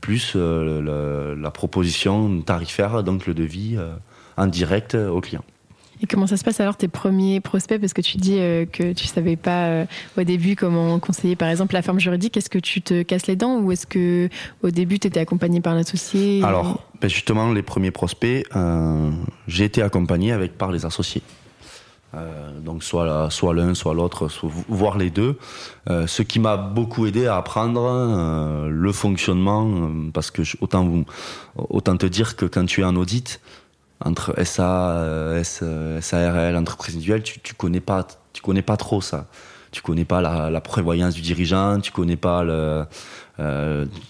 plus 0.00 0.32
euh, 0.36 1.34
la 1.36 1.50
proposition 1.50 2.40
tarifaire, 2.42 3.02
donc 3.02 3.26
le 3.26 3.34
devis 3.34 3.74
euh, 3.76 3.94
en 4.36 4.46
direct 4.46 4.94
au 4.94 5.20
client. 5.20 5.44
Et 6.02 6.06
comment 6.06 6.26
ça 6.26 6.36
se 6.36 6.44
passe 6.44 6.60
alors 6.60 6.76
tes 6.76 6.88
premiers 6.88 7.40
prospects? 7.40 7.80
Parce 7.80 7.94
que 7.94 8.02
tu 8.02 8.18
dis 8.18 8.36
que 8.70 8.92
tu 8.92 9.06
savais 9.06 9.36
pas 9.36 9.86
au 10.18 10.24
début 10.24 10.54
comment 10.54 10.98
conseiller 10.98 11.36
par 11.36 11.48
exemple 11.48 11.72
la 11.72 11.80
forme 11.80 11.98
juridique. 11.98 12.36
Est-ce 12.36 12.50
que 12.50 12.58
tu 12.58 12.82
te 12.82 13.02
casses 13.02 13.26
les 13.28 13.36
dents 13.36 13.60
ou 13.60 13.72
est-ce 13.72 13.86
que 13.86 14.28
au 14.62 14.70
début 14.70 14.98
tu 14.98 15.06
étais 15.06 15.20
accompagné 15.20 15.62
par 15.62 15.74
l'associé? 15.74 16.44
Alors 16.44 16.84
ben, 17.00 17.08
justement 17.08 17.50
les 17.50 17.62
premiers 17.62 17.92
prospects, 17.92 18.46
j'ai 19.48 19.64
été 19.64 19.80
accompagné 19.80 20.32
avec 20.32 20.58
par 20.58 20.70
les 20.70 20.84
associés. 20.84 21.22
Euh, 22.14 22.60
donc 22.60 22.82
soit 22.82 23.30
soit 23.30 23.54
l'un, 23.54 23.74
soit 23.74 23.94
l'autre, 23.94 24.28
voire 24.68 24.96
les 24.96 25.10
deux. 25.10 25.38
Euh, 25.90 26.06
ce 26.06 26.22
qui 26.22 26.38
m'a 26.38 26.56
beaucoup 26.56 27.06
aidé 27.06 27.26
à 27.26 27.36
apprendre 27.36 27.82
euh, 27.84 28.68
le 28.70 28.92
fonctionnement, 28.92 29.90
parce 30.12 30.30
que 30.30 30.42
autant 30.60 31.04
autant 31.56 31.96
te 31.96 32.06
dire 32.06 32.36
que 32.36 32.46
quand 32.46 32.64
tu 32.66 32.82
es 32.82 32.84
en 32.84 32.96
audit 32.96 33.40
entre 34.04 34.34
SA, 34.44 35.42
SARL, 36.00 36.56
entreprise 36.56 36.94
individuelle, 36.94 37.22
tu, 37.22 37.40
tu 37.40 37.54
connais 37.54 37.80
pas, 37.80 38.06
tu 38.32 38.42
connais 38.42 38.62
pas 38.62 38.76
trop 38.76 39.00
ça. 39.00 39.26
Tu 39.72 39.82
connais 39.82 40.04
pas 40.04 40.22
la, 40.22 40.60
prévoyance 40.60 41.12
du 41.14 41.20
dirigeant, 41.20 41.80
tu 41.80 41.92
connais 41.92 42.16
pas 42.16 42.44
le, 42.44 42.86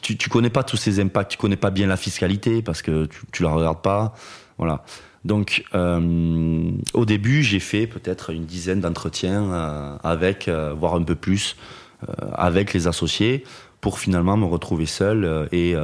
tu, 0.00 0.28
connais 0.28 0.50
pas 0.50 0.62
tous 0.62 0.76
ces 0.76 1.00
impacts, 1.00 1.32
tu 1.32 1.38
connais 1.38 1.56
pas 1.56 1.70
bien 1.70 1.88
la 1.88 1.96
fiscalité 1.96 2.62
parce 2.62 2.82
que 2.82 3.06
tu, 3.06 3.20
tu 3.32 3.42
la 3.42 3.50
regardes 3.50 3.82
pas. 3.82 4.14
Voilà. 4.58 4.84
Donc, 5.26 5.64
euh, 5.74 6.70
au 6.94 7.04
début, 7.04 7.42
j'ai 7.42 7.58
fait 7.58 7.88
peut-être 7.88 8.30
une 8.30 8.46
dizaine 8.46 8.80
d'entretiens 8.80 9.52
euh, 9.52 9.96
avec, 10.04 10.46
euh, 10.46 10.72
voire 10.72 10.94
un 10.94 11.02
peu 11.02 11.16
plus, 11.16 11.56
avec 12.34 12.74
les 12.74 12.86
associés 12.86 13.42
pour 13.80 13.98
finalement 13.98 14.36
me 14.36 14.44
retrouver 14.44 14.84
seul 14.84 15.48
et 15.50 15.74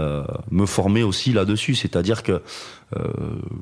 me 0.51 0.67
former 0.67 1.03
aussi 1.03 1.33
là-dessus. 1.33 1.75
C'est-à-dire 1.75 2.23
que, 2.23 2.43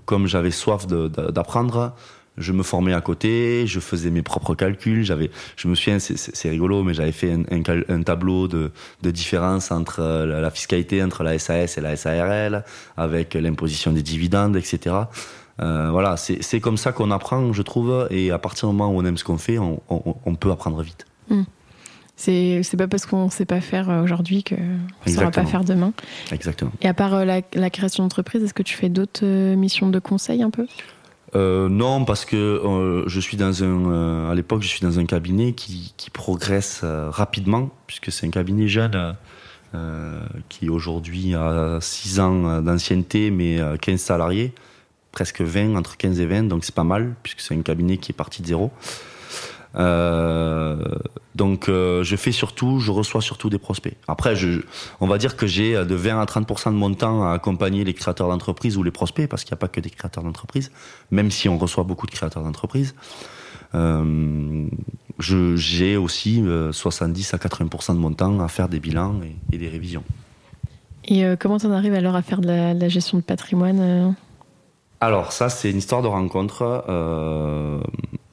comme 0.05 0.27
j'avais 0.27 0.51
soif 0.51 0.89
d'apprendre, 0.89 1.95
je 2.37 2.53
me 2.53 2.65
formais 2.65 2.93
à 2.93 3.01
côté, 3.01 3.69
je 3.69 3.79
faisais 3.79 4.11
mes 4.11 4.23
propres 4.23 4.57
calculs. 4.57 5.05
J'avais, 5.05 5.31
je 5.57 5.69
me 5.69 5.77
souviens, 5.77 6.01
c'est 6.01 6.51
rigolo, 6.51 6.83
mais 6.83 6.93
j'avais 6.93 7.13
fait 7.13 7.33
un, 7.33 8.03
tableau 8.03 8.49
de, 8.49 8.73
de, 9.03 9.11
différence 9.13 9.71
entre 9.71 10.03
la 10.27 10.51
fiscalité 10.51 11.03
entre 11.05 11.23
la 11.23 11.39
SAS 11.39 11.79
et 11.79 11.81
la 11.81 11.97
SARL, 11.97 12.65
avec 12.97 13.35
l'imposition 13.35 13.93
des 13.93 14.03
dividendes, 14.03 14.57
etc. 14.57 14.97
Euh, 15.61 15.91
voilà, 15.91 16.17
c'est 16.17 16.61
comme 16.61 16.77
ça 16.77 16.93
qu'on 16.93 17.11
apprend, 17.11 17.53
je 17.53 17.63
trouve, 17.63 18.07
et 18.11 18.31
à 18.31 18.39
partir 18.39 18.69
du 18.69 18.75
moment 18.75 18.93
où 18.93 19.01
on 19.01 19.05
aime 19.05 19.19
ce 19.19 19.25
qu'on 19.25 19.39
fait, 19.39 19.59
on, 19.59 20.35
peut 20.35 20.51
apprendre 20.51 20.81
vite. 20.83 21.07
Hmm. 21.29 21.43
C'est 22.17 22.77
pas 22.77 22.89
parce 22.89 23.07
qu'on 23.07 23.27
ne 23.27 23.31
sait 23.31 23.47
pas 23.47 23.61
faire 23.61 23.89
euh, 23.89 24.03
aujourd'hui 24.03 24.45
qu'on 24.45 24.57
ne 25.07 25.13
saura 25.15 25.31
pas 25.31 25.45
faire 25.45 25.65
demain. 25.65 25.93
Exactement. 26.33 26.73
Et 26.83 26.89
à 26.89 26.95
part 26.95 27.15
euh, 27.15 27.25
la, 27.25 27.71
création 27.71 28.05
d'entreprise, 28.05 28.43
est-ce 28.43 28.55
que 28.55 28.63
tu 28.63 28.75
fais 28.75 28.89
d'autres 28.89 29.25
missions 29.55 29.89
de 29.89 29.99
conseil 29.99 30.43
un 30.43 30.51
peu? 30.51 30.67
Non, 31.35 32.05
parce 32.05 32.25
que 32.25 33.05
je 33.07 33.21
suis 33.21 33.37
dans 33.37 33.63
un, 33.63 34.31
à 34.31 34.35
l'époque, 34.35 34.63
je 34.63 34.69
suis 34.69 34.81
dans 34.81 34.99
un 34.99 35.05
cabinet 35.05 35.53
qui, 35.53 35.95
qui 35.97 36.11
progresse 36.11 36.83
rapidement, 36.83 37.71
puisque 37.87 38.11
c'est 38.11 38.27
un 38.27 38.31
cabinet 38.31 38.67
jeune 38.67 39.15
qui 40.49 40.69
aujourd'hui 40.69 41.35
a 41.35 41.79
6 41.81 42.21
ans 42.21 42.63
d'ancienneté, 42.63 43.31
mais 43.31 43.61
15 43.81 44.01
salariés 44.01 44.53
presque 45.13 45.41
20, 45.41 45.77
entre 45.77 45.97
15 45.97 46.21
et 46.21 46.27
20, 46.27 46.45
donc 46.45 46.65
c'est 46.65 46.75
pas 46.75 46.85
mal, 46.85 47.15
puisque 47.23 47.41
c'est 47.41 47.55
un 47.55 47.63
cabinet 47.63 47.97
qui 47.97 48.13
est 48.13 48.15
parti 48.15 48.43
de 48.43 48.47
zéro. 48.47 48.71
Euh, 49.77 50.77
donc 51.37 51.69
euh, 51.69 52.03
je 52.03 52.17
fais 52.17 52.33
surtout, 52.33 52.81
je 52.81 52.91
reçois 52.91 53.21
surtout 53.21 53.51
des 53.51 53.59
prospects. 53.59 53.97
Après, 54.09 54.35
je, 54.35 54.63
on 55.01 55.07
va 55.07 55.19
dire 55.19 55.37
que 55.37 55.47
j'ai 55.47 55.85
de 55.85 55.95
20 55.95 56.21
à 56.21 56.25
30% 56.25 56.71
de 56.71 56.77
mon 56.77 56.93
temps 56.95 57.25
à 57.25 57.33
accompagner 57.33 57.85
les 57.85 57.95
créateurs 57.95 58.29
d'entreprise 58.29 58.77
ou 58.77 58.83
les 58.83 58.91
prospects, 58.91 59.29
parce 59.29 59.45
qu'il 59.45 59.53
n'y 59.53 59.59
a 59.59 59.61
pas 59.61 59.69
que 59.69 59.81
des 59.81 59.91
créateurs 59.91 60.25
d'entreprise, 60.25 60.71
même 61.11 61.31
si 61.31 61.49
on 61.49 61.59
reçoit 61.59 61.85
beaucoup 61.85 62.07
de 62.07 62.13
créateurs 62.13 62.43
d'entreprise. 62.43 62.95
Euh, 63.75 64.67
j'ai 65.19 65.97
aussi 65.97 66.43
70 66.73 67.35
à 67.35 67.37
80% 67.37 67.95
de 67.95 67.99
mon 67.99 68.13
temps 68.13 68.41
à 68.41 68.49
faire 68.49 68.69
des 68.69 68.81
bilans 68.81 69.21
et, 69.53 69.59
des 69.59 69.69
révisions. 69.69 70.03
Et 71.05 71.25
comment 71.39 71.59
on 71.63 71.71
arrive 71.73 71.95
alors 71.95 72.17
à 72.17 72.23
faire 72.23 72.41
de 72.41 72.47
la, 72.47 72.75
de 72.75 72.81
la 72.81 72.89
gestion 72.89 73.19
de 73.19 73.23
patrimoine 73.23 74.15
alors 75.01 75.33
ça, 75.33 75.49
c'est 75.49 75.71
une 75.71 75.79
histoire 75.79 76.03
de 76.03 76.09
rencontre. 76.09 76.85
Euh, 76.89 77.81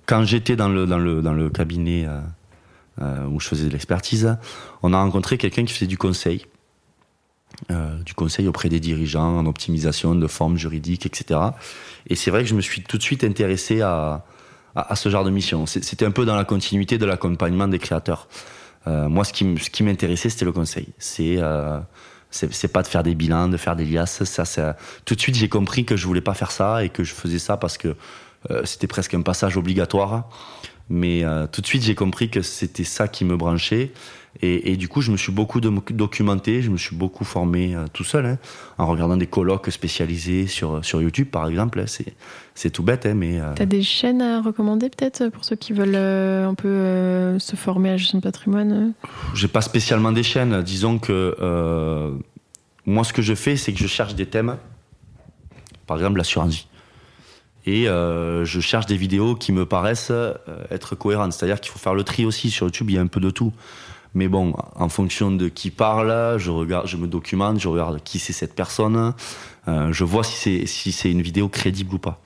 quand 0.05 0.23
j'étais 0.25 0.57
dans 0.57 0.67
le, 0.67 0.85
dans, 0.85 0.97
le, 0.97 1.21
dans 1.21 1.33
le 1.33 1.49
cabinet 1.49 2.05
euh, 2.05 2.19
euh, 3.01 3.25
où 3.27 3.39
je 3.39 3.47
faisais 3.47 3.65
de 3.65 3.69
l'expertise, 3.69 4.37
on 4.83 4.93
a 4.93 4.97
rencontré 4.97 5.37
quelqu'un 5.37 5.63
qui 5.63 5.73
faisait 5.73 5.87
du 5.87 5.97
conseil. 5.97 6.45
du 8.05 8.13
conseil 8.13 8.47
auprès 8.47 8.69
des 8.69 8.81
dirigeants 8.81 9.37
en 9.39 9.45
optimisation 9.45 10.13
de 10.13 10.27
formes 10.27 10.57
juridiques, 10.57 11.05
etc. 11.05 11.39
Et 12.07 12.15
c'est 12.15 12.31
vrai 12.31 12.43
que 12.43 12.49
je 12.49 12.55
me 12.55 12.61
suis 12.61 12.83
tout 12.83 12.97
de 12.97 13.03
suite 13.03 13.23
intéressé 13.23 13.81
à, 13.81 14.25
à, 14.75 14.95
ce 14.95 15.09
genre 15.09 15.23
de 15.23 15.31
mission. 15.31 15.65
C'était 15.65 16.05
un 16.05 16.11
peu 16.11 16.25
dans 16.25 16.35
la 16.35 16.43
continuité 16.43 16.97
de 16.97 17.05
l'accompagnement 17.05 17.67
des 17.69 17.79
créateurs. 17.79 18.27
moi, 18.85 19.23
ce 19.23 19.31
qui, 19.31 19.57
ce 19.57 19.69
qui 19.69 19.83
m'intéressait, 19.83 20.29
c'était 20.29 20.45
le 20.45 20.51
conseil. 20.51 20.89
C'est 20.99 21.39
c'est 22.31 22.71
pas 22.71 22.83
de 22.83 22.87
faire 22.87 23.03
des 23.03 23.15
bilans, 23.15 23.47
de 23.47 23.57
faire 23.57 23.75
des 23.75 23.85
liasses. 23.85 24.23
Ça, 24.23 24.45
ça, 24.45 24.75
tout 25.05 25.15
de 25.15 25.19
suite, 25.19 25.35
j'ai 25.35 25.49
compris 25.49 25.85
que 25.85 25.95
je 25.95 26.05
voulais 26.05 26.21
pas 26.21 26.33
faire 26.33 26.51
ça 26.51 26.83
et 26.83 26.89
que 26.89 27.03
je 27.03 27.13
faisais 27.13 27.39
ça 27.39 27.57
parce 27.57 27.77
que 27.77 27.95
euh, 28.51 28.63
c'était 28.65 28.87
presque 28.87 29.13
un 29.13 29.21
passage 29.21 29.57
obligatoire. 29.57 30.29
Mais 30.89 31.23
euh, 31.23 31.47
tout 31.47 31.61
de 31.61 31.67
suite, 31.67 31.83
j'ai 31.83 31.95
compris 31.95 32.29
que 32.29 32.41
c'était 32.41 32.83
ça 32.83 33.07
qui 33.07 33.25
me 33.25 33.35
branchait. 33.35 33.91
Et, 34.41 34.71
et, 34.71 34.77
du 34.77 34.87
coup, 34.87 35.01
je 35.01 35.11
me 35.11 35.17
suis 35.17 35.31
beaucoup 35.31 35.59
documenté, 35.59 36.61
je 36.61 36.69
me 36.69 36.77
suis 36.77 36.95
beaucoup 36.95 37.23
formé 37.23 37.75
euh, 37.75 37.85
tout 37.91 38.03
seul, 38.03 38.25
hein, 38.25 38.37
en 38.77 38.85
regardant 38.85 39.17
des 39.17 39.25
colloques 39.25 39.71
spécialisés 39.71 40.45
sur, 40.45 40.85
sur 40.85 41.01
YouTube, 41.01 41.29
par 41.31 41.47
exemple. 41.47 41.83
C'est, 41.87 42.13
c'est 42.53 42.69
tout 42.69 42.83
bête, 42.83 43.07
hein, 43.07 43.15
mais... 43.15 43.41
Euh... 43.41 43.53
T'as 43.55 43.65
des 43.65 43.81
chaînes 43.81 44.21
à 44.21 44.41
recommander, 44.41 44.89
peut-être, 44.89 45.29
pour 45.29 45.43
ceux 45.43 45.55
qui 45.55 45.73
veulent 45.73 45.95
un 45.95 46.53
peu 46.53 47.39
se 47.39 47.55
former 47.55 47.89
à 47.89 47.91
la 47.93 47.97
gestion 47.97 48.19
de 48.19 48.23
patrimoine 48.23 48.93
J'ai 49.33 49.47
pas 49.47 49.61
spécialement 49.61 50.11
des 50.11 50.23
chaînes. 50.23 50.61
Disons 50.61 50.99
que 50.99 52.15
moi, 52.85 53.03
ce 53.03 53.11
que 53.11 53.21
je 53.21 53.33
fais, 53.33 53.57
c'est 53.57 53.73
que 53.73 53.79
je 53.79 53.87
cherche 53.87 54.15
des 54.15 54.27
thèmes, 54.27 54.55
par 55.87 55.97
exemple 55.97 56.17
l'assurance 56.17 56.53
vie. 56.53 56.67
Et 57.67 57.83
je 57.85 58.59
cherche 58.59 58.87
des 58.87 58.97
vidéos 58.97 59.35
qui 59.35 59.51
me 59.51 59.65
paraissent 59.65 60.11
être 60.71 60.95
cohérentes. 60.95 61.33
C'est-à-dire 61.33 61.59
qu'il 61.59 61.71
faut 61.71 61.79
faire 61.79 61.93
le 61.93 62.03
tri 62.03 62.25
aussi. 62.25 62.49
Sur 62.49 62.65
YouTube, 62.65 62.89
il 62.89 62.95
y 62.95 62.97
a 62.97 63.01
un 63.01 63.07
peu 63.07 63.19
de 63.19 63.29
tout. 63.29 63.53
Mais 64.17 64.27
bon, 64.27 64.55
en 64.75 64.89
fonction 64.89 65.31
de 65.31 65.47
qui 65.47 65.69
parle, 65.69 66.39
je 66.39 66.49
regarde, 66.49 66.87
je 66.87 66.97
me 66.97 67.07
documente, 67.07 67.59
je 67.59 67.67
regarde 67.67 68.01
qui 68.03 68.17
c'est 68.17 68.33
cette 68.33 68.55
personne, 68.55 69.13
euh, 69.67 69.91
je 69.91 70.03
vois 70.03 70.23
si 70.23 70.35
c'est 70.35 70.65
si 70.65 70.91
c'est 70.91 71.11
une 71.11 71.21
vidéo 71.21 71.49
crédible 71.49 71.93
ou 71.93 71.99
pas. 71.99 72.19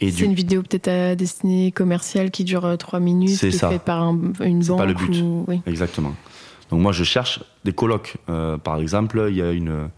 C'est 0.00 0.20
une 0.20 0.34
vidéo 0.34 0.62
peut-être 0.62 0.88
à 0.88 1.14
destinée 1.16 1.72
commerciale 1.72 2.30
qui 2.30 2.44
dure 2.44 2.78
3 2.78 2.98
euh, 2.98 3.02
minutes, 3.02 3.38
qui 3.38 3.46
est 3.46 3.50
faite 3.50 3.82
par 3.82 4.08
une 4.40 4.64
banque. 4.64 4.78
pas 4.78 4.86
le 4.86 4.94
but. 4.94 5.24
Exactement. 5.66 6.14
Donc 6.70 6.80
moi 6.80 6.92
je 6.92 7.02
cherche 7.02 7.42
des 7.64 7.72
colloques. 7.72 8.16
Euh, 8.28 8.56
par 8.56 8.78
exemple, 8.78 9.26
il 9.30 9.36
y 9.36 9.42
a 9.42 9.50
une 9.50 9.90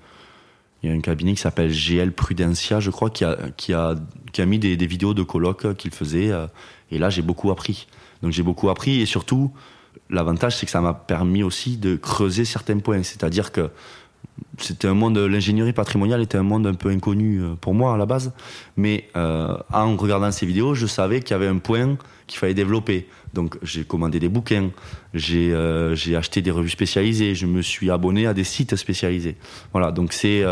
il 0.82 0.90
y 0.90 0.92
a 0.92 0.96
un 0.96 1.00
cabinet 1.00 1.34
qui 1.34 1.40
s'appelle 1.40 1.70
GL 1.70 2.10
Prudencia, 2.12 2.80
je 2.80 2.90
crois, 2.90 3.10
qui 3.10 3.24
a 3.24 3.36
qui 3.56 3.72
a 3.74 3.94
qui 4.32 4.42
a 4.42 4.46
mis 4.46 4.58
des, 4.58 4.76
vidéos 4.86 5.14
de 5.14 5.22
colloques 5.22 5.76
qu'il 5.76 5.92
faisait. 5.92 6.30
et 6.90 6.98
là 6.98 7.10
j'ai 7.10 7.22
beaucoup 7.22 7.50
appris. 7.50 7.86
Donc 8.22 8.32
j'ai 8.32 8.42
beaucoup 8.42 8.70
appris 8.70 9.00
et 9.00 9.06
surtout 9.06 9.52
L'avantage, 10.10 10.56
c'est 10.56 10.66
que 10.66 10.72
ça 10.72 10.80
m'a 10.80 10.94
permis 10.94 11.42
aussi 11.42 11.76
de 11.78 11.96
creuser 11.96 12.44
certains 12.44 12.78
points. 12.78 13.02
C'est-à-dire 13.02 13.50
que 13.50 13.70
c'était 14.58 14.88
un 14.88 14.94
monde, 14.94 15.16
l'ingénierie 15.16 15.72
patrimoniale 15.72 16.20
était 16.20 16.38
un 16.38 16.42
monde 16.42 16.66
un 16.66 16.74
peu 16.74 16.90
inconnu 16.90 17.40
euh, 17.40 17.54
pour 17.54 17.74
moi 17.74 17.94
à 17.94 17.96
la 17.96 18.06
base. 18.06 18.32
Mais 18.76 19.08
euh, 19.16 19.56
en 19.72 19.96
regardant 19.96 20.30
ces 20.30 20.44
vidéos, 20.44 20.74
je 20.74 20.86
savais 20.86 21.20
qu'il 21.20 21.30
y 21.30 21.34
avait 21.34 21.46
un 21.46 21.58
point 21.58 21.96
qu'il 22.26 22.38
fallait 22.38 22.54
développer. 22.54 23.08
Donc 23.32 23.56
j'ai 23.62 23.84
commandé 23.84 24.20
des 24.20 24.28
bouquins, 24.28 24.70
j'ai 25.14 25.50
euh, 25.52 25.96
acheté 26.16 26.42
des 26.42 26.50
revues 26.50 26.68
spécialisées, 26.68 27.34
je 27.34 27.46
me 27.46 27.62
suis 27.62 27.90
abonné 27.90 28.26
à 28.26 28.34
des 28.34 28.44
sites 28.44 28.76
spécialisés. 28.76 29.36
Voilà, 29.72 29.92
donc 29.92 30.12
c'est 30.12 30.44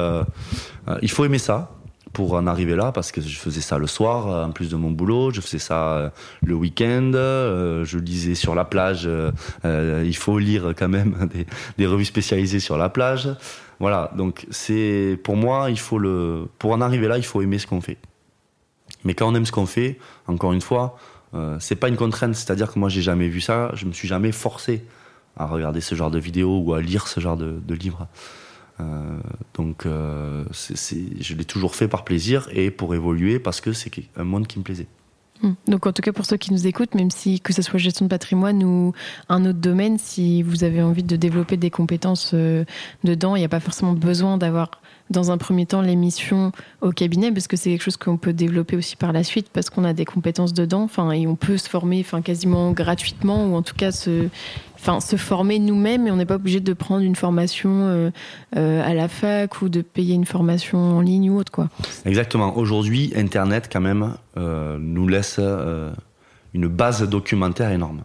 il 1.03 1.11
faut 1.11 1.24
aimer 1.26 1.39
ça 1.39 1.80
pour 2.12 2.34
en 2.34 2.46
arriver 2.46 2.76
là 2.76 2.92
parce 2.92 3.12
que 3.12 3.20
je 3.20 3.38
faisais 3.38 3.61
ça 3.61 3.78
le 3.78 3.86
soir 3.86 4.46
en 4.46 4.50
plus 4.50 4.68
de 4.68 4.76
mon 4.76 4.90
boulot, 4.90 5.30
je 5.30 5.40
faisais 5.40 5.58
ça 5.58 6.12
le 6.42 6.54
week-end, 6.54 7.12
je 7.12 7.98
lisais 7.98 8.34
sur 8.34 8.54
la 8.54 8.64
plage, 8.64 9.08
il 9.64 10.16
faut 10.16 10.38
lire 10.38 10.72
quand 10.76 10.88
même 10.88 11.28
des, 11.32 11.46
des, 11.78 11.86
revues 11.86 12.04
spécialisées 12.04 12.61
sur 12.61 12.76
la 12.76 12.88
plage. 12.88 13.28
Voilà, 13.78 14.11
donc 14.16 14.46
c'est 14.50 15.18
pour 15.24 15.36
moi, 15.36 15.70
il 15.70 15.78
faut 15.78 15.98
le 15.98 16.48
pour 16.58 16.72
en 16.72 16.80
arriver 16.80 17.08
là, 17.08 17.16
il 17.16 17.24
faut 17.24 17.42
aimer 17.42 17.58
ce 17.58 17.66
qu'on 17.66 17.80
fait. 17.80 17.98
Mais 19.04 19.14
quand 19.14 19.30
on 19.30 19.34
aime 19.34 19.46
ce 19.46 19.52
qu'on 19.52 19.66
fait, 19.66 19.98
encore 20.26 20.52
une 20.52 20.61
fois, 20.61 20.96
euh, 21.34 21.56
c'est 21.61 21.76
pas 21.76 21.88
une 21.88 21.96
contrainte, 21.96 22.34
c'est-à-dire 22.34 22.72
que 22.72 22.78
moi 22.78 22.88
j'ai 22.88 23.02
jamais 23.02 23.28
vu 23.28 23.40
ça, 23.40 23.70
je 23.74 23.86
me 23.86 23.92
suis 23.92 24.08
jamais 24.08 24.32
forcé 24.32 24.84
à 25.36 25.46
regarder 25.46 25.80
ce 25.80 25.94
genre 25.94 26.11
de 26.11 26.18
vidéos 26.18 26.58
ou 26.58 26.74
à 26.74 26.80
lire 26.80 27.06
ce 27.06 27.20
genre 27.20 27.36
de, 27.36 27.61
de 27.64 27.74
livres. 27.74 28.08
Euh, 28.81 29.18
donc 29.55 29.87
euh, 29.87 30.45
je 30.53 31.35
l'ai 31.35 31.45
toujours 31.45 31.74
fait 31.74 31.89
par 31.89 32.05
plaisir 32.05 32.49
et 32.53 32.70
pour 32.70 32.95
évoluer 32.95 33.39
parce 33.39 33.61
que 33.61 33.72
c'est 33.72 33.91
un 34.16 34.24
monde 34.24 34.47
qui 34.47 34.59
me 34.59 34.64
plaisait. 34.64 34.87
Hmm. 35.43 35.53
Donc 35.68 35.87
en 35.87 35.93
tout 35.93 36.03
cas 36.03 36.12
pour 36.12 36.26
ceux 36.26 36.37
qui 36.37 36.53
nous 36.53 36.66
écoutent, 36.66 36.95
même 36.95 37.11
si 37.11 37.41
que 37.41 37.53
ce 37.53 37.62
soit 37.62 37.78
gestion 37.78 38.05
de 38.05 38.11
patrimoine 38.11 38.62
ou 38.62 38.93
un 39.28 39.45
autre 39.47 39.59
domaine, 39.59 39.99
si 39.99 40.43
vous 40.43 40.64
avez 40.64 40.83
envie 40.83 41.03
de 41.03 41.16
développer 41.16 41.57
des 41.57 41.70
compétences 41.70 42.33
euh, 42.35 42.64
dedans, 43.05 43.37
il 43.37 43.41
n'y 43.41 43.45
a 43.45 43.49
pas 43.49 43.61
forcément 43.61 43.93
besoin 43.93 44.37
d'avoir 44.37 44.83
dans 45.09 45.31
un 45.31 45.39
premier 45.39 45.66
temps 45.66 45.81
l'émission 45.81 46.53
au 46.83 46.93
cabinet 46.93 47.33
parce 47.33 47.49
que 47.49 47.57
c'est 47.57 47.70
quelque 47.70 47.83
chose 47.83 47.97
qu'on 47.97 48.16
peut 48.16 48.33
développer 48.33 48.76
aussi 48.76 48.97
par 48.97 49.12
la 49.12 49.24
suite 49.24 49.49
parce 49.53 49.68
qu'on 49.68 49.85
a 49.85 49.93
des 49.93 50.05
compétences 50.05 50.55
dedans 50.55 50.89
et 51.12 51.26
on 51.26 51.35
peut 51.35 51.57
se 51.57 51.68
former 51.68 52.05
quasiment 52.24 52.70
gratuitement 52.70 53.47
ou 53.47 53.57
en 53.57 53.62
tout 53.62 53.74
cas 53.74 53.91
se 53.91 54.28
enfin 54.81 55.01
se 55.01 55.16
former 55.16 55.59
nous-mêmes 55.59 56.07
et 56.07 56.11
on 56.11 56.16
n'est 56.16 56.26
pas 56.26 56.37
obligé 56.37 56.61
de 56.61 56.72
prendre 56.72 57.03
une 57.03 57.16
formation 57.16 57.70
euh, 57.70 58.11
euh, 58.57 58.83
à 58.83 58.95
la 58.95 59.09
fac 59.09 59.61
ou 59.62 59.68
de 59.68 59.83
payer 59.83 60.14
une 60.14 60.24
formation 60.24 60.78
en 60.78 61.01
ligne 61.01 61.31
ou 61.31 61.39
autre 61.39 61.53
quoi. 61.53 61.68
Exactement. 62.07 62.57
Aujourd'hui, 62.57 63.12
internet 63.14 63.68
quand 63.70 63.81
même 63.81 64.14
euh, 64.37 64.78
nous 64.81 65.07
laisse 65.07 65.39
une 66.55 66.68
base 66.68 67.03
documentaire 67.09 67.70
énorme. 67.70 68.03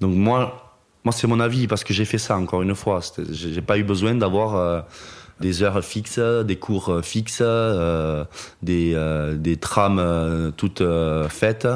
Donc 0.00 0.14
moi 0.14 0.78
moi 1.04 1.12
c'est 1.12 1.26
mon 1.26 1.38
avis 1.38 1.66
parce 1.66 1.84
que 1.84 1.92
j'ai 1.92 2.04
fait 2.04 2.18
ça 2.18 2.36
encore 2.36 2.62
une 2.62 2.74
fois, 2.74 3.00
j'ai 3.30 3.62
pas 3.62 3.78
eu 3.78 3.84
besoin 3.84 4.14
d'avoir 4.14 4.86
des 5.40 5.62
heures 5.62 5.84
fixes, 5.84 6.18
des 6.18 6.56
cours 6.56 7.00
fixes, 7.02 7.42
des, 8.62 9.34
des 9.36 9.56
trames 9.56 10.52
toutes 10.56 10.82
faites 11.28 11.68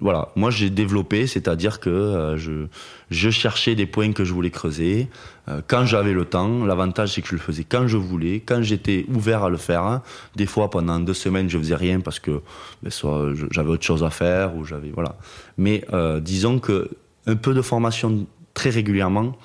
voilà, 0.00 0.28
moi 0.36 0.50
j'ai 0.50 0.70
développé, 0.70 1.26
c'est-à-dire 1.26 1.80
que 1.80 1.90
euh, 1.90 2.36
je, 2.36 2.66
je 3.10 3.30
cherchais 3.30 3.74
des 3.74 3.86
points 3.86 4.12
que 4.12 4.24
je 4.24 4.32
voulais 4.32 4.50
creuser. 4.50 5.08
Euh, 5.48 5.60
quand 5.66 5.86
j'avais 5.86 6.12
le 6.12 6.24
temps, 6.24 6.64
l'avantage 6.64 7.14
c'est 7.14 7.22
que 7.22 7.28
je 7.28 7.34
le 7.34 7.40
faisais 7.40 7.64
quand 7.64 7.86
je 7.86 7.96
voulais, 7.96 8.40
quand 8.40 8.62
j'étais 8.62 9.06
ouvert 9.08 9.44
à 9.44 9.50
le 9.50 9.56
faire. 9.56 10.00
Des 10.34 10.46
fois 10.46 10.70
pendant 10.70 10.98
deux 11.00 11.14
semaines 11.14 11.48
je 11.48 11.58
faisais 11.58 11.74
rien 11.74 12.00
parce 12.00 12.18
que 12.18 12.42
ben, 12.82 12.90
soit 12.90 13.32
j'avais 13.50 13.70
autre 13.70 13.84
chose 13.84 14.02
à 14.02 14.10
faire 14.10 14.56
ou 14.56 14.64
j'avais 14.64 14.90
voilà. 14.90 15.16
Mais 15.56 15.84
euh, 15.92 16.20
disons 16.20 16.58
que 16.58 16.90
un 17.26 17.36
peu 17.36 17.54
de 17.54 17.62
formation 17.62 18.26
très 18.54 18.70
régulièrement, 18.70 19.36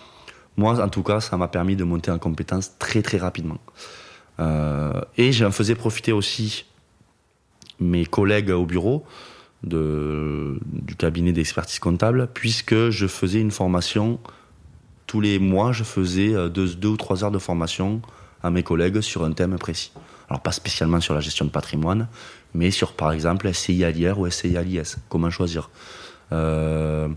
moi 0.58 0.84
en 0.84 0.90
tout 0.90 1.04
cas 1.04 1.20
ça 1.20 1.38
m'a 1.38 1.48
permis 1.48 1.76
de 1.76 1.84
monter 1.84 2.12
en 2.12 2.20
compétence 2.20 2.78
très 2.78 3.02
très 3.02 3.18
rapidement. 3.18 3.60
et 5.18 5.32
j'en 5.32 5.52
faisais 5.52 5.76
profiter 5.76 6.12
aussi 6.12 6.66
mes 7.80 8.06
collègues 8.06 8.50
au 8.50 8.66
bureau 8.66 9.06
du 9.64 10.96
cabinet 10.98 11.34
d'expertise 11.34 11.80
comptable, 11.80 12.28
puisque 12.34 12.90
je 12.90 13.08
faisais 13.08 13.40
une 13.40 13.52
formation 13.52 14.20
tous 15.12 15.20
les 15.20 15.40
mois, 15.40 15.74
je 15.74 15.84
faisais 15.84 16.34
euh, 16.34 16.48
deux, 16.48 16.74
deux, 16.76 16.88
ou 16.88 16.96
trois 16.96 17.26
heures 17.26 17.32
de 17.32 17.38
formation 17.38 18.02
à 18.44 18.50
mes 18.50 18.64
collègues 18.64 19.02
sur 19.02 19.26
un 19.26 19.34
thème 19.34 19.58
précis. 19.58 19.92
Alors 20.30 20.40
pas 20.40 20.54
spécialement 20.54 21.02
sur 21.02 21.14
la 21.14 21.20
gestion 21.20 21.44
de 21.44 21.50
patrimoine, 21.50 22.08
mais 22.54 22.72
sur 22.72 22.94
par 22.94 23.12
exemple 23.12 23.52
SCI 23.54 23.84
à 23.84 23.92
l'IR 23.92 24.20
ou 24.20 24.30
SCI 24.30 24.56
à 24.56 24.64
l'IS, 24.64 25.00
comment 25.10 25.30
choisir? 25.30 25.70
Euh, 26.32 27.10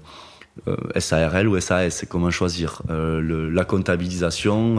euh, 0.66 0.76
SARL 0.98 1.46
ou 1.46 1.60
SAS, 1.60 2.04
comment 2.08 2.32
choisir? 2.32 2.82
La 2.88 3.64
comptabilisation 3.64 4.76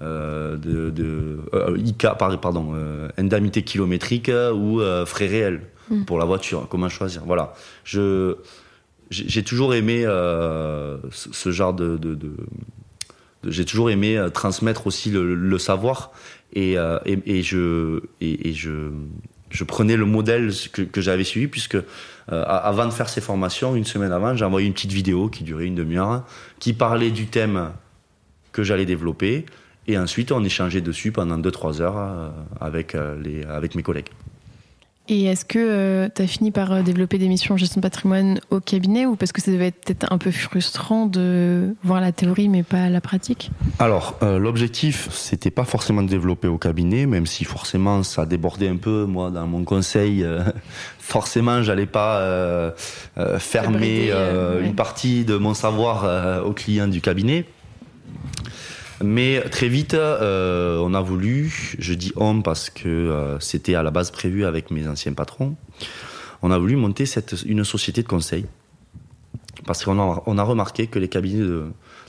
de, 0.00 0.90
de 0.90 1.38
IK, 1.76 2.06
pardon, 2.18 2.74
indemnité 3.18 3.62
kilométrique 3.62 4.30
ou 4.54 4.80
frais 5.04 5.26
réels. 5.26 5.60
Mm. 5.90 6.04
pour 6.04 6.18
la 6.18 6.24
voiture. 6.24 6.66
Comment 6.68 6.88
choisir 6.88 7.22
Voilà. 7.24 7.54
Je 7.84 8.36
j'ai 9.12 9.42
toujours 9.42 9.74
aimé 9.74 10.04
euh, 10.06 10.96
ce, 11.10 11.50
genre 11.50 11.74
de, 11.74 11.98
j'ai 13.46 13.64
toujours 13.64 13.90
aimé 13.90 14.16
euh, 14.16 14.30
transmettre 14.30 14.86
aussi 14.86 15.10
le, 15.10 15.58
savoir 15.58 16.12
et, 16.54 16.78
euh, 16.78 16.98
et, 17.04 17.18
et, 17.26 17.42
je 17.42 18.00
et, 18.20 18.54
je 18.54 18.90
je 19.50 19.64
prenais 19.64 19.98
le 19.98 20.06
modèle 20.06 20.50
que, 20.72 21.00
j'avais 21.02 21.24
suivi 21.24 21.46
puisque 21.46 21.76
avant 22.28 22.86
de 22.86 22.90
faire 22.90 23.10
ces 23.10 23.20
formations 23.20 23.76
une 23.76 23.84
semaine 23.84 24.12
avant 24.12 24.34
j'ai 24.34 24.46
envoyé 24.46 24.66
une 24.66 24.72
petite 24.72 24.92
vidéo 24.92 25.28
qui 25.28 25.44
durait 25.44 25.66
une 25.66 25.74
demi-heure 25.74 26.24
qui 26.58 26.72
parlait 26.72 27.10
du 27.10 27.26
thème 27.26 27.72
que 28.52 28.62
j'allais 28.62 28.86
développer 28.86 29.44
et 29.88 29.98
ensuite 29.98 30.32
on 30.32 30.42
échangeait 30.42 30.80
dessus 30.80 31.12
pendant 31.12 31.36
2-3 31.36 31.82
heures 31.82 32.32
avec 32.62 32.96
les 33.22 33.44
avec 33.44 33.74
mes 33.74 33.82
collègues. 33.82 34.08
Et 35.08 35.24
est-ce 35.24 35.44
que 35.44 35.58
euh, 35.58 36.08
tu 36.14 36.22
as 36.22 36.26
fini 36.28 36.52
par 36.52 36.70
euh, 36.72 36.82
développer 36.82 37.18
des 37.18 37.26
missions 37.26 37.54
en 37.54 37.56
gestion 37.56 37.80
de 37.80 37.82
patrimoine 37.82 38.40
au 38.50 38.60
cabinet 38.60 39.04
ou 39.04 39.16
parce 39.16 39.32
que 39.32 39.40
ça 39.40 39.50
devait 39.50 39.66
être 39.68 39.84
peut-être 39.84 40.12
un 40.12 40.18
peu 40.18 40.30
frustrant 40.30 41.06
de 41.06 41.74
voir 41.82 42.00
la 42.00 42.12
théorie 42.12 42.48
mais 42.48 42.62
pas 42.62 42.88
la 42.88 43.00
pratique? 43.00 43.50
Alors, 43.80 44.16
euh, 44.22 44.38
l'objectif, 44.38 45.08
c'était 45.10 45.50
pas 45.50 45.64
forcément 45.64 46.02
de 46.02 46.08
développer 46.08 46.46
au 46.46 46.56
cabinet, 46.56 47.06
même 47.06 47.26
si 47.26 47.44
forcément 47.44 48.04
ça 48.04 48.26
débordait 48.26 48.68
un 48.68 48.76
peu. 48.76 49.04
Moi, 49.04 49.32
dans 49.32 49.46
mon 49.46 49.64
conseil, 49.64 50.24
forcément, 51.00 51.62
j'allais 51.62 51.86
pas 51.86 52.72
fermer 53.38 54.12
une 54.62 54.74
partie 54.74 55.24
de 55.24 55.36
mon 55.36 55.54
savoir 55.54 56.46
aux 56.46 56.52
clients 56.52 56.88
du 56.88 57.00
cabinet. 57.00 57.44
Mais 59.02 59.40
très 59.50 59.68
vite, 59.68 59.94
euh, 59.94 60.78
on 60.78 60.94
a 60.94 61.00
voulu, 61.00 61.74
je 61.78 61.94
dis 61.94 62.12
homme 62.16 62.42
parce 62.42 62.70
que 62.70 62.88
euh, 62.88 63.40
c'était 63.40 63.74
à 63.74 63.82
la 63.82 63.90
base 63.90 64.10
prévu 64.10 64.44
avec 64.44 64.70
mes 64.70 64.86
anciens 64.86 65.12
patrons, 65.12 65.56
on 66.42 66.50
a 66.50 66.58
voulu 66.58 66.76
monter 66.76 67.06
cette, 67.06 67.42
une 67.46 67.64
société 67.64 68.02
de 68.02 68.08
conseil. 68.08 68.46
Parce 69.66 69.84
qu'on 69.84 69.98
a, 69.98 70.22
on 70.26 70.44
remarqué 70.44 70.86
que 70.86 70.98
les 70.98 71.08
cabinets 71.08 71.46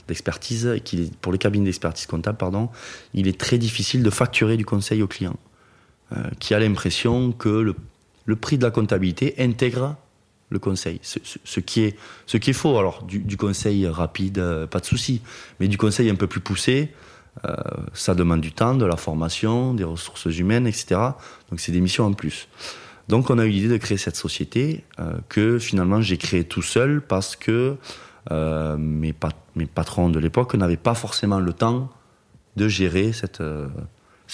d'expertise, 0.08 0.68
pour 1.20 1.32
les 1.32 1.38
cabinets 1.38 1.66
d'expertise 1.66 2.06
comptable, 2.06 2.38
pardon, 2.38 2.68
il 3.12 3.28
est 3.28 3.38
très 3.38 3.58
difficile 3.58 4.02
de 4.02 4.10
facturer 4.10 4.56
du 4.56 4.64
conseil 4.64 5.02
au 5.02 5.06
client, 5.06 5.36
euh, 6.12 6.16
qui 6.40 6.54
a 6.54 6.58
l'impression 6.58 7.32
que 7.32 7.74
le 8.24 8.36
prix 8.36 8.58
de 8.58 8.64
la 8.64 8.70
comptabilité 8.70 9.34
intègre 9.38 9.96
le 10.54 10.58
conseil. 10.58 10.98
Ce, 11.02 11.60
qui, 11.60 11.82
est, 11.82 11.98
ce 12.26 12.38
qui 12.38 12.50
est 12.50 12.54
faux. 12.54 12.78
Alors, 12.78 13.02
du, 13.02 13.36
conseil 13.36 13.86
rapide, 13.86 14.38
euh, 14.38 14.66
pas 14.66 14.80
de 14.80 14.86
souci. 14.86 15.20
Mais 15.60 15.68
du 15.68 15.76
conseil 15.76 16.08
un 16.08 16.14
peu 16.14 16.26
plus 16.26 16.40
poussé, 16.40 16.94
euh, 17.44 17.54
ça 17.92 18.14
demande 18.14 18.40
du 18.40 18.52
temps, 18.52 18.74
de 18.74 18.86
la 18.86 18.96
formation, 18.96 19.74
des 19.74 19.84
ressources 19.84 20.26
humaines, 20.26 20.66
etc. 20.66 21.00
Donc, 21.50 21.60
c'est 21.60 21.72
des 21.72 21.80
missions 21.80 22.06
en 22.06 22.14
plus. 22.14 22.48
Donc, 23.08 23.28
on 23.28 23.38
a 23.38 23.44
eu 23.44 23.50
l'idée 23.50 23.68
de 23.68 23.76
créer 23.76 23.98
cette 23.98 24.16
société 24.16 24.84
euh, 24.98 25.18
que 25.28 25.58
finalement 25.58 26.00
j'ai 26.00 26.16
créée 26.16 26.44
tout 26.44 26.62
seul 26.62 27.02
parce 27.02 27.36
que 27.36 27.76
mes, 28.30 29.14
mes 29.54 29.66
patrons 29.66 30.08
de 30.08 30.18
l'époque 30.18 30.54
n'avaient 30.54 30.78
pas 30.78 30.94
forcément 30.94 31.40
le 31.40 31.52
temps 31.52 31.90
de 32.56 32.68
gérer 32.68 33.12
cette 33.12 33.42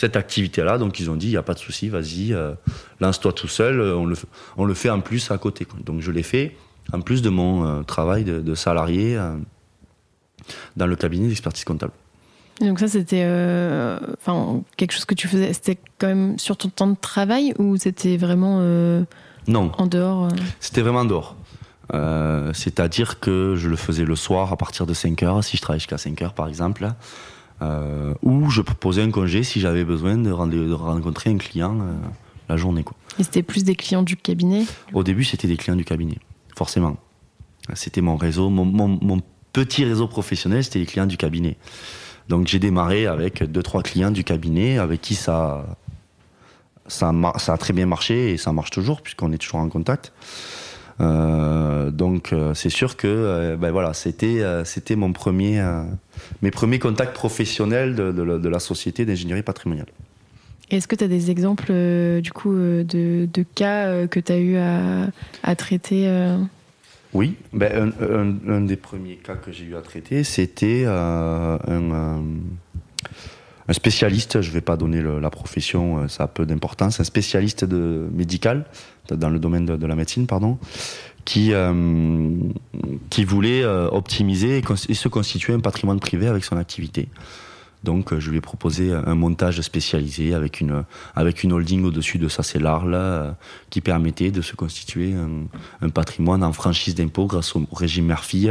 cette 0.01 0.17
activité-là. 0.17 0.79
Donc 0.79 0.99
ils 0.99 1.11
ont 1.11 1.17
dit, 1.17 1.27
il 1.27 1.33
n'y 1.33 1.37
a 1.37 1.43
pas 1.43 1.53
de 1.53 1.59
souci, 1.59 1.91
vas-y, 1.91 2.33
euh, 2.33 2.55
lance-toi 3.01 3.35
tout 3.35 3.49
seul, 3.49 3.81
on 3.81 4.07
le, 4.07 4.17
on 4.57 4.65
le 4.65 4.75
fait 4.75 4.89
en 4.89 5.01
plus 5.01 5.31
à 5.31 5.37
côté. 5.37 5.67
Donc 5.85 6.01
je 6.01 6.11
l'ai 6.11 6.23
fait 6.23 6.57
en 6.93 7.03
plus 7.03 7.21
de 7.21 7.29
mon 7.29 7.67
euh, 7.67 7.83
travail 7.83 8.25
de, 8.25 8.55
salarié 8.55 9.17
euh, 9.17 9.37
dans 10.77 10.87
le 10.87 10.97
cabinet 10.97 11.29
d'expertise 11.29 11.65
comptable. 11.65 11.93
donc 12.63 12.81
ça, 12.81 12.89
c'était 12.89 13.27
enfin 14.23 14.63
quelque 14.79 14.93
chose 14.93 15.05
que 15.05 15.15
tu 15.15 15.29
faisais, 15.29 15.53
c'était 15.53 15.79
quand 15.99 16.09
même 16.09 16.39
sur 16.39 16.57
ton 16.57 16.71
temps 16.71 16.89
de 16.89 16.97
travail 16.99 17.53
ou 17.59 17.77
c'était 17.77 18.17
vraiment 18.17 18.61
non. 19.47 19.71
en 19.77 19.87
dehors 19.87 20.29
C'était 20.61 20.81
vraiment 20.81 21.01
en 21.01 21.05
dehors. 21.05 21.37
C'est-à-dire 22.55 23.21
que 23.21 23.55
je 23.57 23.69
le 23.69 23.77
faisais 23.77 24.05
le 24.05 24.17
soir 24.17 24.51
à 24.51 24.57
partir 24.57 24.87
de 24.87 24.95
5 24.95 25.23
heures, 25.25 25.45
si 25.45 25.59
je 25.59 25.63
travaille 25.63 25.81
jusqu'à 25.81 25.99
5 25.99 26.23
heures 26.23 26.35
par 26.35 26.49
exemple 26.49 26.89
euh, 27.63 28.15
où 28.23 28.49
je 28.49 28.63
proposais 28.63 29.03
un 29.03 29.11
congé 29.11 29.43
si 29.43 29.61
j'avais 29.61 29.85
besoin 29.85 30.17
de, 30.17 30.31
de, 30.31 30.73
rencontrer 30.73 31.29
un 31.29 31.37
client 31.37 31.79
euh, 31.81 31.93
la 32.49 32.57
journée. 32.57 32.83
Quoi. 32.83 32.97
Et 33.19 33.23
c'était 33.23 33.43
plus 33.43 33.65
des 33.65 33.75
clients 33.75 34.03
du 34.03 34.17
cabinet? 34.17 34.65
Au 34.95 35.03
début, 35.03 35.25
c'était 35.25 35.47
des 35.47 35.59
clients 35.59 35.77
du 35.77 35.85
cabinet, 35.85 36.17
forcément. 36.57 36.97
C'était 37.75 38.01
mon 38.01 38.17
réseau, 38.17 38.49
mon, 38.49 38.65
mon, 38.65 38.99
mon 39.03 39.21
petit 39.53 39.85
réseau 39.85 40.09
professionnel, 40.09 40.65
c'était 40.65 40.79
les 40.79 40.87
clients 40.87 41.07
du 41.07 41.19
cabinet. 41.19 41.59
Donc 42.29 42.47
j'ai 42.47 42.59
démarré 42.59 43.07
avec 43.07 43.43
deux 43.43 43.63
trois 43.63 43.83
clients 43.83 44.11
du 44.11 44.25
cabinet 44.25 44.79
avec 44.79 45.01
qui 45.01 45.15
ça 45.15 45.77
ça, 46.87 47.13
ça 47.37 47.53
a 47.53 47.59
très 47.59 47.73
bien 47.73 47.87
marché 47.87 48.33
et 48.33 48.37
ça 48.37 48.53
marche 48.53 48.71
toujours 48.71 49.03
puisqu'on 49.03 49.33
est 49.33 49.39
toujours 49.39 49.61
en 49.61 49.69
contact. 49.69 50.13
Euh, 51.01 51.91
donc 51.91 52.33
euh, 52.33 52.55
c'est 52.55 52.71
sûr 52.71 52.97
que 52.97 53.57
ben 53.57 53.71
voilà, 53.71 53.95
c'était 53.95 54.43
c'était 54.65 54.97
mon 54.97 55.13
premier 55.13 55.63
mes 56.43 56.51
premiers 56.51 56.79
contacts 56.79 57.15
professionnels 57.15 57.95
de, 57.95 58.13
de, 58.13 58.49
la 58.49 58.59
société 58.59 59.05
d'ingénierie 59.05 59.43
patrimoniale. 59.43 59.89
Est-ce 60.71 60.87
que 60.87 60.95
tu 60.95 61.05
as 61.05 61.09
des 61.09 61.31
exemples 61.31 61.73
du 62.21 62.31
coup 62.33 62.55
de, 62.55 63.45
cas 63.55 64.07
que 64.07 64.21
tu 64.21 64.33
as 64.33 64.39
eu 64.39 64.57
à, 64.57 65.57
traiter 65.57 66.09
Oui, 67.13 67.35
ben, 67.53 67.93
un, 68.49 68.61
des 68.61 68.77
premiers 68.77 69.17
cas 69.17 69.35
que 69.35 69.51
j'ai 69.53 69.65
eu 69.65 69.77
à 69.77 69.81
traiter, 69.81 70.23
c'était 70.23 70.85
un, 70.87 71.59
un 73.71 73.73
spécialiste, 73.73 74.43
je 74.43 74.49
ne 74.49 74.55
vais 74.55 74.61
pas 74.61 74.77
donner 74.77 75.01
la 75.01 75.31
profession, 75.31 75.99
euh, 75.99 76.09
ça 76.09 76.25
a 76.25 76.27
peu 76.27 76.45
d'importance, 76.45 76.99
un 76.99 77.05
spécialiste 77.05 77.65
de, 77.65 78.09
médical, 78.13 78.65
dans 79.09 79.31
le 79.31 79.39
domaine 79.39 79.65
de, 79.65 79.87
la 79.87 79.95
médecine, 79.95 80.27
pardon, 80.27 80.59
qui, 81.25 81.53
euh, 81.53 82.35
qui 83.11 83.25
voulait 83.25 83.63
euh, 83.63 83.89
optimiser 83.89 84.59
et, 84.59 84.95
se 84.95 85.09
constituer 85.09 85.53
un 85.53 85.61
patrimoine 85.61 86.01
privé 86.01 86.27
avec 86.27 86.45
son 86.45 86.57
activité. 86.57 87.09
Donc 87.83 88.19
je 88.19 88.31
lui 88.31 88.37
ai 88.37 88.41
proposé 88.43 88.93
un 88.93 89.15
montage 89.15 89.59
spécialisé 89.63 90.35
avec 90.35 90.61
une, 90.61 90.85
avec 91.15 91.43
une 91.45 91.53
holding 91.55 91.85
au-dessus 91.85 92.19
de 92.19 92.29
sa 92.29 92.43
cellar 92.43 92.85
là, 92.85 93.37
qui 93.71 93.81
permettait 93.81 94.31
de 94.31 94.43
se 94.43 94.55
constituer 94.55 95.15
un, 95.81 95.89
patrimoine 95.89 96.45
en 96.45 96.53
franchise 96.53 96.95
d'impôt 96.95 97.25
grâce 97.25 97.57
au 97.57 97.67
régime 97.73 98.05
Murphy, 98.05 98.51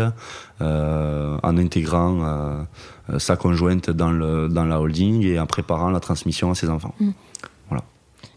en 0.60 1.58
intégrant 1.58 2.66
euh, 3.14 3.20
sa 3.20 3.36
conjointe 3.36 3.90
dans, 3.90 4.12
le, 4.12 4.50
dans 4.50 4.66
la 4.66 4.80
holding 4.80 5.26
et 5.26 5.40
en 5.40 5.46
préparant 5.46 5.90
la 5.90 6.00
transmission 6.00 6.52
à 6.52 6.56
ses 6.56 6.70
enfants. 6.70 6.94
Mm. 7.00 7.10
Voilà. 7.70 7.84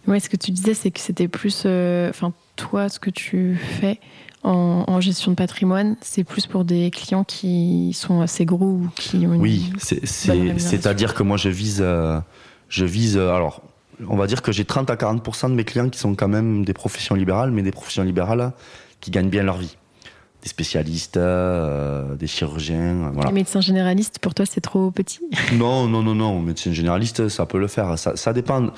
Ouais, 0.07 0.21
ce 0.21 0.29
que 0.29 0.37
tu 0.37 0.51
disais, 0.51 0.75
c'est 0.75 0.91
que 0.91 1.01
c'était 1.01 1.29
plus, 1.29 1.65
euh, 1.67 2.13
toi, 2.63 2.89
ce 2.89 2.99
que 2.99 3.11
tu 3.11 3.57
fais 3.57 3.99
en, 4.45 5.01
gestion 5.01 5.33
de 5.33 5.37
patrimoine, 5.37 5.97
c'est 6.01 6.25
plus 6.25 6.47
pour 6.47 6.65
des 6.65 6.91
clients 6.91 7.25
qui 7.25 7.93
sont 7.93 8.21
assez 8.21 8.45
gros 8.45 8.67
ou 8.67 8.89
qui 8.97 9.19
ont 9.27 9.35
une 9.35 9.41
Oui, 9.41 9.73
c'est-à-dire 9.79 11.15
que 11.15 11.23
moi, 11.23 11.37
je 11.37 11.49
vise, 11.49 11.81
euh, 11.81 12.21
je 12.69 12.85
vise, 12.85 13.19
alors, 13.19 13.63
on 14.09 14.17
va 14.17 14.27
dire 14.27 14.43
que 14.43 14.53
j'ai 14.53 14.65
30 14.65 14.91
à 14.91 14.97
40% 14.97 15.51
de 15.51 15.55
mes 15.55 15.65
clients 15.65 15.89
qui 15.89 15.99
sont 15.99 16.15
quand 16.15 16.29
même 16.29 16.65
des 16.65 16.73
professions 16.73 17.15
libérales, 17.15 17.51
mais 17.51 17.63
des 17.63 17.73
professions 17.73 18.03
libérales 18.03 18.53
qui 19.01 19.11
gagnent 19.11 19.31
bien 19.31 19.43
leur 19.43 19.59
vie 19.59 19.77
des 20.43 20.49
spécialistes, 20.49 21.17
euh, 21.17 22.17
des 22.17 22.27
chirurgiens. 22.27 23.11
Voilà. 23.13 23.29
Les 23.29 23.35
médecins 23.35 23.61
généralistes, 23.61 24.19
pour 24.19 24.35
toi, 24.35 24.45
c'est 24.45 24.61
trop 24.61 24.91
petit? 24.91 25.21
Non, 25.53 25.87
non, 25.87 26.03
non, 26.03 26.17
non. 26.17 26.41
Médecin 26.41 26.73
généraliste, 26.73 27.29
ça 27.29 27.47
peut 27.47 27.59
le 27.59 27.69
faire. 27.69 27.97
Ça, 27.97 28.17
ça 28.17 28.33
dépend. 28.33 28.71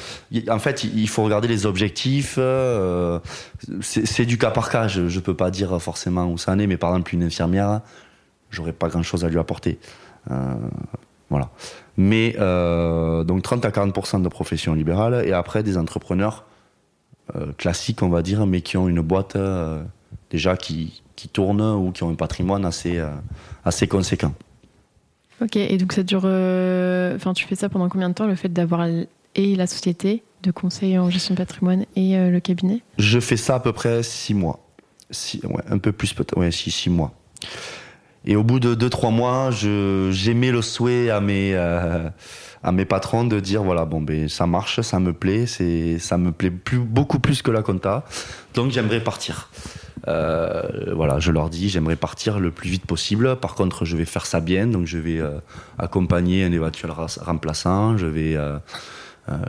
En 0.48 0.58
fait, 0.58 0.84
il 0.84 1.08
faut 1.08 1.24
regarder 1.24 1.48
les 1.48 1.64
objectifs. 1.64 2.34
Euh, 2.38 3.18
c'est 3.80 4.26
du 4.26 4.36
cas 4.36 4.50
par 4.50 4.70
cas. 4.70 4.88
Je 4.88 5.02
ne 5.02 5.20
peux 5.20 5.34
pas 5.34 5.50
dire 5.50 5.80
forcément 5.80 6.26
où 6.26 6.36
ça 6.36 6.52
en 6.52 6.58
est, 6.58 6.66
mais 6.66 6.76
par 6.76 6.90
exemple, 6.90 7.14
une 7.14 7.22
infirmière, 7.22 7.80
j'aurais 8.50 8.72
pas 8.72 8.88
grand-chose 8.88 9.24
à 9.24 9.28
lui 9.28 9.38
apporter. 9.38 9.78
Euh, 10.30 10.54
voilà. 11.30 11.50
Mais 11.96 12.32
donc 13.24 13.42
30 13.42 13.64
à 13.64 13.70
40 13.70 14.22
de 14.22 14.28
profession 14.28 14.74
libérale 14.74 15.24
et 15.26 15.32
après 15.32 15.62
des 15.62 15.78
entrepreneurs 15.78 16.44
classiques, 17.56 18.02
on 18.02 18.10
va 18.10 18.20
dire, 18.20 18.44
mais 18.46 18.60
qui 18.60 18.76
ont 18.76 18.88
une 18.88 19.00
boîte 19.00 19.36
déjà 20.30 20.56
qui, 20.56 21.03
qui 21.16 21.28
tournent 21.28 21.60
ou 21.60 21.92
qui 21.92 22.02
ont 22.02 22.10
un 22.10 22.14
patrimoine 22.14 22.64
assez, 22.64 22.98
euh, 22.98 23.10
assez 23.64 23.86
conséquent. 23.86 24.34
Ok, 25.40 25.56
et 25.56 25.76
donc 25.78 25.92
ça 25.92 26.02
dure. 26.02 26.22
Euh, 26.24 27.16
enfin, 27.16 27.32
tu 27.32 27.46
fais 27.46 27.54
ça 27.54 27.68
pendant 27.68 27.88
combien 27.88 28.08
de 28.08 28.14
temps, 28.14 28.26
le 28.26 28.36
fait 28.36 28.48
d'avoir 28.52 28.86
et 29.34 29.56
la 29.56 29.66
société 29.66 30.22
de 30.42 30.50
conseil 30.50 30.98
en 30.98 31.10
gestion 31.10 31.34
de 31.34 31.38
patrimoine 31.38 31.86
et 31.96 32.16
euh, 32.16 32.30
le 32.30 32.40
cabinet? 32.40 32.82
Je 32.98 33.18
fais 33.18 33.36
ça 33.36 33.56
à 33.56 33.60
peu 33.60 33.72
près 33.72 34.02
six 34.02 34.34
mois. 34.34 34.60
Six, 35.10 35.40
ouais, 35.44 35.62
un 35.68 35.78
peu 35.78 35.92
plus 35.92 36.12
peut-être, 36.12 36.38
ouais, 36.38 36.50
six, 36.50 36.70
six 36.70 36.90
mois. 36.90 37.12
Et 38.24 38.36
au 38.36 38.42
bout 38.42 38.60
de 38.60 38.74
deux, 38.74 38.88
trois 38.88 39.10
mois, 39.10 39.50
j'aimais 39.50 40.50
le 40.50 40.62
souhait 40.62 41.10
à 41.10 41.20
mes, 41.20 41.54
à 41.54 42.72
mes 42.72 42.86
patrons 42.86 43.24
de 43.24 43.38
dire 43.38 43.62
voilà, 43.62 43.84
bon, 43.84 44.00
ben, 44.00 44.28
ça 44.28 44.46
marche, 44.46 44.80
ça 44.80 44.98
me 44.98 45.12
plaît, 45.12 45.46
ça 45.46 46.16
me 46.16 46.32
plaît 46.32 46.50
plus, 46.50 46.78
beaucoup 46.78 47.18
plus 47.18 47.42
que 47.42 47.50
la 47.50 47.62
compta, 47.62 48.04
donc 48.54 48.72
j'aimerais 48.72 49.04
partir. 49.04 49.50
Euh, 50.08 50.92
voilà, 50.94 51.18
je 51.18 51.30
leur 51.30 51.50
dis, 51.50 51.68
j'aimerais 51.68 51.96
partir 51.96 52.38
le 52.38 52.50
plus 52.50 52.68
vite 52.68 52.86
possible. 52.86 53.36
Par 53.36 53.54
contre, 53.54 53.84
je 53.84 53.96
vais 53.96 54.04
faire 54.04 54.26
ça 54.26 54.40
bien, 54.40 54.66
donc 54.66 54.86
je 54.86 54.98
vais 54.98 55.18
euh, 55.18 55.38
accompagner 55.78 56.44
un 56.44 56.52
éventuel 56.52 56.92
remplaçant. 56.92 57.96
Je 57.96 58.06
vais, 58.06 58.36
euh, 58.36 58.58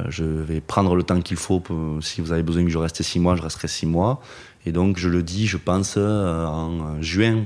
je 0.10 0.24
vais 0.24 0.62
prendre 0.62 0.96
le 0.96 1.04
temps 1.04 1.20
qu'il 1.22 1.38
faut. 1.38 1.62
si 2.02 2.22
vous 2.22 2.32
avez 2.32 2.44
besoin 2.44 2.64
que 2.64 2.70
je 2.70 2.78
reste 2.78 3.02
six 3.02 3.20
mois, 3.20 3.36
je 3.36 3.42
resterai 3.42 3.68
six 3.68 3.86
mois. 3.86 4.22
Et 4.66 4.72
donc, 4.72 4.98
je 4.98 5.10
le 5.10 5.24
dis, 5.24 5.48
je 5.48 5.58
pense 5.58 5.98
en 5.98 7.02
juin. 7.02 7.46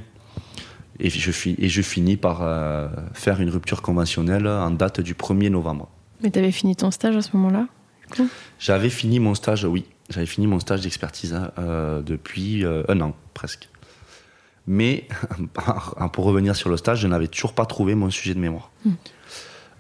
Et 1.02 1.10
je, 1.10 1.32
et 1.58 1.70
je 1.70 1.82
finis 1.82 2.18
par 2.18 2.40
faire 3.14 3.40
une 3.40 3.50
rupture 3.50 3.82
conventionnelle 3.82 4.48
en 4.48 4.72
date 4.72 5.02
du 5.02 5.14
1er 5.14 5.50
novembre. 5.50 5.90
Mais 6.22 6.30
tu 6.30 6.40
avais 6.40 6.52
fini 6.52 6.76
ton 6.76 6.92
stage 6.92 7.16
à 7.16 7.22
ce 7.22 7.36
moment-là 7.38 7.68
J'avais 8.60 8.90
fini 8.90 9.20
mon 9.20 9.34
stage, 9.36 9.64
oui. 9.64 9.86
J'avais 10.10 10.26
fini 10.26 10.48
mon 10.48 10.60
stage 10.60 10.82
d'expertise 10.82 11.34
hein, 11.34 11.52
euh, 11.60 12.02
depuis 12.02 12.66
euh, 12.66 12.84
un 12.90 13.00
an 13.02 13.16
presque. 13.34 13.70
Mais 14.66 15.08
pour 16.14 16.26
revenir 16.26 16.56
sur 16.56 16.70
le 16.70 16.78
stage, 16.78 17.02
je 17.02 17.08
n'avais 17.08 17.28
toujours 17.28 17.54
pas 17.54 17.66
trouvé 17.66 17.96
mon 17.96 18.10
sujet 18.10 18.34
de 18.34 18.40
mémoire. 18.40 18.72
Hmm. 18.86 18.92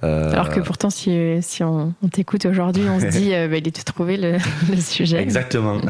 Euh, 0.01 0.31
Alors 0.31 0.49
que 0.49 0.61
pourtant, 0.61 0.89
si, 0.89 1.11
si 1.41 1.61
on, 1.61 1.93
t'écoute 2.11 2.45
aujourd'hui, 2.45 2.83
on 2.89 2.99
se 2.99 3.05
dit, 3.17 3.31
bah, 3.31 3.57
il 3.57 3.67
est 3.67 3.83
trouvé 3.83 4.17
le, 4.17 4.37
le, 4.69 4.77
sujet. 4.79 5.21
Exactement. 5.21 5.81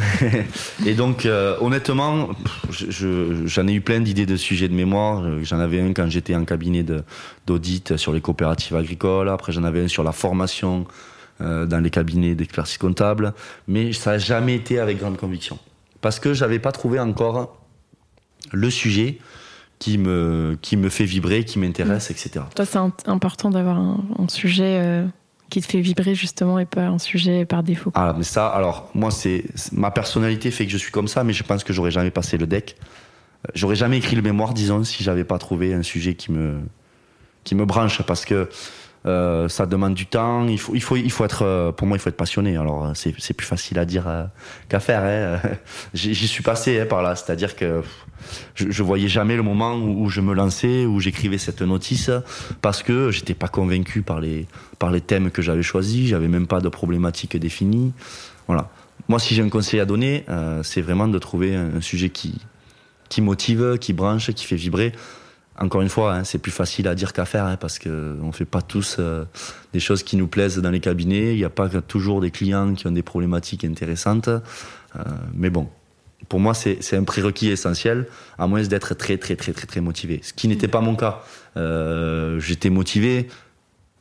Et 0.86 0.96
donc, 0.96 1.28
honnêtement, 1.62 2.30
j'en 2.72 3.68
ai 3.68 3.74
eu 3.74 3.82
plein 3.82 4.00
d'idées 4.00 4.26
de 4.26 4.36
sujets 4.36 4.68
de 4.68 4.74
mémoire. 4.74 5.24
J'en 5.44 5.60
avais 5.60 5.80
un 5.80 5.94
quand 5.94 6.10
j'étais 6.10 6.34
en 6.34 6.44
cabinet 6.46 6.84
d'audit 7.46 7.98
sur 7.98 8.14
les 8.14 8.22
coopératives 8.22 8.76
agricoles. 8.76 9.30
Après, 9.30 9.52
j'en 9.52 9.64
avais 9.64 9.84
un 9.84 9.88
sur 9.88 10.04
la 10.04 10.12
formation 10.12 10.88
euh, 11.42 11.66
dans 11.66 11.80
les 11.80 11.90
cabinets 11.90 12.36
d'expertise 12.36 12.78
comptable, 12.78 13.34
mais 13.68 13.94
ça 13.94 14.12
n'a 14.12 14.18
jamais 14.18 14.56
été 14.56 14.80
avec 14.80 15.00
grande 15.00 15.18
conviction. 15.18 15.58
Parce 16.02 16.20
que 16.20 16.34
j'avais 16.34 16.60
pas 16.60 16.72
trouvé 16.72 17.00
encore 17.00 17.58
le 18.52 18.70
sujet 18.70 19.20
qui 19.80 19.98
me, 19.98 20.58
qui 20.62 20.78
me 20.78 20.90
fait 20.90 21.06
vibrer, 21.06 21.46
qui 21.46 21.60
m'intéresse, 21.60 22.10
mm. 22.10 22.14
etc. 22.14 22.46
Toi, 22.56 22.66
c'est 22.66 23.10
important 23.10 23.50
d'avoir 23.50 23.78
un, 23.78 24.28
sujet 24.28 24.80
euh, 24.84 25.06
qui 25.50 25.62
te 25.62 25.66
fait 25.66 25.80
vibrer 25.80 26.14
justement 26.14 26.60
et 26.60 26.66
pas 26.66 26.88
un 26.88 27.00
sujet 27.00 27.46
par 27.46 27.64
défaut. 27.64 27.92
Ah, 27.96 28.14
mais 28.18 28.24
ça, 28.24 28.48
alors, 28.48 28.90
moi, 28.94 29.10
c'est 29.10 29.46
ma 29.72 29.92
personnalité 29.92 30.52
fait 30.52 30.66
que 30.66 30.72
je 30.72 30.78
suis 30.78 30.92
comme 30.92 31.08
ça, 31.08 31.24
mais 31.24 31.34
je 31.34 31.44
pense 31.44 31.64
que 31.64 31.74
j'aurais 31.74 31.92
jamais 31.92 32.12
passé 32.12 32.38
le 32.38 32.48
deck. 32.48 32.76
J'aurais 33.54 33.76
jamais 33.76 33.98
écrit 33.98 34.18
le 34.18 34.22
mémoire, 34.22 34.54
disons, 34.54 34.84
si 34.84 35.04
j'avais 35.04 35.24
pas 35.24 35.38
trouvé 35.38 35.74
un 35.74 35.84
sujet 35.84 36.16
qui 36.16 36.34
me, 36.34 36.60
qui 37.46 37.56
me 37.56 37.66
branche, 37.66 38.02
parce 38.02 38.26
que 38.26 38.50
euh, 39.06 39.48
ça 39.48 39.66
demande 39.66 39.94
du 39.94 40.06
temps. 40.06 40.48
Il 40.48 40.60
faut, 40.60 40.76
il 40.76 40.82
faut, 40.82 40.96
il 40.98 41.12
faut 41.12 41.24
être, 41.24 41.44
euh, 41.44 41.72
pour 41.72 41.88
moi, 41.88 41.98
il 41.98 42.00
faut 42.00 42.10
être 42.10 42.18
passionné. 42.18 42.58
Alors, 42.58 42.86
euh, 42.86 42.92
c'est, 42.96 43.14
c'est 43.18 43.34
plus 43.34 43.48
facile 43.48 43.80
à 43.80 43.86
dire 43.86 44.08
qu'à 44.68 44.80
faire. 44.80 45.04
Hein. 45.04 45.50
J'y, 45.94 46.28
suis 46.28 46.44
passé 46.44 46.80
hein, 46.80 46.86
par 46.86 47.02
là. 47.02 47.16
C'est-à-dire 47.16 47.56
que 47.56 47.82
je, 48.56 48.70
je 48.70 48.84
voyais 48.84 49.08
jamais 49.08 49.36
le 49.36 49.44
moment 49.44 49.76
où, 49.76 50.10
je 50.10 50.22
me 50.22 50.34
lançais, 50.34 50.86
où 50.86 51.00
j'écrivais 51.00 51.38
cette 51.38 51.62
notice, 51.62 52.12
parce 52.62 52.84
que 52.84 53.12
j'étais 53.12 53.34
pas 53.34 53.48
convaincu 53.48 54.02
par 54.02 54.20
les, 54.20 54.48
par 54.80 54.92
les 54.92 55.02
thèmes 55.02 55.32
que 55.32 55.42
j'avais 55.42 55.64
choisis. 55.64 56.10
J'avais 56.10 56.28
même 56.28 56.48
pas 56.48 56.60
de 56.60 56.70
problématique 56.70 57.38
définie. 57.38 57.94
Voilà. 58.48 58.70
Moi, 59.08 59.20
si 59.20 59.34
j'ai 59.34 59.42
un 59.42 59.50
conseil 59.50 59.80
à 59.80 59.86
donner, 59.86 60.26
c'est 60.62 60.82
vraiment 60.82 61.08
de 61.08 61.18
trouver 61.18 61.56
un 61.56 61.82
sujet 61.82 62.10
qui, 62.10 62.40
qui 63.08 63.22
motive, 63.22 63.78
qui 63.80 63.94
branche, 63.94 64.32
qui 64.34 64.46
fait 64.46 64.58
vibrer 64.58 64.92
encore 65.60 65.82
une 65.82 65.90
fois, 65.90 66.14
hein, 66.14 66.24
c'est 66.24 66.38
plus 66.38 66.52
facile 66.52 66.88
à 66.88 66.96
dire 66.96 67.14
qu'à 67.14 67.26
faire, 67.26 67.46
hein, 67.46 67.58
parce 67.58 67.80
que 67.80 68.18
on 68.22 68.32
fait 68.32 68.46
pas 68.46 68.62
tous 68.62 68.98
euh, 69.00 69.26
des 69.74 69.80
choses 69.80 70.04
qui 70.04 70.16
nous 70.16 70.28
plaisent 70.28 70.58
dans 70.58 70.72
les 70.72 70.80
cabinets. 70.80 71.34
Il 71.34 71.38
n'y 71.38 71.44
a 71.44 71.50
pas 71.50 71.70
toujours 71.82 72.22
des 72.22 72.32
clients 72.32 72.74
qui 72.74 72.88
ont 72.88 72.92
des 72.92 73.04
problématiques 73.04 73.66
intéressantes. 73.66 74.30
Euh, 74.30 74.40
mais 75.34 75.50
bon, 75.50 75.68
pour 76.30 76.40
moi, 76.40 76.54
c'est 76.54 76.96
un 76.96 77.04
prérequis 77.04 77.50
essentiel, 77.50 78.08
à 78.38 78.48
moins 78.48 78.62
d'être 78.62 78.94
très, 78.94 79.18
très, 79.18 79.36
très, 79.36 79.52
très, 79.52 79.68
très 79.68 79.82
motivé. 79.82 80.22
Ce 80.24 80.34
qui 80.34 80.48
n'était 80.48 80.68
pas 80.68 80.82
mon 80.82 80.96
cas. 80.96 81.24
Euh, 81.58 82.40
J'étais 82.40 82.70
motivé, 82.70 83.28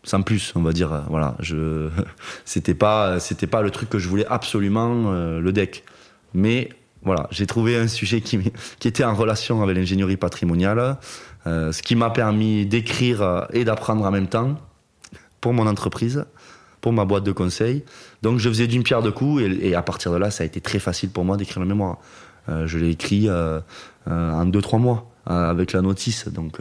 sans 0.05 0.23
plus, 0.23 0.53
on 0.55 0.63
va 0.63 0.73
dire. 0.73 1.05
Voilà, 1.09 1.37
je, 1.41 1.89
c'était 2.45 2.75
pas, 2.75 3.19
c'était 3.19 3.49
pas 3.49 3.63
le 3.63 3.71
truc 3.71 3.89
que 3.89 3.99
je 3.99 4.09
voulais 4.09 4.27
absolument, 4.29 5.11
le 5.13 5.53
deck. 5.53 5.85
Mais 6.35 6.69
voilà, 7.03 7.29
j'ai 7.31 7.47
trouvé 7.47 7.77
un 7.77 7.89
sujet 7.89 8.21
qui, 8.21 8.39
qui 8.79 8.89
était 8.89 9.05
en 9.05 9.15
relation 9.15 9.63
avec 9.63 9.77
l'ingénierie 9.77 10.17
patrimoniale. 10.17 10.99
Euh, 11.49 11.73
ce 11.73 11.83
qui 11.83 11.97
m'a 11.97 12.11
permis 12.11 12.67
d'écrire 12.67 13.23
euh, 13.23 13.41
et 13.53 13.65
d'apprendre 13.65 14.05
en 14.05 14.11
même 14.11 14.27
temps 14.27 14.57
pour 15.41 15.55
mon 15.55 15.67
entreprise, 15.67 16.27
pour 16.83 16.93
ma 16.93 17.07
boîte 17.07 17.25
de 17.25 17.33
conseil. 17.33 17.85
Donc 18.23 18.39
je 18.39 18.49
faisais 18.49 18.67
d'une 18.67 18.83
pierre 18.83 19.03
deux 19.03 19.13
coups 19.13 19.43
et, 19.43 19.75
à 19.75 19.83
partir 19.83 20.13
de 20.13 20.19
là, 20.19 20.31
ça 20.31 20.43
a 20.43 20.47
été 20.47 20.61
très 20.61 20.79
facile 20.79 21.11
pour 21.11 21.25
moi 21.25 21.37
d'écrire 21.37 21.61
le 21.61 21.69
mémoire. 21.69 21.99
Euh, 22.49 22.67
je 22.67 22.79
l'ai 22.79 22.91
écrit 22.91 23.29
en 23.31 24.47
deux 24.47 24.63
trois 24.63 24.79
mois 24.79 25.11
avec 25.29 25.73
la 25.73 25.83
notice. 25.83 26.29
Donc 26.29 26.59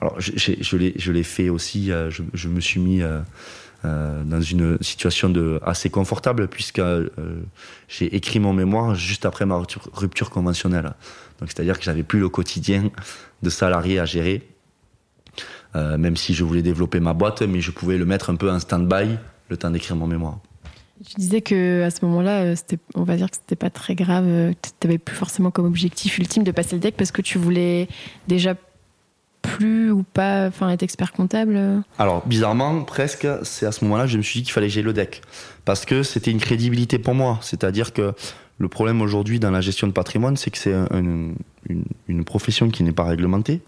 alors 0.00 0.18
je 0.18 1.10
l'ai 1.12 1.22
fait 1.22 1.48
aussi. 1.48 1.86
Je, 1.86 2.22
je, 2.32 2.48
me 2.48 2.60
suis 2.60 2.80
mis 2.80 3.02
dans 3.84 4.40
une 4.40 4.78
situation 4.80 5.28
de, 5.28 5.60
assez 5.62 5.90
confortable 5.90 6.48
puisque 6.48 6.82
j'ai 7.88 8.16
écrit 8.16 8.40
mon 8.40 8.52
mémoire 8.52 8.94
juste 8.94 9.26
après 9.26 9.46
ma 9.46 9.62
rupture 9.92 10.30
conventionnelle. 10.30 10.94
Donc 11.40 11.48
c'est-à-dire 11.50 11.78
que 11.78 11.84
j'avais 11.84 12.02
plus 12.02 12.20
le 12.20 12.28
quotidien 12.28 12.90
de 13.42 13.50
salarié 13.50 13.98
à 13.98 14.04
gérer, 14.04 14.46
euh, 15.74 15.96
même 15.96 16.16
si 16.16 16.34
je 16.34 16.44
voulais 16.44 16.62
développer 16.62 17.00
ma 17.00 17.14
boîte, 17.14 17.42
mais 17.42 17.60
je 17.60 17.70
pouvais 17.70 17.96
le 17.96 18.04
mettre 18.04 18.30
un 18.30 18.36
peu 18.36 18.50
en 18.50 18.60
stand-by 18.60 19.16
le 19.48 19.56
temps 19.56 19.70
d'écrire 19.70 19.96
mon 19.96 20.06
mémoire. 20.06 20.38
Tu 21.06 21.14
disais 21.16 21.40
que 21.40 21.82
à 21.82 21.90
ce 21.90 22.04
moment-là, 22.04 22.54
on 22.94 23.04
va 23.04 23.16
dire 23.16 23.30
que 23.30 23.36
c'était 23.36 23.56
pas 23.56 23.70
très 23.70 23.94
grave. 23.94 24.54
Tu 24.62 24.86
n'avais 24.86 24.98
plus 24.98 25.16
forcément 25.16 25.50
comme 25.50 25.66
objectif 25.66 26.18
ultime 26.18 26.44
de 26.44 26.50
passer 26.50 26.76
le 26.76 26.80
deck 26.80 26.96
parce 26.96 27.10
que 27.10 27.22
tu 27.22 27.38
voulais 27.38 27.88
déjà 28.28 28.54
plus 29.42 29.90
ou 29.90 30.02
pas 30.02 30.46
enfin, 30.48 30.70
être 30.70 30.82
expert 30.82 31.12
comptable 31.12 31.58
Alors, 31.98 32.26
bizarrement, 32.26 32.82
presque, 32.82 33.26
c'est 33.42 33.66
à 33.66 33.72
ce 33.72 33.84
moment-là 33.84 34.04
que 34.04 34.10
je 34.10 34.18
me 34.18 34.22
suis 34.22 34.40
dit 34.40 34.44
qu'il 34.44 34.52
fallait 34.52 34.68
j'ai 34.68 34.82
le 34.82 34.92
deck. 34.92 35.22
Parce 35.64 35.84
que 35.84 36.02
c'était 36.02 36.30
une 36.30 36.40
crédibilité 36.40 36.98
pour 36.98 37.14
moi. 37.14 37.38
C'est-à-dire 37.42 37.92
que 37.92 38.12
le 38.58 38.68
problème 38.68 39.00
aujourd'hui 39.00 39.40
dans 39.40 39.50
la 39.50 39.60
gestion 39.60 39.86
de 39.86 39.92
patrimoine, 39.92 40.36
c'est 40.36 40.50
que 40.50 40.58
c'est 40.58 40.74
une, 40.92 41.34
profession 42.24 42.68
qui 42.68 42.82
n'est 42.82 42.92
pas 42.92 43.04
réglementée 43.04 43.60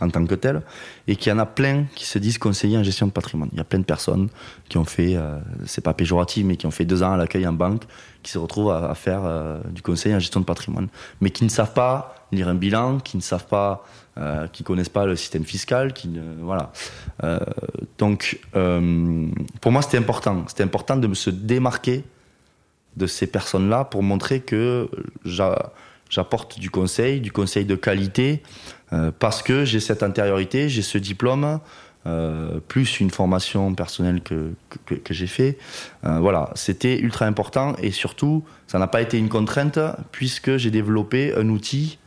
en 0.00 0.10
tant 0.10 0.24
que 0.26 0.34
telle, 0.34 0.62
et 1.08 1.16
qu'il 1.16 1.30
y 1.30 1.34
en 1.34 1.38
a 1.38 1.46
plein 1.46 1.86
qui 1.94 2.04
se 2.04 2.18
disent 2.18 2.38
conseillers 2.38 2.78
en 2.78 2.82
gestion 2.82 3.06
de 3.06 3.12
patrimoine. 3.12 3.48
Il 3.52 3.58
y 3.58 3.60
a 3.60 3.64
plein 3.64 3.78
de 3.78 3.84
personnes 3.84 4.28
qui 4.68 4.78
ont 4.78 4.84
fait, 4.84 5.16
euh, 5.16 5.38
c'est 5.64 5.82
pas 5.82 5.94
péjoratif, 5.94 6.44
mais 6.44 6.56
qui 6.56 6.66
ont 6.66 6.70
fait 6.70 6.84
deux 6.84 7.02
ans 7.02 7.12
à 7.12 7.16
l'accueil 7.16 7.46
en 7.46 7.52
banque, 7.52 7.84
qui 8.26 8.32
se 8.32 8.38
retrouvent 8.38 8.72
à, 8.72 8.92
faire 8.96 9.20
euh, 9.24 9.60
du 9.70 9.82
conseil 9.82 10.12
en 10.12 10.18
gestion 10.18 10.40
de 10.40 10.44
patrimoine, 10.44 10.88
mais 11.20 11.30
qui 11.30 11.44
ne 11.44 11.48
savent 11.48 11.72
pas 11.72 12.26
lire 12.32 12.48
un 12.48 12.56
bilan, 12.56 12.98
qui 12.98 13.16
ne 13.16 13.22
savent 13.22 13.46
pas, 13.46 13.84
euh, 14.18 14.48
qui 14.48 14.64
connaissent 14.64 14.88
pas 14.88 15.06
le 15.06 15.14
système 15.14 15.44
fiscal, 15.44 15.92
qui 15.92 16.08
ne, 16.08 16.20
voilà. 16.40 16.72
Euh, 17.22 17.38
donc, 17.98 18.40
pour 18.52 19.70
moi, 19.70 19.80
c'était 19.80 19.98
important. 19.98 20.44
C'était 20.48 20.64
important 20.64 20.96
de 20.96 21.14
se 21.14 21.30
démarquer 21.30 22.04
de 22.96 23.06
ces 23.06 23.28
personnes-là 23.28 23.84
pour 23.84 24.02
montrer 24.02 24.40
que 24.40 24.90
j'apporte 25.24 26.58
du 26.58 26.70
conseil, 26.70 27.20
du 27.20 27.30
conseil 27.30 27.64
de 27.64 27.76
qualité, 27.76 28.42
euh, 28.92 29.10
parce 29.18 29.42
que 29.42 29.64
j'ai 29.64 29.80
cette 29.80 30.02
intériorité, 30.02 30.68
j'ai 30.68 30.82
ce 30.82 30.98
diplôme, 30.98 31.60
euh, 32.06 32.60
plus 32.68 33.00
une 33.00 33.10
formation 33.10 33.74
personnelle 33.74 34.20
que, 34.20 34.52
que, 34.84 35.12
j'ai 35.12 35.26
fait. 35.26 35.58
Euh, 36.04 36.20
voilà, 36.20 36.50
c'était 36.54 36.98
ultra 36.98 37.26
important 37.26 37.74
et 37.82 37.90
surtout, 37.90 38.44
ça 38.68 38.78
n'a 38.78 38.86
pas 38.86 39.02
été 39.02 39.18
une 39.18 39.28
contrainte 39.28 39.78
puisque 40.12 40.56
j'ai 40.56 40.70
développé 40.70 41.34
un 41.36 41.48
outil 41.48 41.98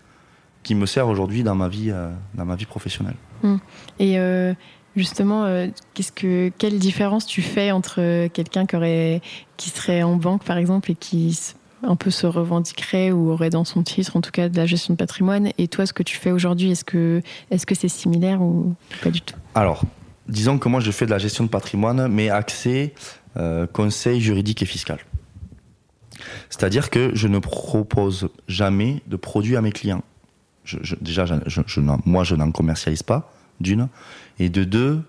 qui 0.64 0.74
me 0.74 0.86
sert 0.86 1.08
aujourd'hui 1.08 1.44
dans 1.44 1.56
ma 1.56 1.68
vie, 1.68 1.94
dans 2.34 2.46
ma 2.46 2.56
vie 2.56 2.66
professionnelle. 2.66 3.16
Hum. 3.44 3.60
Et 3.98 4.18
justement, 4.96 5.68
qu'est-ce 5.94 6.12
que, 6.12 6.52
quelle 6.58 6.80
différence 6.80 7.26
tu 7.26 7.42
fais 7.42 7.72
entre 7.72 8.28
quelqu'un 8.28 8.66
qui, 8.66 9.22
qui 9.58 9.70
serait 9.70 10.04
en 10.04 10.16
banque, 10.16 10.44
par 10.44 10.58
exemple, 10.58 10.92
et 10.92 10.96
qui 10.96 11.54
un 11.84 11.96
peu 11.96 12.12
se 12.12 12.28
revendiquerait 12.28 13.12
ou 13.12 13.32
aurait 13.32 13.50
dans 13.50 13.64
son 13.64 13.84
titre, 13.84 14.16
en 14.16 14.22
tout 14.22 14.32
cas, 14.32 14.50
de 14.50 14.58
la 14.58 14.66
gestion 14.66 14.94
de 14.94 14.98
patrimoine. 14.98 15.52
Et 15.58 15.68
toi, 15.68 15.86
ce 15.86 15.94
que 15.94 16.04
tu 16.04 16.18
fais 16.18 16.32
aujourd'hui, 16.32 16.72
est-ce 16.72 16.84
que 16.84 17.22
c'est 17.76 17.90
similaire 17.90 18.42
ou 18.42 18.76
pas 19.02 19.10
du 19.10 19.22
tout? 19.22 19.36
Alors, 19.56 19.84
disons 20.28 20.60
que 20.60 20.70
moi, 20.70 20.80
je 20.80 20.92
fais 20.92 21.06
de 21.06 21.12
la 21.12 21.18
gestion 21.18 21.44
de 21.44 21.50
patrimoine, 21.50 22.08
mais 22.08 22.30
axé 22.30 22.94
euh, 23.38 23.68
conseil 23.68 24.22
juridique 24.22 24.62
et 24.62 24.66
fiscal. 24.66 25.00
C'est-à-dire 26.50 26.90
que 26.90 27.12
je 27.14 27.28
ne 27.28 27.40
propose 27.40 28.30
jamais 28.48 29.02
de 29.08 29.16
produits 29.16 29.56
à 29.56 29.62
mes 29.62 29.72
clients. 29.72 30.04
déjà, 31.02 31.26
je, 31.26 31.80
moi, 32.06 32.24
je 32.24 32.36
n'en 32.36 32.52
commercialise 32.52 33.04
pas, 33.04 33.32
d'une. 33.60 33.88
Et 34.40 34.50
de 34.50 34.64
deux, 34.64 35.02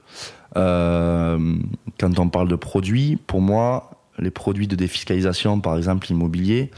euh, 0.56 1.56
quand 1.98 2.18
on 2.18 2.28
parle 2.28 2.48
de 2.48 2.56
produits, 2.56 3.16
pour 3.26 3.40
moi, 3.40 3.99
les 4.20 4.30
produits 4.30 4.68
de 4.68 4.76
défiscalisation, 4.76 5.60
par 5.60 5.76
exemple 5.76 6.10
immobilier, 6.10 6.70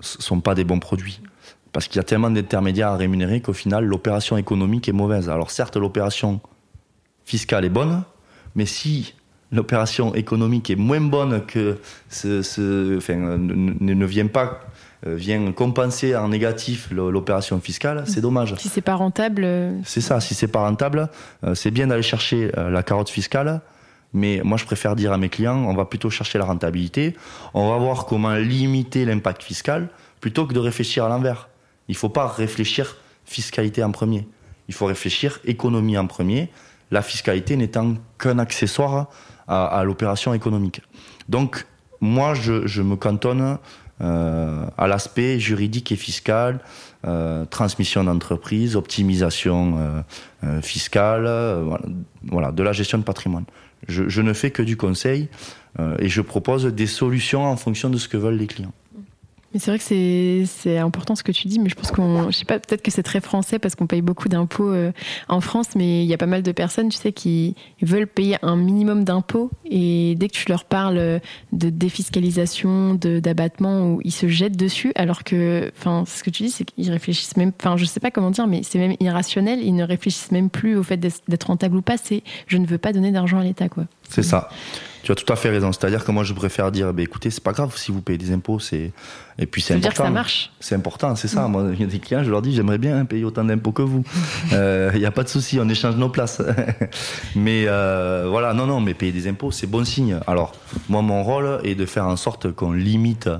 sont 0.00 0.40
pas 0.40 0.54
des 0.54 0.64
bons 0.64 0.78
produits. 0.78 1.20
Parce 1.72 1.88
qu'il 1.88 1.96
y 1.96 2.00
a 2.00 2.04
tellement 2.04 2.30
d'intermédiaires 2.30 2.88
à 2.88 2.96
rémunérer 2.96 3.40
qu'au 3.40 3.52
final, 3.52 3.84
l'opération 3.84 4.36
économique 4.36 4.88
est 4.88 4.92
mauvaise. 4.92 5.28
Alors 5.28 5.50
certes, 5.50 5.76
l'opération 5.76 6.40
fiscale 7.24 7.64
est 7.64 7.70
bonne, 7.70 8.02
mais 8.54 8.66
si 8.66 9.14
l'opération 9.52 10.14
économique 10.14 10.70
est 10.70 10.76
moins 10.76 11.00
bonne 11.00 11.44
que 11.46 11.78
ce, 12.08 12.96
enfin, 12.96 13.16
ne, 13.16 14.04
vient 14.06 14.26
pas 14.26 14.60
euh, 15.06 15.14
vient 15.14 15.52
compenser 15.52 16.16
en 16.16 16.28
négatif 16.28 16.90
l'opération 16.90 17.60
fiscale, 17.60 18.02
c'est 18.06 18.20
dommage. 18.20 18.54
Si 18.58 18.68
c'est 18.68 18.80
pas 18.80 18.96
rentable. 18.96 19.44
Euh, 19.44 19.72
c'est 19.84 20.00
ça, 20.00 20.20
si 20.20 20.34
c'est 20.34 20.48
pas 20.48 20.60
rentable, 20.60 21.08
euh, 21.44 21.54
c'est 21.54 21.70
bien 21.70 21.86
d'aller 21.86 22.02
chercher 22.02 22.50
la 22.56 22.82
carotte 22.82 23.08
fiscale, 23.08 23.60
mais 24.12 24.40
moi, 24.42 24.56
je 24.56 24.64
préfère 24.64 24.96
dire 24.96 25.12
à 25.12 25.18
mes 25.18 25.28
clients, 25.28 25.58
on 25.58 25.74
va 25.74 25.84
plutôt 25.84 26.10
chercher 26.10 26.38
la 26.38 26.44
rentabilité, 26.44 27.14
on 27.54 27.70
va 27.70 27.76
voir 27.76 28.06
comment 28.06 28.34
limiter 28.34 29.04
l'impact 29.04 29.42
fiscal, 29.42 29.88
plutôt 30.20 30.46
que 30.46 30.54
de 30.54 30.60
réfléchir 30.60 31.04
à 31.04 31.08
l'envers. 31.08 31.48
Il 31.88 31.92
ne 31.92 31.98
faut 31.98 32.08
pas 32.08 32.26
réfléchir 32.26 32.96
fiscalité 33.24 33.84
en 33.84 33.92
premier. 33.92 34.26
Il 34.68 34.74
faut 34.74 34.86
réfléchir 34.86 35.40
économie 35.44 35.98
en 35.98 36.06
premier, 36.06 36.50
la 36.90 37.02
fiscalité 37.02 37.56
n'étant 37.56 37.94
qu'un 38.18 38.38
accessoire 38.38 39.08
à, 39.46 39.82
l'opération 39.84 40.34
économique. 40.34 40.82
Donc, 41.28 41.66
moi, 42.00 42.34
je, 42.34 42.82
me 42.82 42.96
cantonne 42.96 43.58
euh, 44.00 44.66
à 44.76 44.86
l'aspect 44.86 45.40
juridique 45.40 45.90
et 45.90 45.96
fiscal, 45.96 46.60
euh, 47.06 47.46
transmission 47.46 48.04
d'entreprise, 48.04 48.76
optimisation 48.76 50.04
euh, 50.44 50.60
fiscale, 50.60 51.28
voilà, 52.24 52.52
de 52.52 52.62
la 52.62 52.72
gestion 52.72 52.98
de 52.98 53.04
patrimoine. 53.04 53.44
Je, 53.86 54.22
ne 54.22 54.32
fais 54.32 54.50
que 54.50 54.62
du 54.62 54.76
conseil 54.76 55.28
euh, 55.78 55.96
et 55.98 56.08
je 56.08 56.20
propose 56.20 56.66
des 56.66 56.86
solutions 56.86 57.44
en 57.44 57.56
fonction 57.56 57.90
de 57.90 57.96
ce 57.96 58.08
que 58.08 58.16
veulent 58.16 58.36
les 58.36 58.46
clients. 58.46 58.72
Mais 59.54 59.60
c'est 59.60 59.70
vrai 59.70 59.78
que 59.78 60.44
c'est 60.44 60.78
important 60.78 61.16
ce 61.16 61.22
que 61.22 61.32
tu 61.32 61.48
dis, 61.48 61.58
mais 61.58 61.70
je 61.70 61.74
pense 61.74 61.90
qu'on, 61.90 62.30
je 62.30 62.36
sais 62.36 62.44
pas, 62.44 62.58
peut-être 62.58 62.82
que 62.82 62.90
c'est 62.90 63.02
très 63.02 63.20
français 63.20 63.58
parce 63.58 63.74
qu'on 63.74 63.86
paye 63.86 64.02
beaucoup 64.02 64.28
d'impôts 64.28 64.70
euh, 64.70 64.92
en 65.28 65.40
France, 65.40 65.68
mais 65.74 66.02
il 66.04 66.06
y 66.06 66.12
a 66.12 66.18
pas 66.18 66.26
mal 66.26 66.42
de 66.42 66.52
personnes, 66.52 66.90
tu 66.90 66.98
sais, 66.98 67.12
qui 67.12 67.54
veulent 67.80 68.06
payer 68.06 68.36
un 68.42 68.56
minimum 68.56 69.04
d'impôts 69.04 69.50
et 69.64 70.14
dès 70.16 70.28
que 70.28 70.34
tu 70.34 70.48
leur 70.50 70.64
parles 70.64 71.20
de 71.52 71.70
défiscalisation, 71.70 72.94
d'abattement, 72.94 73.98
ils 74.04 74.12
se 74.12 74.28
jettent 74.28 74.56
dessus, 74.56 74.92
alors 74.96 75.24
que, 75.24 75.72
enfin, 75.78 76.04
ce 76.06 76.22
que 76.22 76.28
tu 76.28 76.42
dis, 76.42 76.50
c'est 76.50 76.64
qu'ils 76.64 76.90
réfléchissent 76.90 77.36
même, 77.38 77.52
enfin, 77.58 77.78
je 77.78 77.86
sais 77.86 78.00
pas 78.00 78.10
comment 78.10 78.30
dire, 78.30 78.46
mais 78.46 78.60
c'est 78.62 78.78
même 78.78 78.96
irrationnel, 79.00 79.60
ils 79.62 79.74
ne 79.74 79.84
réfléchissent 79.84 80.30
même 80.30 80.50
plus 80.50 80.76
au 80.76 80.82
fait 80.82 80.98
d'être 80.98 81.44
rentable 81.44 81.76
ou 81.76 81.82
pas, 81.82 81.96
c'est 81.96 82.22
je 82.46 82.58
ne 82.58 82.66
veux 82.66 82.78
pas 82.78 82.92
donner 82.92 83.12
d'argent 83.12 83.38
à 83.38 83.44
l'État, 83.44 83.70
quoi. 83.70 83.84
C'est 84.10 84.22
ça. 84.22 84.50
Tu 85.08 85.12
as 85.12 85.14
tout 85.14 85.32
à 85.32 85.36
fait 85.36 85.48
raison. 85.48 85.72
C'est-à-dire 85.72 86.04
que 86.04 86.12
moi, 86.12 86.22
je 86.22 86.34
préfère 86.34 86.70
dire, 86.70 86.92
bah, 86.92 87.00
écoutez, 87.00 87.30
c'est 87.30 87.42
pas 87.42 87.52
grave 87.52 87.74
si 87.78 87.90
vous 87.90 88.02
payez 88.02 88.18
des 88.18 88.30
impôts, 88.30 88.58
c'est 88.58 88.92
et 89.38 89.46
puis 89.46 89.62
c'est 89.62 89.72
important. 89.72 89.88
dire 89.88 89.96
que 89.96 90.04
ça 90.04 90.10
marche. 90.10 90.52
C'est 90.60 90.74
important, 90.74 91.16
c'est 91.16 91.28
ça. 91.28 91.48
Mm. 91.48 91.50
Moi, 91.50 91.64
il 91.72 91.80
y 91.80 91.84
a 91.84 91.86
des 91.86 91.98
clients, 91.98 92.22
je 92.22 92.30
leur 92.30 92.42
dis, 92.42 92.54
j'aimerais 92.54 92.76
bien 92.76 93.02
payer 93.06 93.24
autant 93.24 93.42
d'impôts 93.42 93.72
que 93.72 93.80
vous. 93.80 94.04
Euh, 94.52 94.90
il 94.94 95.00
n'y 95.00 95.06
a 95.06 95.10
pas 95.10 95.24
de 95.24 95.28
souci, 95.28 95.58
on 95.60 95.68
échange 95.68 95.96
nos 95.96 96.10
places. 96.10 96.42
mais 97.36 97.64
euh, 97.66 98.26
voilà, 98.28 98.52
non, 98.52 98.66
non, 98.66 98.80
mais 98.80 98.92
payer 98.92 99.12
des 99.12 99.28
impôts, 99.28 99.50
c'est 99.50 99.66
bon 99.66 99.84
signe. 99.84 100.20
Alors, 100.26 100.52
moi, 100.90 101.00
mon 101.00 101.22
rôle 101.22 101.60
est 101.64 101.74
de 101.74 101.86
faire 101.86 102.06
en 102.06 102.16
sorte 102.16 102.52
qu'on 102.52 102.72
limite 102.72 103.30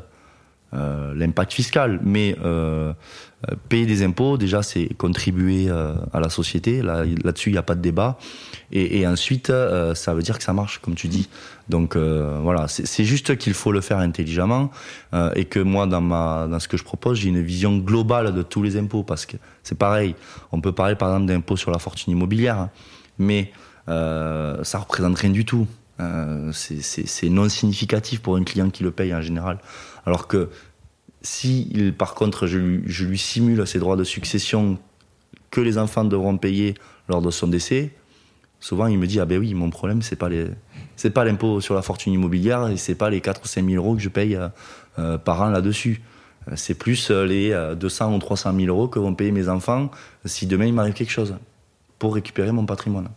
euh, 0.72 1.12
l'impact 1.14 1.52
fiscal, 1.52 2.00
mais 2.02 2.34
payer 3.68 3.86
des 3.86 4.02
impôts, 4.02 4.36
déjà, 4.36 4.62
c'est 4.62 4.88
contribuer 4.96 5.70
à 5.70 6.20
la 6.20 6.28
société. 6.28 6.82
Là, 6.82 7.04
là-dessus, 7.24 7.50
il 7.50 7.52
n'y 7.52 7.58
a 7.58 7.62
pas 7.62 7.74
de 7.74 7.80
débat. 7.80 8.18
Et, 8.70 9.06
ensuite, 9.06 9.48
euh, 9.48 9.94
ça 9.94 10.12
veut 10.12 10.22
dire 10.22 10.36
que 10.36 10.44
ça 10.44 10.52
marche, 10.52 10.78
comme 10.78 10.94
tu 10.94 11.08
dis. 11.08 11.28
Donc 11.68 11.96
euh, 11.96 12.38
voilà, 12.42 12.66
c'est 12.68 13.04
juste 13.04 13.36
qu'il 13.36 13.54
faut 13.54 13.72
le 13.72 13.80
faire 13.80 13.98
intelligemment 13.98 14.70
euh, 15.14 15.30
et 15.34 15.46
que 15.46 15.60
moi, 15.60 15.86
dans, 15.86 16.00
ma, 16.00 16.46
dans 16.50 16.58
ce 16.58 16.68
que 16.68 16.76
je 16.76 16.84
propose, 16.84 17.18
j'ai 17.18 17.28
une 17.28 17.42
vision 17.42 17.78
globale 17.78 18.34
de 18.34 18.42
tous 18.42 18.62
les 18.62 18.76
impôts 18.76 19.02
parce 19.02 19.24
que 19.24 19.36
c'est 19.62 19.76
pareil. 19.76 20.14
On 20.52 20.60
peut 20.60 20.72
parler 20.72 20.96
par 20.96 21.10
exemple 21.10 21.26
d'impôts 21.26 21.56
sur 21.56 21.70
la 21.70 21.78
fortune 21.78 22.12
immobilière, 22.12 22.58
hein, 22.58 22.70
mais 23.18 23.52
ça 23.86 24.78
représente 24.78 25.18
rien 25.18 25.30
du 25.30 25.46
tout. 25.46 25.66
c'est 26.52 27.28
non 27.30 27.48
significatif 27.48 28.20
pour 28.20 28.36
un 28.36 28.44
client 28.44 28.68
qui 28.68 28.82
le 28.82 28.90
paye 28.90 29.14
en 29.14 29.22
général. 29.22 29.58
Alors 30.04 30.26
que 30.26 30.50
si, 31.22 31.92
par 31.96 32.14
contre, 32.14 32.46
je 32.46 32.58
lui, 32.58 33.18
simule 33.18 33.66
ses 33.66 33.78
droits 33.78 33.96
de 33.96 34.04
succession 34.04 34.78
que 35.50 35.60
les 35.60 35.78
enfants 35.78 36.04
devront 36.04 36.36
payer 36.36 36.74
lors 37.08 37.22
de 37.22 37.30
son 37.30 37.48
décès, 37.48 37.90
souvent 38.60 38.86
il 38.86 38.98
me 38.98 39.06
dit 39.06 39.20
ah 39.20 39.24
ben 39.24 39.38
oui 39.38 39.54
mon 39.54 39.70
problème 39.70 40.02
c'est 40.02 40.16
pas 40.16 40.28
les 40.28 40.46
pas 41.14 41.24
l'impôt 41.24 41.60
sur 41.60 41.74
la 41.74 41.82
fortune 41.82 42.12
immobilière 42.12 42.68
et 42.68 42.76
c'est 42.76 42.96
pas 42.96 43.08
les 43.08 43.20
4 43.20 43.42
ou 43.44 43.46
5 43.46 43.64
000 43.64 43.76
euros 43.76 43.94
que 43.94 44.02
je 44.02 44.08
paye 44.08 44.34
euh, 44.34 44.48
euh, 44.98 45.16
par 45.16 45.40
an 45.42 45.50
là-dessus. 45.50 46.02
Euh, 46.48 46.54
c'est 46.56 46.74
plus 46.74 47.10
les 47.10 47.56
200 47.78 48.14
ou 48.14 48.18
300 48.18 48.52
000 48.54 48.66
euros 48.66 48.88
que 48.88 48.98
vont 48.98 49.14
payer 49.14 49.30
mes 49.30 49.48
enfants 49.48 49.90
si 50.24 50.46
demain 50.46 50.66
il 50.66 50.74
m'arrive 50.74 50.94
quelque 50.94 51.12
chose 51.12 51.36
pour 51.98 52.14
récupérer 52.14 52.52
mon 52.52 52.66
patrimoine. 52.66 53.08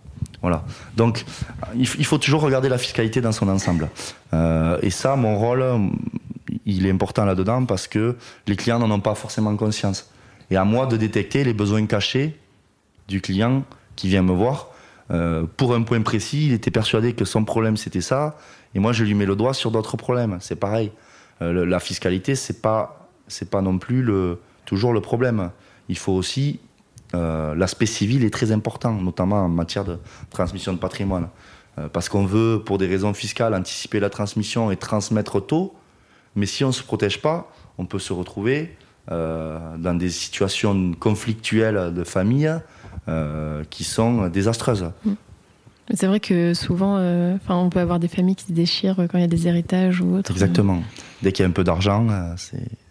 Voilà. 0.42 0.64
Donc 0.96 1.26
il, 1.76 2.06
faut 2.06 2.18
toujours 2.18 2.42
regarder 2.42 2.70
la 2.70 2.78
fiscalité 2.78 3.22
dans 3.22 3.32
son 3.32 3.48
ensemble. 3.48 3.90
Et 4.82 4.90
ça 4.90 5.16
mon 5.16 5.38
rôle 5.38 5.64
il 6.66 6.86
est 6.86 6.92
important 6.92 7.26
là-dedans 7.26 7.66
parce 7.66 7.88
que 7.88 8.16
les 8.48 8.56
clients 8.56 8.80
n'en 8.80 8.92
ont 8.92 9.00
pas 9.00 9.16
forcément 9.16 9.56
conscience 9.56 10.10
et 10.50 10.58
à 10.58 10.66
moi 10.66 10.86
de 10.86 10.98
détecter 10.98 11.44
les 11.44 11.54
besoins 11.54 11.86
cachés 11.86 12.38
du 13.08 13.22
client 13.22 13.64
qui 13.96 14.08
vient 14.08 14.24
me 14.24 14.34
voir 14.34 14.72
euh, 15.12 15.46
pour 15.58 15.74
un 15.74 15.82
point 15.82 16.02
précis, 16.02 16.48
il 16.48 16.54
était 16.54 16.72
persuadé 16.72 17.14
que 17.14 17.26
son 17.26 17.44
problème 17.44 17.78
c'était 17.78 18.02
ça, 18.02 18.38
et 18.76 18.80
moi 18.80 18.94
je 18.94 19.04
lui 19.04 19.14
mets 19.14 19.26
le 19.26 19.36
doigt 19.36 19.54
sur 19.54 19.72
d'autres 19.72 19.98
problèmes. 19.98 20.38
C'est 20.40 20.56
pareil. 20.56 20.92
Euh, 21.42 21.66
la 21.66 21.80
fiscalité, 21.80 22.36
c'est 22.36 22.62
pas, 22.62 23.10
c'est 23.28 23.50
pas 23.50 23.62
non 23.62 23.78
plus 23.78 24.04
le, 24.04 24.40
toujours 24.66 24.94
le 24.94 25.02
problème. 25.02 25.52
Il 25.90 25.98
faut 25.98 26.14
aussi 26.14 26.60
euh, 27.14 27.56
l'aspect 27.56 27.86
civil 27.86 28.24
est 28.24 28.30
très 28.30 28.52
important, 28.52 28.94
notamment 28.94 29.44
en 29.44 29.50
matière 29.50 29.84
de 29.84 29.98
transmission 30.30 30.74
de 30.74 30.78
patrimoine. 30.78 31.28
parce 31.94 32.10
qu'on 32.10 32.26
veut, 32.26 32.62
pour 32.66 32.78
des 32.78 32.88
raisons 32.88 33.14
fiscales, 33.14 33.54
anticiper 33.54 34.00
la 34.00 34.10
transmission 34.10 34.72
et 34.72 34.78
transmettre 34.78 35.46
tôt. 35.46 35.74
Mais 36.36 36.46
si 36.46 36.64
on 36.64 36.68
ne 36.68 36.74
se 36.74 36.84
protège 36.84 37.22
pas, 37.22 37.52
on 37.78 37.86
peut 37.86 38.00
se 38.00 38.14
retrouver 38.14 38.76
dans 39.08 39.98
des 39.98 40.10
situations 40.10 40.94
conflictuelles 40.94 41.94
de 41.94 42.04
famille 42.04 42.50
qui 43.70 43.84
sont 43.84 44.28
désastreuses. 44.28 44.92
C'est 45.94 46.08
vrai 46.08 46.20
que 46.20 46.54
souvent, 46.54 46.98
euh, 46.98 47.38
on 47.50 47.70
peut 47.70 47.80
avoir 47.80 48.00
des 48.00 48.08
familles 48.08 48.36
qui 48.36 48.46
se 48.46 48.52
déchirent 48.52 48.96
quand 48.96 49.18
il 49.18 49.22
y 49.22 49.26
a 49.26 49.28
des 49.28 49.48
héritages 49.48 50.02
ou 50.02 50.16
autre. 50.16 50.32
Exactement. 50.32 50.82
Dès 51.22 51.32
qu'il 51.32 51.44
y 51.44 51.46
a 51.46 51.50
un 51.50 51.54
peu 51.54 51.64
d'argent, 51.64 52.08
euh, 52.10 52.36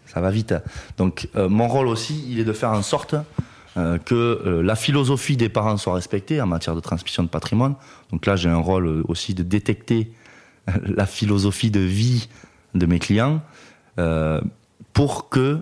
ça 0.05 0.21
va 0.21 0.29
vite. 0.29 0.53
Donc, 0.97 1.27
euh, 1.35 1.49
mon 1.49 1.67
rôle 1.67 1.87
aussi, 1.87 2.23
il 2.29 2.39
est 2.39 2.43
de 2.43 2.53
faire 2.53 2.71
en 2.71 2.81
sorte 2.81 3.15
que 4.03 4.59
la 4.61 4.75
philosophie 4.75 5.37
des 5.37 5.47
parents 5.47 5.77
soit 5.77 5.93
respectée 5.93 6.41
en 6.41 6.45
matière 6.45 6.75
de 6.75 6.81
transmission 6.81 7.23
de 7.23 7.29
patrimoine. 7.29 7.75
Donc 8.11 8.25
là, 8.25 8.35
j'ai 8.35 8.49
un 8.49 8.57
rôle 8.57 9.01
aussi 9.07 9.33
de 9.33 9.43
détecter 9.43 10.11
la 10.83 11.05
philosophie 11.05 11.71
de 11.71 11.79
vie 11.79 12.27
de 12.75 12.85
mes 12.85 12.99
clients 12.99 13.41
pour 14.93 15.29
que, 15.29 15.61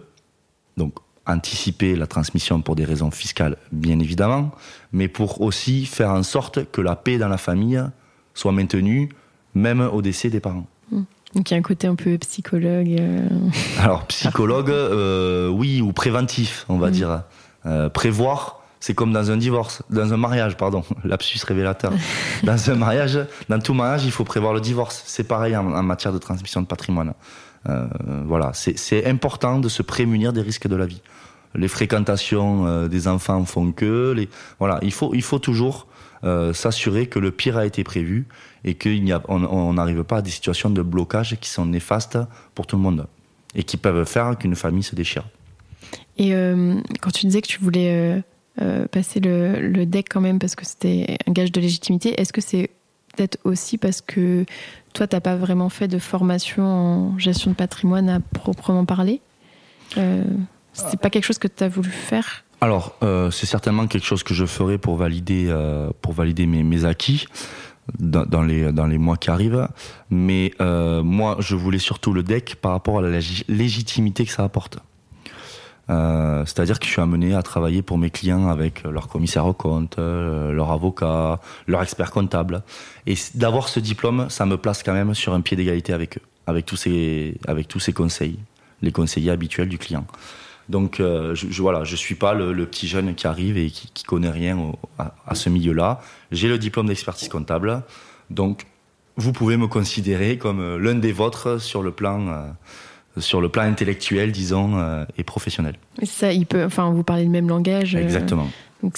donc, 0.78 0.94
anticiper 1.30 1.96
la 1.96 2.08
transmission 2.08 2.62
pour 2.62 2.76
des 2.76 2.86
raisons 2.86 3.12
fiscales, 3.12 3.58
bien 3.72 4.00
évidemment, 4.00 4.52
mais 4.92 5.08
pour 5.08 5.42
aussi 5.42 5.86
faire 5.86 6.10
en 6.10 6.24
sorte 6.24 6.72
que 6.72 6.82
la 6.82 6.96
paix 6.96 7.18
dans 7.18 7.28
la 7.28 7.38
famille 7.38 7.82
soit 8.34 8.52
maintenue, 8.52 9.10
même 9.54 9.82
au 9.82 10.02
décès 10.02 10.30
des 10.30 10.40
parents. 10.40 10.66
Hmm. 10.92 11.04
Donc 11.36 11.52
il 11.52 11.54
y 11.54 11.58
a 11.58 11.60
un 11.60 11.64
côté 11.64 11.88
un 11.88 11.96
peu 11.96 12.18
psychologue. 12.18 12.96
Euh. 13.00 13.28
Alors 13.80 14.06
psychologue, 14.08 14.72
euh, 14.72 15.48
oui, 15.50 15.82
ou 15.82 15.94
préventif, 15.94 16.66
on 16.70 16.78
va 16.78 16.90
hmm. 16.90 16.92
dire. 16.92 17.24
Euh, 17.66 17.90
prévoir, 17.90 18.59
c'est 18.80 18.94
comme 18.94 19.12
dans 19.12 19.32
un 19.32 19.38
divorce, 19.38 19.84
dans 19.90 20.14
un 20.14 20.18
mariage, 20.18 20.58
pardon, 20.58 20.84
lapsus 21.04 21.40
révélateur. 21.46 21.92
dans 22.44 22.70
un 22.70 22.76
mariage, 22.76 23.20
dans 23.50 23.60
tout 23.60 23.74
mariage, 23.74 24.06
il 24.06 24.12
faut 24.12 24.24
prévoir 24.24 24.54
le 24.54 24.62
divorce. 24.62 25.04
C'est 25.06 25.28
pareil 25.28 25.56
en, 25.56 25.72
en, 25.74 25.84
matière 25.84 26.14
de 26.14 26.20
transmission 26.20 26.62
de 26.62 26.68
patrimoine. 26.68 27.14
voilà, 28.26 28.52
c'est 28.54 29.06
important 29.06 29.60
de 29.60 29.70
se 29.70 29.82
prémunir 29.84 30.32
des 30.34 30.42
risques 30.42 30.68
de 30.68 30.76
la 30.76 30.86
vie 30.86 31.02
les 31.56 31.68
fréquentations 31.68 32.68
euh, 32.68 32.88
des 32.88 33.08
enfants 33.08 33.46
font 33.46 33.72
que. 33.72 34.14
Les... 34.16 34.30
Voilà, 34.60 34.80
il 34.82 34.92
faut, 34.92 35.14
il 35.14 35.22
faut 35.22 35.40
toujours 35.40 35.88
euh, 36.24 36.54
s'assurer 36.54 37.08
que 37.08 37.20
le 37.20 37.32
pire 37.32 37.58
a 37.58 37.66
été 37.66 37.84
prévu 37.84 38.28
et 38.64 38.76
qu'on 38.76 39.74
n'arrive 39.74 40.04
pas 40.04 40.18
à 40.18 40.22
des 40.22 40.32
situations 40.32 40.70
de 40.70 40.82
blocage 40.82 41.38
qui 41.40 41.50
sont 41.50 41.66
néfastes 41.66 42.18
pour 42.56 42.68
tout 42.68 42.76
le 42.76 42.82
monde 42.82 43.08
et 43.56 43.64
qui 43.64 43.78
peuvent 43.78 44.06
faire 44.06 44.38
qu'une 44.38 44.56
famille 44.56 44.84
se 44.84 44.96
déchire. 44.96 45.26
Et 46.18 46.36
euh, 46.36 46.80
quand 47.02 47.12
tu 47.12 47.26
disais 47.26 47.42
que 47.42 47.48
tu 47.48 47.60
voulais 47.60 48.22
passer 48.92 49.20
le, 49.20 49.86
deck 49.86 50.08
quand 50.10 50.22
même 50.22 50.40
parce 50.40 50.56
que 50.56 50.66
c'était 50.66 51.18
un 51.28 51.32
gage 51.32 51.52
de 51.52 51.62
légitimité, 51.62 52.20
est-ce 52.20 52.34
que 52.34 52.42
c'est 52.42 52.70
peut-être 53.16 53.38
aussi 53.44 53.78
parce 53.78 54.02
que 54.02 54.46
toi, 54.94 55.08
tu 55.08 55.16
n'as 55.16 55.22
pas 55.22 55.36
vraiment 55.36 55.70
fait 55.70 55.88
de 55.88 56.00
formation 56.00 56.66
en 56.66 57.18
gestion 57.18 57.52
de 57.52 57.56
patrimoine 57.56 58.10
à 58.10 58.20
proprement 58.20 58.86
parler 58.86 59.22
c'est 60.74 61.00
pas 61.00 61.10
quelque 61.10 61.26
chose 61.26 61.38
que 61.38 61.48
tu 61.48 61.64
as 61.64 61.70
voulu 61.70 61.90
faire 61.90 62.44
Alors, 62.62 62.96
euh, 63.04 63.32
c'est 63.32 63.46
certainement 63.46 63.88
quelque 63.88 64.06
chose 64.06 64.24
que 64.24 64.34
je 64.34 64.46
ferai 64.46 64.78
pour 64.78 64.96
valider, 64.96 65.48
euh, 65.50 65.90
pour 66.02 66.14
valider 66.14 66.46
mes, 66.46 66.86
acquis 66.86 67.26
dans, 67.98 68.44
les, 68.44 68.72
dans 68.72 68.88
les 68.88 68.98
mois 68.98 69.18
qui 69.18 69.30
arrivent. 69.30 69.68
Mais 70.10 70.52
euh, 70.62 71.04
moi, 71.04 71.38
je 71.40 71.56
voulais 71.56 71.80
surtout 71.80 72.14
le 72.14 72.24
deck 72.24 72.56
par 72.62 72.72
rapport 72.72 73.00
à 73.00 73.02
la 73.02 73.20
légitimité 73.48 74.26
que 74.26 74.32
ça 74.32 74.44
apporte. 74.44 74.80
C'est-à-dire 75.90 76.80
que 76.80 76.86
je 76.86 76.92
suis 76.92 77.02
amené 77.02 77.34
à 77.34 77.42
travailler 77.42 77.82
pour 77.82 77.98
mes 77.98 78.12
clients 78.12 78.48
avec 78.48 78.84
leur 78.84 79.08
commissaire 79.08 79.46
au 79.48 79.54
compte, 79.54 79.98
leur 79.98 80.72
avocat, 80.72 81.40
leur 81.68 81.82
expert 81.82 82.12
comptable. 82.12 82.62
Et 83.08 83.16
d'avoir 83.34 83.68
ce 83.70 83.80
diplôme, 83.80 84.30
ça 84.30 84.46
me 84.46 84.58
place 84.58 84.84
quand 84.84 84.94
même 84.94 85.16
sur 85.16 85.34
un 85.34 85.42
pied 85.42 85.58
d'égalité 85.58 85.94
avec 85.94 86.18
eux, 86.18 86.22
avec 86.46 86.66
tous 86.66 86.76
ces, 86.76 87.38
avec 87.48 87.68
tous 87.68 87.80
ces 87.80 87.92
conseils, 87.92 88.38
les 88.84 88.92
conseillers 88.92 89.32
habituels 89.32 89.70
du 89.70 89.80
client. 89.80 90.06
Donc, 90.70 91.00
euh, 91.00 91.34
je, 91.34 91.48
je, 91.50 91.62
voilà, 91.62 91.84
je 91.84 91.96
suis 91.96 92.16
pas 92.16 92.34
le, 92.34 92.66
petit 92.68 92.88
jeune 92.88 93.16
qui 93.16 93.26
arrive 93.26 93.58
et 93.58 93.72
qui, 93.72 93.90
qui 93.92 94.04
connaît 94.04 94.30
rien 94.30 94.74
à, 95.00 95.36
ce 95.36 95.50
milieu-là. 95.50 96.00
J'ai 96.32 96.48
le 96.48 96.60
diplôme 96.60 96.88
d'expertise 96.88 97.28
comptable, 97.28 97.82
donc 98.30 98.68
vous 99.18 99.34
pouvez 99.34 99.58
me 99.58 99.68
considérer 99.68 100.38
comme 100.38 100.62
euh, 100.62 100.78
l'un 100.78 100.96
des 100.96 101.12
vôtres 101.12 101.60
sur 101.60 101.82
le 101.82 101.92
plan. 101.92 102.28
Euh, 102.28 102.50
sur 103.20 103.42
le 103.42 103.50
plan 103.50 103.64
intellectuel, 103.64 104.32
disons, 104.32 105.06
et 105.18 105.24
professionnel. 105.24 105.76
Ça, 106.04 106.32
il 106.32 106.46
peut, 106.46 106.64
enfin, 106.64 106.90
vous 106.92 107.04
parlez 107.04 107.24
le 107.24 107.30
même 107.30 107.48
langage. 107.48 107.96
Exactement. 107.96 108.48
donc, 108.82 108.98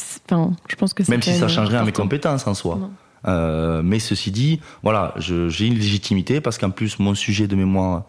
je 0.67 0.76
pense 0.76 0.93
que 0.93 1.03
même 1.09 1.22
si 1.22 1.34
ça 1.34 1.47
changerait 1.47 1.78
à 1.78 1.84
mes 1.84 1.91
compétences 1.91 2.47
en 2.47 2.53
soi. 2.53 2.80
mais 3.26 3.99
ceci 3.99 4.32
dit, 4.32 4.59
voilà, 4.84 5.13
j'ai 5.17 5.65
une 5.65 5.76
légitimité 5.76 6.41
parce 6.41 6.57
qu'en 6.57 6.72
plus 6.72 6.99
mon 6.99 7.15
sujet 7.15 7.47
de 7.47 7.55
mémoire 7.55 8.03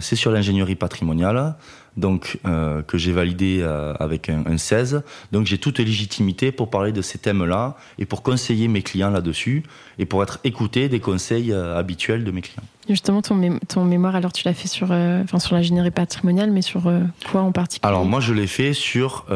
c'est 0.00 0.16
sur 0.16 0.30
l'ingénierie 0.32 0.74
patrimoniale 0.74 1.54
donc 1.96 2.38
euh, 2.46 2.82
que 2.82 2.98
j'ai 2.98 3.12
validé 3.12 3.60
euh, 3.60 3.94
avec 3.98 4.28
un, 4.28 4.56
16. 4.56 5.02
Donc 5.32 5.46
j'ai 5.46 5.58
toute 5.58 5.78
légitimité 5.78 6.52
pour 6.52 6.70
parler 6.70 6.92
de 6.92 7.02
ces 7.02 7.18
thèmes-là 7.18 7.76
et 7.98 8.04
pour 8.04 8.22
conseiller 8.22 8.68
mes 8.68 8.82
clients 8.82 9.10
là-dessus 9.10 9.62
et 9.98 10.04
pour 10.04 10.22
être 10.22 10.38
écouté 10.44 10.88
des 10.88 11.00
conseils 11.00 11.52
euh, 11.52 11.76
habituels 11.76 12.24
de 12.24 12.30
mes 12.30 12.42
clients. 12.42 12.62
Justement, 12.88 13.22
ton, 13.22 13.58
ton 13.68 13.84
mémoire, 13.84 14.14
alors 14.14 14.32
tu 14.32 14.46
l'as 14.46 14.54
fait 14.54 14.68
sur, 14.68 14.92
enfin, 14.92 15.40
sur 15.40 15.56
l'ingénierie 15.56 15.90
patrimoniale, 15.90 16.52
mais 16.52 16.62
sur 16.62 16.82
quoi 17.28 17.42
en 17.42 17.50
particulier? 17.50 17.88
Alors 17.88 18.04
moi, 18.04 18.20
je 18.20 18.32
l'ai 18.32 18.46
fait 18.46 18.74
sur 18.74 19.26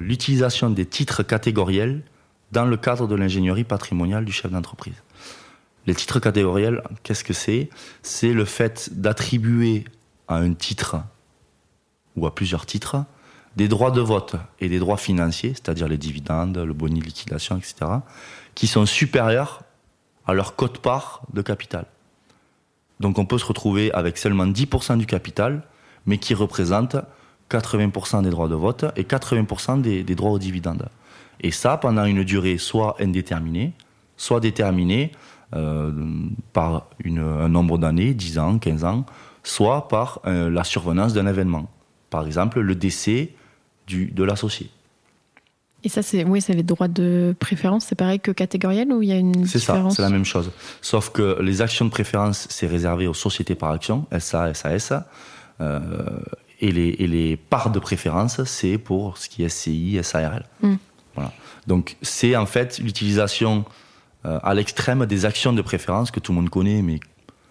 l'utilisation 0.00 0.70
des 0.70 0.86
titres 0.86 1.22
catégoriels 1.22 2.00
dans 2.52 2.64
le 2.64 2.78
cadre 2.78 3.06
de 3.06 3.14
l'ingénierie 3.14 3.64
patrimoniale 3.64 4.24
du 4.24 4.32
chef 4.32 4.50
d'entreprise. 4.50 4.94
Les 5.86 5.94
titres 5.94 6.20
catégoriels, 6.20 6.80
qu'est-ce 7.02 7.22
que 7.22 7.34
c'est? 7.34 7.68
C'est 8.02 8.32
le 8.32 8.46
fait 8.46 8.88
d'attribuer 8.92 9.84
à 10.26 10.36
un 10.36 10.54
titre 10.54 10.96
ou 12.16 12.26
à 12.26 12.34
plusieurs 12.34 12.66
titres 12.66 13.04
des 13.56 13.68
droits 13.68 13.90
de 13.90 14.02
vote 14.02 14.36
et 14.60 14.68
des 14.68 14.78
droits 14.78 14.98
financiers, 14.98 15.54
c'est-à-dire 15.54 15.88
les 15.88 15.96
dividendes, 15.96 16.58
le 16.58 16.72
boni 16.74 17.00
liquidation, 17.00 17.56
etc., 17.56 17.74
qui 18.54 18.66
sont 18.66 18.86
supérieurs 18.86 19.62
à 20.26 20.34
leur 20.34 20.56
cote-part 20.56 21.22
de 21.32 21.40
capital. 21.42 21.86
Donc 23.00 23.18
on 23.18 23.24
peut 23.24 23.38
se 23.38 23.46
retrouver 23.46 23.92
avec 23.92 24.18
seulement 24.18 24.46
10% 24.46 24.98
du 24.98 25.06
capital, 25.06 25.62
mais 26.04 26.18
qui 26.18 26.34
représente 26.34 26.96
80% 27.50 28.22
des 28.22 28.30
droits 28.30 28.48
de 28.48 28.54
vote 28.54 28.84
et 28.96 29.04
80% 29.04 29.80
des, 29.80 30.02
droits 30.14 30.32
aux 30.32 30.38
dividendes. 30.38 30.88
Et 31.40 31.50
ça 31.50 31.76
pendant 31.76 32.04
une 32.04 32.24
durée 32.24 32.58
soit 32.58 32.96
indéterminée, 33.00 33.72
soit 34.16 34.40
déterminée 34.40 35.12
euh, 35.54 35.92
par 36.52 36.88
un 37.04 37.48
nombre 37.48 37.78
d'années, 37.78 38.14
10 38.14 38.38
ans, 38.38 38.58
15 38.58 38.84
ans, 38.84 39.06
soit 39.44 39.88
par 39.88 40.20
euh, 40.26 40.50
la 40.50 40.64
survenance 40.64 41.12
d'un 41.12 41.26
événement 41.26 41.68
par 42.10 42.26
exemple, 42.26 42.60
le 42.60 42.74
décès 42.74 43.32
du, 43.86 44.06
de 44.06 44.24
l'associé. 44.24 44.70
Et 45.84 45.88
ça, 45.88 46.02
c'est 46.02 46.24
oui, 46.24 46.40
c'est 46.40 46.54
les 46.54 46.62
droits 46.62 46.88
de 46.88 47.34
préférence, 47.38 47.86
c'est 47.86 47.94
pareil 47.94 48.18
que 48.18 48.32
catégoriel 48.32 48.92
ou 48.92 49.02
il 49.02 49.08
y 49.08 49.12
a 49.12 49.16
une 49.16 49.32
différence 49.32 49.52
C'est 49.52 49.58
ça, 49.60 49.90
c'est 49.90 50.02
la 50.02 50.10
même 50.10 50.24
chose. 50.24 50.50
Sauf 50.80 51.10
que 51.10 51.40
les 51.40 51.62
actions 51.62 51.84
de 51.84 51.90
préférence, 51.90 52.48
c'est 52.50 52.66
réservé 52.66 53.06
aux 53.06 53.14
sociétés 53.14 53.54
par 53.54 53.70
action, 53.70 54.06
SA, 54.18 54.52
SAS. 54.54 54.92
Euh, 55.60 55.80
et, 56.60 56.72
les, 56.72 56.96
et 56.98 57.06
les 57.06 57.36
parts 57.36 57.70
de 57.70 57.78
préférence, 57.78 58.42
c'est 58.44 58.78
pour 58.78 59.18
ce 59.18 59.28
qui 59.28 59.44
est 59.44 59.48
SCI, 59.48 60.00
SARL. 60.02 60.44
Hmm. 60.62 60.76
Voilà. 61.14 61.32
Donc, 61.66 61.96
c'est 62.02 62.34
en 62.36 62.46
fait 62.46 62.78
l'utilisation 62.78 63.64
euh, 64.24 64.38
à 64.42 64.54
l'extrême 64.54 65.06
des 65.06 65.24
actions 65.24 65.52
de 65.52 65.62
préférence 65.62 66.10
que 66.10 66.20
tout 66.20 66.32
le 66.32 66.36
monde 66.36 66.50
connaît, 66.50 66.82
mais 66.82 67.00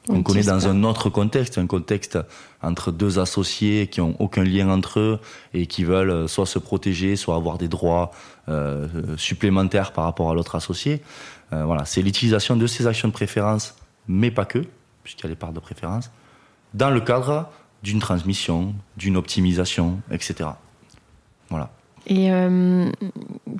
on 0.10 0.24
connaît 0.24 0.43
dans 0.43 0.68
un 0.68 0.84
autre 0.84 1.10
contexte, 1.10 1.58
un 1.58 1.68
contexte 1.68 2.20
entre 2.62 2.91
deux 2.91 3.20
associés 3.20 3.88
qui 3.88 4.01
ont 4.01 4.16
aucun 4.20 4.43
lien 4.43 4.70
entre 4.70 4.99
eux 4.99 5.20
et 5.53 5.68
qui 5.68 5.84
veulent 5.84 6.12
euh, 6.12 6.28
soit 6.28 6.45
se 6.45 6.60
protéger, 6.60 7.16
soit 7.16 7.36
avoir 7.36 7.58
des 7.58 7.68
droits 7.68 8.12
euh, 8.49 8.88
supplémentaires 9.18 9.91
par 9.91 10.03
rapport 10.03 10.30
à 10.30 10.34
l'autre 10.34 10.56
associé. 10.56 11.01
Euh, 11.53 11.66
voilà, 11.66 11.86
c'est 11.86 12.01
l'utilisation 12.01 12.56
de 12.56 12.68
ces 12.68 12.88
actions 12.88 13.08
de 13.08 13.14
préférence, 13.14 13.76
mais 14.08 14.32
pas 14.32 14.45
que, 14.45 14.66
puisqu'il 15.03 15.24
y 15.24 15.28
a 15.28 15.30
les 15.30 15.36
parts 15.36 15.53
de 15.53 15.60
préférence, 15.60 16.12
dans 16.74 16.89
le 16.89 17.01
cadre 17.01 17.49
d'une 17.84 17.99
transmission, 17.99 18.74
d'une 18.97 19.18
optimisation, 19.18 19.99
etc. 20.12 20.49
Voilà. 21.49 21.70
Et 22.08 22.30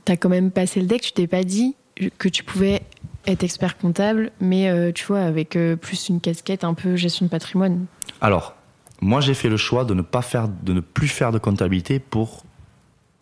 tu 0.06 0.12
as 0.12 0.18
quand 0.18 0.30
même 0.30 0.52
passé 0.52 0.80
le 0.82 0.88
deck, 0.88 1.02
tu 1.02 1.12
t'es 1.12 1.28
pas 1.28 1.44
dit 1.44 1.76
que 2.18 2.30
tu 2.30 2.44
pouvais 2.44 2.82
être 3.28 3.44
expert 3.44 3.78
comptable, 3.78 4.32
mais 4.40 4.70
euh, 4.70 4.92
tu 4.92 5.06
vois, 5.06 5.22
avec 5.22 5.56
euh, 5.56 5.76
plus 5.76 6.10
une 6.10 6.22
casquette 6.22 6.64
un 6.64 6.74
peu 6.74 6.96
gestion 6.96 7.26
de 7.26 7.32
patrimoine 7.32 7.86
Alors, 8.22 8.56
moi 9.02 9.22
j'ai 9.22 9.34
fait 9.34 9.50
le 9.50 9.58
choix 9.58 9.86
de 9.86 9.94
ne, 9.94 10.02
pas 10.02 10.22
faire, 10.22 10.48
de 10.48 10.74
ne 10.74 10.80
plus 10.80 11.08
faire 11.08 11.32
de 11.32 11.40
comptabilité 11.40 12.00
pour 12.00 12.44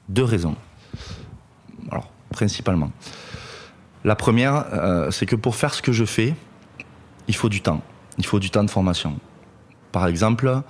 deux 0.10 0.24
raisons. 0.24 0.56
Alors, 1.92 2.10
principalement. 2.30 2.92
La 4.04 4.16
première, 4.16 4.66
euh, 4.74 5.12
c'est 5.12 5.26
que 5.26 5.36
pour 5.36 5.56
faire 5.56 5.74
ce 5.74 5.82
que 5.82 5.92
je 5.92 6.06
fais, 6.06 6.34
il 7.28 7.36
faut 7.36 7.50
du 7.50 7.62
temps. 7.62 7.82
Il 8.18 8.26
faut 8.26 8.40
du 8.40 8.50
temps 8.50 8.64
de 8.64 8.70
formation. 8.70 9.18
Par 9.92 10.08
exemple, 10.08 10.62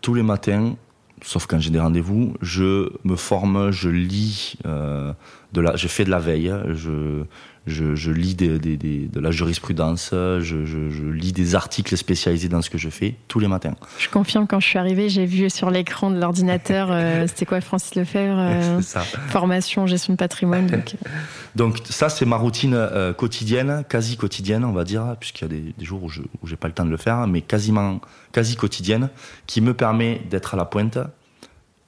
tous 0.00 0.14
les 0.14 0.22
matins, 0.22 0.74
sauf 1.22 1.46
quand 1.46 1.60
j'ai 1.60 1.70
des 1.70 1.78
rendez-vous, 1.80 2.34
je 2.42 2.90
me 3.04 3.16
forme, 3.16 3.70
je 3.70 3.88
lis 3.88 4.56
de 4.64 5.60
la, 5.60 5.76
je 5.76 5.88
fais 5.88 6.04
de 6.04 6.10
la 6.10 6.18
veille, 6.18 6.52
je, 6.74 7.24
je, 7.66 8.10
lis 8.10 8.34
de 8.34 9.20
la 9.20 9.30
jurisprudence, 9.30 10.10
je, 10.12 11.10
lis 11.10 11.32
des 11.32 11.54
articles 11.54 11.96
spécialisés 11.96 12.48
dans 12.48 12.62
ce 12.62 12.70
que 12.70 12.78
je 12.78 12.88
fais 12.88 13.14
tous 13.28 13.38
les 13.38 13.48
matins. 13.48 13.74
Je 13.98 14.08
confirme, 14.08 14.46
quand 14.46 14.60
je 14.60 14.66
suis 14.66 14.78
arrivée, 14.78 15.08
j'ai 15.08 15.26
vu 15.26 15.50
sur 15.50 15.70
l'écran 15.70 16.10
de 16.10 16.18
l'ordinateur, 16.18 16.88
euh, 16.90 17.26
c'était 17.26 17.46
quoi 17.46 17.60
Francis 17.60 17.94
Lefebvre 17.94 18.38
euh, 18.38 18.80
Formation, 19.28 19.86
gestion 19.86 20.14
de 20.14 20.18
patrimoine. 20.18 20.66
Donc, 20.66 20.94
euh. 20.94 21.08
donc 21.56 21.78
ça, 21.88 22.08
c'est 22.08 22.26
ma 22.26 22.36
routine 22.36 22.78
quotidienne, 23.16 23.84
quasi 23.88 24.16
quotidienne, 24.16 24.64
on 24.64 24.72
va 24.72 24.84
dire, 24.84 25.16
puisqu'il 25.18 25.42
y 25.42 25.44
a 25.44 25.72
des, 25.76 25.84
jours 25.84 26.02
où 26.04 26.08
je 26.08 26.22
n'ai 26.22 26.56
pas 26.56 26.68
le 26.68 26.74
temps 26.74 26.84
de 26.84 26.90
le 26.90 26.96
faire, 26.96 27.26
mais 27.26 27.40
quasiment 27.40 28.00
quasi 28.32 28.56
quotidienne, 28.56 29.08
qui 29.46 29.60
me 29.60 29.74
permet 29.74 30.22
d'être 30.30 30.54
à 30.54 30.56
la 30.56 30.64
pointe 30.64 30.98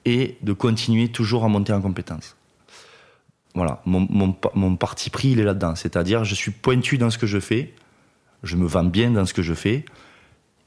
et 0.05 0.37
de 0.41 0.53
continuer 0.53 1.09
toujours 1.09 1.43
à 1.45 1.47
monter 1.47 1.73
en 1.73 1.81
compétences. 1.81 2.35
Voilà, 3.53 3.81
mon, 3.85 4.75
parti 4.75 5.09
pris, 5.09 5.29
il 5.29 5.39
est 5.39 5.43
là-dedans. 5.43 5.75
C'est-à-dire, 5.75 6.23
je 6.23 6.35
suis 6.35 6.51
pointu 6.51 6.97
dans 6.97 7.09
ce 7.09 7.17
que 7.17 7.27
je 7.27 7.39
fais, 7.39 7.73
je 8.43 8.55
me 8.55 8.65
vends 8.65 8.83
bien 8.83 9.11
dans 9.11 9.25
ce 9.25 9.33
que 9.33 9.41
je 9.41 9.53
fais, 9.53 9.85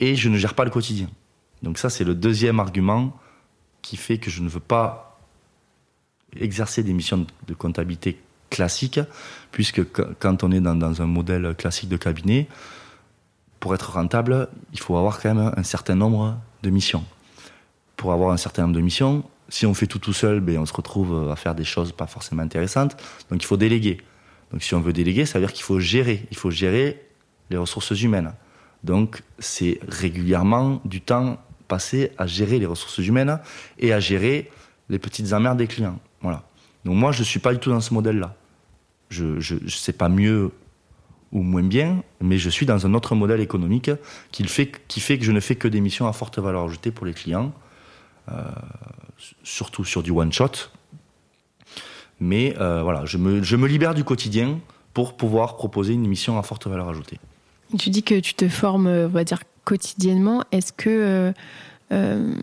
et 0.00 0.16
je 0.16 0.28
ne 0.28 0.36
gère 0.36 0.54
pas 0.54 0.64
le 0.64 0.70
quotidien. 0.70 1.08
Donc 1.62 1.78
ça, 1.78 1.88
c'est 1.88 2.04
le 2.04 2.14
deuxième 2.14 2.60
argument 2.60 3.16
qui 3.80 3.96
fait 3.96 4.18
que 4.18 4.30
je 4.30 4.42
ne 4.42 4.48
veux 4.48 4.60
pas 4.60 5.18
exercer 6.38 6.82
des 6.82 6.92
missions 6.92 7.26
de 7.46 7.54
comptabilité 7.54 8.20
classiques, 8.50 9.00
puisque 9.50 9.82
quand 10.18 10.44
on 10.44 10.52
est 10.52 10.60
dans, 10.60 10.74
dans 10.74 11.00
un 11.00 11.06
modèle 11.06 11.54
classique 11.56 11.88
de 11.88 11.96
cabinet, 11.96 12.48
pour 13.60 13.74
être 13.74 13.92
rentable, 13.92 14.48
il 14.74 14.78
faut 14.78 14.96
avoir 14.98 15.20
quand 15.20 15.34
même 15.34 15.54
un 15.56 15.62
certain 15.62 15.94
nombre 15.94 16.36
de 16.62 16.68
missions. 16.68 17.02
Pour 17.96 18.12
avoir 18.12 18.32
un 18.32 18.36
certain 18.36 18.62
nombre 18.62 18.74
de 18.74 18.80
missions, 18.82 19.24
si 19.48 19.66
on 19.66 19.74
fait 19.74 19.86
tout 19.86 19.98
tout 19.98 20.12
seul, 20.12 20.40
ben, 20.40 20.58
on 20.58 20.66
se 20.66 20.72
retrouve 20.72 21.30
à 21.30 21.36
faire 21.36 21.54
des 21.54 21.64
choses 21.64 21.92
pas 21.92 22.06
forcément 22.06 22.42
intéressantes. 22.42 22.96
Donc 23.30 23.42
il 23.42 23.46
faut 23.46 23.56
déléguer. 23.56 23.98
Donc 24.52 24.62
si 24.62 24.74
on 24.74 24.80
veut 24.80 24.92
déléguer, 24.92 25.26
ça 25.26 25.38
veut 25.38 25.46
dire 25.46 25.52
qu'il 25.52 25.64
faut 25.64 25.80
gérer. 25.80 26.26
Il 26.30 26.36
faut 26.36 26.50
gérer 26.50 27.02
les 27.50 27.56
ressources 27.56 27.90
humaines. 28.02 28.32
Donc 28.82 29.22
c'est 29.38 29.80
régulièrement 29.88 30.80
du 30.84 31.00
temps 31.00 31.38
passé 31.68 32.12
à 32.18 32.26
gérer 32.26 32.58
les 32.58 32.66
ressources 32.66 32.98
humaines 32.98 33.40
et 33.78 33.92
à 33.92 34.00
gérer 34.00 34.50
les 34.88 34.98
petites 34.98 35.32
emmerdes 35.32 35.58
des 35.58 35.66
clients. 35.66 35.98
Voilà. 36.20 36.42
Donc 36.84 36.96
moi, 36.96 37.12
je 37.12 37.20
ne 37.20 37.24
suis 37.24 37.40
pas 37.40 37.52
du 37.52 37.58
tout 37.58 37.70
dans 37.70 37.80
ce 37.80 37.94
modèle-là. 37.94 38.36
Je 39.10 39.54
ne 39.54 39.68
sais 39.68 39.92
pas 39.92 40.08
mieux 40.08 40.50
ou 41.32 41.42
moins 41.42 41.62
bien, 41.62 42.02
mais 42.20 42.38
je 42.38 42.48
suis 42.48 42.66
dans 42.66 42.86
un 42.86 42.94
autre 42.94 43.14
modèle 43.14 43.40
économique 43.40 43.90
qui 44.30 44.44
fait, 44.44 44.70
qui 44.88 45.00
fait 45.00 45.18
que 45.18 45.24
je 45.24 45.32
ne 45.32 45.40
fais 45.40 45.56
que 45.56 45.68
des 45.68 45.80
missions 45.80 46.06
à 46.06 46.12
forte 46.12 46.38
valeur 46.38 46.64
ajoutée 46.64 46.90
pour 46.90 47.06
les 47.06 47.14
clients. 47.14 47.52
Euh, 48.30 48.40
surtout 49.42 49.84
sur 49.84 50.02
du 50.02 50.10
one-shot. 50.10 50.70
Mais 52.20 52.56
euh, 52.58 52.82
voilà, 52.82 53.04
je 53.04 53.18
me, 53.18 53.42
je 53.42 53.56
me 53.56 53.68
libère 53.68 53.94
du 53.94 54.02
quotidien 54.02 54.58
pour 54.94 55.16
pouvoir 55.16 55.56
proposer 55.56 55.92
une 55.92 56.06
mission 56.06 56.38
à 56.38 56.42
forte 56.42 56.66
valeur 56.66 56.88
ajoutée. 56.88 57.18
Tu 57.78 57.90
dis 57.90 58.02
que 58.02 58.18
tu 58.20 58.34
te 58.34 58.48
formes, 58.48 58.86
on 58.86 59.08
va 59.08 59.24
dire, 59.24 59.40
quotidiennement. 59.64 60.42
Est-ce 60.52 60.72
que 60.72 61.32
euh, 61.92 62.34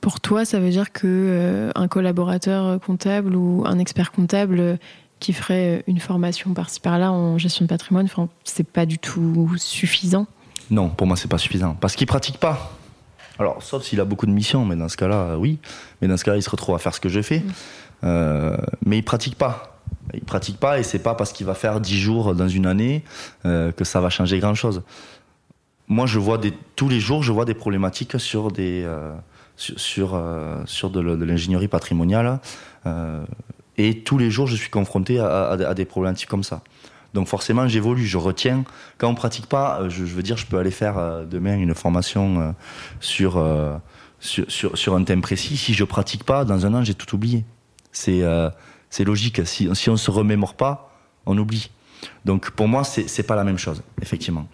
pour 0.00 0.20
toi, 0.20 0.44
ça 0.44 0.58
veut 0.58 0.70
dire 0.70 0.92
que 0.92 1.70
un 1.74 1.88
collaborateur 1.88 2.80
comptable 2.80 3.36
ou 3.36 3.62
un 3.66 3.78
expert 3.78 4.10
comptable 4.10 4.78
qui 5.20 5.32
ferait 5.32 5.84
une 5.86 6.00
formation 6.00 6.52
par-ci 6.52 6.80
par-là 6.80 7.12
en 7.12 7.38
gestion 7.38 7.64
de 7.64 7.68
patrimoine, 7.68 8.08
c'est 8.44 8.66
pas 8.66 8.86
du 8.86 8.98
tout 8.98 9.52
suffisant? 9.56 10.26
Non, 10.70 10.88
pour 10.88 11.06
moi, 11.06 11.16
c'est 11.16 11.28
pas 11.28 11.38
suffisant 11.38 11.74
parce 11.74 11.94
qu'il 11.94 12.06
pratique 12.06 12.38
pas. 12.38 12.77
Alors, 13.38 13.62
sauf 13.62 13.84
s'il 13.84 14.00
a 14.00 14.04
beaucoup 14.04 14.26
de 14.26 14.32
missions, 14.32 14.64
mais 14.64 14.76
dans 14.76 14.88
ce 14.88 14.96
cas-là, 14.96 15.36
oui. 15.38 15.58
Mais 16.00 16.08
dans 16.08 16.16
ce 16.16 16.24
cas-là, 16.24 16.36
il 16.36 16.42
se 16.42 16.50
retrouve 16.50 16.74
à 16.74 16.78
faire 16.78 16.94
ce 16.94 17.00
que 17.00 17.08
je 17.08 17.22
fais. 17.22 17.42
Euh, 18.04 18.56
mais 18.84 18.98
il 18.98 19.02
pratique 19.02 19.36
pas. 19.36 19.78
Il 20.14 20.22
pratique 20.22 20.58
pas 20.58 20.78
et 20.78 20.82
c'est 20.82 20.98
pas 20.98 21.14
parce 21.14 21.32
qu'il 21.32 21.46
va 21.46 21.54
faire 21.54 21.80
10 21.80 21.98
jours 21.98 22.34
dans 22.34 22.48
une 22.48 22.66
année 22.66 23.04
euh, 23.46 23.72
que 23.72 23.84
ça 23.84 24.00
va 24.00 24.10
changer 24.10 24.38
grand-chose. 24.38 24.82
Moi, 25.86 26.06
je 26.06 26.18
vois 26.18 26.38
des, 26.38 26.52
tous 26.76 26.88
les 26.88 27.00
jours, 27.00 27.22
je 27.22 27.32
vois 27.32 27.44
des 27.44 27.54
problématiques 27.54 28.18
sur 28.20 28.50
des 28.50 28.82
euh, 28.84 29.14
sur 29.56 30.20
sur, 30.66 30.90
de, 30.90 31.00
l'ingénierie 31.00 31.68
patrimoniale 31.68 32.38
et 33.76 34.02
tous 34.02 34.18
les 34.18 34.30
jours, 34.30 34.46
je 34.46 34.56
suis 34.56 34.70
confronté 34.70 35.18
à 35.18 35.74
des 35.74 35.84
problématiques 35.84 36.28
comme 36.28 36.44
ça. 36.44 36.62
Donc 37.14 37.26
forcément, 37.26 37.66
j'évolue, 37.68 38.06
je 38.06 38.18
retiens. 38.18 38.64
Quand 38.98 39.08
on 39.08 39.14
pratique 39.14 39.46
pas, 39.46 39.80
euh, 39.80 39.90
je, 39.90 40.04
veux 40.04 40.22
dire, 40.22 40.36
je 40.36 40.46
peux 40.46 40.58
aller 40.58 40.70
faire 40.70 40.98
euh, 40.98 41.24
demain 41.24 41.56
une 41.56 41.74
formation 41.74 42.40
euh, 42.40 42.50
sur, 43.00 43.42
sur, 44.20 44.76
sur, 44.76 44.94
un 44.94 45.04
thème 45.04 45.22
précis. 45.22 45.56
Si 45.56 45.74
je 45.74 45.84
pratique 45.84 46.24
pas, 46.24 46.44
dans 46.44 46.66
un 46.66 46.74
an, 46.74 46.84
j'ai 46.84 46.94
tout 46.94 47.14
oublié. 47.14 47.44
C'est 47.92 49.04
logique. 49.04 49.46
Si, 49.46 49.68
si 49.74 49.90
on 49.90 49.96
se 49.96 50.10
remémore 50.10 50.54
pas, 50.54 50.94
on 51.26 51.36
oublie. 51.38 51.70
Donc 52.24 52.50
pour 52.50 52.68
moi, 52.68 52.84
c'est 52.84 53.22
pas 53.22 53.36
la 53.36 53.44
même 53.44 53.58
chose, 53.58 53.82
effectivement. 54.02 54.46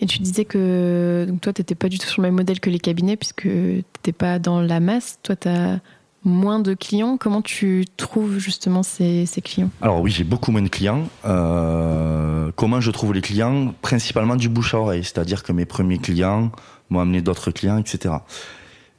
Et 0.00 0.06
tu 0.06 0.18
disais 0.18 0.44
que 0.44 1.28
toi, 1.40 1.52
tu 1.52 1.60
n'étais 1.60 1.76
pas 1.76 1.88
du 1.88 1.98
tout 1.98 2.08
sur 2.08 2.22
le 2.22 2.28
même 2.28 2.34
modèle 2.34 2.58
que 2.58 2.70
les 2.70 2.80
cabinets, 2.80 3.16
puisque 3.16 3.42
tu 3.42 3.84
n'étais 3.84 4.12
pas 4.12 4.40
dans 4.40 4.60
la 4.60 4.80
masse. 4.80 5.20
Toi, 5.22 5.36
tu 5.36 5.48
as 5.48 5.78
moins 6.24 6.60
de 6.60 6.74
clients. 6.74 7.16
Comment 7.16 7.42
tu 7.42 7.84
trouves 7.96 8.38
justement 8.38 8.82
ces, 8.82 9.26
clients? 9.42 9.70
Alors 9.80 10.00
oui, 10.00 10.10
j'ai 10.10 10.24
beaucoup 10.24 10.52
moins 10.52 10.62
de 10.62 10.68
clients. 10.68 11.08
Euh, 11.24 12.50
comment 12.56 12.80
je 12.80 12.90
trouve 12.90 13.12
les 13.14 13.20
clients? 13.20 13.74
Principalement 13.82 14.36
du 14.36 14.48
bouche 14.48 14.74
à 14.74 14.78
oreille, 14.78 15.04
c'est-à-dire 15.04 15.42
que 15.42 15.52
mes 15.52 15.64
premiers 15.64 15.98
clients 15.98 16.52
m'ont 16.90 17.00
amené 17.00 17.22
d'autres 17.22 17.50
clients, 17.50 17.78
etc. 17.78 18.14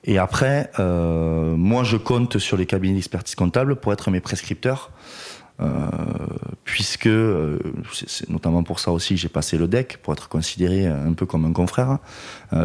Et 0.04 0.18
après, 0.18 0.70
euh, 0.80 1.56
moi, 1.56 1.84
je 1.84 1.96
compte 1.96 2.38
sur 2.38 2.58
les 2.58 2.66
cabinets 2.66 2.96
d'expertise 2.96 3.36
comptable 3.36 3.78
pour 3.78 3.94
être 3.94 4.12
mes 4.12 4.20
prescripteurs, 4.20 4.92
euh, 5.62 5.88
puisque 6.66 7.10
c'est 7.94 8.30
notamment 8.30 8.64
pour 8.64 8.80
ça 8.80 8.92
aussi 8.92 9.16
j'ai 9.16 9.30
passé 9.30 9.58
le 9.58 9.68
DEC, 9.68 9.98
pour 10.02 10.12
être 10.12 10.28
considéré 10.28 10.88
un 10.88 11.14
peu 11.14 11.26
comme 11.26 11.46
un 11.46 11.54
confrère, 11.54 12.00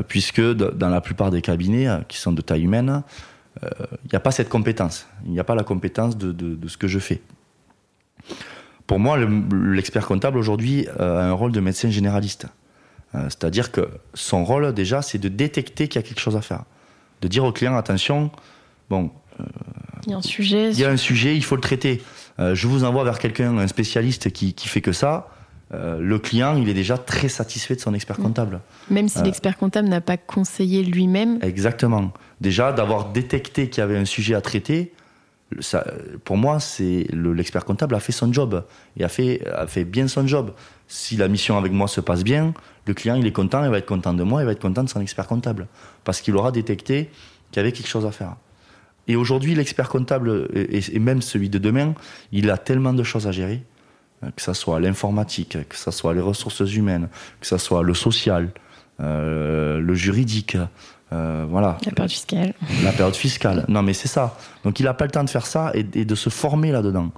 puisque 0.08 0.40
dans 0.40 0.88
la 0.88 1.00
plupart 1.00 1.30
des 1.30 1.42
cabinets 1.42 1.86
qui 2.08 2.18
sont 2.18 2.32
de 2.32 2.40
taille 2.40 2.64
humaine, 2.64 3.04
il 3.62 3.66
euh, 3.66 3.86
n'y 4.12 4.16
a 4.16 4.20
pas 4.20 4.30
cette 4.30 4.48
compétence. 4.48 5.06
Il 5.24 5.32
n'y 5.32 5.40
a 5.40 5.44
pas 5.44 5.54
la 5.54 5.64
compétence 5.64 6.16
de, 6.16 6.68
ce 6.68 6.76
que 6.76 6.88
je 6.88 6.98
fais. 6.98 7.20
Pour 8.86 8.98
moi, 8.98 9.18
l'expert 9.18 10.06
comptable 10.06 10.38
aujourd'hui 10.38 10.86
euh, 11.00 11.18
a 11.18 11.24
un 11.24 11.32
rôle 11.32 11.52
de 11.52 11.60
médecin 11.60 11.90
généraliste. 11.90 12.46
Euh, 13.14 13.24
c'est-à-dire 13.24 13.72
que 13.72 13.88
son 14.14 14.44
rôle, 14.44 14.72
déjà, 14.72 15.02
c'est 15.02 15.18
de 15.18 15.28
détecter 15.28 15.88
qu'il 15.88 16.00
y 16.00 16.04
a 16.04 16.06
quelque 16.06 16.20
chose 16.20 16.36
à 16.36 16.42
faire. 16.42 16.64
De 17.20 17.28
dire 17.28 17.44
au 17.44 17.52
client, 17.52 17.76
attention, 17.76 18.30
bon. 18.90 19.10
il 20.06 20.12
y 20.12 20.14
a 20.14 20.18
un 20.18 20.22
sujet. 20.22 20.70
Il 20.70 20.78
y 20.78 20.84
a 20.84 20.90
un 20.90 20.96
sujet, 20.96 21.36
il 21.36 21.44
faut 21.44 21.56
le 21.56 21.60
traiter. 21.60 22.02
je 22.38 22.66
vous 22.66 22.84
envoie 22.84 23.04
vers 23.04 23.18
quelqu'un, 23.18 23.58
un 23.58 23.66
spécialiste 23.66 24.30
qui, 24.30 24.54
qui 24.54 24.68
fait 24.68 24.80
que 24.80 24.92
ça. 24.92 25.28
Le 25.70 26.18
client, 26.18 26.56
il 26.56 26.68
est 26.68 26.74
déjà 26.74 26.96
très 26.96 27.28
satisfait 27.28 27.74
de 27.74 27.80
son 27.80 27.94
expert 27.94 28.16
comptable. 28.16 28.60
Même 28.90 29.08
si 29.08 29.22
l'expert 29.22 29.56
comptable 29.56 29.88
n'a 29.88 30.00
pas 30.00 30.16
conseillé 30.16 30.82
lui-même. 30.82 31.38
Exactement 31.42 32.12
déjà 32.40 32.72
d'avoir 32.72 33.10
détecté 33.10 33.68
qu'il 33.68 33.80
y 33.80 33.84
avait 33.84 33.96
un 33.96 34.04
sujet 34.04 34.34
à 34.34 34.40
traiter, 34.40 34.92
ça, 35.60 35.84
pour 36.24 36.36
moi, 36.36 36.60
c'est 36.60 37.06
l'expert 37.10 37.64
comptable 37.64 37.94
a 37.94 38.00
fait 38.00 38.12
son 38.12 38.32
job 38.32 38.64
et 38.98 39.04
a 39.04 39.08
fait, 39.08 39.46
a 39.46 39.66
fait 39.66 39.84
bien 39.84 40.06
son 40.06 40.26
job. 40.26 40.52
Si 40.88 41.16
la 41.16 41.26
mission 41.28 41.56
avec 41.56 41.72
moi 41.72 41.88
se 41.88 42.02
passe 42.02 42.22
bien, 42.22 42.52
le 42.86 42.94
client 42.94 43.14
il 43.14 43.26
est 43.26 43.32
content, 43.32 43.64
il 43.64 43.70
va 43.70 43.78
être 43.78 43.86
content 43.86 44.12
de 44.12 44.22
moi, 44.22 44.42
il 44.42 44.46
va 44.46 44.52
être 44.52 44.60
content 44.60 44.84
de 44.84 44.90
son 44.90 45.00
expert 45.00 45.26
comptable 45.26 45.66
parce 46.04 46.20
qu'il 46.20 46.36
aura 46.36 46.52
détecté 46.52 47.10
qu'il 47.50 47.58
y 47.58 47.60
avait 47.60 47.72
quelque 47.72 47.88
chose 47.88 48.04
à 48.04 48.10
faire. 48.10 48.36
Et 49.06 49.16
aujourd'hui, 49.16 49.54
l'expert 49.54 49.88
comptable 49.88 50.48
et, 50.54 50.98
même 50.98 51.22
celui 51.22 51.48
de 51.48 51.56
demain, 51.56 51.94
il 52.30 52.50
a 52.50 52.58
tellement 52.58 52.92
de 52.92 53.02
choses 53.02 53.26
à 53.26 53.32
gérer, 53.32 53.62
que 54.22 54.42
ce 54.42 54.52
soit 54.52 54.80
l'informatique, 54.80 55.56
que 55.68 55.76
ce 55.76 55.90
soit 55.90 56.14
les 56.14 56.20
ressources 56.20 56.60
humaines, 56.60 57.08
que 57.40 57.46
ce 57.46 57.58
soit 57.58 57.82
le 57.82 57.94
social, 57.94 58.50
euh, 59.00 59.78
le 59.78 59.94
juridique, 59.94 60.56
euh, 61.12 61.46
voilà. 61.48 61.78
La 61.86 61.92
période 61.92 62.10
fiscale. 62.10 62.54
La 62.82 62.92
période 62.92 63.14
fiscale. 63.14 63.64
Non, 63.68 63.82
mais 63.82 63.92
c'est 63.92 64.08
ça. 64.08 64.36
Donc 64.64 64.80
il 64.80 64.84
n'a 64.84 64.94
pas 64.94 65.04
le 65.04 65.10
temps 65.10 65.24
de 65.24 65.30
faire 65.30 65.46
ça 65.46 65.70
et, 65.74 65.82
de 65.82 66.14
se 66.14 66.30
former 66.30 66.72
là-dedans. 66.72 67.12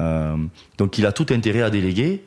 Euh, 0.00 0.36
donc 0.78 0.98
il 0.98 1.06
a 1.06 1.12
tout 1.12 1.26
intérêt 1.30 1.62
à 1.62 1.70
déléguer, 1.70 2.24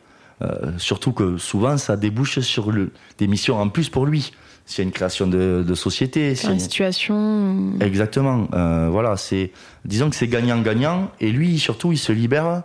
surtout 0.77 1.11
que 1.11 1.37
souvent 1.37 1.77
ça 1.77 1.97
débouche 1.97 2.39
sur 2.39 2.71
le, 2.71 2.91
des 3.17 3.27
missions 3.27 3.59
en 3.59 3.69
plus 3.69 3.89
pour 3.89 4.05
lui. 4.05 4.31
S'il 4.65 4.79
y 4.79 4.81
a 4.81 4.87
une 4.87 4.93
création 4.93 5.27
de, 5.27 5.63
de 5.65 5.75
société, 5.75 6.33
c'est 6.33 6.51
une 6.51 6.59
situation. 6.59 7.73
Exactement. 7.81 8.47
voilà, 8.89 9.17
c'est 9.17 9.51
disons 9.83 10.09
que 10.09 10.15
c'est 10.15 10.27
gagnant-gagnant 10.27 11.11
et 11.19 11.31
lui 11.31 11.59
surtout 11.59 11.91
il 11.91 11.99
se 11.99 12.11
libère 12.11 12.63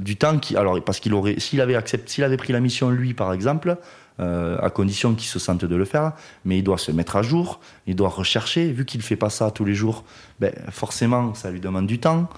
du 0.00 0.16
temps 0.16 0.38
qui 0.38 0.56
alors 0.56 0.80
parce 0.84 1.00
qu'il 1.00 1.14
aurait 1.14 1.40
s'il 1.40 1.60
avait 1.60 1.74
accepté 1.74 2.12
s'il 2.12 2.24
avait 2.24 2.36
pris 2.36 2.52
la 2.52 2.60
mission 2.60 2.90
lui 2.90 3.12
par 3.12 3.32
exemple 3.32 3.76
euh, 4.20 4.58
à 4.60 4.68
condition 4.68 5.14
qu'il 5.14 5.26
se 5.26 5.38
sente 5.38 5.64
de 5.64 5.74
le 5.74 5.86
faire, 5.86 6.12
mais 6.44 6.58
il 6.58 6.62
doit 6.62 6.76
se 6.76 6.92
mettre 6.92 7.16
à 7.16 7.22
jour, 7.22 7.60
il 7.86 7.96
doit 7.96 8.10
rechercher, 8.10 8.70
vu 8.70 8.84
qu'il 8.84 9.00
ne 9.00 9.04
fait 9.04 9.16
pas 9.16 9.30
ça 9.30 9.50
tous 9.50 9.64
les 9.64 9.74
jours, 9.74 10.04
ben, 10.38 10.52
forcément 10.70 11.32
ça 11.32 11.50
lui 11.50 11.60
demande 11.60 11.86
du 11.86 11.98
temps. 11.98 12.28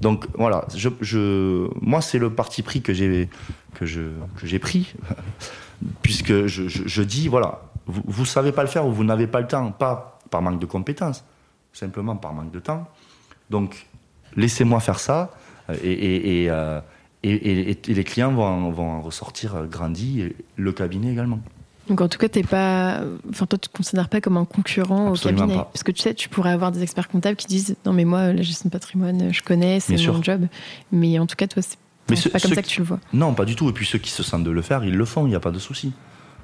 Donc 0.00 0.26
voilà, 0.38 0.64
je, 0.74 1.68
moi 1.80 2.00
c'est 2.00 2.20
le 2.20 2.30
parti 2.30 2.62
pris 2.62 2.82
que 2.82 2.94
j'ai 2.94 3.28
que 3.74 3.84
je, 3.84 4.02
j'ai 4.44 4.60
pris, 4.60 4.94
puisque 6.02 6.46
je, 6.46 7.02
dis, 7.02 7.26
voilà, 7.26 7.62
vous 7.86 8.22
ne 8.22 8.26
savez 8.26 8.52
pas 8.52 8.62
le 8.62 8.68
faire 8.68 8.86
ou 8.86 8.92
vous 8.92 9.04
n'avez 9.04 9.26
pas 9.26 9.40
le 9.40 9.48
temps, 9.48 9.72
pas 9.72 10.20
par 10.30 10.40
manque 10.40 10.60
de 10.60 10.66
compétences, 10.66 11.24
simplement 11.72 12.14
par 12.14 12.32
manque 12.32 12.52
de 12.52 12.60
temps. 12.60 12.88
Donc 13.50 13.86
laissez-moi 14.36 14.78
faire 14.78 15.00
ça, 15.00 15.32
Et, 15.82 16.44
et, 16.44 16.50
les 17.22 18.04
clients 18.04 18.32
vont, 18.32 18.70
vont 18.70 18.90
en 18.90 19.00
ressortir 19.00 19.66
grandis, 19.70 20.20
et 20.20 20.36
le 20.56 20.72
cabinet 20.72 21.12
également. 21.12 21.40
Donc 21.88 22.00
en 22.00 22.08
tout 22.08 22.18
cas, 22.18 22.28
t'es 22.28 22.42
pas, 22.42 23.02
enfin 23.28 23.44
toi, 23.46 23.58
tu 23.58 23.68
te 23.68 23.76
considères 23.76 24.08
pas 24.08 24.20
comme 24.20 24.38
un 24.38 24.46
concurrent 24.46 25.12
au 25.12 25.16
cabinet, 25.16 25.56
parce 25.56 25.82
que 25.82 25.92
tu 25.92 26.00
sais, 26.00 26.14
tu 26.14 26.28
pourrais 26.28 26.52
avoir 26.52 26.72
des 26.72 26.82
experts 26.82 27.08
comptables 27.08 27.36
qui 27.36 27.46
disent 27.46 27.76
non 27.84 27.92
mais 27.92 28.06
moi 28.06 28.32
la 28.32 28.42
gestion 28.42 28.68
de 28.68 28.72
patrimoine, 28.72 29.32
je 29.32 29.42
connais, 29.42 29.80
c'est 29.80 29.96
mon 30.06 30.22
job. 30.22 30.46
Mais 30.92 31.18
en 31.18 31.26
tout 31.26 31.36
cas, 31.36 31.46
toi, 31.46 31.62
c'est 31.62 32.30
pas 32.30 32.40
comme 32.40 32.54
ça 32.54 32.62
que 32.62 32.68
tu 32.68 32.80
le 32.80 32.86
vois. 32.86 33.00
Non, 33.12 33.34
pas 33.34 33.44
du 33.44 33.54
tout. 33.54 33.68
Et 33.68 33.72
puis 33.72 33.86
ceux 33.86 33.98
qui 33.98 34.10
se 34.10 34.22
sentent 34.22 34.44
de 34.44 34.50
le 34.50 34.62
faire, 34.62 34.84
ils 34.84 34.96
le 34.96 35.04
font. 35.04 35.26
Il 35.26 35.30
n'y 35.30 35.34
a 35.34 35.40
pas 35.40 35.50
de 35.50 35.58
souci. 35.58 35.92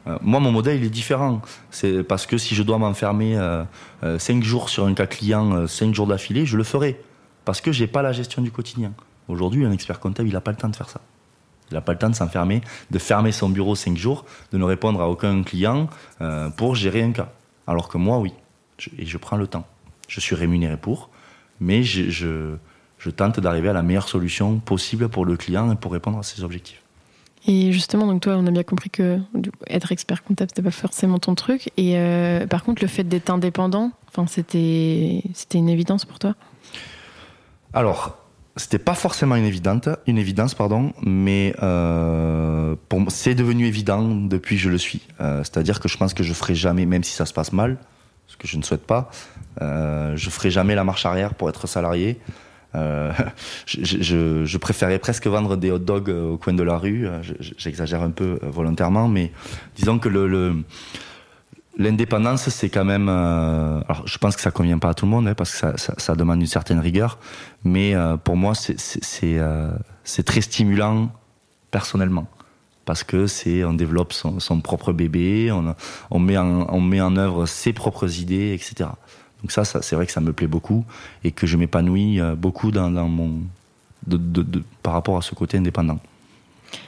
Euh, 0.06 0.18
moi, 0.22 0.40
mon 0.40 0.52
modèle, 0.52 0.78
il 0.78 0.84
est 0.84 0.90
différent. 0.90 1.42
C'est 1.70 2.02
parce 2.02 2.26
que 2.26 2.38
si 2.38 2.54
je 2.54 2.62
dois 2.62 2.78
m'enfermer 2.78 3.34
5 3.34 3.40
euh, 3.42 3.66
euh, 4.04 4.42
jours 4.42 4.68
sur 4.68 4.86
un 4.86 4.94
cas 4.94 5.06
client, 5.06 5.66
5 5.66 5.94
jours 5.94 6.06
d'affilée, 6.06 6.46
je 6.46 6.56
le 6.56 6.64
ferai. 6.64 7.00
Parce 7.44 7.60
que 7.60 7.72
j'ai 7.72 7.86
pas 7.86 8.02
la 8.02 8.12
gestion 8.12 8.42
du 8.42 8.50
quotidien. 8.50 8.92
Aujourd'hui, 9.30 9.64
un 9.64 9.72
expert 9.72 10.00
comptable, 10.00 10.28
il 10.28 10.32
n'a 10.32 10.40
pas 10.40 10.50
le 10.50 10.56
temps 10.56 10.68
de 10.68 10.76
faire 10.76 10.88
ça. 10.88 11.00
Il 11.70 11.74
n'a 11.74 11.80
pas 11.80 11.92
le 11.92 11.98
temps 11.98 12.10
de 12.10 12.14
s'enfermer, 12.14 12.62
de 12.90 12.98
fermer 12.98 13.32
son 13.32 13.48
bureau 13.48 13.74
5 13.74 13.96
jours, 13.96 14.24
de 14.52 14.58
ne 14.58 14.64
répondre 14.64 15.00
à 15.00 15.08
aucun 15.08 15.42
client 15.44 15.88
pour 16.56 16.74
gérer 16.74 17.02
un 17.02 17.12
cas. 17.12 17.30
Alors 17.68 17.88
que 17.88 17.96
moi, 17.96 18.18
oui. 18.18 18.32
et 18.98 19.06
je 19.06 19.16
prends 19.18 19.36
le 19.36 19.46
temps. 19.46 19.64
Je 20.08 20.18
suis 20.18 20.34
rémunéré 20.34 20.76
pour, 20.76 21.10
mais 21.60 21.84
je 21.84 22.56
tente 23.14 23.38
d'arriver 23.38 23.68
à 23.68 23.72
la 23.72 23.82
meilleure 23.82 24.08
solution 24.08 24.58
possible 24.58 25.08
pour 25.08 25.24
le 25.24 25.36
client 25.36 25.70
et 25.70 25.76
pour 25.76 25.92
répondre 25.92 26.18
à 26.18 26.24
ses 26.24 26.42
objectifs. 26.42 26.82
Et 27.46 27.72
justement, 27.72 28.06
donc 28.06 28.20
toi, 28.20 28.34
on 28.36 28.46
a 28.46 28.50
bien 28.50 28.62
compris 28.62 28.90
que 28.90 29.18
être 29.68 29.92
expert 29.92 30.22
comptable, 30.22 30.50
c'était 30.50 30.62
pas 30.62 30.70
forcément 30.70 31.18
ton 31.18 31.34
truc. 31.34 31.70
Et 31.76 31.96
euh, 31.96 32.46
par 32.46 32.64
contre, 32.64 32.82
le 32.82 32.88
fait 32.88 33.04
d'être 33.04 33.30
indépendant, 33.30 33.92
enfin, 34.08 34.26
c'était 34.26 35.22
c'était 35.32 35.58
une 35.58 35.70
évidence 35.70 36.04
pour 36.04 36.18
toi? 36.18 36.34
Alors, 37.72 38.18
c'était 38.56 38.78
pas 38.78 38.94
forcément 38.94 39.36
une 39.36 39.44
évidence, 39.44 39.88
une 40.06 40.18
évidence, 40.18 40.54
pardon, 40.54 40.92
mais 41.02 41.54
euh, 41.62 42.74
c'est 43.08 43.34
devenu 43.34 43.66
évident 43.66 44.02
depuis 44.02 44.56
que 44.56 44.62
je 44.62 44.70
le 44.70 44.78
suis. 44.78 45.02
Euh, 45.20 45.38
c'est-à-dire 45.38 45.80
que 45.80 45.88
je 45.88 45.96
pense 45.96 46.14
que 46.14 46.22
je 46.22 46.32
ferai 46.32 46.54
jamais, 46.54 46.86
même 46.86 47.04
si 47.04 47.12
ça 47.12 47.26
se 47.26 47.32
passe 47.32 47.52
mal, 47.52 47.78
ce 48.26 48.36
que 48.36 48.46
je 48.46 48.56
ne 48.56 48.62
souhaite 48.62 48.86
pas, 48.86 49.10
je 49.60 50.30
ferai 50.30 50.50
jamais 50.50 50.74
la 50.74 50.84
marche 50.84 51.04
arrière 51.06 51.34
pour 51.34 51.48
être 51.48 51.66
salarié. 51.66 52.20
Euh, 52.74 53.12
je, 53.66 54.44
je, 54.44 54.58
préférais 54.58 54.98
presque 54.98 55.26
vendre 55.26 55.56
des 55.56 55.70
hot 55.70 55.78
dogs 55.78 56.10
euh, 56.10 56.32
au 56.32 56.38
coin 56.38 56.52
de 56.52 56.62
la 56.62 56.76
rue. 56.76 57.06
Euh, 57.06 57.22
j'exagère 57.58 58.02
un 58.02 58.10
peu 58.10 58.38
volontairement, 58.42 59.08
mais 59.08 59.32
disons 59.76 59.98
que 59.98 60.08
le, 60.08 60.54
l'indépendance, 61.82 62.48
c'est 62.48 62.68
quand 62.68 62.84
même. 62.84 63.08
alors, 63.08 64.02
je 64.06 64.18
pense 64.18 64.36
que 64.36 64.42
ça 64.42 64.50
convient 64.50 64.78
pas 64.78 64.90
à 64.90 64.94
tout 64.94 65.06
le 65.06 65.10
monde, 65.10 65.26
hein, 65.28 65.34
parce 65.34 65.58
que 65.58 65.76
ça, 65.76 66.14
demande 66.14 66.40
une 66.40 66.46
certaine 66.46 66.78
rigueur. 66.78 67.18
Mais 67.64 67.94
pour 68.24 68.36
moi, 68.36 68.54
c'est 68.54 68.76
c'est 70.04 70.22
très 70.24 70.40
stimulant 70.40 71.10
personnellement, 71.70 72.26
parce 72.84 73.04
que 73.04 73.26
c'est 73.26 73.64
on 73.64 73.72
développe 73.72 74.12
son, 74.12 74.60
propre 74.60 74.92
bébé, 74.92 75.52
on, 76.10 76.18
met 76.18 76.36
en, 76.36 77.16
œuvre 77.16 77.46
ses 77.46 77.72
propres 77.72 78.20
idées, 78.20 78.52
etc. 78.54 78.90
Donc 79.40 79.52
ça, 79.52 79.64
c'est 79.64 79.94
vrai 79.94 80.06
que 80.06 80.12
ça 80.12 80.20
me 80.20 80.32
plaît 80.32 80.46
beaucoup 80.46 80.84
et 81.24 81.32
que 81.32 81.46
je 81.46 81.56
m'épanouis 81.56 82.20
euh, 82.20 82.34
beaucoup 82.34 82.70
par 84.82 84.92
rapport 84.92 85.16
à 85.16 85.22
ce 85.22 85.34
côté 85.34 85.56
indépendant. 85.58 85.98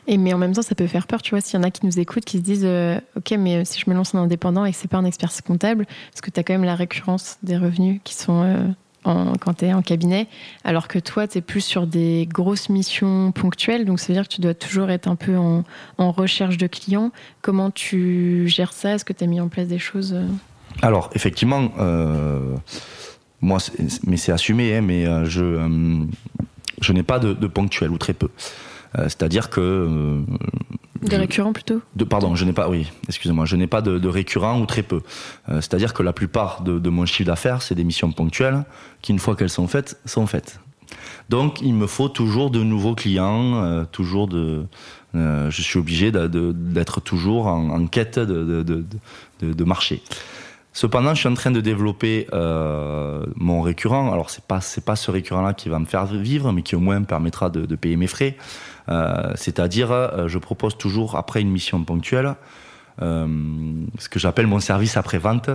Et 0.06 0.18
mais 0.18 0.32
en 0.32 0.38
même 0.38 0.52
temps, 0.52 0.62
ça 0.62 0.74
peut 0.74 0.86
faire 0.86 1.06
peur, 1.06 1.22
tu 1.22 1.30
vois, 1.30 1.40
s'il 1.40 1.58
y 1.58 1.60
en 1.60 1.62
a 1.62 1.70
qui 1.70 1.86
nous 1.86 1.98
écoutent, 1.98 2.24
qui 2.24 2.38
se 2.38 2.42
disent, 2.42 2.64
euh, 2.64 2.98
ok, 3.16 3.32
mais 3.38 3.56
euh, 3.56 3.62
si 3.64 3.80
je 3.80 3.88
me 3.88 3.94
lance 3.94 4.14
en 4.14 4.18
indépendant 4.18 4.64
et 4.64 4.72
que 4.72 4.76
c'est 4.76 4.88
pas 4.88 4.98
un 4.98 5.04
expert 5.04 5.30
comptable, 5.44 5.86
parce 6.10 6.20
que 6.20 6.30
tu 6.30 6.40
as 6.40 6.42
quand 6.42 6.54
même 6.54 6.64
la 6.64 6.74
récurrence 6.74 7.38
des 7.42 7.56
revenus 7.56 8.00
qui 8.04 8.14
sont 8.14 8.74
en, 9.04 9.32
quand 9.40 9.54
tu 9.54 9.64
es 9.66 9.72
en 9.72 9.82
cabinet, 9.82 10.28
alors 10.64 10.88
que 10.88 10.98
toi, 10.98 11.26
tu 11.26 11.38
es 11.38 11.40
plus 11.40 11.60
sur 11.60 11.86
des 11.86 12.28
grosses 12.30 12.68
missions 12.68 13.32
ponctuelles, 13.32 13.84
donc 13.84 14.00
ça 14.00 14.08
veut 14.08 14.14
dire 14.14 14.28
que 14.28 14.34
tu 14.34 14.40
dois 14.40 14.54
toujours 14.54 14.90
être 14.90 15.08
un 15.08 15.16
peu 15.16 15.36
en, 15.36 15.64
recherche 15.98 16.58
de 16.58 16.66
clients. 16.66 17.10
Comment 17.40 17.70
tu 17.70 18.44
gères 18.46 18.72
ça? 18.72 18.94
Est-ce 18.94 19.04
que 19.04 19.12
tu 19.12 19.24
as 19.24 19.26
mis 19.26 19.40
en 19.40 19.48
place 19.48 19.68
des 19.68 19.78
choses 19.78 20.16
alors, 20.80 21.10
effectivement, 21.14 21.70
euh, 21.78 22.56
moi, 23.40 23.58
mais 24.06 24.16
c'est 24.16 24.32
assumé, 24.32 24.76
hein, 24.76 24.80
mais 24.80 25.06
euh, 25.06 25.24
je, 25.26 25.44
euh, 25.44 26.04
je 26.80 26.92
n'ai 26.92 27.02
pas 27.02 27.18
de, 27.18 27.34
ponctuel 27.46 27.90
ou 27.90 27.98
très 27.98 28.14
peu. 28.14 28.28
C'est-à-dire 28.94 29.50
que 29.50 30.22
de 31.02 31.16
récurrent 31.16 31.52
plutôt 31.52 31.80
de, 31.96 32.04
Pardon, 32.04 32.34
je 32.34 32.44
n'ai 32.44 32.52
pas, 32.52 32.68
oui, 32.68 32.90
excusez-moi, 33.08 33.44
je 33.44 33.56
n'ai 33.56 33.66
pas 33.66 33.82
de, 33.82 34.08
récurrent 34.08 34.60
ou 34.60 34.66
très 34.66 34.82
peu. 34.82 35.00
C'est-à-dire 35.48 35.94
que 35.94 36.02
la 36.02 36.12
plupart 36.12 36.62
de, 36.62 36.88
mon 36.90 37.06
chiffre 37.06 37.26
d'affaires, 37.26 37.62
c'est 37.62 37.74
des 37.74 37.84
missions 37.84 38.12
ponctuelles 38.12 38.64
qui, 39.00 39.12
une 39.12 39.18
fois 39.18 39.34
qu'elles 39.34 39.50
sont 39.50 39.66
faites, 39.66 39.98
sont 40.04 40.26
faites. 40.26 40.60
Donc, 41.28 41.60
il 41.62 41.74
me 41.74 41.86
faut 41.86 42.08
toujours 42.08 42.50
de 42.50 42.62
nouveaux 42.62 42.94
clients, 42.94 43.84
toujours 43.90 44.28
de. 44.28 44.66
je 45.14 45.62
suis 45.62 45.78
obligé 45.78 46.12
d'être 46.12 47.00
toujours 47.00 47.46
en, 47.46 47.70
en 47.70 47.86
quête 47.86 48.18
de, 48.18 48.84
marché. 49.64 50.02
Cependant, 50.72 51.14
je 51.14 51.20
suis 51.20 51.28
en 51.28 51.34
train 51.34 51.50
de 51.50 51.60
développer 51.60 52.26
euh, 52.32 53.24
mon 53.36 53.60
récurrent. 53.60 54.12
Alors, 54.12 54.30
c'est 54.30 54.44
pas 54.44 54.60
c'est 54.60 54.84
pas 54.84 54.96
ce 54.96 55.10
récurrent-là 55.10 55.52
qui 55.52 55.68
va 55.68 55.78
me 55.78 55.84
faire 55.86 56.06
vivre, 56.06 56.50
mais 56.52 56.62
qui 56.62 56.76
au 56.76 56.80
moins 56.80 57.00
me 57.00 57.04
permettra 57.04 57.50
de, 57.50 57.66
de 57.66 57.76
payer 57.76 57.96
mes 57.96 58.06
frais. 58.06 58.36
Euh, 58.88 59.32
C'est-à-dire, 59.36 59.92
euh, 59.92 60.28
je 60.28 60.38
propose 60.38 60.78
toujours 60.78 61.16
après 61.16 61.40
une 61.40 61.50
mission 61.50 61.84
ponctuelle 61.84 62.36
euh, 63.00 63.26
ce 63.98 64.08
que 64.08 64.18
j'appelle 64.18 64.46
mon 64.46 64.60
service 64.60 64.96
après 64.96 65.18
vente, 65.18 65.50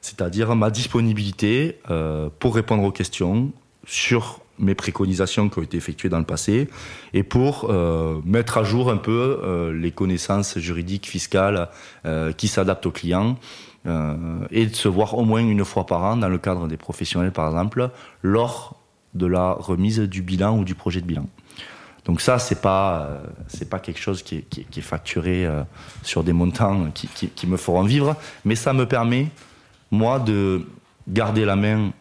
c'est-à-dire 0.00 0.54
ma 0.56 0.70
disponibilité 0.70 1.78
euh, 1.90 2.28
pour 2.38 2.54
répondre 2.54 2.82
aux 2.82 2.92
questions 2.92 3.52
sur 3.86 4.40
mes 4.58 4.74
préconisations 4.74 5.48
qui 5.48 5.58
ont 5.58 5.62
été 5.62 5.78
effectuées 5.78 6.10
dans 6.10 6.18
le 6.18 6.24
passé 6.24 6.68
et 7.14 7.22
pour 7.22 7.70
euh, 7.70 8.20
mettre 8.24 8.58
à 8.58 8.64
jour 8.64 8.90
un 8.90 8.98
peu 8.98 9.40
euh, 9.42 9.72
les 9.72 9.90
connaissances 9.90 10.58
juridiques, 10.58 11.06
fiscales 11.06 11.68
euh, 12.04 12.32
qui 12.32 12.46
s'adaptent 12.46 12.84
aux 12.84 12.90
clients 12.90 13.38
et 13.86 14.66
de 14.66 14.74
se 14.74 14.88
voir 14.88 15.16
au 15.16 15.24
moins 15.24 15.40
une 15.40 15.64
fois 15.64 15.86
par 15.86 16.04
an 16.04 16.16
dans 16.16 16.28
le 16.28 16.38
cadre 16.38 16.68
des 16.68 16.76
professionnels 16.76 17.32
par 17.32 17.46
exemple 17.46 17.90
lors 18.22 18.80
de 19.14 19.26
la 19.26 19.52
remise 19.52 20.00
du 20.00 20.22
bilan 20.22 20.58
ou 20.58 20.64
du 20.64 20.74
projet 20.74 21.00
de 21.00 21.06
bilan. 21.06 21.26
Donc 22.04 22.20
ça 22.20 22.38
c'est 22.38 22.60
pas 22.60 23.02
euh, 23.02 23.64
pas 23.70 23.78
quelque 23.78 24.00
chose 24.00 24.22
qui 24.22 24.36
est, 24.36 24.80
facturé 24.80 25.46
euh, 25.46 25.62
sur 26.02 26.24
des 26.24 26.32
montants 26.32 26.90
qui, 26.92 27.08
qui, 27.08 27.46
me 27.46 27.56
feront 27.56 27.82
vivre, 27.82 28.16
mais 28.44 28.54
ça 28.54 28.72
me 28.72 28.86
permet 28.86 29.28
moi 29.90 30.18
de 30.18 30.66
garder 31.08 31.44
la 31.44 31.56
main 31.56 31.92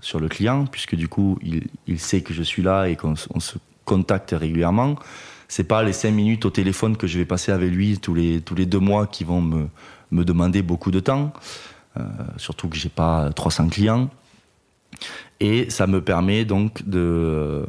sur 0.00 0.18
le 0.18 0.28
client 0.28 0.64
puisque 0.66 0.94
du 0.94 1.08
coup 1.08 1.38
il, 1.42 1.68
il 1.86 1.98
sait 1.98 2.22
que 2.22 2.32
je 2.32 2.42
suis 2.42 2.62
là 2.62 2.88
et 2.88 2.96
qu'on 2.96 3.16
se 3.16 3.58
contacte 3.84 4.34
régulièrement. 4.36 4.96
C'est 5.46 5.64
pas 5.64 5.82
les 5.82 5.94
cinq 5.94 6.12
minutes 6.12 6.44
au 6.44 6.50
téléphone 6.50 6.96
que 6.96 7.06
je 7.06 7.18
vais 7.18 7.24
passer 7.24 7.52
avec 7.52 7.70
lui 7.70 7.98
tous 7.98 8.14
les 8.14 8.40
tous 8.40 8.54
les 8.54 8.66
deux 8.66 8.80
mois 8.80 9.06
qui 9.06 9.24
vont 9.24 9.40
me 9.40 9.68
me 10.10 10.24
demander 10.24 10.62
beaucoup 10.62 10.90
de 10.90 11.00
temps, 11.00 11.32
euh, 11.96 12.02
surtout 12.36 12.68
que 12.68 12.76
j'ai 12.76 12.88
pas 12.88 13.30
300 13.32 13.68
clients. 13.68 14.10
Et 15.40 15.70
ça 15.70 15.86
me 15.86 16.02
permet 16.02 16.44
donc 16.44 16.88
de, 16.88 17.64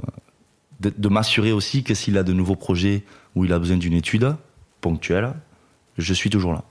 de, 0.79 1.09
m'assurer 1.09 1.51
aussi 1.51 1.83
que 1.83 1.93
s'il 1.93 2.17
a 2.17 2.23
de 2.23 2.33
nouveaux 2.33 2.55
projets 2.55 3.03
où 3.35 3.45
il 3.45 3.53
a 3.53 3.59
besoin 3.59 3.77
d'une 3.77 3.93
étude 3.93 4.35
ponctuelle, 4.81 5.33
je 5.97 6.13
suis 6.13 6.29
toujours 6.29 6.53
là. 6.53 6.63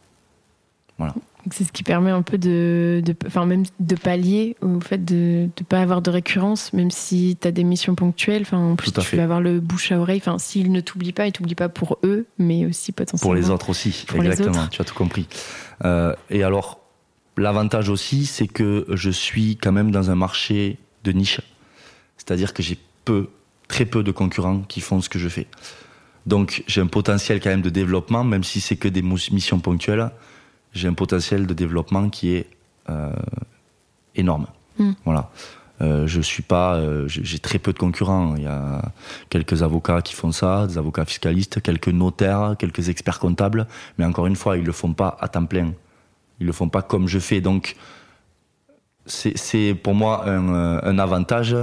Voilà. 0.96 1.14
C'est 1.50 1.64
ce 1.64 1.72
qui 1.72 1.82
permet 1.82 2.10
un 2.10 2.22
peu 2.22 2.36
de, 2.36 3.02
enfin 3.26 3.46
même 3.46 3.64
de 3.80 3.94
pallier 3.94 4.56
au 4.60 4.80
fait 4.80 5.04
de 5.04 5.48
ne 5.58 5.64
pas 5.64 5.80
avoir 5.80 6.02
de 6.02 6.10
récurrence, 6.10 6.72
même 6.72 6.90
si 6.90 7.38
tu 7.40 7.48
as 7.48 7.52
des 7.52 7.64
missions 7.64 7.94
ponctuelles. 7.94 8.42
Enfin, 8.42 8.58
en 8.58 8.76
plus, 8.76 8.92
tu 8.92 9.16
vas 9.16 9.22
avoir 9.22 9.40
le 9.40 9.60
bouche 9.60 9.92
à 9.92 9.98
oreille. 9.98 10.18
Enfin, 10.18 10.38
s'ils 10.38 10.72
ne 10.72 10.80
t'oublient 10.80 11.12
pas, 11.12 11.26
ils 11.26 11.32
t'oublient 11.32 11.54
pas 11.54 11.68
pour 11.68 11.98
eux, 12.02 12.26
mais 12.38 12.66
aussi 12.66 12.92
potentiellement. 12.92 13.32
Pour 13.32 13.34
les 13.34 13.50
autres 13.50 13.70
aussi, 13.70 14.04
exactement. 14.14 14.66
Tu 14.68 14.82
as 14.82 14.84
tout 14.84 14.94
compris. 14.94 15.26
Euh, 15.84 16.14
et 16.28 16.42
alors, 16.42 16.80
l'avantage 17.36 17.88
aussi, 17.88 18.26
c'est 18.26 18.48
que 18.48 18.86
je 18.90 19.10
suis 19.10 19.56
quand 19.56 19.72
même 19.72 19.90
dans 19.90 20.10
un 20.10 20.16
marché 20.16 20.78
de 21.04 21.12
niche. 21.12 21.40
C'est-à-dire 22.16 22.52
que 22.52 22.62
j'ai 22.62 22.78
peu, 23.04 23.28
très 23.68 23.84
peu 23.84 24.02
de 24.02 24.10
concurrents 24.10 24.60
qui 24.60 24.80
font 24.80 25.00
ce 25.00 25.08
que 25.08 25.18
je 25.18 25.28
fais. 25.28 25.46
Donc, 26.26 26.62
j'ai 26.66 26.80
un 26.80 26.88
potentiel 26.88 27.40
quand 27.40 27.48
même 27.48 27.62
de 27.62 27.70
développement, 27.70 28.24
même 28.24 28.44
si 28.44 28.60
c'est 28.60 28.76
que 28.76 28.88
des 28.88 29.02
missions 29.02 29.60
ponctuelles 29.60 30.10
j'ai 30.78 30.88
un 30.88 30.94
potentiel 30.94 31.46
de 31.46 31.54
développement 31.54 32.08
qui 32.08 32.34
est 32.34 32.46
euh, 32.88 33.12
énorme. 34.14 34.46
Hmm. 34.78 34.92
Voilà. 35.04 35.30
Euh, 35.80 36.06
je 36.06 36.20
suis 36.20 36.42
pas, 36.42 36.74
euh, 36.74 37.06
j'ai 37.06 37.38
très 37.38 37.58
peu 37.58 37.72
de 37.72 37.78
concurrents. 37.78 38.34
Il 38.36 38.44
y 38.44 38.46
a 38.46 38.82
quelques 39.28 39.62
avocats 39.62 40.02
qui 40.02 40.14
font 40.14 40.32
ça, 40.32 40.66
des 40.66 40.78
avocats 40.78 41.04
fiscalistes, 41.04 41.60
quelques 41.60 41.88
notaires, 41.88 42.56
quelques 42.58 42.88
experts 42.88 43.18
comptables, 43.18 43.66
mais 43.96 44.04
encore 44.04 44.26
une 44.26 44.36
fois, 44.36 44.56
ils 44.56 44.64
le 44.64 44.72
font 44.72 44.92
pas 44.92 45.16
à 45.20 45.28
temps 45.28 45.46
plein. 45.46 45.72
Ils 46.40 46.46
le 46.46 46.52
font 46.52 46.68
pas 46.68 46.82
comme 46.82 47.06
je 47.06 47.18
fais. 47.18 47.40
Donc, 47.40 47.76
c'est 49.06 49.74
pour 49.74 49.94
moi 49.94 50.28
un, 50.28 50.78
un 50.82 50.98
avantage 50.98 51.56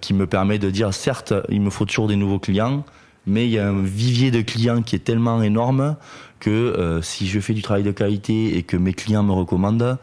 qui 0.00 0.14
me 0.14 0.26
permet 0.26 0.58
de 0.58 0.70
dire, 0.70 0.94
certes, 0.94 1.34
il 1.50 1.60
me 1.60 1.68
faut 1.68 1.84
toujours 1.84 2.08
des 2.08 2.16
nouveaux 2.16 2.38
clients, 2.38 2.84
mais 3.30 3.46
il 3.46 3.52
y 3.52 3.58
a 3.58 3.68
un 3.68 3.82
vivier 3.82 4.30
de 4.30 4.42
clients 4.42 4.82
qui 4.82 4.96
est 4.96 5.04
tellement 5.04 5.42
énorme 5.42 5.96
que 6.40 6.50
euh, 6.50 7.00
si 7.00 7.26
je 7.26 7.38
fais 7.38 7.54
du 7.54 7.62
travail 7.62 7.84
de 7.84 7.92
qualité 7.92 8.56
et 8.56 8.62
que 8.62 8.76
mes 8.76 8.92
clients 8.92 9.22
me 9.22 9.32
recommandent, 9.32 9.98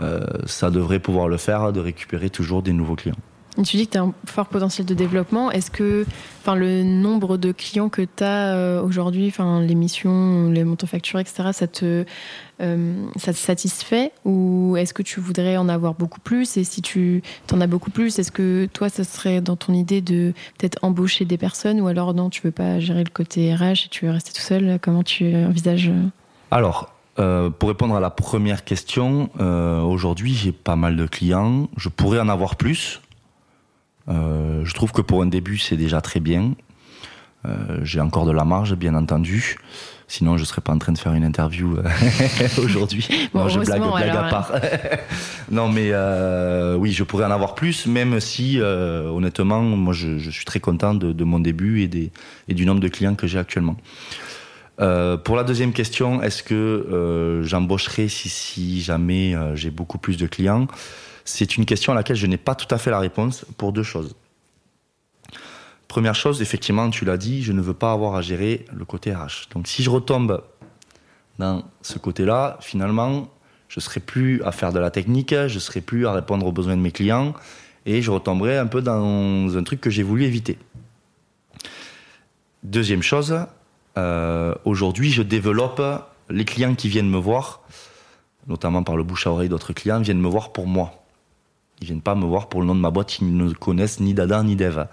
euh, 0.00 0.26
ça 0.46 0.70
devrait 0.70 1.00
pouvoir 1.00 1.28
le 1.28 1.38
faire 1.38 1.72
de 1.72 1.80
récupérer 1.80 2.30
toujours 2.30 2.62
des 2.62 2.72
nouveaux 2.72 2.96
clients. 2.96 3.16
Tu 3.64 3.76
dis 3.76 3.86
que 3.86 3.92
tu 3.92 3.98
as 3.98 4.02
un 4.02 4.14
fort 4.24 4.46
potentiel 4.46 4.86
de 4.86 4.94
développement. 4.94 5.50
Est-ce 5.50 5.70
que 5.70 6.06
enfin, 6.42 6.54
le 6.54 6.84
nombre 6.84 7.36
de 7.36 7.50
clients 7.50 7.88
que 7.88 8.02
tu 8.02 8.22
as 8.22 8.54
euh, 8.54 8.82
aujourd'hui, 8.82 9.26
enfin, 9.28 9.60
les 9.60 9.74
missions, 9.74 10.50
les 10.50 10.62
montants 10.62 10.86
facturés, 10.86 11.22
etc., 11.22 11.48
ça 11.52 11.66
te, 11.66 12.04
euh, 12.60 13.06
ça 13.16 13.32
te 13.32 13.38
satisfait? 13.38 14.12
Ou 14.24 14.76
est-ce 14.76 14.94
que 14.94 15.02
tu 15.02 15.18
voudrais 15.18 15.56
en 15.56 15.68
avoir 15.68 15.94
beaucoup 15.94 16.20
plus? 16.20 16.56
Et 16.56 16.62
si 16.62 16.82
tu 16.82 17.22
en 17.52 17.60
as 17.60 17.66
beaucoup 17.66 17.90
plus, 17.90 18.18
est-ce 18.20 18.30
que 18.30 18.68
toi, 18.72 18.88
ça 18.88 19.02
serait 19.02 19.40
dans 19.40 19.56
ton 19.56 19.72
idée 19.72 20.02
de 20.02 20.34
peut-être 20.56 20.78
embaucher 20.82 21.24
des 21.24 21.38
personnes? 21.38 21.80
Ou 21.80 21.88
alors 21.88 22.14
non, 22.14 22.30
tu 22.30 22.42
veux 22.42 22.52
pas 22.52 22.78
gérer 22.78 23.02
le 23.02 23.10
côté 23.10 23.52
RH 23.52 23.86
et 23.86 23.88
tu 23.90 24.06
veux 24.06 24.12
rester 24.12 24.32
tout 24.32 24.42
seul? 24.42 24.78
Comment 24.80 25.02
tu 25.02 25.34
envisages 25.34 25.90
Alors, 26.52 26.94
euh, 27.18 27.50
pour 27.50 27.70
répondre 27.70 27.96
à 27.96 28.00
la 28.00 28.10
première 28.10 28.64
question, 28.64 29.30
aujourd'hui 29.40 30.34
j'ai 30.34 30.52
pas 30.52 30.76
mal 30.76 30.94
de 30.94 31.06
clients. 31.06 31.68
Je 31.76 31.88
pourrais 31.88 32.20
en 32.20 32.28
avoir 32.28 32.54
plus. 32.54 33.00
Euh, 34.08 34.64
je 34.64 34.74
trouve 34.74 34.92
que 34.92 35.02
pour 35.02 35.22
un 35.22 35.26
début 35.26 35.58
c'est 35.58 35.76
déjà 35.76 36.00
très 36.00 36.20
bien. 36.20 36.54
j'ai 37.82 38.00
encore 38.00 38.26
de 38.26 38.32
la 38.32 38.44
marge, 38.44 38.74
bien 38.74 38.94
entendu. 38.94 39.56
Sinon, 40.06 40.36
je 40.36 40.44
serais 40.44 40.60
pas 40.60 40.72
en 40.72 40.78
train 40.78 40.92
de 40.92 40.98
faire 40.98 41.14
une 41.14 41.24
interview 41.24 41.76
aujourd'hui. 42.62 43.06
Bon, 43.32 43.48
je 43.48 43.60
blague, 43.60 43.80
blague 43.80 44.16
à 44.16 44.24
part. 44.24 44.52
non, 45.50 45.68
mais 45.68 45.92
oui, 46.76 46.92
je 46.92 47.04
pourrais 47.04 47.24
en 47.24 47.30
avoir 47.30 47.54
plus, 47.54 47.86
même 47.86 48.20
si, 48.20 48.60
honnêtement, 48.60 49.62
moi, 49.62 49.94
je, 49.94 50.18
je, 50.18 50.30
suis 50.30 50.44
très 50.44 50.60
content 50.60 50.92
de, 50.92 51.12
de 51.12 51.24
mon 51.24 51.40
début 51.40 51.80
et, 51.80 51.88
des, 51.88 52.10
et 52.48 52.54
du 52.54 52.66
nombre 52.66 52.80
de 52.80 52.88
clients 52.88 53.14
que 53.14 53.26
j'ai 53.26 53.38
actuellement. 53.38 53.76
Euh, 54.80 55.16
pour 55.16 55.36
la 55.36 55.44
deuxième 55.44 55.72
question, 55.72 56.22
est-ce 56.22 56.42
que 56.42 56.54
euh, 56.54 57.42
j'embaucherai 57.42 58.08
si, 58.08 58.28
si 58.28 58.80
jamais 58.80 59.34
euh, 59.34 59.56
j'ai 59.56 59.70
beaucoup 59.70 59.98
plus 59.98 60.16
de 60.16 60.26
clients? 60.26 60.66
C'est 61.28 61.58
une 61.58 61.66
question 61.66 61.92
à 61.92 61.94
laquelle 61.94 62.16
je 62.16 62.26
n'ai 62.26 62.38
pas 62.38 62.54
tout 62.54 62.72
à 62.74 62.78
fait 62.78 62.90
la 62.90 62.98
réponse 62.98 63.44
pour 63.58 63.72
deux 63.72 63.82
choses. 63.82 64.16
Première 65.86 66.14
chose, 66.14 66.40
effectivement, 66.40 66.88
tu 66.88 67.04
l'as 67.04 67.18
dit, 67.18 67.42
je 67.42 67.52
ne 67.52 67.60
veux 67.60 67.74
pas 67.74 67.92
avoir 67.92 68.16
à 68.16 68.22
gérer 68.22 68.64
le 68.72 68.86
côté 68.86 69.14
RH. 69.14 69.50
Donc 69.52 69.68
si 69.68 69.82
je 69.82 69.90
retombe 69.90 70.42
dans 71.38 71.64
ce 71.82 71.98
côté-là, 71.98 72.56
finalement, 72.60 73.28
je 73.68 73.78
serai 73.78 74.00
plus 74.00 74.42
à 74.42 74.52
faire 74.52 74.72
de 74.72 74.78
la 74.78 74.90
technique, 74.90 75.34
je 75.48 75.58
serai 75.58 75.82
plus 75.82 76.06
à 76.06 76.12
répondre 76.12 76.46
aux 76.46 76.52
besoins 76.52 76.76
de 76.76 76.80
mes 76.82 76.92
clients 76.92 77.34
et 77.84 78.00
je 78.00 78.10
retomberai 78.10 78.56
un 78.56 78.66
peu 78.66 78.80
dans 78.80 79.54
un 79.54 79.62
truc 79.62 79.82
que 79.82 79.90
j'ai 79.90 80.02
voulu 80.02 80.24
éviter. 80.24 80.58
Deuxième 82.62 83.02
chose, 83.02 83.38
euh, 83.98 84.54
aujourd'hui, 84.64 85.10
je 85.10 85.22
développe 85.22 85.82
les 86.30 86.46
clients 86.46 86.74
qui 86.74 86.88
viennent 86.88 87.10
me 87.10 87.18
voir, 87.18 87.60
notamment 88.46 88.82
par 88.82 88.96
le 88.96 89.02
bouche 89.02 89.26
à 89.26 89.30
oreille 89.30 89.50
d'autres 89.50 89.74
clients, 89.74 90.00
viennent 90.00 90.20
me 90.20 90.28
voir 90.28 90.52
pour 90.52 90.66
moi. 90.66 91.04
Ils 91.80 91.86
viennent 91.86 92.00
pas 92.00 92.14
me 92.14 92.24
voir 92.24 92.48
pour 92.48 92.60
le 92.60 92.66
nom 92.66 92.74
de 92.74 92.80
ma 92.80 92.90
boîte, 92.90 93.18
ils 93.20 93.36
ne 93.36 93.52
connaissent 93.52 94.00
ni 94.00 94.14
Dada 94.14 94.42
ni 94.42 94.56
Dev. 94.56 94.78
Euh, 94.78 94.84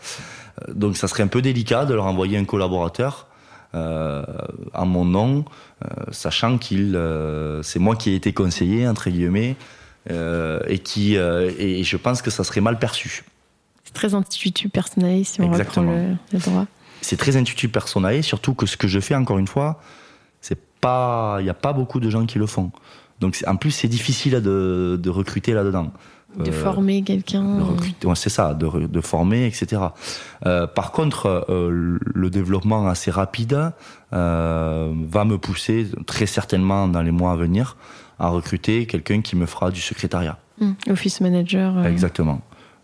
donc 0.73 0.97
ça 0.97 1.07
serait 1.07 1.23
un 1.23 1.27
peu 1.27 1.41
délicat 1.41 1.86
de 1.86 1.93
leur 1.93 2.05
envoyer 2.05 2.38
un 2.38 2.45
collaborateur 2.45 3.27
euh, 3.73 4.23
en 4.73 4.86
mon 4.86 5.03
nom, 5.03 5.45
sachant 6.11 6.57
qu'il 6.57 6.97
c'est 7.63 7.79
moi 7.79 7.95
qui 7.95 8.11
ai 8.11 8.15
été 8.15 8.31
conseillé 8.31 8.88
entre 8.88 9.09
guillemets 9.09 9.57
et 10.09 10.79
qui 10.79 11.15
et 11.15 11.83
je 11.83 11.97
pense 11.97 12.21
que 12.21 12.31
ça 12.31 12.43
serait 12.45 12.61
mal 12.61 12.79
perçu. 12.79 13.25
C'est 13.83 13.93
très 13.93 14.13
intuitif 14.15 14.71
personnalisé 14.71 15.23
si 15.25 15.41
on 15.41 15.51
reprend 15.51 15.81
le, 15.81 16.15
le 16.31 16.39
droit 16.39 16.65
c'est 17.05 17.17
très 17.17 17.38
intuitif 17.38 17.71
personnel, 17.71 18.23
surtout 18.23 18.53
que 18.53 18.65
ce 18.65 18.77
que 18.77 18.88
je 18.88 18.99
fais, 18.99 19.15
encore 19.15 19.38
une 19.38 19.47
fois, 19.47 19.79
c'est 20.41 20.59
pas, 20.81 21.38
il 21.39 21.43
n'y 21.43 21.49
a 21.49 21.55
pas 21.55 21.73
beaucoup 21.73 21.99
de 21.99 22.09
gens 22.09 22.25
qui 22.25 22.39
le 22.39 22.47
font. 22.47 22.71
Donc 23.20 23.43
en 23.47 23.55
plus, 23.55 23.72
c'est 23.72 23.88
difficile 23.88 24.41
de, 24.41 24.99
de 25.01 25.09
recruter 25.09 25.53
là-dedans. 25.53 25.91
De 26.38 26.49
euh, 26.49 26.63
former 26.63 27.01
quelqu'un. 27.01 27.59
Ouais, 28.03 28.16
c'est 28.16 28.30
ça, 28.30 28.53
de, 28.53 28.88
de, 28.88 29.01
former, 29.01 29.45
etc. 29.45 29.82
Euh, 30.45 30.68
par 30.68 30.91
contre, 30.91 31.45
euh, 31.49 31.97
le 32.01 32.30
développement 32.30 32.88
assez 32.88 33.11
rapide 33.11 33.72
va 34.11 35.26
me 35.26 35.38
pousser 35.38 35.88
très 36.05 36.26
certainement 36.26 36.88
dans 36.88 37.01
les 37.01 37.11
mois 37.11 37.34
à 37.34 37.36
venir 37.36 37.78
à 38.18 38.30
recruter 38.30 38.86
quelqu'un 38.86 39.22
qui 39.22 39.36
me 39.36 39.45
fera 39.45 39.72
du 39.72 39.82
secrétariat. 39.82 40.38
Mmh. 40.59 40.72
office 40.89 41.20
manager. 41.20 41.86
Exactement. 41.86 42.39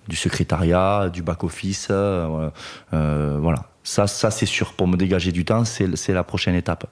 Du 0.10 0.18
secrétariat, 0.18 1.10
du 1.10 1.22
back-office, 1.22 1.90
voilà. 2.92 3.66
Ça, 3.84 4.08
ça 4.08 4.30
c'est 4.30 4.46
sûr. 4.46 4.74
Pour 4.74 4.88
me 4.88 4.98
dégager 4.98 5.32
du 5.32 5.46
temps, 5.46 5.64
c'est 5.66 6.14
la 6.14 6.24
prochaine 6.24 6.56
étape. 6.56 6.86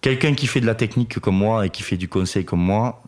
Quelqu'un 0.00 0.34
qui 0.34 0.46
fait 0.46 0.60
de 0.60 0.66
la 0.66 0.74
technique 0.74 1.18
comme 1.18 1.36
moi 1.36 1.66
et 1.66 1.70
qui 1.70 1.82
fait 1.82 1.96
du 1.96 2.08
conseil 2.08 2.44
comme 2.44 2.62
moi, 2.62 3.02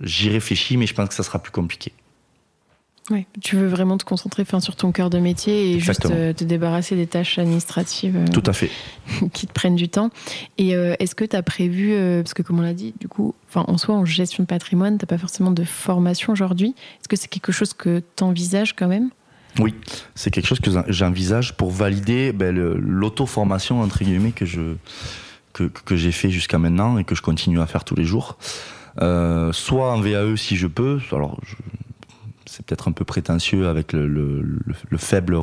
j'y 0.00 0.30
réfléchis, 0.30 0.76
mais 0.76 0.86
je 0.86 0.94
pense 0.94 1.08
que 1.08 1.14
ça 1.14 1.22
sera 1.22 1.38
plus 1.38 1.52
compliqué. 1.52 1.92
Oui, 3.10 3.26
tu 3.42 3.56
veux 3.56 3.66
vraiment 3.66 3.98
te 3.98 4.04
concentrer 4.04 4.46
sur 4.60 4.76
ton 4.76 4.90
cœur 4.90 5.10
de 5.10 5.18
métier 5.18 5.72
et 5.72 5.78
juste 5.78 6.06
euh, 6.06 6.32
te 6.32 6.42
débarrasser 6.42 6.96
des 6.96 7.06
tâches 7.06 7.38
administratives. 7.38 8.16
Euh, 8.16 8.26
Tout 8.32 8.42
à 8.46 8.54
fait. 8.54 8.70
qui 9.34 9.46
te 9.46 9.52
prennent 9.52 9.76
du 9.76 9.90
temps. 9.90 10.08
Et 10.56 10.74
euh, 10.74 10.94
est-ce 10.98 11.14
que 11.14 11.26
tu 11.26 11.36
as 11.36 11.42
prévu, 11.42 11.94
parce 12.22 12.32
que 12.32 12.40
comme 12.40 12.60
on 12.60 12.62
l'a 12.62 12.72
dit, 12.72 12.94
du 12.98 13.08
coup, 13.08 13.34
en 13.54 13.76
soi, 13.76 13.94
en 13.94 14.06
gestion 14.06 14.44
de 14.44 14.48
patrimoine, 14.48 14.96
tu 14.96 15.04
n'as 15.04 15.06
pas 15.06 15.18
forcément 15.18 15.50
de 15.50 15.64
formation 15.64 16.32
aujourd'hui. 16.32 16.74
Est-ce 17.00 17.08
que 17.08 17.16
c'est 17.16 17.28
quelque 17.28 17.52
chose 17.52 17.74
que 17.74 18.02
tu 18.16 18.24
envisages 18.24 18.74
quand 18.74 18.88
même? 18.88 19.10
Oui, 19.58 19.74
c'est 20.14 20.30
quelque 20.30 20.46
chose 20.46 20.60
que 20.60 20.70
j'envisage 20.88 21.56
pour 21.56 21.70
valider 21.70 22.32
ben, 22.32 22.56
l'auto-formation 22.56 23.82
entre 23.82 24.02
guillemets 24.02 24.32
que 24.32 24.46
je 24.46 24.76
que, 25.54 25.64
que 25.64 25.96
j'ai 25.96 26.12
fait 26.12 26.30
jusqu'à 26.30 26.58
maintenant 26.58 26.98
et 26.98 27.04
que 27.04 27.14
je 27.14 27.22
continue 27.22 27.60
à 27.60 27.66
faire 27.66 27.84
tous 27.84 27.94
les 27.94 28.04
jours. 28.04 28.36
Euh, 29.00 29.52
soit 29.52 29.92
en 29.92 30.00
VAE 30.00 30.36
si 30.36 30.56
je 30.56 30.66
peux. 30.66 31.00
Alors, 31.10 31.40
c'est 32.46 32.64
peut-être 32.64 32.88
un 32.88 32.92
peu 32.92 33.04
prétentieux 33.04 33.68
avec 33.68 33.92
le, 33.92 34.06
le, 34.06 34.42
le, 34.88 34.98
faible, 34.98 35.36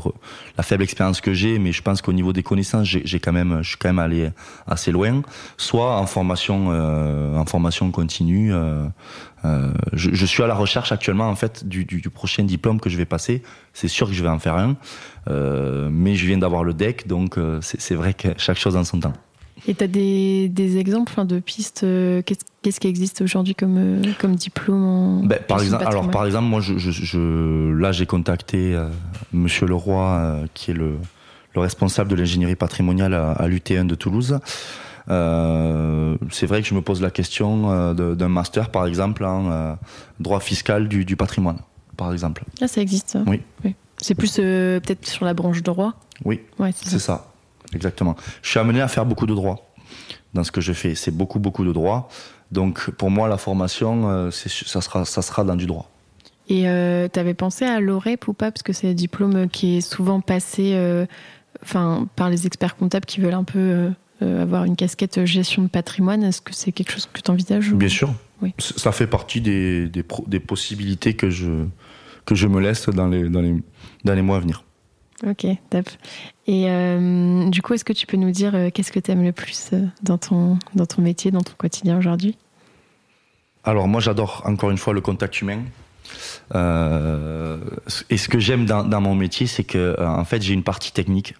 la 0.57 0.63
faible 0.63 0.83
expérience 0.83 1.19
que 1.19 1.33
j'ai, 1.33 1.59
mais 1.59 1.71
je 1.71 1.81
pense 1.81 2.01
qu'au 2.01 2.13
niveau 2.13 2.31
des 2.31 2.43
connaissances, 2.43 2.87
j'ai 2.87 3.19
quand 3.19 3.33
même, 3.33 3.59
je 3.63 3.69
suis 3.69 3.77
quand 3.77 3.89
même 3.89 3.99
allé 3.99 4.29
assez 4.67 4.91
loin. 4.91 5.21
Soit 5.57 5.97
en 5.97 6.05
formation, 6.05 6.67
euh, 6.71 7.35
en 7.35 7.45
formation 7.45 7.91
continue. 7.91 8.53
Euh, 8.53 8.85
euh, 9.43 9.73
je, 9.93 10.11
je, 10.13 10.25
suis 10.25 10.43
à 10.43 10.47
la 10.47 10.53
recherche 10.53 10.91
actuellement 10.91 11.27
en 11.27 11.35
fait 11.35 11.67
du, 11.67 11.83
du, 11.83 11.99
du 11.99 12.09
prochain 12.09 12.43
diplôme 12.43 12.79
que 12.79 12.89
je 12.89 12.97
vais 12.97 13.05
passer. 13.05 13.41
C'est 13.73 13.87
sûr 13.87 14.07
que 14.07 14.13
je 14.13 14.21
vais 14.21 14.29
en 14.29 14.39
faire 14.39 14.55
un, 14.55 14.77
euh, 15.29 15.89
mais 15.91 16.15
je 16.15 16.25
viens 16.27 16.37
d'avoir 16.37 16.63
le 16.63 16.73
deck, 16.73 17.07
donc 17.07 17.37
euh, 17.37 17.59
c'est 17.61 17.95
vrai 17.95 18.13
que 18.13 18.29
chaque 18.37 18.57
chose 18.57 18.75
en 18.75 18.83
son 18.83 18.99
temps. 18.99 19.13
Et 19.67 19.75
tu 19.75 19.83
as 19.83 19.87
des, 19.87 20.49
des, 20.49 20.77
exemples 20.77 21.25
de 21.25 21.39
pistes 21.39 21.83
euh, 21.83 22.21
Qu'est-ce 22.61 22.79
qui 22.79 22.87
existe 22.87 23.21
aujourd'hui 23.21 23.55
comme, 23.55 23.77
euh, 23.77 24.11
comme 24.19 24.35
diplôme 24.35 24.83
en 24.83 25.23
ben, 25.23 25.39
par 25.47 25.61
exemple, 25.61 25.83
Alors, 25.87 26.11
par 26.11 26.25
exemple, 26.27 26.45
moi, 26.45 26.61
je, 26.61 26.77
je, 26.77 26.91
je 26.91 27.71
là, 27.73 27.91
j'ai 27.91 28.05
contacté 28.05 28.75
euh, 28.75 28.87
Monsieur 29.33 29.65
Leroy, 29.65 30.03
euh, 30.03 30.45
qui 30.53 30.69
est 30.69 30.75
le, 30.75 30.97
le, 31.55 31.61
responsable 31.61 32.11
de 32.11 32.15
l'ingénierie 32.15 32.55
patrimoniale 32.55 33.15
à, 33.15 33.31
à 33.31 33.47
l'UT1 33.47 33.87
de 33.87 33.95
Toulouse. 33.95 34.37
c'est 35.07 36.45
vrai 36.45 36.61
que 36.61 36.67
je 36.67 36.75
me 36.75 36.81
pose 36.81 37.01
la 37.01 37.09
question 37.09 37.95
d'un 37.95 38.29
master, 38.29 38.69
par 38.69 38.85
exemple, 38.85 39.25
en 39.25 39.77
droit 40.19 40.39
fiscal 40.39 40.87
du, 40.87 41.03
du, 41.03 41.15
patrimoine, 41.15 41.57
par 41.97 42.13
exemple. 42.13 42.43
Ah, 42.61 42.67
ça 42.67 42.81
existe. 42.81 43.17
Oui. 43.25 43.41
oui. 43.65 43.75
C'est 43.97 44.15
plus 44.15 44.35
peut-être 44.35 45.07
sur 45.07 45.25
la 45.25 45.33
branche 45.33 45.63
droit? 45.63 45.93
Oui. 46.25 46.41
Ouais, 46.59 46.71
c'est 46.75 46.89
ça. 46.89 46.99
ça. 46.99 47.30
Exactement. 47.73 48.15
Je 48.41 48.49
suis 48.49 48.59
amené 48.59 48.81
à 48.81 48.87
faire 48.87 49.05
beaucoup 49.05 49.25
de 49.25 49.33
droits 49.33 49.73
dans 50.33 50.43
ce 50.43 50.51
que 50.51 50.61
je 50.61 50.73
fais. 50.73 50.95
C'est 50.95 51.11
beaucoup, 51.11 51.39
beaucoup 51.39 51.65
de 51.65 51.71
droits. 51.71 52.09
Donc, 52.51 52.89
pour 52.91 53.09
moi, 53.09 53.27
la 53.27 53.37
formation, 53.37 54.09
euh, 54.09 54.31
ça, 54.31 54.81
sera, 54.81 55.05
ça 55.05 55.21
sera 55.21 55.43
dans 55.43 55.55
du 55.55 55.65
droit. 55.65 55.89
Et 56.49 56.67
euh, 56.67 57.07
tu 57.11 57.19
avais 57.19 57.33
pensé 57.33 57.65
à 57.65 57.79
l'OREP 57.79 58.27
ou 58.27 58.33
pas? 58.33 58.51
Parce 58.51 58.63
que 58.63 58.73
c'est 58.73 58.89
un 58.89 58.93
diplôme 58.93 59.47
qui 59.47 59.77
est 59.77 59.81
souvent 59.81 60.19
passé 60.19 60.71
euh, 60.73 61.05
enfin, 61.63 62.07
par 62.15 62.29
les 62.29 62.45
experts 62.45 62.75
comptables 62.75 63.05
qui 63.05 63.21
veulent 63.21 63.33
un 63.33 63.45
peu 63.45 63.91
euh, 64.21 64.41
avoir 64.41 64.65
une 64.65 64.75
casquette 64.75 65.23
gestion 65.25 65.63
de 65.63 65.67
patrimoine. 65.67 66.23
Est-ce 66.23 66.41
que 66.41 66.53
c'est 66.53 66.71
quelque 66.71 66.91
chose 66.91 67.07
que 67.11 67.21
tu 67.21 67.31
envisages 67.31 67.73
Bien 67.73 67.89
sûr. 67.89 68.13
Oui. 68.41 68.53
Ça 68.59 68.91
fait 68.91 69.07
partie 69.07 69.39
des, 69.39 69.87
des, 69.87 70.03
des, 70.27 70.39
possibilités 70.39 71.13
que 71.13 71.29
je, 71.29 71.65
que 72.25 72.35
je 72.35 72.47
me 72.47 72.59
laisse 72.59 72.89
dans 72.89 73.07
les, 73.07 73.29
dans 73.29 73.41
les, 73.41 73.55
dans 74.03 74.13
les 74.13 74.21
mois 74.21 74.37
à 74.37 74.39
venir. 74.39 74.63
Ok, 75.25 75.45
top. 75.69 75.87
Et 76.47 76.69
euh, 76.69 77.49
du 77.49 77.61
coup, 77.61 77.73
est-ce 77.73 77.85
que 77.85 77.93
tu 77.93 78.07
peux 78.07 78.17
nous 78.17 78.31
dire 78.31 78.55
euh, 78.55 78.69
qu'est-ce 78.73 78.91
que 78.91 78.99
tu 78.99 79.11
aimes 79.11 79.23
le 79.23 79.31
plus 79.31 79.69
euh, 79.73 79.85
dans, 80.01 80.17
ton, 80.17 80.57
dans 80.73 80.87
ton 80.87 81.01
métier, 81.01 81.29
dans 81.29 81.41
ton 81.41 81.53
quotidien 81.57 81.97
aujourd'hui? 81.97 82.37
Alors 83.63 83.87
moi, 83.87 84.01
j'adore 84.01 84.41
encore 84.45 84.71
une 84.71 84.79
fois 84.79 84.93
le 84.93 85.01
contact 85.01 85.39
humain. 85.41 85.61
Et 88.09 88.17
ce 88.17 88.27
que 88.27 88.39
j'aime 88.39 88.65
dans, 88.65 88.83
dans, 88.83 89.01
mon 89.01 89.15
métier, 89.15 89.45
c'est 89.45 89.63
que 89.63 89.95
en 90.03 90.25
fait, 90.25 90.41
j'ai 90.41 90.53
une 90.53 90.63
partie 90.63 90.91
technique, 90.91 91.35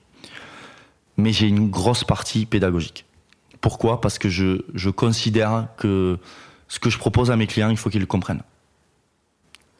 mais 1.18 1.34
j'ai 1.34 1.48
une 1.48 1.70
grosse 1.70 2.04
partie 2.04 2.46
pédagogique. 2.46 3.06
Pourquoi? 3.60 4.00
Parce 4.00 4.20
que 4.20 4.30
je, 4.30 4.62
je 4.76 4.90
considère 4.90 5.68
que 5.78 6.20
ce 6.68 6.80
que 6.80 6.90
je 6.90 6.98
propose 7.00 7.32
à 7.32 7.36
mes 7.36 7.48
clients, 7.48 7.70
il 7.70 7.78
faut 7.78 7.90
qu'ils 7.90 8.02
le 8.02 8.06
comprennent. 8.06 8.44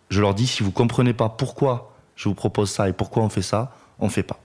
Je 0.10 0.20
leur 0.20 0.34
dis, 0.34 0.48
si 0.48 0.64
vous 0.64 0.72
comprenez 0.72 1.14
pas 1.14 1.30
pourquoi 1.30 1.94
je 2.16 2.28
vous 2.28 2.36
propose 2.36 2.70
ça 2.70 2.90
et 2.90 2.94
pourquoi 2.94 3.24
on 3.24 3.30
fait 3.30 3.42
ça, 3.42 3.72
on 4.02 4.10
fait 4.10 4.24
pas. 4.24 4.40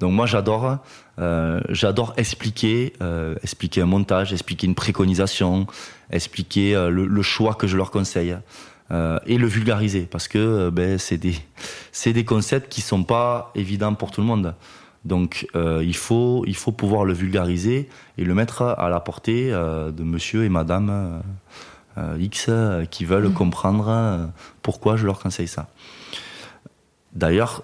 Donc 0.00 0.12
moi 0.12 0.26
j'adore, 0.26 0.78
euh, 1.18 1.60
j'adore 1.70 2.12
expliquer, 2.16 2.92
euh, 3.02 3.34
expliquer 3.42 3.80
un 3.80 3.86
montage, 3.86 4.32
expliquer 4.32 4.66
une 4.66 4.74
préconisation, 4.74 5.66
expliquer 6.10 6.76
euh, 6.76 6.90
le, 6.90 7.06
le, 7.06 7.22
choix 7.22 7.54
que 7.54 7.66
je 7.66 7.76
leur 7.76 7.90
conseille. 7.90 8.36
et 9.26 9.38
le 9.38 9.46
vulgariser 9.48 10.02
parce 10.02 10.28
que 10.28 10.70
ben, 10.70 10.96
c'est 10.98 11.16
des, 11.16 11.34
des 12.12 12.24
concepts 12.24 12.70
qui 12.70 12.82
sont 12.82 13.02
pas 13.02 13.50
évidents 13.56 13.94
pour 13.94 14.10
tout 14.12 14.20
le 14.20 14.26
monde. 14.26 14.54
Donc 15.04 15.48
il, 15.54 15.96
faut, 15.96 16.44
il 16.46 16.56
faut 16.56 16.72
pouvoir 16.72 17.04
le 17.04 17.12
vulgariser 17.12 17.88
et 18.18 18.24
le 18.24 18.34
mettre 18.34 18.62
à 18.62 18.88
la 18.88 19.00
portée 19.00 19.50
de 19.50 20.02
monsieur 20.02 20.44
et 20.44 20.48
madame 20.48 21.22
X 22.18 22.50
qui 22.90 23.04
veulent 23.04 23.28
mmh. 23.28 23.34
comprendre 23.34 24.30
pourquoi 24.62 24.96
je 24.96 25.06
leur 25.06 25.18
conseille 25.18 25.48
ça. 25.48 25.68
D'ailleurs, 27.12 27.62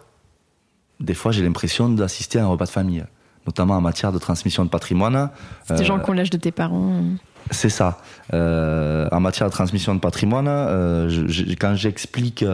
des 1.03 1.15
fois, 1.15 1.33
j'ai 1.33 1.43
l'impression 1.43 1.89
d'assister 1.89 2.39
à 2.39 2.45
un 2.45 2.47
repas 2.47 2.67
de 2.67 2.71
famille, 2.71 3.05
notamment 3.47 3.77
en 3.77 3.81
matière 3.81 4.13
de 4.13 4.19
transmission 4.19 4.65
de 4.65 4.71
patrimoine. 4.71 5.31
C'est 5.65 5.77
des 5.77 5.85
gens 5.85 5.99
qui 5.99 6.11
ont 6.11 6.15
l'âge 6.15 6.31
de 6.31 6.39
tes 6.39 6.53
parents. 6.53 7.03
C'est 7.51 7.69
ça. 7.69 7.99
Euh, 8.33 9.09
en 9.11 9.21
matière 9.21 9.49
de 9.49 9.53
transmission 9.53 9.95
de 9.95 10.01
patrimoine, 10.01 10.47
euh, 10.49 11.29
quand 11.61 11.75
j'explique 11.75 12.45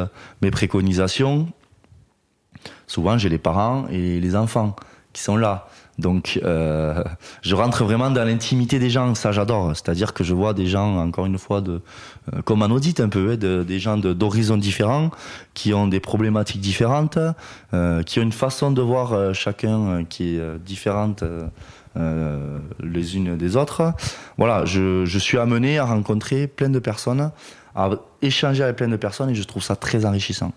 mes 0.43 0.51
préconisations, 0.51 1.49
souvent 2.87 3.19
j'ai 3.19 3.29
les 3.29 3.39
parents 3.39 3.87
et 3.91 4.19
les 4.19 4.35
enfants 4.35 4.75
qui 5.13 5.23
sont 5.23 5.37
là. 5.37 5.69
Donc, 5.99 6.39
euh, 6.45 7.03
je 7.43 7.57
rentre 7.57 7.83
vraiment 7.83 8.11
dans 8.11 8.23
l'intimité 8.25 8.79
des 8.79 8.89
gens, 8.89 9.17
ça 9.17 9.33
j'adore. 9.33 9.73
C'est-à-dire 9.75 10.15
que 10.15 10.23
je 10.23 10.33
vois 10.33 10.55
des 10.55 10.67
gens, 10.67 10.97
encore 10.99 11.27
une 11.27 11.39
fois, 11.39 11.61
de, 11.61 11.81
euh, 12.33 12.43
comme 12.43 12.63
en 12.63 12.67
audit 12.67 13.01
un 13.01 13.09
peu, 13.09 13.33
hein, 13.33 13.37
de, 13.37 13.65
des 13.65 13.81
gens 13.81 13.97
d'horizons 13.97 14.57
différents, 14.57 15.11
qui 15.55 15.75
ont 15.75 15.89
des 15.89 15.99
problématiques 15.99 16.61
différentes, 16.61 17.19
euh, 17.75 18.03
qui 18.05 18.21
ont 18.21 18.23
une 18.23 18.33
façon 18.33 18.71
de 18.71 18.81
voir 18.81 19.13
euh, 19.13 19.33
chacun 19.33 20.05
qui 20.05 20.37
est 20.37 20.59
différente 20.65 21.25
les 21.97 23.17
unes 23.17 23.37
des 23.37 23.57
autres. 23.57 23.93
Voilà, 24.37 24.65
je, 24.65 25.05
je 25.05 25.19
suis 25.19 25.37
amené 25.37 25.79
à 25.79 25.85
rencontrer 25.85 26.47
plein 26.47 26.69
de 26.69 26.79
personnes, 26.79 27.33
à 27.75 27.91
échanger 28.23 28.63
avec 28.63 28.77
plein 28.77 28.87
de 28.87 28.97
personnes, 28.97 29.31
et 29.31 29.35
je 29.35 29.43
trouve 29.43 29.65
ça 29.65 29.75
très 29.75 30.05
enrichissant. 30.05 30.53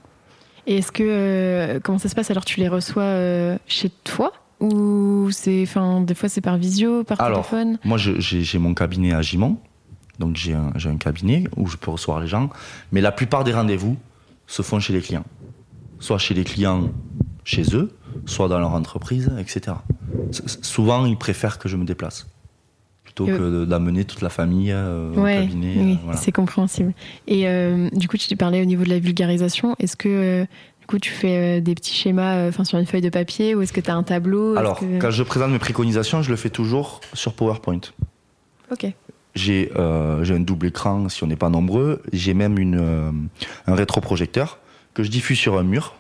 Et 0.68 0.78
est-ce 0.78 0.92
que 0.92 1.80
comment 1.84 1.98
ça 1.98 2.10
se 2.10 2.14
passe? 2.14 2.30
Alors 2.30 2.46
Tu 2.46 2.60
les 2.60 2.68
reçois 2.68 3.58
chez 3.66 3.90
toi? 4.04 4.32
Ou 4.62 5.30
c'est, 5.32 5.64
enfin, 5.64 6.02
des 6.02 6.14
fois 6.14 6.30
c'est 6.30 6.42
par 6.42 6.58
visio, 6.58 7.04
par 7.04 7.20
Alors, 7.20 7.48
téléphone? 7.48 7.78
Moi, 7.84 7.98
j'ai 7.98 8.60
mon 8.60 8.74
cabinet 8.74 9.14
à 9.14 9.22
Gimont, 9.22 9.58
donc 10.20 10.36
j'ai 10.36 10.54
un, 10.54 10.72
un, 10.86 10.98
cabinet 10.98 11.46
où 11.58 11.68
je 11.68 11.78
peux 11.78 11.92
recevoir 11.92 12.20
les 12.22 12.28
gens, 12.28 12.50
mais 12.92 13.02
la 13.02 13.12
plupart 13.12 13.44
des 13.44 13.54
rendez-vous 13.54 13.98
se 14.48 14.62
font 14.62 14.80
chez 14.80 14.94
les 14.94 15.02
clients, 15.02 15.26
soit 16.00 16.18
chez 16.18 16.34
les 16.34 16.44
clients 16.44 16.90
chez 17.44 17.76
eux, 17.76 17.92
soit 18.26 18.48
dans 18.48 18.60
leur 18.60 18.74
entreprise, 18.74 19.32
etc. 19.40 19.78
souvent, 20.62 21.06
ils 21.06 21.18
préfèrent 21.18 21.60
que 21.60 21.68
je 21.68 21.78
me 21.78 21.86
déplace 21.86 22.28
plutôt 23.04 23.26
que 23.26 23.66
d'amener 23.66 24.06
toute 24.06 24.22
la 24.22 24.30
famille 24.30 24.72
euh, 24.72 25.12
au 25.12 25.24
cabinet. 25.24 25.74
Oui, 25.78 26.00
euh, 26.08 26.14
c'est 26.16 26.32
compréhensible. 26.32 26.94
Et 27.28 27.48
euh, 27.48 27.90
du 27.92 28.08
coup, 28.08 28.16
tu 28.16 28.38
parlais 28.38 28.62
au 28.62 28.66
niveau 28.66 28.86
de 28.86 28.90
la 28.90 29.00
vulgarisation. 29.00 29.76
Est-ce 29.80 29.98
que 29.98 30.46
tu 30.98 31.12
fais 31.12 31.58
euh, 31.58 31.62
des 31.62 31.76
petits 31.76 31.94
schémas 31.94 32.36
euh, 32.36 32.50
enfin, 32.50 32.64
sur 32.64 32.78
une 32.78 32.86
feuille 32.86 33.02
de 33.02 33.10
papier 33.10 33.56
ou 33.56 33.62
est-ce 33.62 33.74
que 33.74 33.82
tu 33.82 33.90
as 33.90 33.96
un 33.96 34.04
tableau 34.04 34.56
Alors, 34.56 34.80
quand 35.00 35.12
je 35.12 35.24
présente 35.24 35.52
mes 35.52 35.60
préconisations, 35.60 36.22
je 36.22 36.30
le 36.30 36.36
fais 36.36 36.50
toujours 36.50 37.02
sur 37.14 37.34
PowerPoint. 37.34 37.82
Ok. 38.72 38.88
J'ai 39.34 39.72
euh, 39.78 40.24
un 40.24 40.40
double 40.40 40.68
écran 40.68 41.08
si 41.10 41.24
on 41.24 41.28
n'est 41.28 41.36
pas 41.36 41.50
nombreux. 41.50 42.02
J'ai 42.12 42.34
même 42.34 42.60
une, 42.60 42.80
euh, 42.80 43.12
un 43.68 43.76
rétroprojecteur 43.76 44.60
que 44.94 45.04
je 45.04 45.10
diffuse 45.10 45.38
sur 45.38 45.58
un 45.58 45.64
mur, 45.64 45.96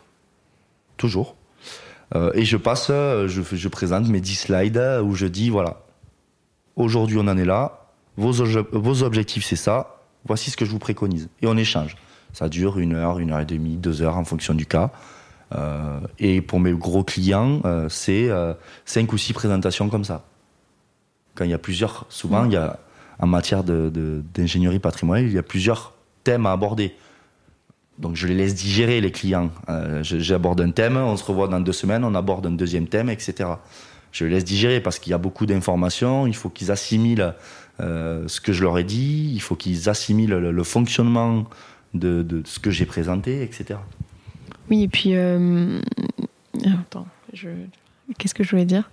toujours. 0.98 1.36
et 2.34 2.44
je 2.44 2.58
passe, 2.58 2.88
je, 2.90 3.42
je, 3.54 3.68
présente 3.70 4.10
mes 4.10 4.20
10 4.20 4.36
slides 4.36 4.84
où 5.02 5.16
je 5.16 5.28
dis 5.28 5.50
voilà, 5.50 5.86
aujourd'hui 6.76 7.18
on 7.18 7.28
en 7.30 7.38
est 7.38 7.46
là, 7.46 7.88
vos, 8.18 8.34
vos 8.74 9.04
objectifs 9.04 9.46
c'est 9.46 9.56
ça, 9.56 10.02
voici 10.26 10.52
ce 10.52 10.58
que 10.58 10.66
je 10.66 10.72
vous 10.72 10.80
préconise. 10.80 11.30
Et 11.42 11.48
on 11.48 11.56
échange. 11.56 11.96
Ça 12.34 12.50
dure 12.50 12.80
une 12.80 12.96
heure, 12.96 13.20
une 13.20 13.32
heure 13.32 13.40
et 13.40 13.46
demie, 13.46 13.78
deux 13.78 14.02
heures 14.02 14.18
en 14.18 14.24
fonction 14.24 14.54
du 14.54 14.66
cas. 14.66 14.92
Euh, 15.56 16.00
et 16.20 16.42
pour 16.42 16.60
mes 16.60 16.72
gros 16.72 17.04
clients, 17.04 17.62
euh, 17.66 17.90
c'est 17.90 18.30
euh, 18.30 18.54
cinq 18.86 19.12
ou 19.12 19.18
six 19.18 19.34
présentations 19.34 19.90
comme 19.90 20.04
ça. 20.04 20.24
Quand 21.36 21.44
il 21.44 21.52
y 21.52 21.54
a 21.54 21.58
plusieurs, 21.58 22.06
souvent, 22.10 22.46
il 22.46 22.54
y 22.54 22.58
a, 22.58 22.80
en 23.20 23.28
matière 23.28 23.64
d'ingénierie 23.64 24.76
de, 24.76 24.82
patrimoniale, 24.82 25.28
il 25.28 25.34
y 25.34 25.38
a 25.38 25.44
plusieurs 25.44 25.94
thèmes 26.24 26.46
à 26.46 26.52
aborder. 26.52 26.96
Donc 28.00 28.16
je 28.16 28.28
les 28.28 28.36
laisse 28.36 28.56
digérer, 28.56 29.00
les 29.00 29.12
clients. 29.12 29.52
J'aborde 30.02 30.62
un 30.62 30.72
thème, 30.72 30.98
on 30.98 31.16
se 31.18 31.24
revoit 31.24 31.48
dans 31.48 31.60
deux 31.60 31.74
semaines, 31.74 32.04
on 32.04 32.16
aborde 32.16 32.48
un 32.48 32.52
deuxième 32.52 32.88
thème, 32.88 33.10
etc. 33.10 33.50
Je 34.12 34.26
les 34.26 34.32
laisse 34.32 34.44
digérer 34.44 34.82
parce 34.82 34.98
qu'il 34.98 35.12
y 35.12 35.14
a 35.14 35.20
beaucoup 35.20 35.46
d'informations, 35.46 36.26
il 36.26 36.36
faut 36.36 36.50
qu'ils 36.50 36.72
assimilent 36.72 37.34
ce 37.80 38.42
que 38.42 38.54
je 38.54 38.64
leur 38.64 38.78
ai 38.80 38.84
dit, 38.84 39.32
il 39.34 39.42
faut 39.42 39.56
qu'ils 39.56 39.88
assimilent 39.88 40.36
le 40.36 40.64
fonctionnement 40.64 41.46
de, 41.94 42.44
ce 42.46 42.60
que 42.60 42.72
j'ai 42.72 42.86
présenté, 42.86 43.44
etc. 43.44 43.80
Oui, 44.70 44.84
et 44.84 44.88
puis. 44.88 45.16
Euh, 45.16 45.80
attends, 46.66 47.08
qu'est-ce 48.18 48.34
que 48.34 48.44
je 48.44 48.52
voulais 48.52 48.66
dire? 48.66 48.90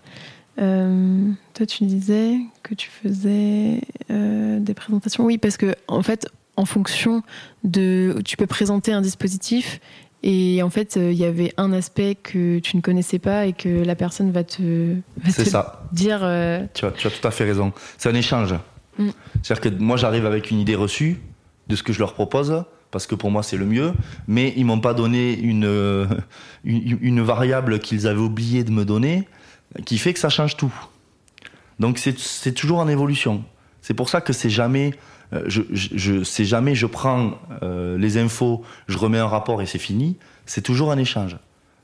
Euh, 0.61 1.31
Toi, 1.55 1.67
tu 1.67 1.85
disais 1.85 2.39
que 2.63 2.75
tu 2.75 2.89
faisais 2.91 3.81
euh, 4.11 4.59
des 4.59 4.75
présentations. 4.75 5.25
Oui, 5.25 5.39
parce 5.39 5.57
que, 5.57 5.75
en 5.87 6.03
fait, 6.03 6.29
en 6.57 6.65
fonction 6.65 7.23
de. 7.65 8.21
Tu 8.25 8.37
peux 8.37 8.47
présenter 8.47 8.93
un 8.93 9.01
dispositif. 9.01 9.81
Et 10.25 10.65
en 10.65 10.71
fait, 10.71 10.97
il 10.97 11.13
y 11.13 11.25
avait 11.25 11.55
un 11.59 11.73
aspect 11.73 12.17
que 12.17 12.59
tu 12.59 12.77
ne 12.77 12.83
connaissais 12.83 13.21
pas 13.21 13.47
et 13.47 13.53
que 13.53 13.69
la 13.69 13.95
personne 13.95 14.33
va 14.33 14.43
te, 14.43 14.97
C'est 15.29 15.45
ça. 15.45 15.87
dire. 15.93 16.19
Tu, 16.75 16.85
as, 16.85 16.91
tu, 16.91 17.07
as, 17.07 17.11
tout 17.11 17.29
à 17.29 17.31
fait 17.31 17.45
raison. 17.45 17.73
C'est 17.99 18.09
un 18.09 18.15
échange. 18.17 18.53
Mm. 18.99 19.11
C'est-à-dire 19.45 19.61
que 19.71 19.79
moi, 19.79 19.97
j'arrive 19.97 20.27
avec 20.27 20.51
une 20.51 20.59
idée 20.59 20.75
reçue 20.75 21.21
de 21.69 21.77
ce 21.77 21.85
que 21.85 21.93
je 21.93 22.01
leur 22.01 22.15
propose 22.15 22.65
parce 22.91 23.07
que 23.07 23.15
pour 23.15 23.31
moi 23.31 23.43
c'est 23.43 23.57
le 23.57 23.67
mieux, 23.67 23.93
mais 24.27 24.53
ils 24.57 24.65
m'ont 24.65 24.81
pas 24.81 24.95
donné 24.95 25.39
une, 25.39 26.09
une, 26.65 27.21
variable 27.23 27.79
qu'ils 27.79 28.07
avaient 28.07 28.21
oublié 28.21 28.65
de 28.65 28.71
me 28.71 28.85
donner, 28.85 29.29
qui 29.85 29.99
fait 29.99 30.13
que 30.13 30.21
ça 30.21 30.29
change 30.29 30.57
tout. 30.57 30.73
Donc 31.79 31.99
c'est 31.99 32.53
toujours 32.53 32.79
en 32.79 32.89
évolution. 32.89 33.45
C'est 33.83 33.95
pour 33.95 34.09
ça 34.09 34.21
que 34.21 34.33
c'est 34.33 34.51
jamais, 34.51 34.95
euh, 35.33 35.45
je, 35.47 36.23
jamais 36.45 36.75
je 36.75 36.87
prends 36.87 37.33
euh, 37.63 37.97
les 37.97 38.19
infos, 38.19 38.63
je 38.89 38.99
remets 38.99 39.19
un 39.19 39.29
rapport 39.29 39.63
et 39.63 39.67
c'est 39.67 39.79
fini. 39.79 40.17
C'est 40.47 40.63
toujours 40.63 40.91
un 40.91 40.99
échange. 40.99 41.37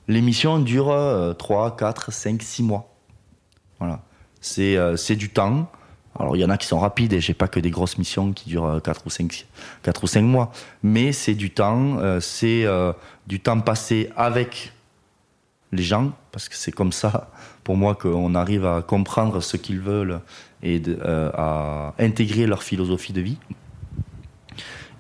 L'émission 0.09 0.59
dure 0.59 0.95
3, 1.39 1.77
4, 1.77 2.13
5, 2.13 2.43
6 2.43 2.63
mois. 2.63 2.95
Voilà. 3.79 4.03
C'est 4.41 4.77
euh, 4.77 4.97
du 5.11 5.31
temps. 5.31 5.71
Alors 6.19 6.37
il 6.37 6.41
y 6.41 6.45
en 6.45 6.51
a 6.51 6.57
qui 6.57 6.67
sont 6.67 6.79
rapides 6.79 7.13
et 7.13 7.21
j'ai 7.21 7.35
pas 7.35 7.49
que 7.49 7.59
des 7.61 7.71
grosses 7.71 7.99
missions 7.99 8.33
qui 8.33 8.49
durent 8.49 8.81
4 8.83 9.01
euh, 9.01 9.03
ou 9.07 9.11
5, 9.11 9.47
4 9.83 10.05
ou 10.05 10.07
5 10.07 10.23
mois. 10.23 10.53
Mais 10.83 11.13
c'est 11.13 11.35
du 11.35 11.51
temps, 11.51 11.99
euh, 11.99 12.21
c'est 12.21 12.65
euh, 12.65 12.93
du 13.27 13.41
temps 13.41 13.61
passé 13.61 14.11
avec 14.17 14.73
les 15.73 15.83
gens, 15.83 16.13
parce 16.31 16.49
que 16.49 16.55
c'est 16.55 16.71
comme 16.71 16.93
ça 16.93 17.31
pour 17.65 17.77
moi 17.77 17.97
qu'on 17.97 18.35
arrive 18.37 18.65
à 18.65 18.83
comprendre 18.83 19.41
ce 19.41 19.57
qu'ils 19.57 19.81
veulent 19.81 20.21
et 20.63 20.81
à 21.03 21.95
intégrer 21.99 22.47
leur 22.47 22.63
philosophie 22.63 23.13
de 23.13 23.21
vie. 23.21 23.39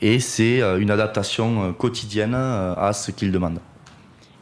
Et 0.00 0.18
c'est 0.18 0.60
une 0.80 0.90
adaptation 0.90 1.72
quotidienne 1.74 2.34
à 2.34 2.92
ce 2.92 3.12
qu'ils 3.12 3.30
demandent. 3.30 3.60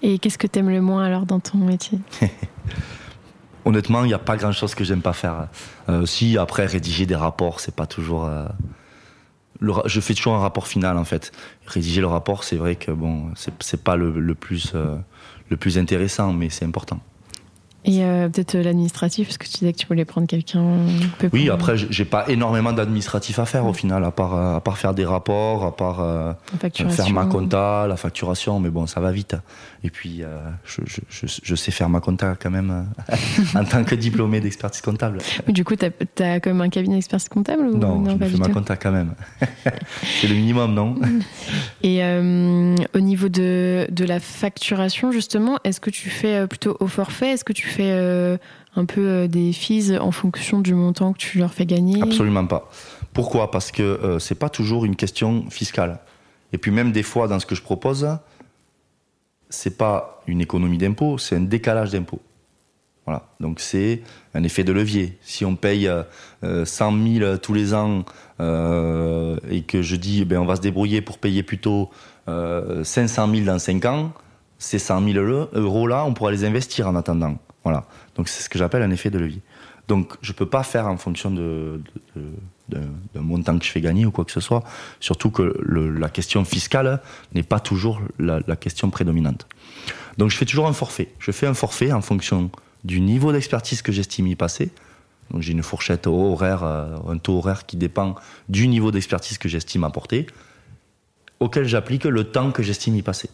Et 0.00 0.18
qu'est-ce 0.18 0.38
que 0.38 0.46
tu 0.46 0.58
aimes 0.60 0.70
le 0.70 0.80
moins 0.80 1.04
alors 1.04 1.26
dans 1.26 1.40
ton 1.40 1.58
métier? 1.58 1.98
honnêtement, 3.64 4.04
il 4.04 4.08
n'y 4.08 4.14
a 4.14 4.18
pas 4.18 4.36
grand 4.36 4.52
chose 4.52 4.74
que 4.74 4.84
j'aime 4.84 5.02
pas 5.02 5.12
faire. 5.12 5.48
Euh, 5.88 6.06
si 6.06 6.38
après 6.38 6.66
rédiger 6.66 7.06
des 7.06 7.16
rapports, 7.16 7.60
c'est 7.60 7.74
pas 7.74 7.86
toujours. 7.86 8.24
Euh, 8.24 8.46
je 9.84 10.00
fais 10.00 10.14
toujours 10.14 10.34
un 10.34 10.40
rapport 10.40 10.66
final 10.66 10.96
en 10.96 11.04
fait. 11.04 11.32
Rédiger 11.66 12.00
le 12.00 12.08
rapport, 12.08 12.44
c'est 12.44 12.56
vrai 12.56 12.76
que 12.76 12.90
bon, 12.90 13.30
c'est 13.60 13.82
pas 13.82 13.96
le, 13.96 14.34
plus 14.34 14.72
euh, 14.74 14.96
le 15.50 15.56
plus 15.56 15.78
intéressant, 15.78 16.32
mais 16.32 16.50
c'est 16.50 16.64
important. 16.64 17.00
Et 17.84 17.98
peut-être 18.32 18.56
l'administratif, 18.56 19.26
parce 19.26 19.38
que 19.38 19.46
tu 19.46 19.58
disais 19.58 19.72
que 19.72 19.78
tu 19.78 19.88
voulais 19.88 20.04
prendre 20.04 20.28
quelqu'un. 20.28 20.62
Oui, 21.32 21.50
après, 21.50 21.76
j'ai 21.76 22.04
pas 22.04 22.28
énormément 22.28 22.72
d'administratif 22.72 23.40
à 23.40 23.44
faire 23.44 23.66
au 23.66 23.72
final, 23.72 24.04
à 24.04 24.12
part, 24.12 24.34
à 24.34 24.60
part 24.60 24.78
faire 24.78 24.94
des 24.94 25.04
rapports, 25.04 25.64
à 25.64 25.74
part 25.74 26.36
faire 26.60 27.10
ma 27.10 27.26
compta, 27.26 27.88
la 27.88 27.96
facturation, 27.96 28.60
mais 28.60 28.70
bon, 28.70 28.86
ça 28.86 29.00
va 29.00 29.10
vite. 29.10 29.34
Et 29.84 29.90
puis, 29.90 30.22
je, 30.64 30.80
je, 30.86 31.26
je, 31.42 31.54
sais 31.56 31.72
faire 31.72 31.88
ma 31.88 31.98
compta 31.98 32.36
quand 32.40 32.50
même 32.50 32.86
en 33.54 33.64
tant 33.64 33.82
que 33.82 33.96
diplômé 33.96 34.40
d'expertise 34.40 34.80
comptable. 34.80 35.18
du 35.48 35.64
coup, 35.64 35.74
tu 35.74 35.84
as, 36.22 36.40
quand 36.40 36.50
même 36.50 36.60
un 36.60 36.68
cabinet 36.68 36.94
d'expertise 36.94 37.28
comptable 37.28 37.62
ou 37.66 37.76
Non, 37.76 38.04
je 38.08 38.26
fais 38.26 38.38
ma 38.38 38.48
compta 38.48 38.76
quand 38.76 38.92
même. 38.92 39.14
C'est 40.20 40.28
le 40.28 40.34
minimum, 40.34 40.72
non? 40.72 40.94
Et 41.82 42.00
au 42.04 43.00
niveau 43.00 43.28
de, 43.28 43.88
de 43.90 44.04
la 44.04 44.20
facturation, 44.20 45.10
justement, 45.10 45.58
est-ce 45.64 45.80
que 45.80 45.90
tu 45.90 46.10
fais 46.10 46.46
plutôt 46.46 46.76
au 46.80 46.86
forfait? 46.86 47.30
Est-ce 47.30 47.44
que 47.44 47.52
tu 47.52 47.66
fais 47.66 47.90
euh, 47.90 48.36
un 48.76 48.84
peu 48.84 49.00
euh, 49.00 49.28
des 49.28 49.52
fees 49.52 49.96
en 49.98 50.12
fonction 50.12 50.60
du 50.60 50.74
montant 50.74 51.12
que 51.12 51.18
tu 51.18 51.38
leur 51.38 51.52
fais 51.52 51.66
gagner? 51.66 52.02
Absolument 52.02 52.46
pas. 52.46 52.70
Pourquoi? 53.12 53.50
Parce 53.50 53.72
que 53.72 53.82
euh, 53.82 54.18
c'est 54.18 54.34
pas 54.34 54.48
toujours 54.48 54.84
une 54.84 54.96
question 54.96 55.48
fiscale. 55.50 56.00
Et 56.52 56.58
puis 56.58 56.70
même 56.70 56.92
des 56.92 57.02
fois, 57.02 57.28
dans 57.28 57.38
ce 57.38 57.46
que 57.46 57.54
je 57.54 57.62
propose, 57.62 58.06
c'est 59.52 59.76
pas 59.76 60.22
une 60.26 60.40
économie 60.40 60.78
d'impôt, 60.78 61.18
c'est 61.18 61.36
un 61.36 61.40
décalage 61.40 61.90
d'impôt. 61.90 62.20
Voilà. 63.04 63.28
Donc 63.40 63.60
c'est 63.60 64.02
un 64.34 64.44
effet 64.44 64.62
de 64.64 64.72
levier. 64.72 65.18
Si 65.22 65.44
on 65.44 65.56
paye 65.56 65.90
100 66.42 67.18
000 67.18 67.36
tous 67.38 67.52
les 67.52 67.74
ans 67.74 68.04
et 68.38 69.62
que 69.62 69.82
je 69.82 69.96
dis 69.96 70.24
ben, 70.24 70.38
on 70.38 70.46
va 70.46 70.56
se 70.56 70.60
débrouiller 70.60 71.00
pour 71.02 71.18
payer 71.18 71.42
plutôt 71.42 71.90
500 72.26 73.30
000 73.34 73.44
dans 73.44 73.58
5 73.58 73.84
ans, 73.86 74.12
ces 74.58 74.78
100 74.78 75.12
000 75.12 75.48
euros 75.52 75.86
là, 75.88 76.04
on 76.04 76.14
pourra 76.14 76.30
les 76.30 76.44
investir 76.44 76.86
en 76.88 76.94
attendant. 76.94 77.38
Voilà. 77.64 77.86
Donc 78.14 78.28
c'est 78.28 78.42
ce 78.42 78.48
que 78.48 78.58
j'appelle 78.58 78.82
un 78.82 78.90
effet 78.90 79.10
de 79.10 79.18
levier. 79.18 79.42
Donc 79.88 80.16
je 80.22 80.32
ne 80.32 80.36
peux 80.36 80.48
pas 80.48 80.62
faire 80.62 80.86
en 80.86 80.96
fonction 80.96 81.30
de, 81.30 81.80
d'un 82.72 83.20
montant 83.20 83.58
que 83.58 83.64
je 83.64 83.70
fais 83.70 83.80
gagner 83.80 84.06
ou 84.06 84.10
quoi 84.10 84.24
que 84.24 84.32
ce 84.32 84.40
soit. 84.40 84.64
Surtout 85.00 85.30
que 85.30 85.56
la 85.66 86.08
question 86.08 86.44
fiscale 86.44 87.00
n'est 87.34 87.42
pas 87.42 87.60
toujours 87.60 88.00
la, 88.18 88.40
question 88.56 88.90
prédominante. 88.90 89.46
Donc 90.18 90.30
je 90.30 90.36
fais 90.36 90.44
toujours 90.44 90.66
un 90.66 90.72
forfait. 90.72 91.08
Je 91.18 91.32
fais 91.32 91.46
un 91.46 91.54
forfait 91.54 91.92
en 91.92 92.02
fonction 92.02 92.50
du 92.84 93.00
niveau 93.00 93.32
d'expertise 93.32 93.82
que 93.82 93.92
j'estime 93.92 94.26
y 94.26 94.36
passer. 94.36 94.70
Donc 95.30 95.42
j'ai 95.42 95.52
une 95.52 95.62
fourchette 95.62 96.06
horaire, 96.06 96.62
euh, 96.64 96.96
un 97.08 97.16
taux 97.16 97.38
horaire 97.38 97.64
qui 97.64 97.76
dépend 97.76 98.16
du 98.48 98.68
niveau 98.68 98.90
d'expertise 98.90 99.38
que 99.38 99.48
j'estime 99.48 99.84
apporter, 99.84 100.26
auquel 101.40 101.64
j'applique 101.64 102.04
le 102.04 102.24
temps 102.24 102.50
que 102.50 102.62
j'estime 102.62 102.96
y 102.96 103.02
passer. 103.02 103.30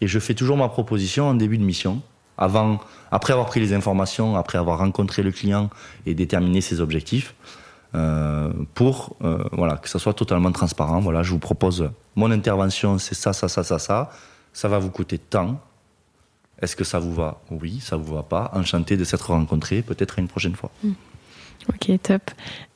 Et 0.00 0.08
je 0.08 0.18
fais 0.18 0.34
toujours 0.34 0.56
ma 0.56 0.68
proposition 0.68 1.28
en 1.28 1.34
début 1.34 1.58
de 1.58 1.64
mission, 1.64 2.02
avant, 2.36 2.80
après 3.10 3.32
avoir 3.32 3.46
pris 3.46 3.60
les 3.60 3.72
informations, 3.72 4.36
après 4.36 4.58
avoir 4.58 4.78
rencontré 4.78 5.22
le 5.22 5.30
client 5.30 5.70
et 6.06 6.14
déterminé 6.14 6.60
ses 6.60 6.80
objectifs. 6.80 7.34
Euh, 7.94 8.50
pour 8.72 9.16
euh, 9.22 9.44
voilà 9.52 9.76
que 9.76 9.88
ça 9.88 9.98
soit 9.98 10.14
totalement 10.14 10.50
transparent. 10.52 11.00
Voilà, 11.00 11.22
je 11.22 11.30
vous 11.30 11.38
propose 11.38 11.90
mon 12.16 12.30
intervention, 12.30 12.98
c'est 12.98 13.14
ça, 13.14 13.32
ça, 13.32 13.48
ça, 13.48 13.62
ça, 13.62 13.78
ça. 13.78 14.10
Ça 14.54 14.68
va 14.68 14.78
vous 14.78 14.90
coûter 14.90 15.18
tant. 15.18 15.60
Est-ce 16.60 16.76
que 16.76 16.84
ça 16.84 16.98
vous 16.98 17.14
va? 17.14 17.40
Oui, 17.50 17.80
ça 17.80 17.96
vous 17.96 18.14
va 18.14 18.22
pas. 18.22 18.50
Enchanté 18.54 18.96
de 18.96 19.04
s'être 19.04 19.30
rencontré 19.30 19.82
peut-être 19.82 20.18
une 20.18 20.28
prochaine 20.28 20.54
fois. 20.54 20.70
Hmm. 20.84 20.92
Ok, 21.68 21.90
top. 22.02 22.30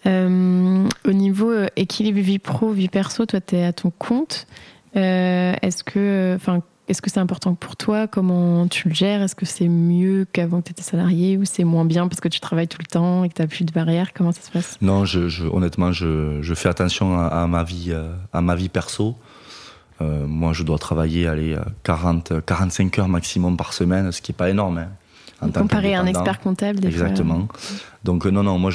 Euh, 0.07 0.89
au 1.05 1.13
niveau 1.13 1.53
équilibre 1.77 2.21
vie 2.21 2.39
pro, 2.39 2.71
vie 2.71 2.89
perso, 2.89 3.27
toi, 3.27 3.41
tu 3.41 3.57
es 3.57 3.65
à 3.65 3.73
ton 3.73 3.91
compte. 3.91 4.47
Est-ce 4.95 5.85
que, 5.85 6.35
enfin, 6.37 6.63
est-ce 6.89 7.03
que 7.03 7.11
c'est 7.11 7.19
important 7.19 7.55
pour 7.55 7.77
toi? 7.77 8.07
Comment 8.07 8.69
tu 8.69 8.89
le 8.89 8.95
gères? 8.95 9.21
Est-ce 9.23 9.35
que 9.35 9.47
c'est 9.47 9.69
mieux 9.69 10.27
qu'avant 10.33 10.61
que 10.61 10.67
tu 10.67 10.73
étais 10.73 10.83
salarié 10.83 11.37
ou 11.37 11.45
c'est 11.45 11.65
moins 11.65 11.85
bien 11.85 12.07
parce 12.07 12.21
que 12.21 12.29
tu 12.29 12.39
travailles 12.39 12.69
tout 12.69 12.79
le 12.81 12.87
temps 12.87 13.25
et 13.25 13.29
que 13.29 13.35
tu 13.35 13.43
n'as 13.43 13.49
plus 13.49 13.65
de 13.65 13.73
barrières? 13.73 14.13
Comment 14.15 14.31
ça 14.31 14.43
se 14.43 14.51
passe? 14.51 14.79
Non, 14.81 15.05
je, 15.05 15.45
honnêtement, 15.49 15.91
je, 15.91 16.39
je, 16.43 16.55
fais 16.55 16.69
attention 16.69 17.19
à, 17.19 17.47
ma 17.49 17.65
vie, 17.65 17.89
euh, 17.91 18.15
à 18.33 18.41
ma 18.41 18.55
vie 18.55 18.69
perso. 18.69 19.17
Euh, 20.01 20.27
moi, 20.27 20.53
je 20.53 20.63
dois 20.63 20.79
travailler 20.79 21.27
allez, 21.27 21.57
40, 21.83 22.45
45 22.45 22.99
heures 23.01 23.09
maximum 23.09 23.57
par 23.57 23.73
semaine, 23.73 24.13
ce 24.13 24.23
qui 24.23 24.31
n'est 24.31 24.37
pas 24.37 24.51
énorme. 24.51 24.79
Hein, 24.79 24.89
en 25.43 25.51
Comparé 25.51 25.95
à 25.95 26.01
un 26.01 26.07
expert 26.07 26.41
comptable, 26.41 26.81
des 26.81 26.89
Exactement. 26.89 27.49
Donc, 28.05 28.27
euh, 28.27 28.31
non, 28.31 28.45
non, 28.45 28.59
moi, 28.59 28.71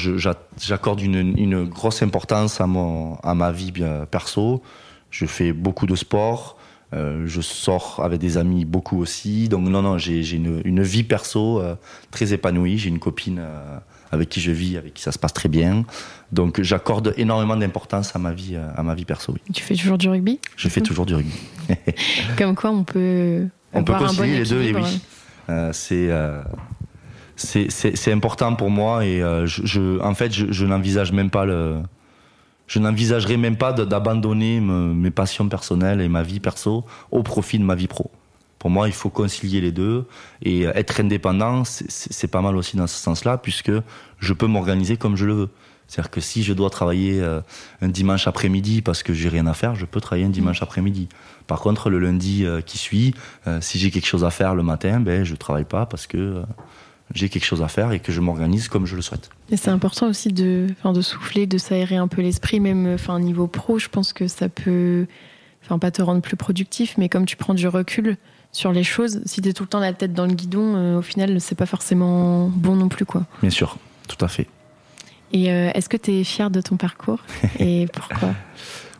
j'accorde 0.58 1.00
une, 1.00 1.38
une, 1.38 1.64
grosse 1.64 2.02
importance 2.02 2.60
à, 2.60 2.66
mon, 2.66 3.16
à 3.22 3.34
ma 3.34 3.52
vie 3.52 3.72
perso. 4.10 4.62
Je 5.10 5.24
fais 5.24 5.52
beaucoup 5.52 5.86
de 5.86 5.96
sport. 5.96 6.58
Euh, 6.94 7.22
je 7.26 7.40
sors 7.40 8.00
avec 8.02 8.20
des 8.20 8.36
amis 8.36 8.64
beaucoup 8.64 9.00
aussi. 9.00 9.48
Donc 9.48 9.66
non, 9.68 9.80
non, 9.80 9.96
j'ai 9.96 10.20
une, 10.34 10.60
une, 10.64 10.82
vie 10.82 11.04
perso 11.04 11.60
euh, 11.60 11.74
très 12.10 12.34
épanouie. 12.34 12.76
J'ai 12.76 12.90
une 12.90 12.98
copine 12.98 13.38
euh, 13.40 13.78
avec 14.10 14.28
qui 14.28 14.40
je 14.40 14.50
vis, 14.50 14.76
avec 14.76 14.94
qui 14.94 15.02
ça 15.02 15.10
se 15.10 15.18
passe 15.18 15.32
très 15.32 15.48
bien. 15.48 15.84
Donc 16.32 16.60
j'accorde 16.60 17.14
énormément 17.16 17.56
d'importance 17.56 18.14
à 18.14 18.18
ma 18.18 18.32
vie, 18.32 18.56
à 18.56 18.82
ma 18.82 18.94
vie 18.94 19.06
perso. 19.06 19.32
Oui. 19.32 19.40
Tu 19.54 19.62
fais 19.62 19.74
toujours 19.74 19.96
du 19.96 20.08
rugby 20.08 20.38
Je 20.56 20.68
fais 20.68 20.82
toujours 20.82 21.06
du 21.06 21.14
rugby. 21.14 21.32
Comme 22.36 22.54
quoi, 22.54 22.70
on 22.70 22.84
peut. 22.84 23.46
On 23.72 23.84
peut 23.84 23.94
concilier 23.94 24.40
les 24.40 24.44
deux, 24.44 24.62
et 24.62 24.74
oui. 24.74 25.00
c'est 25.72 26.10
c'est 27.36 28.12
important 28.12 28.54
pour 28.54 28.70
moi 28.70 29.04
et 29.04 29.20
je, 29.20 29.62
je, 29.64 30.00
en 30.02 30.14
fait, 30.14 30.30
je, 30.32 30.52
je 30.52 30.66
n'envisage 30.66 31.10
même 31.10 31.30
pas 31.30 31.46
le 31.46 31.80
je 32.66 32.78
n'envisagerais 32.78 33.36
même 33.36 33.56
pas 33.56 33.72
d'abandonner 33.72 34.60
mes 34.60 35.10
passions 35.10 35.48
personnelles 35.48 36.00
et 36.00 36.08
ma 36.08 36.22
vie 36.22 36.40
perso 36.40 36.84
au 37.10 37.22
profit 37.22 37.58
de 37.58 37.64
ma 37.64 37.74
vie 37.74 37.88
pro. 37.88 38.10
Pour 38.58 38.70
moi, 38.70 38.86
il 38.86 38.94
faut 38.94 39.10
concilier 39.10 39.60
les 39.60 39.72
deux 39.72 40.06
et 40.42 40.62
être 40.62 41.00
indépendant, 41.00 41.64
c'est 41.64 42.28
pas 42.28 42.40
mal 42.40 42.56
aussi 42.56 42.76
dans 42.76 42.86
ce 42.86 42.96
sens-là, 42.96 43.36
puisque 43.36 43.72
je 44.18 44.32
peux 44.32 44.46
m'organiser 44.46 44.96
comme 44.96 45.16
je 45.16 45.26
le 45.26 45.34
veux. 45.34 45.48
C'est-à-dire 45.92 46.10
que 46.10 46.22
si 46.22 46.42
je 46.42 46.54
dois 46.54 46.70
travailler 46.70 47.20
euh, 47.20 47.42
un 47.82 47.88
dimanche 47.88 48.26
après-midi 48.26 48.80
parce 48.80 49.02
que 49.02 49.12
j'ai 49.12 49.28
rien 49.28 49.46
à 49.46 49.52
faire, 49.52 49.74
je 49.74 49.84
peux 49.84 50.00
travailler 50.00 50.24
un 50.24 50.30
dimanche 50.30 50.62
après-midi. 50.62 51.06
Par 51.46 51.60
contre, 51.60 51.90
le 51.90 51.98
lundi 51.98 52.46
euh, 52.46 52.62
qui 52.62 52.78
suit, 52.78 53.14
euh, 53.46 53.60
si 53.60 53.78
j'ai 53.78 53.90
quelque 53.90 54.06
chose 54.06 54.24
à 54.24 54.30
faire 54.30 54.54
le 54.54 54.62
matin, 54.62 55.00
ben 55.00 55.22
je 55.22 55.34
travaille 55.34 55.66
pas 55.66 55.84
parce 55.84 56.06
que 56.06 56.44
j'ai 57.14 57.28
quelque 57.28 57.44
chose 57.44 57.62
à 57.62 57.68
faire 57.68 57.92
et 57.92 58.00
que 58.00 58.12
je 58.12 58.20
m'organise 58.20 58.68
comme 58.68 58.86
je 58.86 58.96
le 58.96 59.02
souhaite. 59.02 59.30
Et 59.50 59.56
c'est 59.56 59.70
important 59.70 60.08
aussi 60.08 60.32
de, 60.32 60.68
de 60.84 61.00
souffler, 61.00 61.46
de 61.46 61.58
s'aérer 61.58 61.96
un 61.96 62.08
peu 62.08 62.22
l'esprit, 62.22 62.60
même 62.60 62.92
enfin, 62.94 63.18
niveau 63.20 63.46
pro, 63.46 63.78
je 63.78 63.88
pense 63.88 64.12
que 64.12 64.28
ça 64.28 64.48
peut, 64.48 65.06
enfin 65.64 65.78
pas 65.78 65.90
te 65.90 66.02
rendre 66.02 66.20
plus 66.20 66.36
productif, 66.36 66.94
mais 66.98 67.08
comme 67.08 67.26
tu 67.26 67.36
prends 67.36 67.54
du 67.54 67.68
recul 67.68 68.16
sur 68.52 68.72
les 68.72 68.84
choses, 68.84 69.22
si 69.24 69.40
tu 69.40 69.48
es 69.48 69.52
tout 69.52 69.62
le 69.62 69.68
temps 69.68 69.80
la 69.80 69.92
tête 69.92 70.12
dans 70.12 70.26
le 70.26 70.34
guidon, 70.34 70.76
euh, 70.76 70.98
au 70.98 71.02
final, 71.02 71.40
c'est 71.40 71.54
pas 71.54 71.66
forcément 71.66 72.48
bon 72.48 72.76
non 72.76 72.88
plus. 72.88 73.06
quoi. 73.06 73.24
Bien 73.40 73.50
sûr, 73.50 73.78
tout 74.08 74.22
à 74.22 74.28
fait. 74.28 74.46
Et 75.32 75.50
euh, 75.50 75.70
est-ce 75.74 75.88
que 75.88 75.96
tu 75.96 76.12
es 76.12 76.24
fier 76.24 76.50
de 76.50 76.60
ton 76.60 76.76
parcours 76.76 77.20
et 77.58 77.86
pourquoi? 77.92 78.34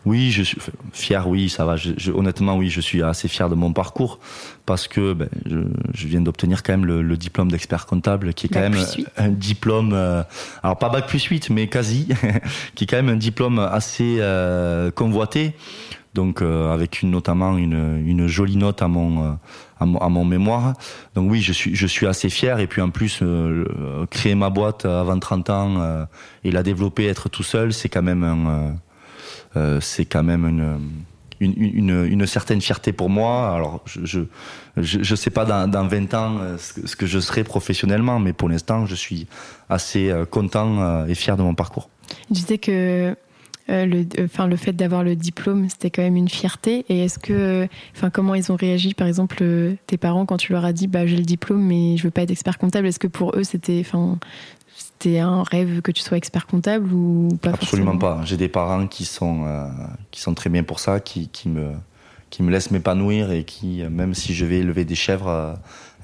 oui, 0.04 0.30
je 0.30 0.42
suis 0.42 0.60
fier, 0.92 1.28
oui, 1.28 1.48
ça 1.48 1.64
va. 1.64 1.76
Je, 1.76 2.10
honnêtement, 2.10 2.56
oui, 2.56 2.70
je 2.70 2.80
suis 2.80 3.02
assez 3.02 3.28
fier 3.28 3.48
de 3.48 3.54
mon 3.54 3.72
parcours 3.72 4.18
parce 4.66 4.88
que 4.88 5.12
ben, 5.12 5.28
je, 5.46 6.06
viens 6.06 6.20
d'obtenir 6.20 6.62
quand 6.62 6.72
même 6.72 6.86
le, 6.86 7.16
diplôme 7.16 7.50
d'expert 7.50 7.86
comptable, 7.86 8.34
qui 8.34 8.46
est 8.46 8.48
quand 8.48 8.60
même 8.60 8.76
un 9.16 9.28
diplôme, 9.28 9.92
euh, 9.92 10.22
alors 10.62 10.78
pas 10.78 10.88
bac 10.88 11.06
plus 11.06 11.22
8, 11.22 11.50
mais 11.50 11.68
quasi, 11.68 12.08
qui 12.74 12.84
est 12.84 12.86
quand 12.86 12.96
même 12.96 13.10
un 13.10 13.16
diplôme 13.16 13.58
assez 13.58 14.16
euh, 14.20 14.90
convoité. 14.90 15.54
Donc 16.14 16.42
euh, 16.42 16.72
avec 16.72 17.00
une, 17.00 17.10
notamment 17.10 17.56
une, 17.56 18.04
une, 18.06 18.26
jolie 18.26 18.56
note 18.56 18.82
à 18.82 18.88
mon, 18.88 19.38
à 19.80 19.86
mon, 19.86 19.98
à 19.98 20.08
mon 20.10 20.24
mémoire. 20.24 20.74
Donc 21.14 21.30
oui, 21.30 21.40
je 21.40 21.52
suis 21.52 21.74
je 21.74 21.86
suis 21.86 22.06
assez 22.06 22.28
fier 22.28 22.58
et 22.58 22.66
puis 22.66 22.82
en 22.82 22.90
plus 22.90 23.22
créer 24.10 24.34
ma 24.34 24.50
boîte 24.50 24.84
avant 24.84 25.18
30 25.18 25.50
ans 25.50 26.06
et 26.44 26.50
la 26.50 26.62
développer, 26.62 27.06
être 27.06 27.30
tout 27.30 27.42
seul, 27.42 27.72
c'est 27.72 27.88
quand 27.88 28.02
même 28.02 28.24
un 28.24 28.46
euh, 28.46 28.72
c'est 29.80 30.04
quand 30.04 30.22
même 30.22 30.44
une, 30.46 30.80
une, 31.42 32.26
certaine 32.26 32.60
fierté 32.60 32.92
pour 32.92 33.10
moi. 33.10 33.54
Alors, 33.54 33.82
je 33.86 34.00
je, 34.04 35.02
je, 35.02 35.14
sais 35.14 35.30
pas 35.30 35.44
dans, 35.44 35.68
dans 35.68 35.86
20 35.86 36.14
ans 36.14 36.38
euh, 36.38 36.56
ce 36.58 36.96
que, 36.96 37.06
je 37.06 37.18
serai 37.18 37.44
professionnellement, 37.44 38.18
mais 38.18 38.32
pour 38.32 38.48
l'instant, 38.48 38.86
je 38.86 38.94
suis 38.94 39.26
assez 39.68 40.10
euh, 40.10 40.24
content 40.24 41.06
et 41.06 41.14
fier 41.14 41.36
de 41.36 41.42
mon 41.42 41.54
parcours. 41.54 41.90
Je 42.30 42.34
disais 42.34 42.58
que 42.58 43.14
le, 43.68 44.04
le 44.16 44.56
fait 44.56 44.72
d'avoir 44.72 45.04
le 45.04 45.16
diplôme, 45.16 45.68
c'était 45.68 45.90
quand 45.90 46.02
même 46.02 46.16
une 46.16 46.28
fierté. 46.28 46.84
Et 46.88 47.04
est-ce 47.04 47.18
que, 47.18 47.68
comment 48.12 48.34
ils 48.34 48.50
ont 48.50 48.56
réagi, 48.56 48.94
par 48.94 49.06
exemple, 49.06 49.44
tes 49.86 49.96
parents 49.96 50.26
quand 50.26 50.36
tu 50.36 50.52
leur 50.52 50.64
as 50.64 50.72
dit, 50.72 50.86
bah, 50.88 51.06
j'ai 51.06 51.16
le 51.16 51.24
diplôme, 51.24 51.62
mais 51.62 51.96
je 51.96 52.04
veux 52.04 52.10
pas 52.10 52.22
être 52.22 52.30
expert 52.30 52.58
comptable? 52.58 52.86
Est-ce 52.86 52.98
que 52.98 53.06
pour 53.06 53.36
eux, 53.36 53.44
c'était, 53.44 53.84
c'était 55.02 55.18
un 55.18 55.42
rêve 55.42 55.80
que 55.82 55.90
tu 55.90 56.00
sois 56.00 56.16
expert 56.16 56.46
comptable 56.46 56.92
ou 56.92 57.36
pas 57.40 57.50
Absolument 57.50 57.98
pas. 57.98 58.20
J'ai 58.24 58.36
des 58.36 58.48
parents 58.48 58.86
qui 58.86 59.04
sont, 59.04 59.44
euh, 59.46 59.66
qui 60.12 60.20
sont 60.20 60.34
très 60.34 60.48
bien 60.48 60.62
pour 60.62 60.78
ça, 60.78 61.00
qui, 61.00 61.28
qui 61.28 61.48
me, 61.48 61.72
qui 62.30 62.42
me 62.42 62.50
laissent 62.50 62.70
m'épanouir 62.70 63.32
et 63.32 63.44
qui, 63.44 63.82
même 63.90 64.14
si 64.14 64.32
je 64.32 64.44
vais 64.44 64.58
élever 64.58 64.84
des 64.84 64.94
chèvres 64.94 65.28
euh, 65.28 65.54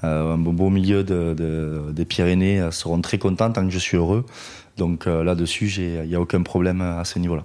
euh, 0.03 0.33
un 0.33 0.37
beau 0.37 0.69
milieu 0.69 1.03
de, 1.03 1.91
des 1.91 2.05
Pyrénées, 2.05 2.69
seront 2.71 2.99
très 3.01 3.17
contents 3.17 3.51
tant 3.51 3.63
que 3.63 3.71
je 3.71 3.79
suis 3.79 3.97
heureux. 3.97 4.25
Donc 4.77 5.05
là-dessus, 5.05 5.69
il 5.77 6.07
n'y 6.07 6.15
a 6.15 6.21
aucun 6.21 6.41
problème 6.41 6.81
à 6.81 7.03
ce 7.03 7.19
niveau-là. 7.19 7.43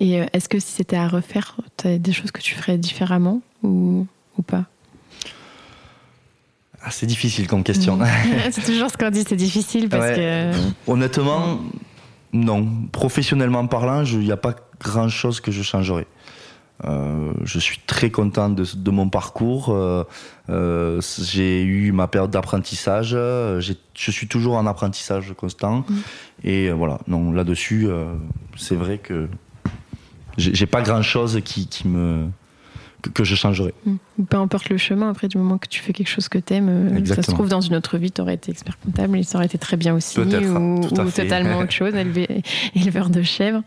Et 0.00 0.14
est-ce 0.32 0.48
que 0.48 0.58
si 0.58 0.72
c'était 0.72 0.96
à 0.96 1.08
refaire, 1.08 1.56
tu 1.76 1.88
as 1.88 1.98
des 1.98 2.12
choses 2.12 2.30
que 2.30 2.40
tu 2.40 2.54
ferais 2.54 2.78
différemment 2.78 3.42
ou, 3.62 4.06
ou 4.38 4.42
pas? 4.42 4.64
Ah, 6.84 6.90
c'est 6.90 7.06
difficile 7.06 7.46
comme 7.46 7.62
question. 7.62 7.96
Mm. 7.96 8.06
c'est 8.50 8.64
toujours 8.64 8.90
ce 8.90 8.96
qu'on 8.96 9.10
dit, 9.10 9.24
c'est 9.26 9.36
difficile 9.36 9.88
parce 9.88 10.12
que. 10.12 10.50
Honnêtement, 10.86 11.60
non. 12.32 12.68
Professionnellement 12.92 13.66
parlant, 13.66 14.04
il 14.04 14.18
n'y 14.18 14.32
a 14.32 14.36
pas 14.36 14.54
grand 14.80 15.08
chose 15.08 15.40
que 15.40 15.50
je 15.50 15.62
changerais. 15.62 16.06
Euh, 16.84 17.32
je 17.44 17.58
suis 17.58 17.78
très 17.86 18.10
content 18.10 18.50
de, 18.50 18.90
mon 18.90 19.08
parcours. 19.08 19.70
Euh, 19.70 20.04
euh, 20.50 21.00
j'ai 21.22 21.62
eu 21.62 21.92
ma 21.92 22.08
période 22.08 22.30
d'apprentissage. 22.30 23.10
Je 23.10 23.74
suis 23.94 24.28
toujours 24.28 24.56
en 24.56 24.66
apprentissage 24.66 25.32
constant. 25.36 25.78
Mm. 25.88 25.94
Et 26.42 26.70
voilà, 26.70 26.98
non, 27.06 27.32
là-dessus, 27.32 27.88
c'est 28.56 28.74
vrai 28.74 28.98
que 28.98 29.28
j'ai 30.36 30.66
pas 30.66 30.82
grand 30.82 31.02
chose 31.02 31.40
qui, 31.44 31.66
qui 31.68 31.88
me 31.88 32.28
que, 33.12 33.24
je 33.24 33.34
changerais. 33.34 33.74
Hmm. 33.86 33.96
Peu 34.28 34.36
importe 34.36 34.68
le 34.68 34.76
chemin, 34.76 35.10
après, 35.10 35.28
du 35.28 35.38
moment 35.38 35.58
que 35.58 35.68
tu 35.68 35.80
fais 35.80 35.92
quelque 35.92 36.08
chose 36.08 36.28
que 36.28 36.38
tu 36.38 36.54
aimes, 36.54 36.68
euh, 36.68 37.04
ça 37.06 37.22
se 37.22 37.30
trouve 37.30 37.48
dans 37.48 37.60
une 37.60 37.74
autre 37.74 37.98
vie, 37.98 38.10
tu 38.10 38.20
aurais 38.20 38.34
été 38.34 38.50
expert 38.50 38.78
comptable 38.78 39.18
et 39.18 39.22
ça 39.22 39.38
aurait 39.38 39.46
été 39.46 39.58
très 39.58 39.76
bien 39.76 39.94
aussi, 39.94 40.20
ou, 40.20 40.24
totalement 40.24 41.58
autre 41.58 41.72
chose, 41.72 41.92
éleveur 42.74 43.10
de 43.10 43.22
chèvres. 43.22 43.62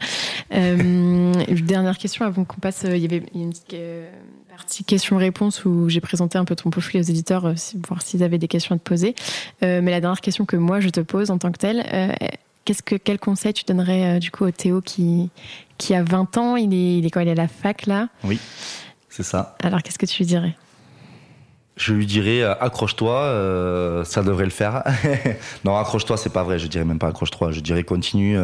Euh, 0.53 1.33
dernière 1.67 1.97
question 1.97 2.25
avant 2.25 2.43
qu'on 2.43 2.59
passe, 2.59 2.85
euh, 2.85 2.95
il 2.95 3.01
y 3.01 3.05
avait 3.05 3.23
une 3.35 3.49
petite 3.49 3.75
Partie 4.57 4.83
questions-réponses 4.83 5.65
où 5.65 5.87
j'ai 5.87 6.01
présenté 6.01 6.39
un 6.39 6.43
peu 6.43 6.55
ton 6.55 6.71
profil 6.71 6.99
aux 6.99 7.03
éditeurs, 7.03 7.53
voir 7.87 8.01
s'ils 8.01 8.23
avaient 8.23 8.39
des 8.39 8.47
questions 8.47 8.73
à 8.73 8.79
te 8.79 8.83
poser. 8.83 9.13
Euh, 9.61 9.81
mais 9.83 9.91
la 9.91 10.01
dernière 10.01 10.19
question 10.19 10.45
que 10.45 10.55
moi 10.55 10.79
je 10.79 10.89
te 10.89 10.99
pose 10.99 11.29
en 11.29 11.37
tant 11.37 11.51
que 11.51 11.59
telle, 11.59 11.85
euh, 11.93 12.11
qu'est-ce 12.65 12.81
que 12.81 12.95
quel 12.95 13.19
conseil 13.19 13.53
tu 13.53 13.65
donnerais 13.65 14.17
du 14.17 14.31
coup 14.31 14.45
au 14.45 14.51
Théo 14.51 14.81
qui 14.81 15.29
qui 15.77 15.93
a 15.93 16.01
20 16.01 16.37
ans, 16.37 16.55
il 16.55 16.73
est 16.73 16.97
il 16.97 17.05
est 17.05 17.11
quoi, 17.11 17.21
il 17.21 17.27
est 17.27 17.33
à 17.33 17.35
la 17.35 17.47
fac 17.47 17.85
là? 17.85 18.09
Oui, 18.23 18.39
c'est 19.17 19.23
ça. 19.23 19.55
Alors 19.63 19.81
qu'est-ce 19.81 19.97
que 19.97 20.05
tu 20.05 20.19
lui 20.19 20.27
dirais? 20.27 20.55
Je 21.75 21.93
lui 21.93 22.05
dirais 22.05 22.43
accroche-toi, 22.43 24.03
ça 24.05 24.23
devrait 24.23 24.45
le 24.45 24.51
faire. 24.51 24.83
non, 25.65 25.75
accroche-toi, 25.75 26.17
c'est 26.17 26.31
pas 26.31 26.43
vrai. 26.43 26.57
Je 26.57 26.67
dirais 26.67 26.85
même 26.85 26.99
pas 26.99 27.07
accroche-toi. 27.07 27.51
Je 27.51 27.59
dirais 27.59 27.83
continue, 27.83 28.37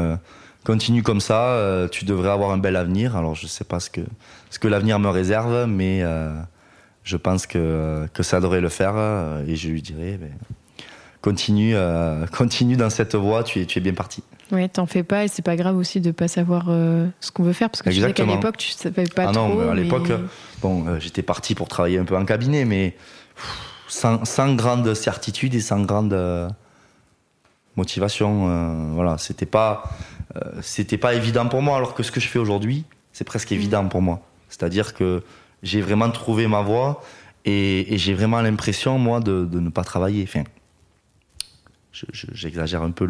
continue 0.64 1.04
comme 1.04 1.20
ça, 1.20 1.50
euh, 1.50 1.88
tu 1.88 2.06
devrais 2.06 2.30
avoir 2.30 2.52
un 2.52 2.58
bel 2.58 2.76
avenir. 2.76 3.16
Alors 3.16 3.36
je 3.36 3.48
sais 3.48 3.64
pas 3.64 3.80
ce 3.80 3.90
que, 3.90 4.02
ce 4.50 4.60
que 4.60 4.68
l'avenir 4.68 5.00
me 5.00 5.10
réserve, 5.10 5.66
mais 5.68 6.02
euh, 6.02 6.34
je 7.04 7.18
pense 7.18 7.46
que, 7.46 8.08
que 8.14 8.24
ça 8.24 8.40
devrait 8.40 8.62
le 8.62 8.70
faire 8.70 8.94
euh, 8.96 9.46
et 9.48 9.56
je 9.56 9.70
lui 9.70 9.82
dirais 9.82 10.18
ben, 10.20 10.32
continue, 11.22 11.76
continue 12.38 12.76
dans 12.76 12.90
cette 12.90 13.16
voie, 13.16 13.44
tu 13.44 13.62
es, 13.62 13.66
tu 13.66 13.80
es 13.80 13.82
bien 13.82 13.94
parti. 13.94 14.24
Oui, 14.54 14.70
t'en 14.70 14.86
fais 14.86 15.04
pas 15.04 15.26
et 15.26 15.28
c'est 15.28 15.42
pas 15.42 15.56
grave 15.56 15.76
aussi 15.76 16.00
de 16.00 16.12
pas 16.12 16.28
savoir 16.28 16.68
ce 16.68 17.32
qu'on 17.32 17.44
veut 17.44 17.54
faire 17.54 17.70
parce 17.70 17.82
que 17.82 17.90
tu 17.90 18.00
sais 18.00 18.14
qu'à 18.14 18.26
l'époque 18.26 18.58
tu 18.58 18.72
savais 18.72 19.06
pas 19.06 19.26
ah 19.28 19.32
trop. 19.34 19.48
Non, 19.48 19.70
à 19.72 19.76
l'époque, 19.76 20.12
bon, 20.62 21.00
j'étais 21.00 21.24
parti 21.24 21.56
pour 21.56 21.68
travailler 21.68 21.98
un 21.98 22.06
peu 22.06 22.16
en 22.16 22.24
cabinet, 22.24 22.64
mais 22.64 22.96
sans, 23.88 24.24
sans 24.26 24.54
grande 24.56 24.94
certitude 24.94 25.56
et 25.56 25.60
sans 25.60 25.82
grande 25.82 26.16
motivation. 27.76 28.94
voilà, 28.94 29.18
c'était 29.18 29.48
pas 29.48 29.84
euh, 30.36 30.62
c'était 30.62 30.98
pas 30.98 31.14
évident 31.14 31.48
pour 31.48 31.62
moi, 31.62 31.78
alors 31.78 31.94
que 31.94 32.04
ce 32.04 32.12
que 32.12 32.20
je 32.20 32.28
fais 32.28 32.40
aujourd'hui, 32.40 32.86
c'est 33.12 33.24
presque 33.24 33.52
mm. 33.52 33.56
évident 33.56 33.88
pour 33.88 34.02
moi. 34.02 34.22
C'est-à-dire 34.50 34.94
que 34.94 35.24
j'ai 35.62 35.82
vraiment 35.82 36.10
trouvé 36.10 36.48
ma 36.48 36.62
voie 36.62 37.04
et, 37.46 37.98
j'ai 37.98 38.14
vraiment 38.14 38.42
l'impression, 38.42 38.98
moi, 38.98 39.20
de, 39.20 39.48
ne 39.52 39.70
pas 39.70 39.84
travailler. 39.84 40.24
Enfin, 40.28 40.44
j'exagère 42.12 42.82
un 42.82 42.92
peu 42.92 43.06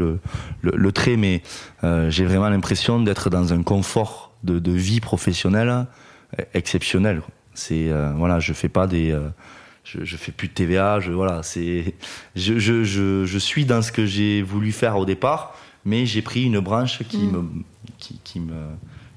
le, 0.62 0.92
trait, 0.92 1.18
mais 1.18 1.42
euh, 1.84 2.10
j'ai 2.10 2.26
vraiment 2.26 2.50
l'impression 2.50 3.00
d'être 3.00 3.30
dans 3.30 3.54
un 3.54 3.64
confort 3.64 4.34
de, 4.44 4.72
vie 4.72 5.00
professionnelle 5.00 5.70
euh, 5.70 6.44
exceptionnel. 6.54 7.22
C'est 7.54 7.92
voilà, 8.16 8.40
je 8.40 8.52
fais 8.52 8.70
pas 8.70 8.88
des, 8.88 9.18
je, 9.84 10.18
fais 10.18 10.32
plus 10.32 10.48
de 10.48 10.54
TVA, 10.54 11.00
je 11.00 11.12
voilà, 11.12 11.44
c'est, 11.44 11.94
je, 12.36 12.58
je, 12.58 13.38
suis 13.38 13.66
dans 13.66 13.82
ce 13.82 13.92
que 13.92 14.06
j'ai 14.06 14.42
voulu 14.42 14.72
faire 14.72 14.98
au 14.98 15.06
départ 15.06 15.56
mais 15.86 16.06
j'ai 16.06 16.22
pris 16.22 16.44
une 16.44 16.60
branche 16.60 17.04
qui, 17.10 17.18
mm. 17.18 17.32
me, 17.32 17.50
qui, 17.98 18.20
qui, 18.24 18.40
me, 18.40 18.54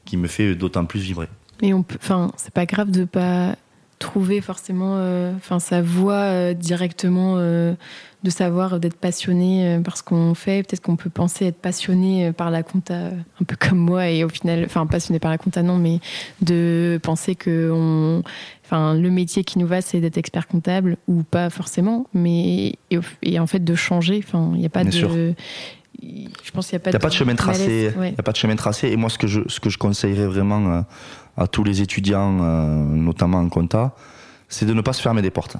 qui 0.05 0.17
me 0.17 0.29
fait 0.29 0.55
d'autant 0.55 0.85
plus 0.85 1.01
vibrer. 1.01 1.29
Et 1.63 1.73
on 1.73 1.85
enfin, 1.95 2.33
c'est 2.37 2.53
pas 2.53 2.67
grave 2.67 2.91
de 2.91 3.05
pas 3.05 3.57
trouver 3.99 4.41
forcément, 4.41 4.97
euh, 4.99 5.33
sa 5.59 5.83
voix 5.83 6.15
euh, 6.15 6.55
directement, 6.55 7.37
euh, 7.39 7.75
de 8.23 8.31
savoir 8.31 8.81
d'être 8.81 8.97
passionné 8.97 9.81
par 9.85 9.97
ce 9.97 10.03
qu'on 10.03 10.35
fait. 10.35 10.67
Peut-être 10.67 10.81
qu'on 10.81 10.97
peut 10.97 11.11
penser 11.11 11.47
être 11.47 11.61
passionné 11.61 12.33
par 12.33 12.51
la 12.51 12.63
compta, 12.63 13.11
un 13.41 13.45
peu 13.47 13.57
comme 13.57 13.79
moi, 13.79 14.09
et 14.09 14.25
au 14.25 14.29
final, 14.29 14.65
enfin, 14.65 14.85
passionné 14.87 15.21
par 15.21 15.31
la 15.31 15.39
compta, 15.39 15.63
non, 15.63 15.77
mais 15.77 16.01
de 16.41 16.99
penser 17.03 17.37
que 17.37 17.71
on, 17.73 18.25
enfin, 18.65 18.95
le 18.95 19.11
métier 19.11 19.45
qui 19.45 19.61
nous 19.61 19.67
va, 19.67 19.81
c'est 19.81 20.01
d'être 20.01 20.19
expert 20.19 20.49
comptable 20.49 20.97
ou 21.07 21.23
pas 21.23 21.51
forcément, 21.51 22.07
mais 22.15 22.75
et, 22.91 23.39
en 23.39 23.47
fait 23.47 23.63
de 23.63 23.75
changer. 23.77 24.25
Enfin, 24.27 24.51
il 24.55 24.61
n'y 24.61 24.67
a 24.67 24.71
pas 24.71 24.83
de, 24.83 24.91
je 24.91 26.51
pense 26.53 26.69
qu'il 26.69 26.77
n'y 26.77 26.83
a 26.83 26.85
pas, 26.85 26.93
de, 26.93 26.99
pas 26.99 27.09
de 27.09 27.15
chemin 27.15 27.37
tracé. 27.37 27.93
Il 27.97 28.15
a 28.19 28.23
pas 28.23 28.33
de 28.33 28.37
chemin 28.37 28.57
tracé. 28.57 28.89
Et 28.89 28.97
moi, 28.97 29.09
ce 29.09 29.19
que 29.19 29.29
je, 29.29 29.43
ce 29.47 29.61
que 29.61 29.71
je 29.71 29.79
conseillerais 29.79 30.27
vraiment 30.27 30.85
à 31.37 31.47
tous 31.47 31.65
les 31.65 31.83
étudiants, 31.83 32.39
euh, 32.41 32.67
notamment 32.85 33.39
en 33.39 33.49
compta, 33.49 33.95
c'est 34.49 34.67
de 34.67 34.75
ne 34.75 34.81
pas 34.81 34.93
se 34.93 35.03
fermer 35.03 35.23
des 35.23 35.31
portes. 35.31 35.57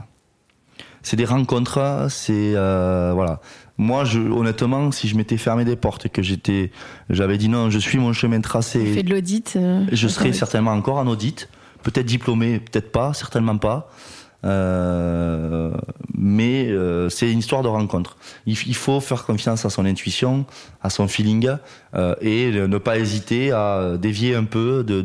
C'est 1.03 1.17
des 1.17 1.25
rencontres, 1.25 2.07
c'est 2.11 2.53
euh, 2.57 3.13
voilà. 3.15 3.41
Moi, 3.79 4.05
je, 4.05 4.19
honnêtement, 4.19 4.91
si 4.91 5.07
je 5.07 5.17
m'étais 5.17 5.37
fermé 5.37 5.65
des 5.65 5.77
portes 5.77 6.07
et 6.07 6.09
que 6.09 6.23
j'étais, 6.23 6.73
j'avais 7.11 7.39
dit 7.39 7.49
non, 7.49 7.71
je 7.71 7.79
suis 7.79 7.99
mon 7.99 8.13
chemin 8.13 8.41
tracé. 8.41 8.85
fait 8.87 9.03
de 9.03 9.11
l'audit. 9.11 9.59
je 9.93 10.09
serais 10.09 10.33
certainement 10.33 10.73
encore 10.73 10.97
en 10.97 11.07
audit, 11.07 11.49
peut-être 11.83 12.07
diplômé, 12.07 12.59
peut-être 12.59 12.91
pas, 12.91 13.13
certainement 13.13 13.59
pas. 13.59 13.91
Euh, 14.45 15.71
mais 16.17 16.67
euh, 16.69 17.09
c'est 17.09 17.31
une 17.31 17.39
histoire 17.39 17.63
de 17.63 17.69
rencontre. 17.69 18.17
Il, 18.47 18.57
faut 18.57 19.01
faire 19.01 19.25
confiance 19.25 19.65
à 19.65 19.71
son 19.71 19.85
intuition, 19.85 20.47
à 20.83 20.91
son 20.91 21.09
feeling, 21.09 21.51
euh, 21.95 22.15
et 22.21 22.51
ne 22.53 22.79
pas 22.79 22.99
hésiter 22.99 23.53
à 23.53 23.97
dévier 23.99 24.35
un 24.35 24.45
peu 24.45 24.85
de, 24.85 25.05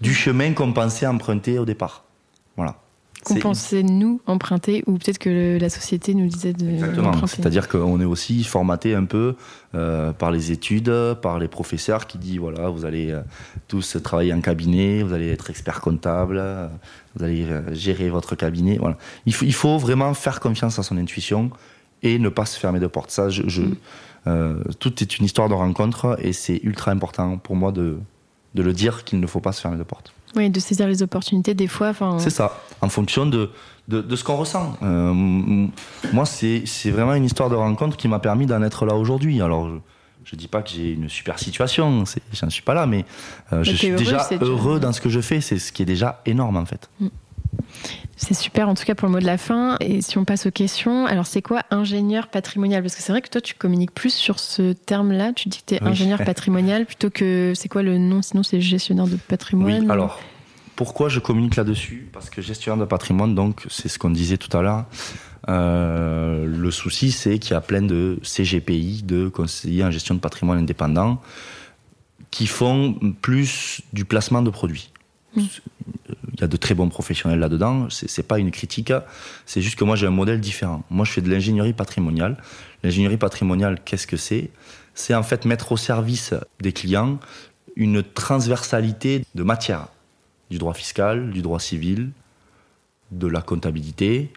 du 0.00 0.14
chemin 0.14 0.52
qu'on 0.52 0.72
pensait 0.72 1.06
emprunter 1.06 1.58
au 1.58 1.64
départ. 1.64 2.04
Qu'on 3.24 3.36
pensait 3.36 3.82
nous 3.82 4.20
emprunter 4.26 4.82
ou 4.86 4.94
peut-être 4.94 5.18
que 5.18 5.58
la 5.60 5.68
société 5.68 6.14
nous 6.14 6.26
disait 6.26 6.52
de 6.52 6.68
Exactement. 6.68 7.26
C'est-à-dire 7.26 7.68
qu'on 7.68 8.00
est 8.00 8.06
aussi 8.06 8.44
formaté 8.44 8.94
un 8.94 9.04
peu 9.04 9.34
euh, 9.74 10.12
par 10.12 10.30
les 10.30 10.52
études, 10.52 10.92
par 11.20 11.38
les 11.38 11.48
professeurs 11.48 12.06
qui 12.06 12.18
disent 12.18 12.38
voilà, 12.38 12.68
vous 12.70 12.84
allez 12.84 13.10
euh, 13.10 13.20
tous 13.68 13.98
travailler 14.02 14.32
en 14.32 14.40
cabinet, 14.40 15.02
vous 15.02 15.12
allez 15.12 15.30
être 15.30 15.50
expert 15.50 15.80
comptable, 15.80 16.38
euh, 16.38 16.68
vous 17.14 17.24
allez 17.24 17.46
gérer 17.72 18.08
votre 18.08 18.36
cabinet. 18.36 18.78
Voilà. 18.78 18.96
Il, 19.26 19.34
faut, 19.34 19.44
il 19.44 19.54
faut 19.54 19.76
vraiment 19.76 20.14
faire 20.14 20.40
confiance 20.40 20.78
à 20.78 20.82
son 20.82 20.96
intuition 20.96 21.50
et 22.02 22.18
ne 22.18 22.28
pas 22.30 22.46
se 22.46 22.58
fermer 22.58 22.80
de 22.80 22.86
porte. 22.86 23.10
Ça, 23.10 23.28
je, 23.28 23.62
mm. 23.62 24.64
tout 24.78 25.02
est 25.02 25.18
une 25.18 25.26
histoire 25.26 25.48
de 25.48 25.54
rencontre 25.54 26.16
et 26.20 26.32
c'est 26.32 26.60
ultra 26.62 26.90
important 26.90 27.36
pour 27.36 27.56
moi 27.56 27.70
de, 27.70 27.98
de 28.54 28.62
le 28.62 28.72
dire 28.72 29.04
qu'il 29.04 29.20
ne 29.20 29.26
faut 29.26 29.40
pas 29.40 29.52
se 29.52 29.60
fermer 29.60 29.76
de 29.76 29.82
porte. 29.82 30.14
Oui, 30.36 30.50
de 30.50 30.60
saisir 30.60 30.86
les 30.86 31.02
opportunités 31.02 31.54
des 31.54 31.66
fois. 31.66 31.92
C'est 32.18 32.30
ça, 32.30 32.60
en 32.80 32.88
fonction 32.88 33.26
de, 33.26 33.50
de, 33.88 34.16
ce 34.16 34.24
qu'on 34.24 34.36
ressent. 34.36 34.76
Euh, 34.82 35.12
moi, 36.12 36.24
c'est 36.24 36.90
vraiment 36.90 37.14
une 37.14 37.24
histoire 37.24 37.50
de 37.50 37.56
rencontre 37.56 37.96
qui 37.96 38.08
m'a 38.08 38.18
permis 38.18 38.46
d'en 38.46 38.62
être 38.62 38.86
là 38.86 38.94
aujourd'hui. 38.94 39.40
Alors, 39.42 39.68
je 40.24 40.36
ne 40.36 40.38
dis 40.38 40.48
pas 40.48 40.62
que 40.62 40.70
j'ai 40.70 40.92
une 40.92 41.08
super 41.08 41.38
situation, 41.38 42.04
j'en 42.32 42.50
suis 42.50 42.62
pas 42.62 42.74
là, 42.74 42.86
mais, 42.86 43.04
euh, 43.52 43.64
je 43.64 43.72
suis 43.72 43.90
déjà 43.92 44.28
heureux 44.40 44.78
dans 44.78 44.92
ce 44.92 45.00
que 45.00 45.08
je 45.08 45.20
fais, 45.20 45.40
c'est 45.40 45.58
ce 45.58 45.72
qui 45.72 45.82
est 45.82 45.86
déjà 45.86 46.20
énorme 46.26 46.56
en 46.56 46.66
fait. 46.66 46.88
Mm. 47.00 47.08
C'est 48.16 48.34
super 48.34 48.68
en 48.68 48.74
tout 48.74 48.84
cas 48.84 48.94
pour 48.94 49.08
le 49.08 49.12
mot 49.12 49.18
de 49.18 49.24
la 49.24 49.38
fin. 49.38 49.76
Et 49.80 50.02
si 50.02 50.18
on 50.18 50.26
passe 50.26 50.44
aux 50.44 50.50
questions, 50.50 51.06
alors 51.06 51.26
c'est 51.26 51.40
quoi 51.40 51.62
ingénieur 51.70 52.28
patrimonial? 52.28 52.82
Parce 52.82 52.94
que 52.94 53.02
c'est 53.02 53.12
vrai 53.12 53.22
que 53.22 53.30
toi 53.30 53.40
tu 53.40 53.54
communiques 53.54 53.92
plus 53.92 54.12
sur 54.12 54.38
ce 54.38 54.72
terme-là. 54.72 55.32
Tu 55.32 55.48
dis 55.48 55.58
que 55.58 55.64
tu 55.66 55.74
es 55.76 55.82
ingénieur 55.82 56.18
patrimonial 56.24 56.84
plutôt 56.84 57.08
que 57.08 57.54
c'est 57.56 57.68
quoi 57.68 57.82
le 57.82 57.96
nom? 57.96 58.20
Sinon 58.20 58.42
c'est 58.42 58.60
gestionnaire 58.60 59.06
de 59.06 59.16
patrimoine. 59.16 59.84
Oui, 59.84 59.90
alors 59.90 60.20
pourquoi 60.76 61.08
je 61.08 61.18
communique 61.18 61.56
là-dessus? 61.56 62.08
Parce 62.12 62.28
que 62.28 62.42
gestionnaire 62.42 62.78
de 62.78 62.88
patrimoine, 62.88 63.34
donc 63.34 63.64
c'est 63.70 63.88
ce 63.88 63.98
qu'on 63.98 64.10
disait 64.10 64.36
tout 64.36 64.54
à 64.54 64.60
l'heure. 64.60 64.84
Euh, 65.48 66.44
le 66.44 66.70
souci 66.70 67.12
c'est 67.12 67.38
qu'il 67.38 67.52
y 67.52 67.56
a 67.56 67.62
plein 67.62 67.82
de 67.82 68.18
CGPI, 68.22 69.02
de 69.02 69.28
conseillers 69.28 69.84
en 69.84 69.90
gestion 69.90 70.14
de 70.14 70.20
patrimoine 70.20 70.58
indépendants, 70.58 71.22
qui 72.30 72.46
font 72.46 72.94
plus 73.22 73.80
du 73.94 74.04
placement 74.04 74.42
de 74.42 74.50
produits. 74.50 74.92
Mmh 75.36 75.42
il 76.40 76.40
y 76.40 76.44
a 76.44 76.48
de 76.48 76.56
très 76.56 76.74
bons 76.74 76.88
professionnels 76.88 77.38
là-dedans. 77.38 77.88
C'est 77.90 78.26
pas 78.26 78.38
une 78.38 78.50
critique, 78.50 78.92
c'est 79.46 79.60
juste 79.60 79.78
que 79.78 79.84
moi 79.84 79.96
j'ai 79.96 80.06
un 80.06 80.10
modèle 80.10 80.40
différent. 80.40 80.84
Moi 80.90 81.04
je 81.04 81.12
fais 81.12 81.20
de 81.20 81.30
l'ingénierie 81.30 81.72
patrimoniale. 81.72 82.36
L'ingénierie 82.82 83.18
patrimoniale, 83.18 83.78
qu'est-ce 83.84 84.06
que 84.06 84.16
c'est? 84.16 84.50
C'est 84.94 85.14
en 85.14 85.22
fait 85.22 85.44
mettre 85.44 85.72
au 85.72 85.76
service 85.76 86.34
des 86.60 86.72
clients 86.72 87.18
une 87.76 88.02
transversalité 88.02 89.24
de 89.34 89.42
matière, 89.42 89.88
du 90.50 90.58
droit 90.58 90.74
fiscal, 90.74 91.30
du 91.30 91.42
droit 91.42 91.60
civil, 91.60 92.10
de 93.10 93.26
la 93.26 93.42
comptabilité, 93.42 94.32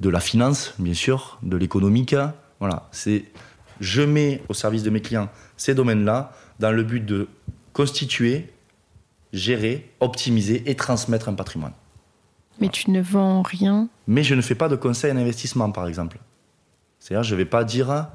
de 0.00 0.08
la 0.08 0.20
finance, 0.20 0.74
bien 0.78 0.94
sûr, 0.94 1.38
de 1.42 1.56
l'économique. 1.56 2.14
Voilà, 2.60 2.88
c'est 2.92 3.24
je 3.80 4.00
mets 4.00 4.42
au 4.48 4.54
service 4.54 4.82
de 4.82 4.90
mes 4.90 5.02
clients 5.02 5.28
ces 5.58 5.74
domaines-là 5.74 6.32
dans 6.60 6.72
le 6.72 6.82
but 6.82 7.04
de 7.04 7.28
constituer 7.74 8.48
gérer, 9.36 9.90
optimiser 10.00 10.68
et 10.70 10.74
transmettre 10.74 11.28
un 11.28 11.34
patrimoine. 11.34 11.72
Mais 12.60 12.68
tu 12.68 12.90
ne 12.90 13.02
vends 13.02 13.42
rien 13.42 13.88
Mais 14.06 14.22
je 14.22 14.34
ne 14.34 14.40
fais 14.40 14.54
pas 14.54 14.68
de 14.68 14.76
conseil 14.76 15.12
en 15.12 15.16
investissement, 15.16 15.70
par 15.70 15.86
exemple. 15.86 16.18
C'est-à-dire, 16.98 17.22
je 17.22 17.34
ne 17.34 17.38
vais 17.38 17.44
pas 17.44 17.64
dire 17.64 18.08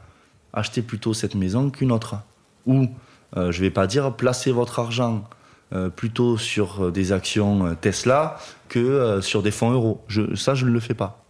achetez 0.54 0.82
plutôt 0.82 1.14
cette 1.14 1.36
maison 1.36 1.70
qu'une 1.70 1.92
autre. 1.92 2.16
Ou 2.66 2.88
euh, 3.38 3.52
je 3.52 3.60
ne 3.60 3.62
vais 3.64 3.72
pas 3.72 3.88
dire 3.88 4.14
placez 4.14 4.52
votre 4.52 4.80
argent 4.80 5.24
euh, 5.74 5.90
plutôt 5.90 6.38
sur 6.38 6.86
euh, 6.86 6.92
des 6.92 7.12
actions 7.12 7.76
Tesla 7.76 8.38
que 8.68 9.20
sur 9.22 9.42
des 9.42 9.52
fonds 9.52 9.72
euros. 9.72 10.04
Je, 10.08 10.36
ça, 10.36 10.56
je 10.56 10.66
ne 10.66 10.72
le 10.72 10.80
fais 10.80 10.94
pas. 10.94 11.24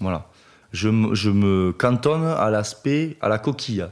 Voilà. 0.00 0.26
Je, 0.72 0.88
je 1.12 1.30
me 1.30 1.72
cantonne 1.72 2.24
à 2.24 2.50
l'aspect, 2.50 3.16
à 3.20 3.28
la 3.28 3.38
coquille. 3.38 3.86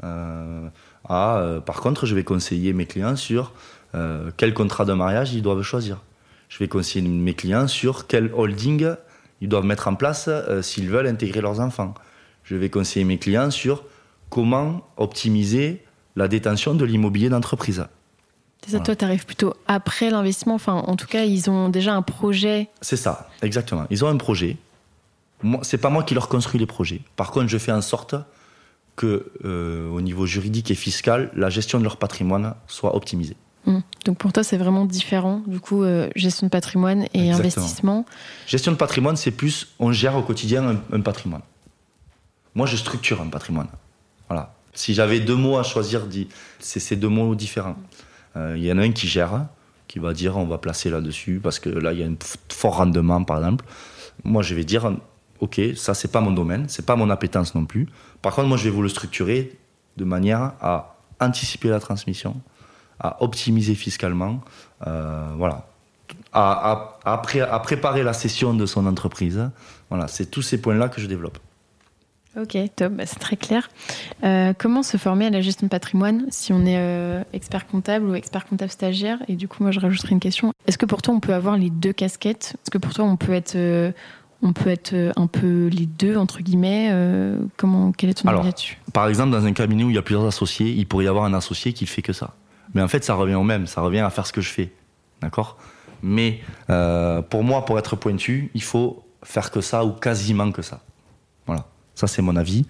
par 0.00 1.80
contre, 1.80 2.06
je 2.06 2.14
vais 2.14 2.24
conseiller 2.24 2.72
mes 2.72 2.86
clients 2.86 3.16
sur 3.16 3.52
euh, 3.94 4.30
quel 4.36 4.54
contrat 4.54 4.84
de 4.84 4.92
mariage 4.92 5.32
ils 5.34 5.42
doivent 5.42 5.62
choisir. 5.62 6.02
Je 6.48 6.58
vais 6.58 6.68
conseiller 6.68 7.06
mes 7.06 7.34
clients 7.34 7.68
sur 7.68 8.06
quel 8.06 8.30
holding 8.34 8.94
ils 9.40 9.48
doivent 9.48 9.64
mettre 9.64 9.88
en 9.88 9.94
place 9.94 10.26
euh, 10.28 10.62
s'ils 10.62 10.88
veulent 10.88 11.06
intégrer 11.06 11.40
leurs 11.40 11.60
enfants. 11.60 11.94
Je 12.44 12.56
vais 12.56 12.70
conseiller 12.70 13.04
mes 13.04 13.18
clients 13.18 13.50
sur 13.50 13.84
comment 14.30 14.88
optimiser 14.96 15.84
la 16.16 16.28
détention 16.28 16.74
de 16.74 16.84
l'immobilier 16.84 17.28
d'entreprise. 17.28 17.86
C'est 18.64 18.72
ça, 18.72 18.80
toi, 18.80 18.96
tu 18.96 19.04
arrives 19.04 19.24
plutôt 19.24 19.54
après 19.66 20.10
l'investissement. 20.10 20.54
Enfin, 20.54 20.74
en 20.74 20.96
tout 20.96 21.06
cas, 21.06 21.24
ils 21.24 21.48
ont 21.48 21.68
déjà 21.68 21.94
un 21.94 22.02
projet. 22.02 22.68
C'est 22.80 22.96
ça, 22.96 23.30
exactement. 23.42 23.86
Ils 23.90 24.04
ont 24.04 24.08
un 24.08 24.16
projet. 24.16 24.56
C'est 25.62 25.78
pas 25.78 25.90
moi 25.90 26.02
qui 26.02 26.14
leur 26.14 26.28
construis 26.28 26.58
les 26.58 26.66
projets. 26.66 27.00
Par 27.14 27.30
contre, 27.30 27.46
je 27.46 27.58
fais 27.58 27.70
en 27.70 27.80
sorte 27.80 28.16
que, 28.96 29.30
euh, 29.44 29.88
au 29.90 30.00
niveau 30.00 30.26
juridique 30.26 30.72
et 30.72 30.74
fiscal, 30.74 31.30
la 31.34 31.50
gestion 31.50 31.78
de 31.78 31.84
leur 31.84 31.96
patrimoine 31.98 32.54
soit 32.66 32.96
optimisée. 32.96 33.36
Hum. 33.66 33.82
Donc 34.04 34.18
pour 34.18 34.32
toi, 34.32 34.42
c'est 34.44 34.56
vraiment 34.56 34.84
différent. 34.84 35.42
Du 35.46 35.60
coup, 35.60 35.82
euh, 35.82 36.08
gestion 36.16 36.46
de 36.46 36.50
patrimoine 36.50 37.02
et 37.14 37.28
Exactement. 37.28 37.38
investissement. 37.38 38.06
Gestion 38.46 38.72
de 38.72 38.76
patrimoine, 38.76 39.16
c'est 39.16 39.30
plus 39.30 39.68
on 39.78 39.92
gère 39.92 40.16
au 40.16 40.22
quotidien 40.22 40.66
un, 40.66 40.96
un 40.96 41.00
patrimoine. 41.00 41.42
Moi, 42.54 42.66
je 42.66 42.76
structure 42.76 43.20
un 43.20 43.28
patrimoine. 43.28 43.68
Voilà. 44.28 44.54
Si 44.74 44.94
j'avais 44.94 45.20
deux 45.20 45.34
mots 45.34 45.58
à 45.58 45.62
choisir, 45.62 46.06
c'est 46.58 46.80
ces 46.80 46.96
deux 46.96 47.08
mots 47.08 47.34
différents. 47.34 47.76
Euh, 48.36 48.54
Il 48.56 48.64
y 48.64 48.72
en 48.72 48.78
a 48.78 48.82
un 48.82 48.92
qui 48.92 49.08
gère, 49.08 49.46
qui 49.88 49.98
va 49.98 50.12
dire 50.12 50.36
on 50.36 50.44
va 50.46 50.58
placer 50.58 50.88
là-dessus 50.90 51.40
parce 51.42 51.58
que 51.58 51.68
là 51.68 51.92
il 51.92 52.00
y 52.00 52.02
a 52.02 52.06
un 52.06 52.14
fort 52.50 52.76
rendement, 52.76 53.24
par 53.24 53.38
exemple. 53.38 53.64
Moi, 54.24 54.42
je 54.42 54.54
vais 54.54 54.64
dire 54.64 54.92
ok, 55.40 55.60
ça 55.76 55.94
c'est 55.94 56.10
pas 56.12 56.20
mon 56.20 56.30
domaine, 56.32 56.66
c'est 56.68 56.86
pas 56.86 56.96
mon 56.96 57.10
appétence 57.10 57.54
non 57.54 57.64
plus. 57.64 57.88
Par 58.22 58.34
contre, 58.34 58.48
moi, 58.48 58.56
je 58.56 58.64
vais 58.64 58.70
vous 58.70 58.82
le 58.82 58.88
structurer 58.88 59.58
de 59.96 60.04
manière 60.04 60.52
à 60.60 60.96
anticiper 61.20 61.68
la 61.68 61.80
transmission, 61.80 62.36
à 63.00 63.22
optimiser 63.22 63.74
fiscalement, 63.74 64.40
euh, 64.86 65.24
voilà, 65.36 65.66
à, 66.32 66.72
à- 67.04 67.12
à 67.14 67.18
pré- 67.18 67.40
à 67.40 67.58
préparer 67.60 68.02
la 68.02 68.12
cession 68.12 68.54
de 68.54 68.66
son 68.66 68.86
entreprise. 68.86 69.50
Voilà, 69.90 70.08
c'est 70.08 70.26
tous 70.30 70.42
ces 70.42 70.60
points-là 70.60 70.88
que 70.88 71.00
je 71.00 71.06
développe. 71.06 71.38
Ok, 72.38 72.56
top, 72.76 72.92
bah, 72.92 73.06
c'est 73.06 73.18
très 73.18 73.36
clair. 73.36 73.68
Euh, 74.22 74.52
comment 74.56 74.82
se 74.84 74.96
former 74.96 75.26
à 75.26 75.30
la 75.30 75.40
gestion 75.40 75.66
de 75.66 75.70
patrimoine 75.70 76.26
si 76.30 76.52
on 76.52 76.64
est 76.66 76.76
euh, 76.78 77.22
expert 77.32 77.66
comptable 77.66 78.04
ou 78.06 78.14
expert 78.14 78.46
comptable 78.46 78.70
stagiaire? 78.70 79.18
Et 79.28 79.34
du 79.34 79.48
coup, 79.48 79.62
moi, 79.62 79.72
je 79.72 79.80
rajouterai 79.80 80.12
une 80.12 80.20
question. 80.20 80.52
Est-ce 80.66 80.78
que 80.78 80.86
pour 80.86 81.02
toi, 81.02 81.14
on 81.14 81.20
peut 81.20 81.34
avoir 81.34 81.56
les 81.56 81.70
deux 81.70 81.92
casquettes? 81.92 82.54
Est-ce 82.62 82.70
que 82.70 82.78
pour 82.78 82.92
toi, 82.94 83.06
on 83.06 83.16
peut 83.16 83.32
être, 83.32 83.56
euh, 83.56 83.90
on 84.42 84.52
peut 84.52 84.70
être 84.70 84.94
un 85.16 85.26
peu 85.26 85.66
les 85.68 85.86
deux, 85.86 86.16
entre 86.16 86.40
guillemets? 86.42 86.94
Comment, 87.56 87.90
Quel 87.92 88.10
est 88.10 88.14
ton 88.22 88.28
avis 88.28 88.44
là-dessus? 88.44 88.78
Par 88.92 89.08
exemple, 89.08 89.30
dans 89.32 89.44
un 89.44 89.52
cabinet 89.52 89.82
où 89.82 89.90
il 89.90 89.96
y 89.96 89.98
a 89.98 90.02
plusieurs 90.02 90.26
associés, 90.26 90.70
il 90.70 90.86
pourrait 90.86 91.06
y 91.06 91.08
avoir 91.08 91.24
un 91.24 91.34
associé 91.34 91.72
qui 91.72 91.86
fait 91.86 92.02
que 92.02 92.12
ça. 92.12 92.34
Mais 92.74 92.82
en 92.82 92.88
fait, 92.88 93.04
ça 93.04 93.14
revient 93.14 93.34
au 93.34 93.44
même, 93.44 93.66
ça 93.66 93.80
revient 93.80 94.00
à 94.00 94.10
faire 94.10 94.26
ce 94.26 94.32
que 94.32 94.40
je 94.40 94.50
fais. 94.50 94.72
D'accord? 95.20 95.56
Mais 96.02 96.40
euh, 96.70 97.22
pour 97.22 97.42
moi, 97.42 97.64
pour 97.64 97.78
être 97.78 97.96
pointu, 97.96 98.50
il 98.54 98.62
faut 98.62 99.04
faire 99.22 99.50
que 99.50 99.60
ça 99.60 99.84
ou 99.84 99.92
quasiment 99.92 100.52
que 100.52 100.62
ça. 100.62 100.80
Voilà, 101.46 101.66
ça 101.94 102.06
c'est 102.06 102.22
mon 102.22 102.36
avis. 102.36 102.66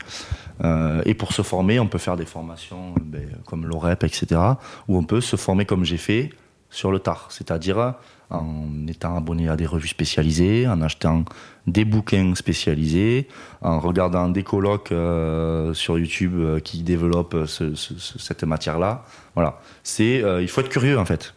Euh, 0.65 1.03
et 1.05 1.15
pour 1.15 1.33
se 1.33 1.43
former, 1.43 1.79
on 1.79 1.87
peut 1.87 1.99
faire 1.99 2.17
des 2.17 2.25
formations 2.25 2.95
ben, 3.01 3.29
comme 3.47 3.67
l'OREP, 3.67 4.05
etc. 4.05 4.41
Ou 4.89 4.97
on 4.97 5.05
peut 5.05 5.21
se 5.21 5.37
former 5.37 5.67
comme 5.67 5.85
j'ai 5.85 5.99
fait 5.99 6.31
sur 6.71 6.91
le 6.91 6.99
tard, 6.99 7.27
c'est-à-dire 7.31 7.95
en 8.31 8.87
étant 8.87 9.17
abonné 9.17 9.49
à 9.49 9.57
des 9.57 9.67
revues 9.67 9.89
spécialisées, 9.89 10.67
en 10.69 10.81
achetant 10.83 11.25
des 11.67 11.85
bouquins 11.85 12.35
spécialisés, 12.35 13.29
en 13.63 13.81
regardant 13.81 14.29
des 14.29 14.43
colloques 14.43 14.93
euh, 14.93 15.73
sur 15.75 15.99
YouTube 15.99 16.35
euh, 16.37 16.61
qui 16.61 16.83
développent 16.83 17.47
ce- 17.47 17.75
ce- 17.75 17.99
ce- 17.99 18.19
cette 18.19 18.45
matière-là. 18.45 19.05
Voilà, 19.35 19.61
c'est 19.83 20.23
euh, 20.23 20.43
il 20.43 20.49
faut 20.49 20.61
être 20.61 20.69
curieux 20.69 20.99
en 20.99 21.05
fait. 21.05 21.35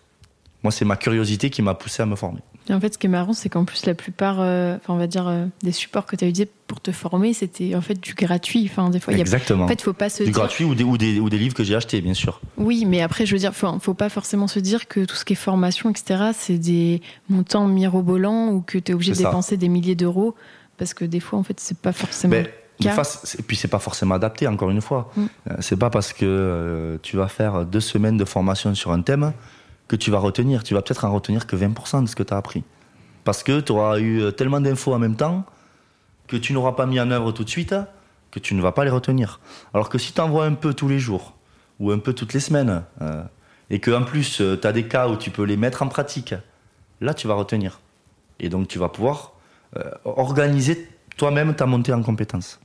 Moi, 0.64 0.72
c'est 0.72 0.86
ma 0.86 0.96
curiosité 0.96 1.50
qui 1.50 1.62
m'a 1.62 1.74
poussé 1.74 2.04
à 2.04 2.06
me 2.06 2.16
former. 2.16 2.42
Et 2.72 2.74
en 2.74 2.80
fait, 2.80 2.94
ce 2.94 2.98
qui 2.98 3.08
est 3.08 3.10
marrant, 3.10 3.34
c'est 3.34 3.50
qu'en 3.50 3.66
plus, 3.66 3.86
la 3.86 3.94
plupart, 3.94 4.38
euh, 4.40 4.78
enfin, 4.78 4.94
on 4.94 4.98
va 4.98 5.06
dire, 5.08 5.28
euh, 5.28 5.46
des 5.62 5.74
supports 5.74 6.06
que 6.06 6.16
tu 6.16 6.24
as 6.24 6.28
utilisés 6.30 6.50
pour 6.68 6.80
te 6.80 6.92
former, 6.94 7.34
c'était 7.34 7.76
en 7.76 7.82
fait 7.82 8.00
du 8.00 8.14
gratuit. 8.14 8.66
Enfin, 8.72 8.90
des 8.90 9.02
fois, 9.02 9.14
il 9.14 9.18
y 9.18 9.20
a... 9.20 9.22
Exactement. 9.22 9.66
En 9.66 9.68
fait, 9.68 9.82
faut 9.82 9.92
pas 9.92 10.10
se 10.10 10.20
du 10.24 10.32
dire. 10.32 10.34
gratuit 10.34 10.64
ou 10.64 10.74
des, 10.74 10.86
ou, 10.86 10.98
des, 10.98 11.20
ou 11.20 11.30
des 11.30 11.38
livres 11.38 11.54
que 11.54 11.66
j'ai 11.66 11.76
achetés, 11.76 12.00
bien 12.00 12.14
sûr. 12.14 12.40
Oui, 12.58 12.86
mais 12.86 13.02
après, 13.02 13.26
je 13.26 13.34
veux 13.34 13.40
dire, 13.40 13.54
faut, 13.54 13.78
faut 13.80 13.94
pas 13.94 14.08
forcément 14.08 14.48
se 14.48 14.60
dire 14.60 14.88
que 14.88 15.04
tout 15.04 15.16
ce 15.16 15.26
qui 15.26 15.34
est 15.34 15.36
formation, 15.36 15.90
etc., 15.90 16.32
c'est 16.34 16.58
des 16.58 17.02
montants 17.30 17.68
mirobolants 17.68 18.48
ou 18.50 18.62
que 18.62 18.78
tu 18.78 18.92
es 18.92 18.96
obligé 18.96 19.12
de 19.12 19.18
ça. 19.18 19.24
dépenser 19.26 19.58
des 19.58 19.68
milliers 19.68 19.96
d'euros. 19.96 20.34
Parce 20.78 20.94
que 20.94 21.04
des 21.04 21.20
fois, 21.20 21.38
en 21.40 21.44
fait, 21.44 21.60
c'est 21.60 21.78
pas 21.78 21.92
forcément. 21.92 22.32
Mais 22.32 22.54
une 22.80 22.86
cas. 22.86 22.94
face- 22.94 23.36
et 23.38 23.44
puis 23.44 23.58
c'est 23.58 23.68
pas 23.68 23.80
forcément 23.80 24.16
adapté, 24.16 24.48
encore 24.48 24.70
une 24.72 24.82
fois. 24.82 25.12
Mm. 25.18 25.22
Euh, 25.50 25.54
C'est 25.60 25.76
pas 25.78 25.90
parce 25.90 26.14
que 26.14 26.26
euh, 26.26 26.98
tu 27.04 27.18
vas 27.18 27.28
faire 27.28 27.66
deux 27.66 27.82
semaines 27.82 28.16
de 28.18 28.26
formation 28.26 28.74
sur 28.76 28.92
un 28.94 29.02
thème 29.02 29.34
tu 29.96 30.12
vas 30.12 30.20
retenir. 30.20 30.64
Tu 30.64 30.74
vas 30.74 30.82
peut-être 30.82 31.06
en 31.06 31.14
retenir 31.14 31.48
que 31.48 31.56
20% 31.56 32.04
de 32.04 32.08
ce 32.08 32.16
que 32.16 32.24
tu 32.24 32.34
as 32.34 32.38
appris. 32.38 32.64
Parce 33.24 33.44
que 33.44 33.60
tu 33.60 33.72
auras 33.72 34.00
eu 34.00 34.22
euh, 34.22 34.32
tellement 34.32 34.60
d'infos 34.62 34.94
en 34.94 35.00
même 35.00 35.16
temps 35.16 35.46
que 36.28 36.38
tu 36.38 36.54
n'auras 36.54 36.74
pas 36.74 36.86
mis 36.86 37.00
en 37.00 37.12
œuvre 37.12 37.32
tout 37.32 37.44
de 37.44 37.50
suite 37.50 37.76
que 38.32 38.40
tu 38.40 38.56
ne 38.56 38.62
vas 38.62 38.72
pas 38.72 38.86
les 38.86 38.90
retenir. 38.90 39.40
Alors 39.74 39.90
que 39.90 39.98
si 39.98 40.14
tu 40.14 40.22
en 40.22 40.30
vois 40.30 40.46
un 40.46 40.54
peu 40.54 40.74
tous 40.74 40.88
les 40.88 41.00
jours 41.00 41.36
ou 41.80 41.92
un 41.92 42.00
peu 42.00 42.14
toutes 42.14 42.34
les 42.34 42.40
semaines 42.40 42.84
euh, 43.02 43.24
et 43.70 43.80
qu'en 43.80 44.04
plus 44.04 44.38
tu 44.38 44.68
as 44.68 44.72
des 44.72 44.88
cas 44.88 45.10
où 45.10 45.18
tu 45.18 45.30
peux 45.30 45.44
les 45.44 45.58
mettre 45.58 45.84
en 45.84 45.88
pratique, 45.88 46.34
là 47.02 47.14
tu 47.14 47.28
vas 47.28 47.34
retenir. 47.34 47.82
Et 48.40 48.50
donc 48.50 48.68
tu 48.68 48.80
vas 48.80 48.90
pouvoir 48.90 49.34
euh, 49.78 49.92
organiser 50.06 50.88
toi-même 51.18 51.54
ta 51.54 51.66
montée 51.66 51.94
en 51.94 52.02
compétences. 52.02 52.60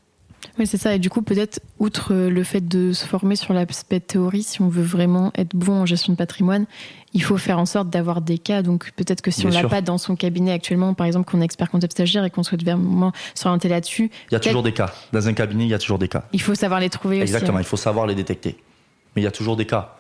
Oui, 0.59 0.67
c'est 0.67 0.77
ça. 0.77 0.95
Et 0.95 0.99
du 0.99 1.11
coup, 1.11 1.23
peut-être, 1.23 1.61
outre 1.79 2.13
euh, 2.15 2.31
le 2.31 2.45
fait 2.45 2.67
de 2.67 2.93
se 2.93 3.07
former 3.07 3.37
sur 3.37 3.53
l'aspect 3.55 4.01
théorie, 4.01 4.43
si 4.43 4.63
on 4.63 4.69
veut 4.69 4.83
vraiment 4.83 5.31
être 5.37 5.55
bon 5.55 5.81
en 5.83 5.87
gestion 5.87 6.13
de 6.13 6.19
patrimoine, 6.19 6.67
il 7.15 7.23
faut 7.23 7.37
faire 7.39 7.59
en 7.59 7.67
sorte 7.67 7.89
d'avoir 7.91 8.21
des 8.21 8.39
cas. 8.39 8.63
Donc, 8.63 8.93
peut-être 8.97 9.23
que 9.23 9.31
si 9.31 9.47
Bien 9.47 9.51
on 9.61 9.63
l'a 9.63 9.69
pas 9.69 9.81
dans 9.81 9.99
son 9.99 10.17
cabinet 10.17 10.53
actuellement, 10.53 10.95
par 10.95 11.07
exemple, 11.07 11.31
qu'on 11.31 11.41
est 11.41 11.45
expert 11.45 11.71
comptable 11.71 11.93
stagiaire 11.93 12.25
et 12.25 12.31
qu'on 12.31 12.43
souhaite 12.43 12.63
vraiment 12.63 13.13
s'orienter 13.35 13.69
là-dessus, 13.69 14.11
Il 14.31 14.35
y 14.35 14.37
a 14.37 14.41
toujours 14.41 14.63
des 14.63 14.73
cas. 14.73 14.93
Dans 15.13 15.27
un 15.27 15.33
cabinet, 15.33 15.65
il 15.65 15.71
y 15.71 15.75
a 15.75 15.79
toujours 15.79 15.99
des 15.99 16.09
cas. 16.09 16.25
il 16.33 16.41
faut 16.43 16.55
savoir 16.55 16.81
les 16.81 16.91
trouver 16.91 17.17
aussi. 17.17 17.23
Exactement, 17.35 17.59
il 17.59 17.65
faut 17.65 17.77
savoir 17.77 18.07
les 18.07 18.15
détecter. 18.15 18.57
Mais 19.15 19.23
il 19.23 19.25
y 19.25 19.29
a 19.29 19.33
toujours 19.33 19.57
des 19.57 19.67
cas. 19.67 19.95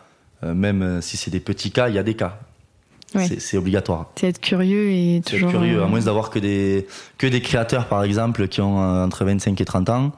Euh, 0.44 0.52
même 0.55 0.82
euh, 0.82 1.01
si 1.01 1.16
c'est 1.16 1.31
des 1.31 1.40
petits 1.40 1.70
cas, 1.70 1.89
il 1.89 1.94
y 1.94 1.98
a 1.98 2.02
des 2.02 2.14
cas. 2.14 2.39
Ouais. 3.14 3.28
C'est- 3.39 3.56
obligatoire. 3.56 4.10
C'est 4.16 4.28
être 4.28 4.40
curieux 4.40 4.90
et 4.90 5.23
C'est 5.24 5.36
toujours. 5.36 5.51
curieux, 5.51 5.78
euh, 5.78 5.85
à 5.85 5.86
moins 5.86 6.01
d'avoir 6.01 6.28
que 6.28 6.39
des, 6.39 6.86
que 7.16 7.27
des 7.27 7.40
créateurs, 7.40 7.86
par 7.86 8.02
exemple, 8.05 8.47
qui 8.48 8.60
ont 8.60 8.77
entre 8.78 9.24
25 9.24 9.59
et 9.60 9.64
30 9.64 9.89
ans. 9.89 10.12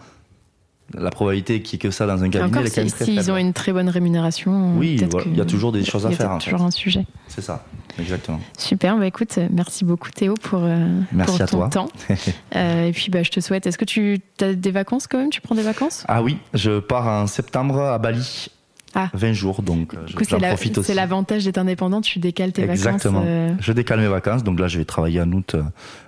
La 0.95 1.11
probabilité 1.11 1.61
qu'il 1.61 1.75
y 1.75 1.77
ait 1.77 1.79
que 1.81 1.91
ça 1.91 2.07
dans 2.07 2.23
un 2.25 2.31
cabinet, 2.31 2.45
Encore 2.59 2.63
est 2.67 2.71
si- 2.89 3.05
s'ils 3.05 3.21
faible. 3.21 3.31
ont 3.33 3.37
une 3.37 3.53
très 3.53 3.73
bonne 3.73 3.91
rémunération. 3.91 4.75
Oui, 4.79 4.97
voilà, 5.11 5.27
il 5.31 5.37
y 5.37 5.41
a 5.41 5.45
toujours 5.45 5.71
des 5.71 5.85
choses 5.85 6.07
à 6.07 6.09
il 6.09 6.13
y 6.13 6.15
a 6.15 6.19
faire, 6.19 6.31
en 6.31 6.41
fait. 6.41 6.51
toujours 6.51 6.63
un 6.67 6.71
sujet. 6.71 7.05
C'est 7.27 7.43
ça, 7.43 7.65
exactement. 7.99 8.41
Super, 8.57 8.97
bah 8.97 9.07
écoute, 9.07 9.39
merci 9.51 9.85
beaucoup 9.85 10.11
Théo 10.11 10.33
pour, 10.43 10.61
euh, 10.63 11.01
Merci 11.13 11.33
pour 11.37 11.43
à 11.43 11.47
ton 11.47 11.59
toi. 11.59 11.69
temps. 11.69 11.89
Euh, 12.57 12.87
et 12.89 12.93
puis 12.93 13.11
bah, 13.11 13.23
je 13.23 13.31
te 13.31 13.41
souhaite, 13.41 13.67
est-ce 13.67 13.77
que 13.77 13.85
tu 13.85 14.19
as 14.41 14.55
des 14.55 14.71
vacances 14.71 15.07
quand 15.07 15.19
même? 15.19 15.29
Tu 15.29 15.43
prends 15.43 15.55
des 15.55 15.63
vacances? 15.63 16.05
Ah 16.09 16.23
oui, 16.23 16.39
je 16.55 16.79
pars 16.81 17.07
en 17.07 17.27
septembre 17.27 17.79
à 17.81 17.99
Bali. 17.99 18.49
Ah. 18.95 19.11
20 19.13 19.35
jours, 19.35 19.61
donc 19.61 19.95
Du 20.07 20.15
coup, 20.15 20.25
la- 20.41 20.49
profite 20.49 20.79
aussi. 20.79 20.87
c'est 20.87 20.95
l'avantage 20.95 21.45
d'être 21.45 21.59
indépendant, 21.59 22.01
tu 22.01 22.19
décales 22.19 22.53
tes 22.53 22.63
Exactement. 22.63 23.21
vacances. 23.21 23.31
euh, 23.31 23.53
Je 23.61 23.73
décale 23.75 24.01
mes 24.01 24.09
vacances, 24.09 24.43
donc 24.43 24.59
là 24.59 24.67
je 24.69 24.79
vais 24.79 24.87
travailler 24.87 25.21
en 25.21 25.31
août, 25.33 25.55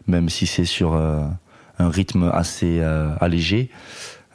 même 0.06 0.30
si 0.30 0.46
c'est 0.46 0.64
sur 0.64 0.94
euh, 0.94 1.20
un 1.78 1.90
rythme 1.90 2.30
assez 2.32 2.80
allégé, 3.20 3.68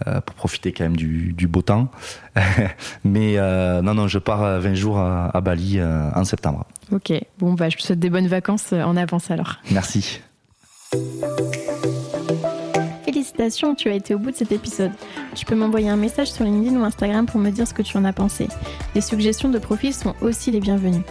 euh, 0.07 0.21
pour 0.21 0.35
profiter 0.35 0.71
quand 0.71 0.83
même 0.83 0.95
du, 0.97 1.33
du 1.33 1.47
beau 1.47 1.61
temps. 1.61 1.89
Mais 3.03 3.37
euh, 3.37 3.81
non, 3.81 3.93
non, 3.93 4.07
je 4.07 4.19
pars 4.19 4.43
euh, 4.43 4.59
20 4.59 4.73
jours 4.75 4.97
à, 4.99 5.35
à 5.35 5.41
Bali 5.41 5.79
euh, 5.79 6.09
en 6.15 6.23
septembre. 6.25 6.65
Ok, 6.91 7.11
bon, 7.39 7.53
bah, 7.53 7.69
je 7.69 7.77
te 7.77 7.81
souhaite 7.81 7.99
des 7.99 8.09
bonnes 8.09 8.27
vacances 8.27 8.73
euh, 8.73 8.83
en 8.83 8.95
avance 8.97 9.31
alors. 9.31 9.55
Merci. 9.71 10.21
Félicitations, 13.05 13.75
tu 13.75 13.89
as 13.89 13.93
été 13.93 14.15
au 14.15 14.19
bout 14.19 14.31
de 14.31 14.35
cet 14.35 14.51
épisode. 14.51 14.91
Tu 15.35 15.45
peux 15.45 15.55
m'envoyer 15.55 15.89
un 15.89 15.95
message 15.95 16.31
sur 16.31 16.43
LinkedIn 16.45 16.75
ou 16.79 16.83
Instagram 16.83 17.25
pour 17.25 17.39
me 17.39 17.49
dire 17.49 17.67
ce 17.67 17.73
que 17.73 17.81
tu 17.81 17.97
en 17.97 18.05
as 18.05 18.13
pensé. 18.13 18.47
Les 18.93 19.01
suggestions 19.01 19.49
de 19.49 19.59
profils 19.59 19.93
sont 19.93 20.15
aussi 20.21 20.51
les 20.51 20.59
bienvenues. 20.59 21.03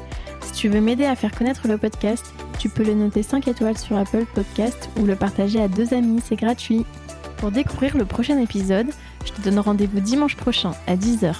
Si 0.42 0.52
tu 0.52 0.68
veux 0.68 0.80
m'aider 0.80 1.06
à 1.06 1.16
faire 1.16 1.32
connaître 1.32 1.66
le 1.68 1.78
podcast, 1.78 2.32
tu 2.58 2.68
peux 2.68 2.84
le 2.84 2.94
noter 2.94 3.22
5 3.22 3.48
étoiles 3.48 3.78
sur 3.78 3.96
Apple 3.96 4.24
Podcast 4.34 4.90
ou 5.00 5.06
le 5.06 5.16
partager 5.16 5.60
à 5.60 5.68
deux 5.68 5.94
amis, 5.94 6.20
c'est 6.24 6.36
gratuit. 6.36 6.84
Pour 7.44 7.52
découvrir 7.52 7.98
le 7.98 8.06
prochain 8.06 8.40
épisode, 8.40 8.86
je 9.26 9.30
te 9.30 9.42
donne 9.42 9.58
rendez-vous 9.58 10.00
dimanche 10.00 10.34
prochain 10.34 10.72
à 10.86 10.96
10h 10.96 11.34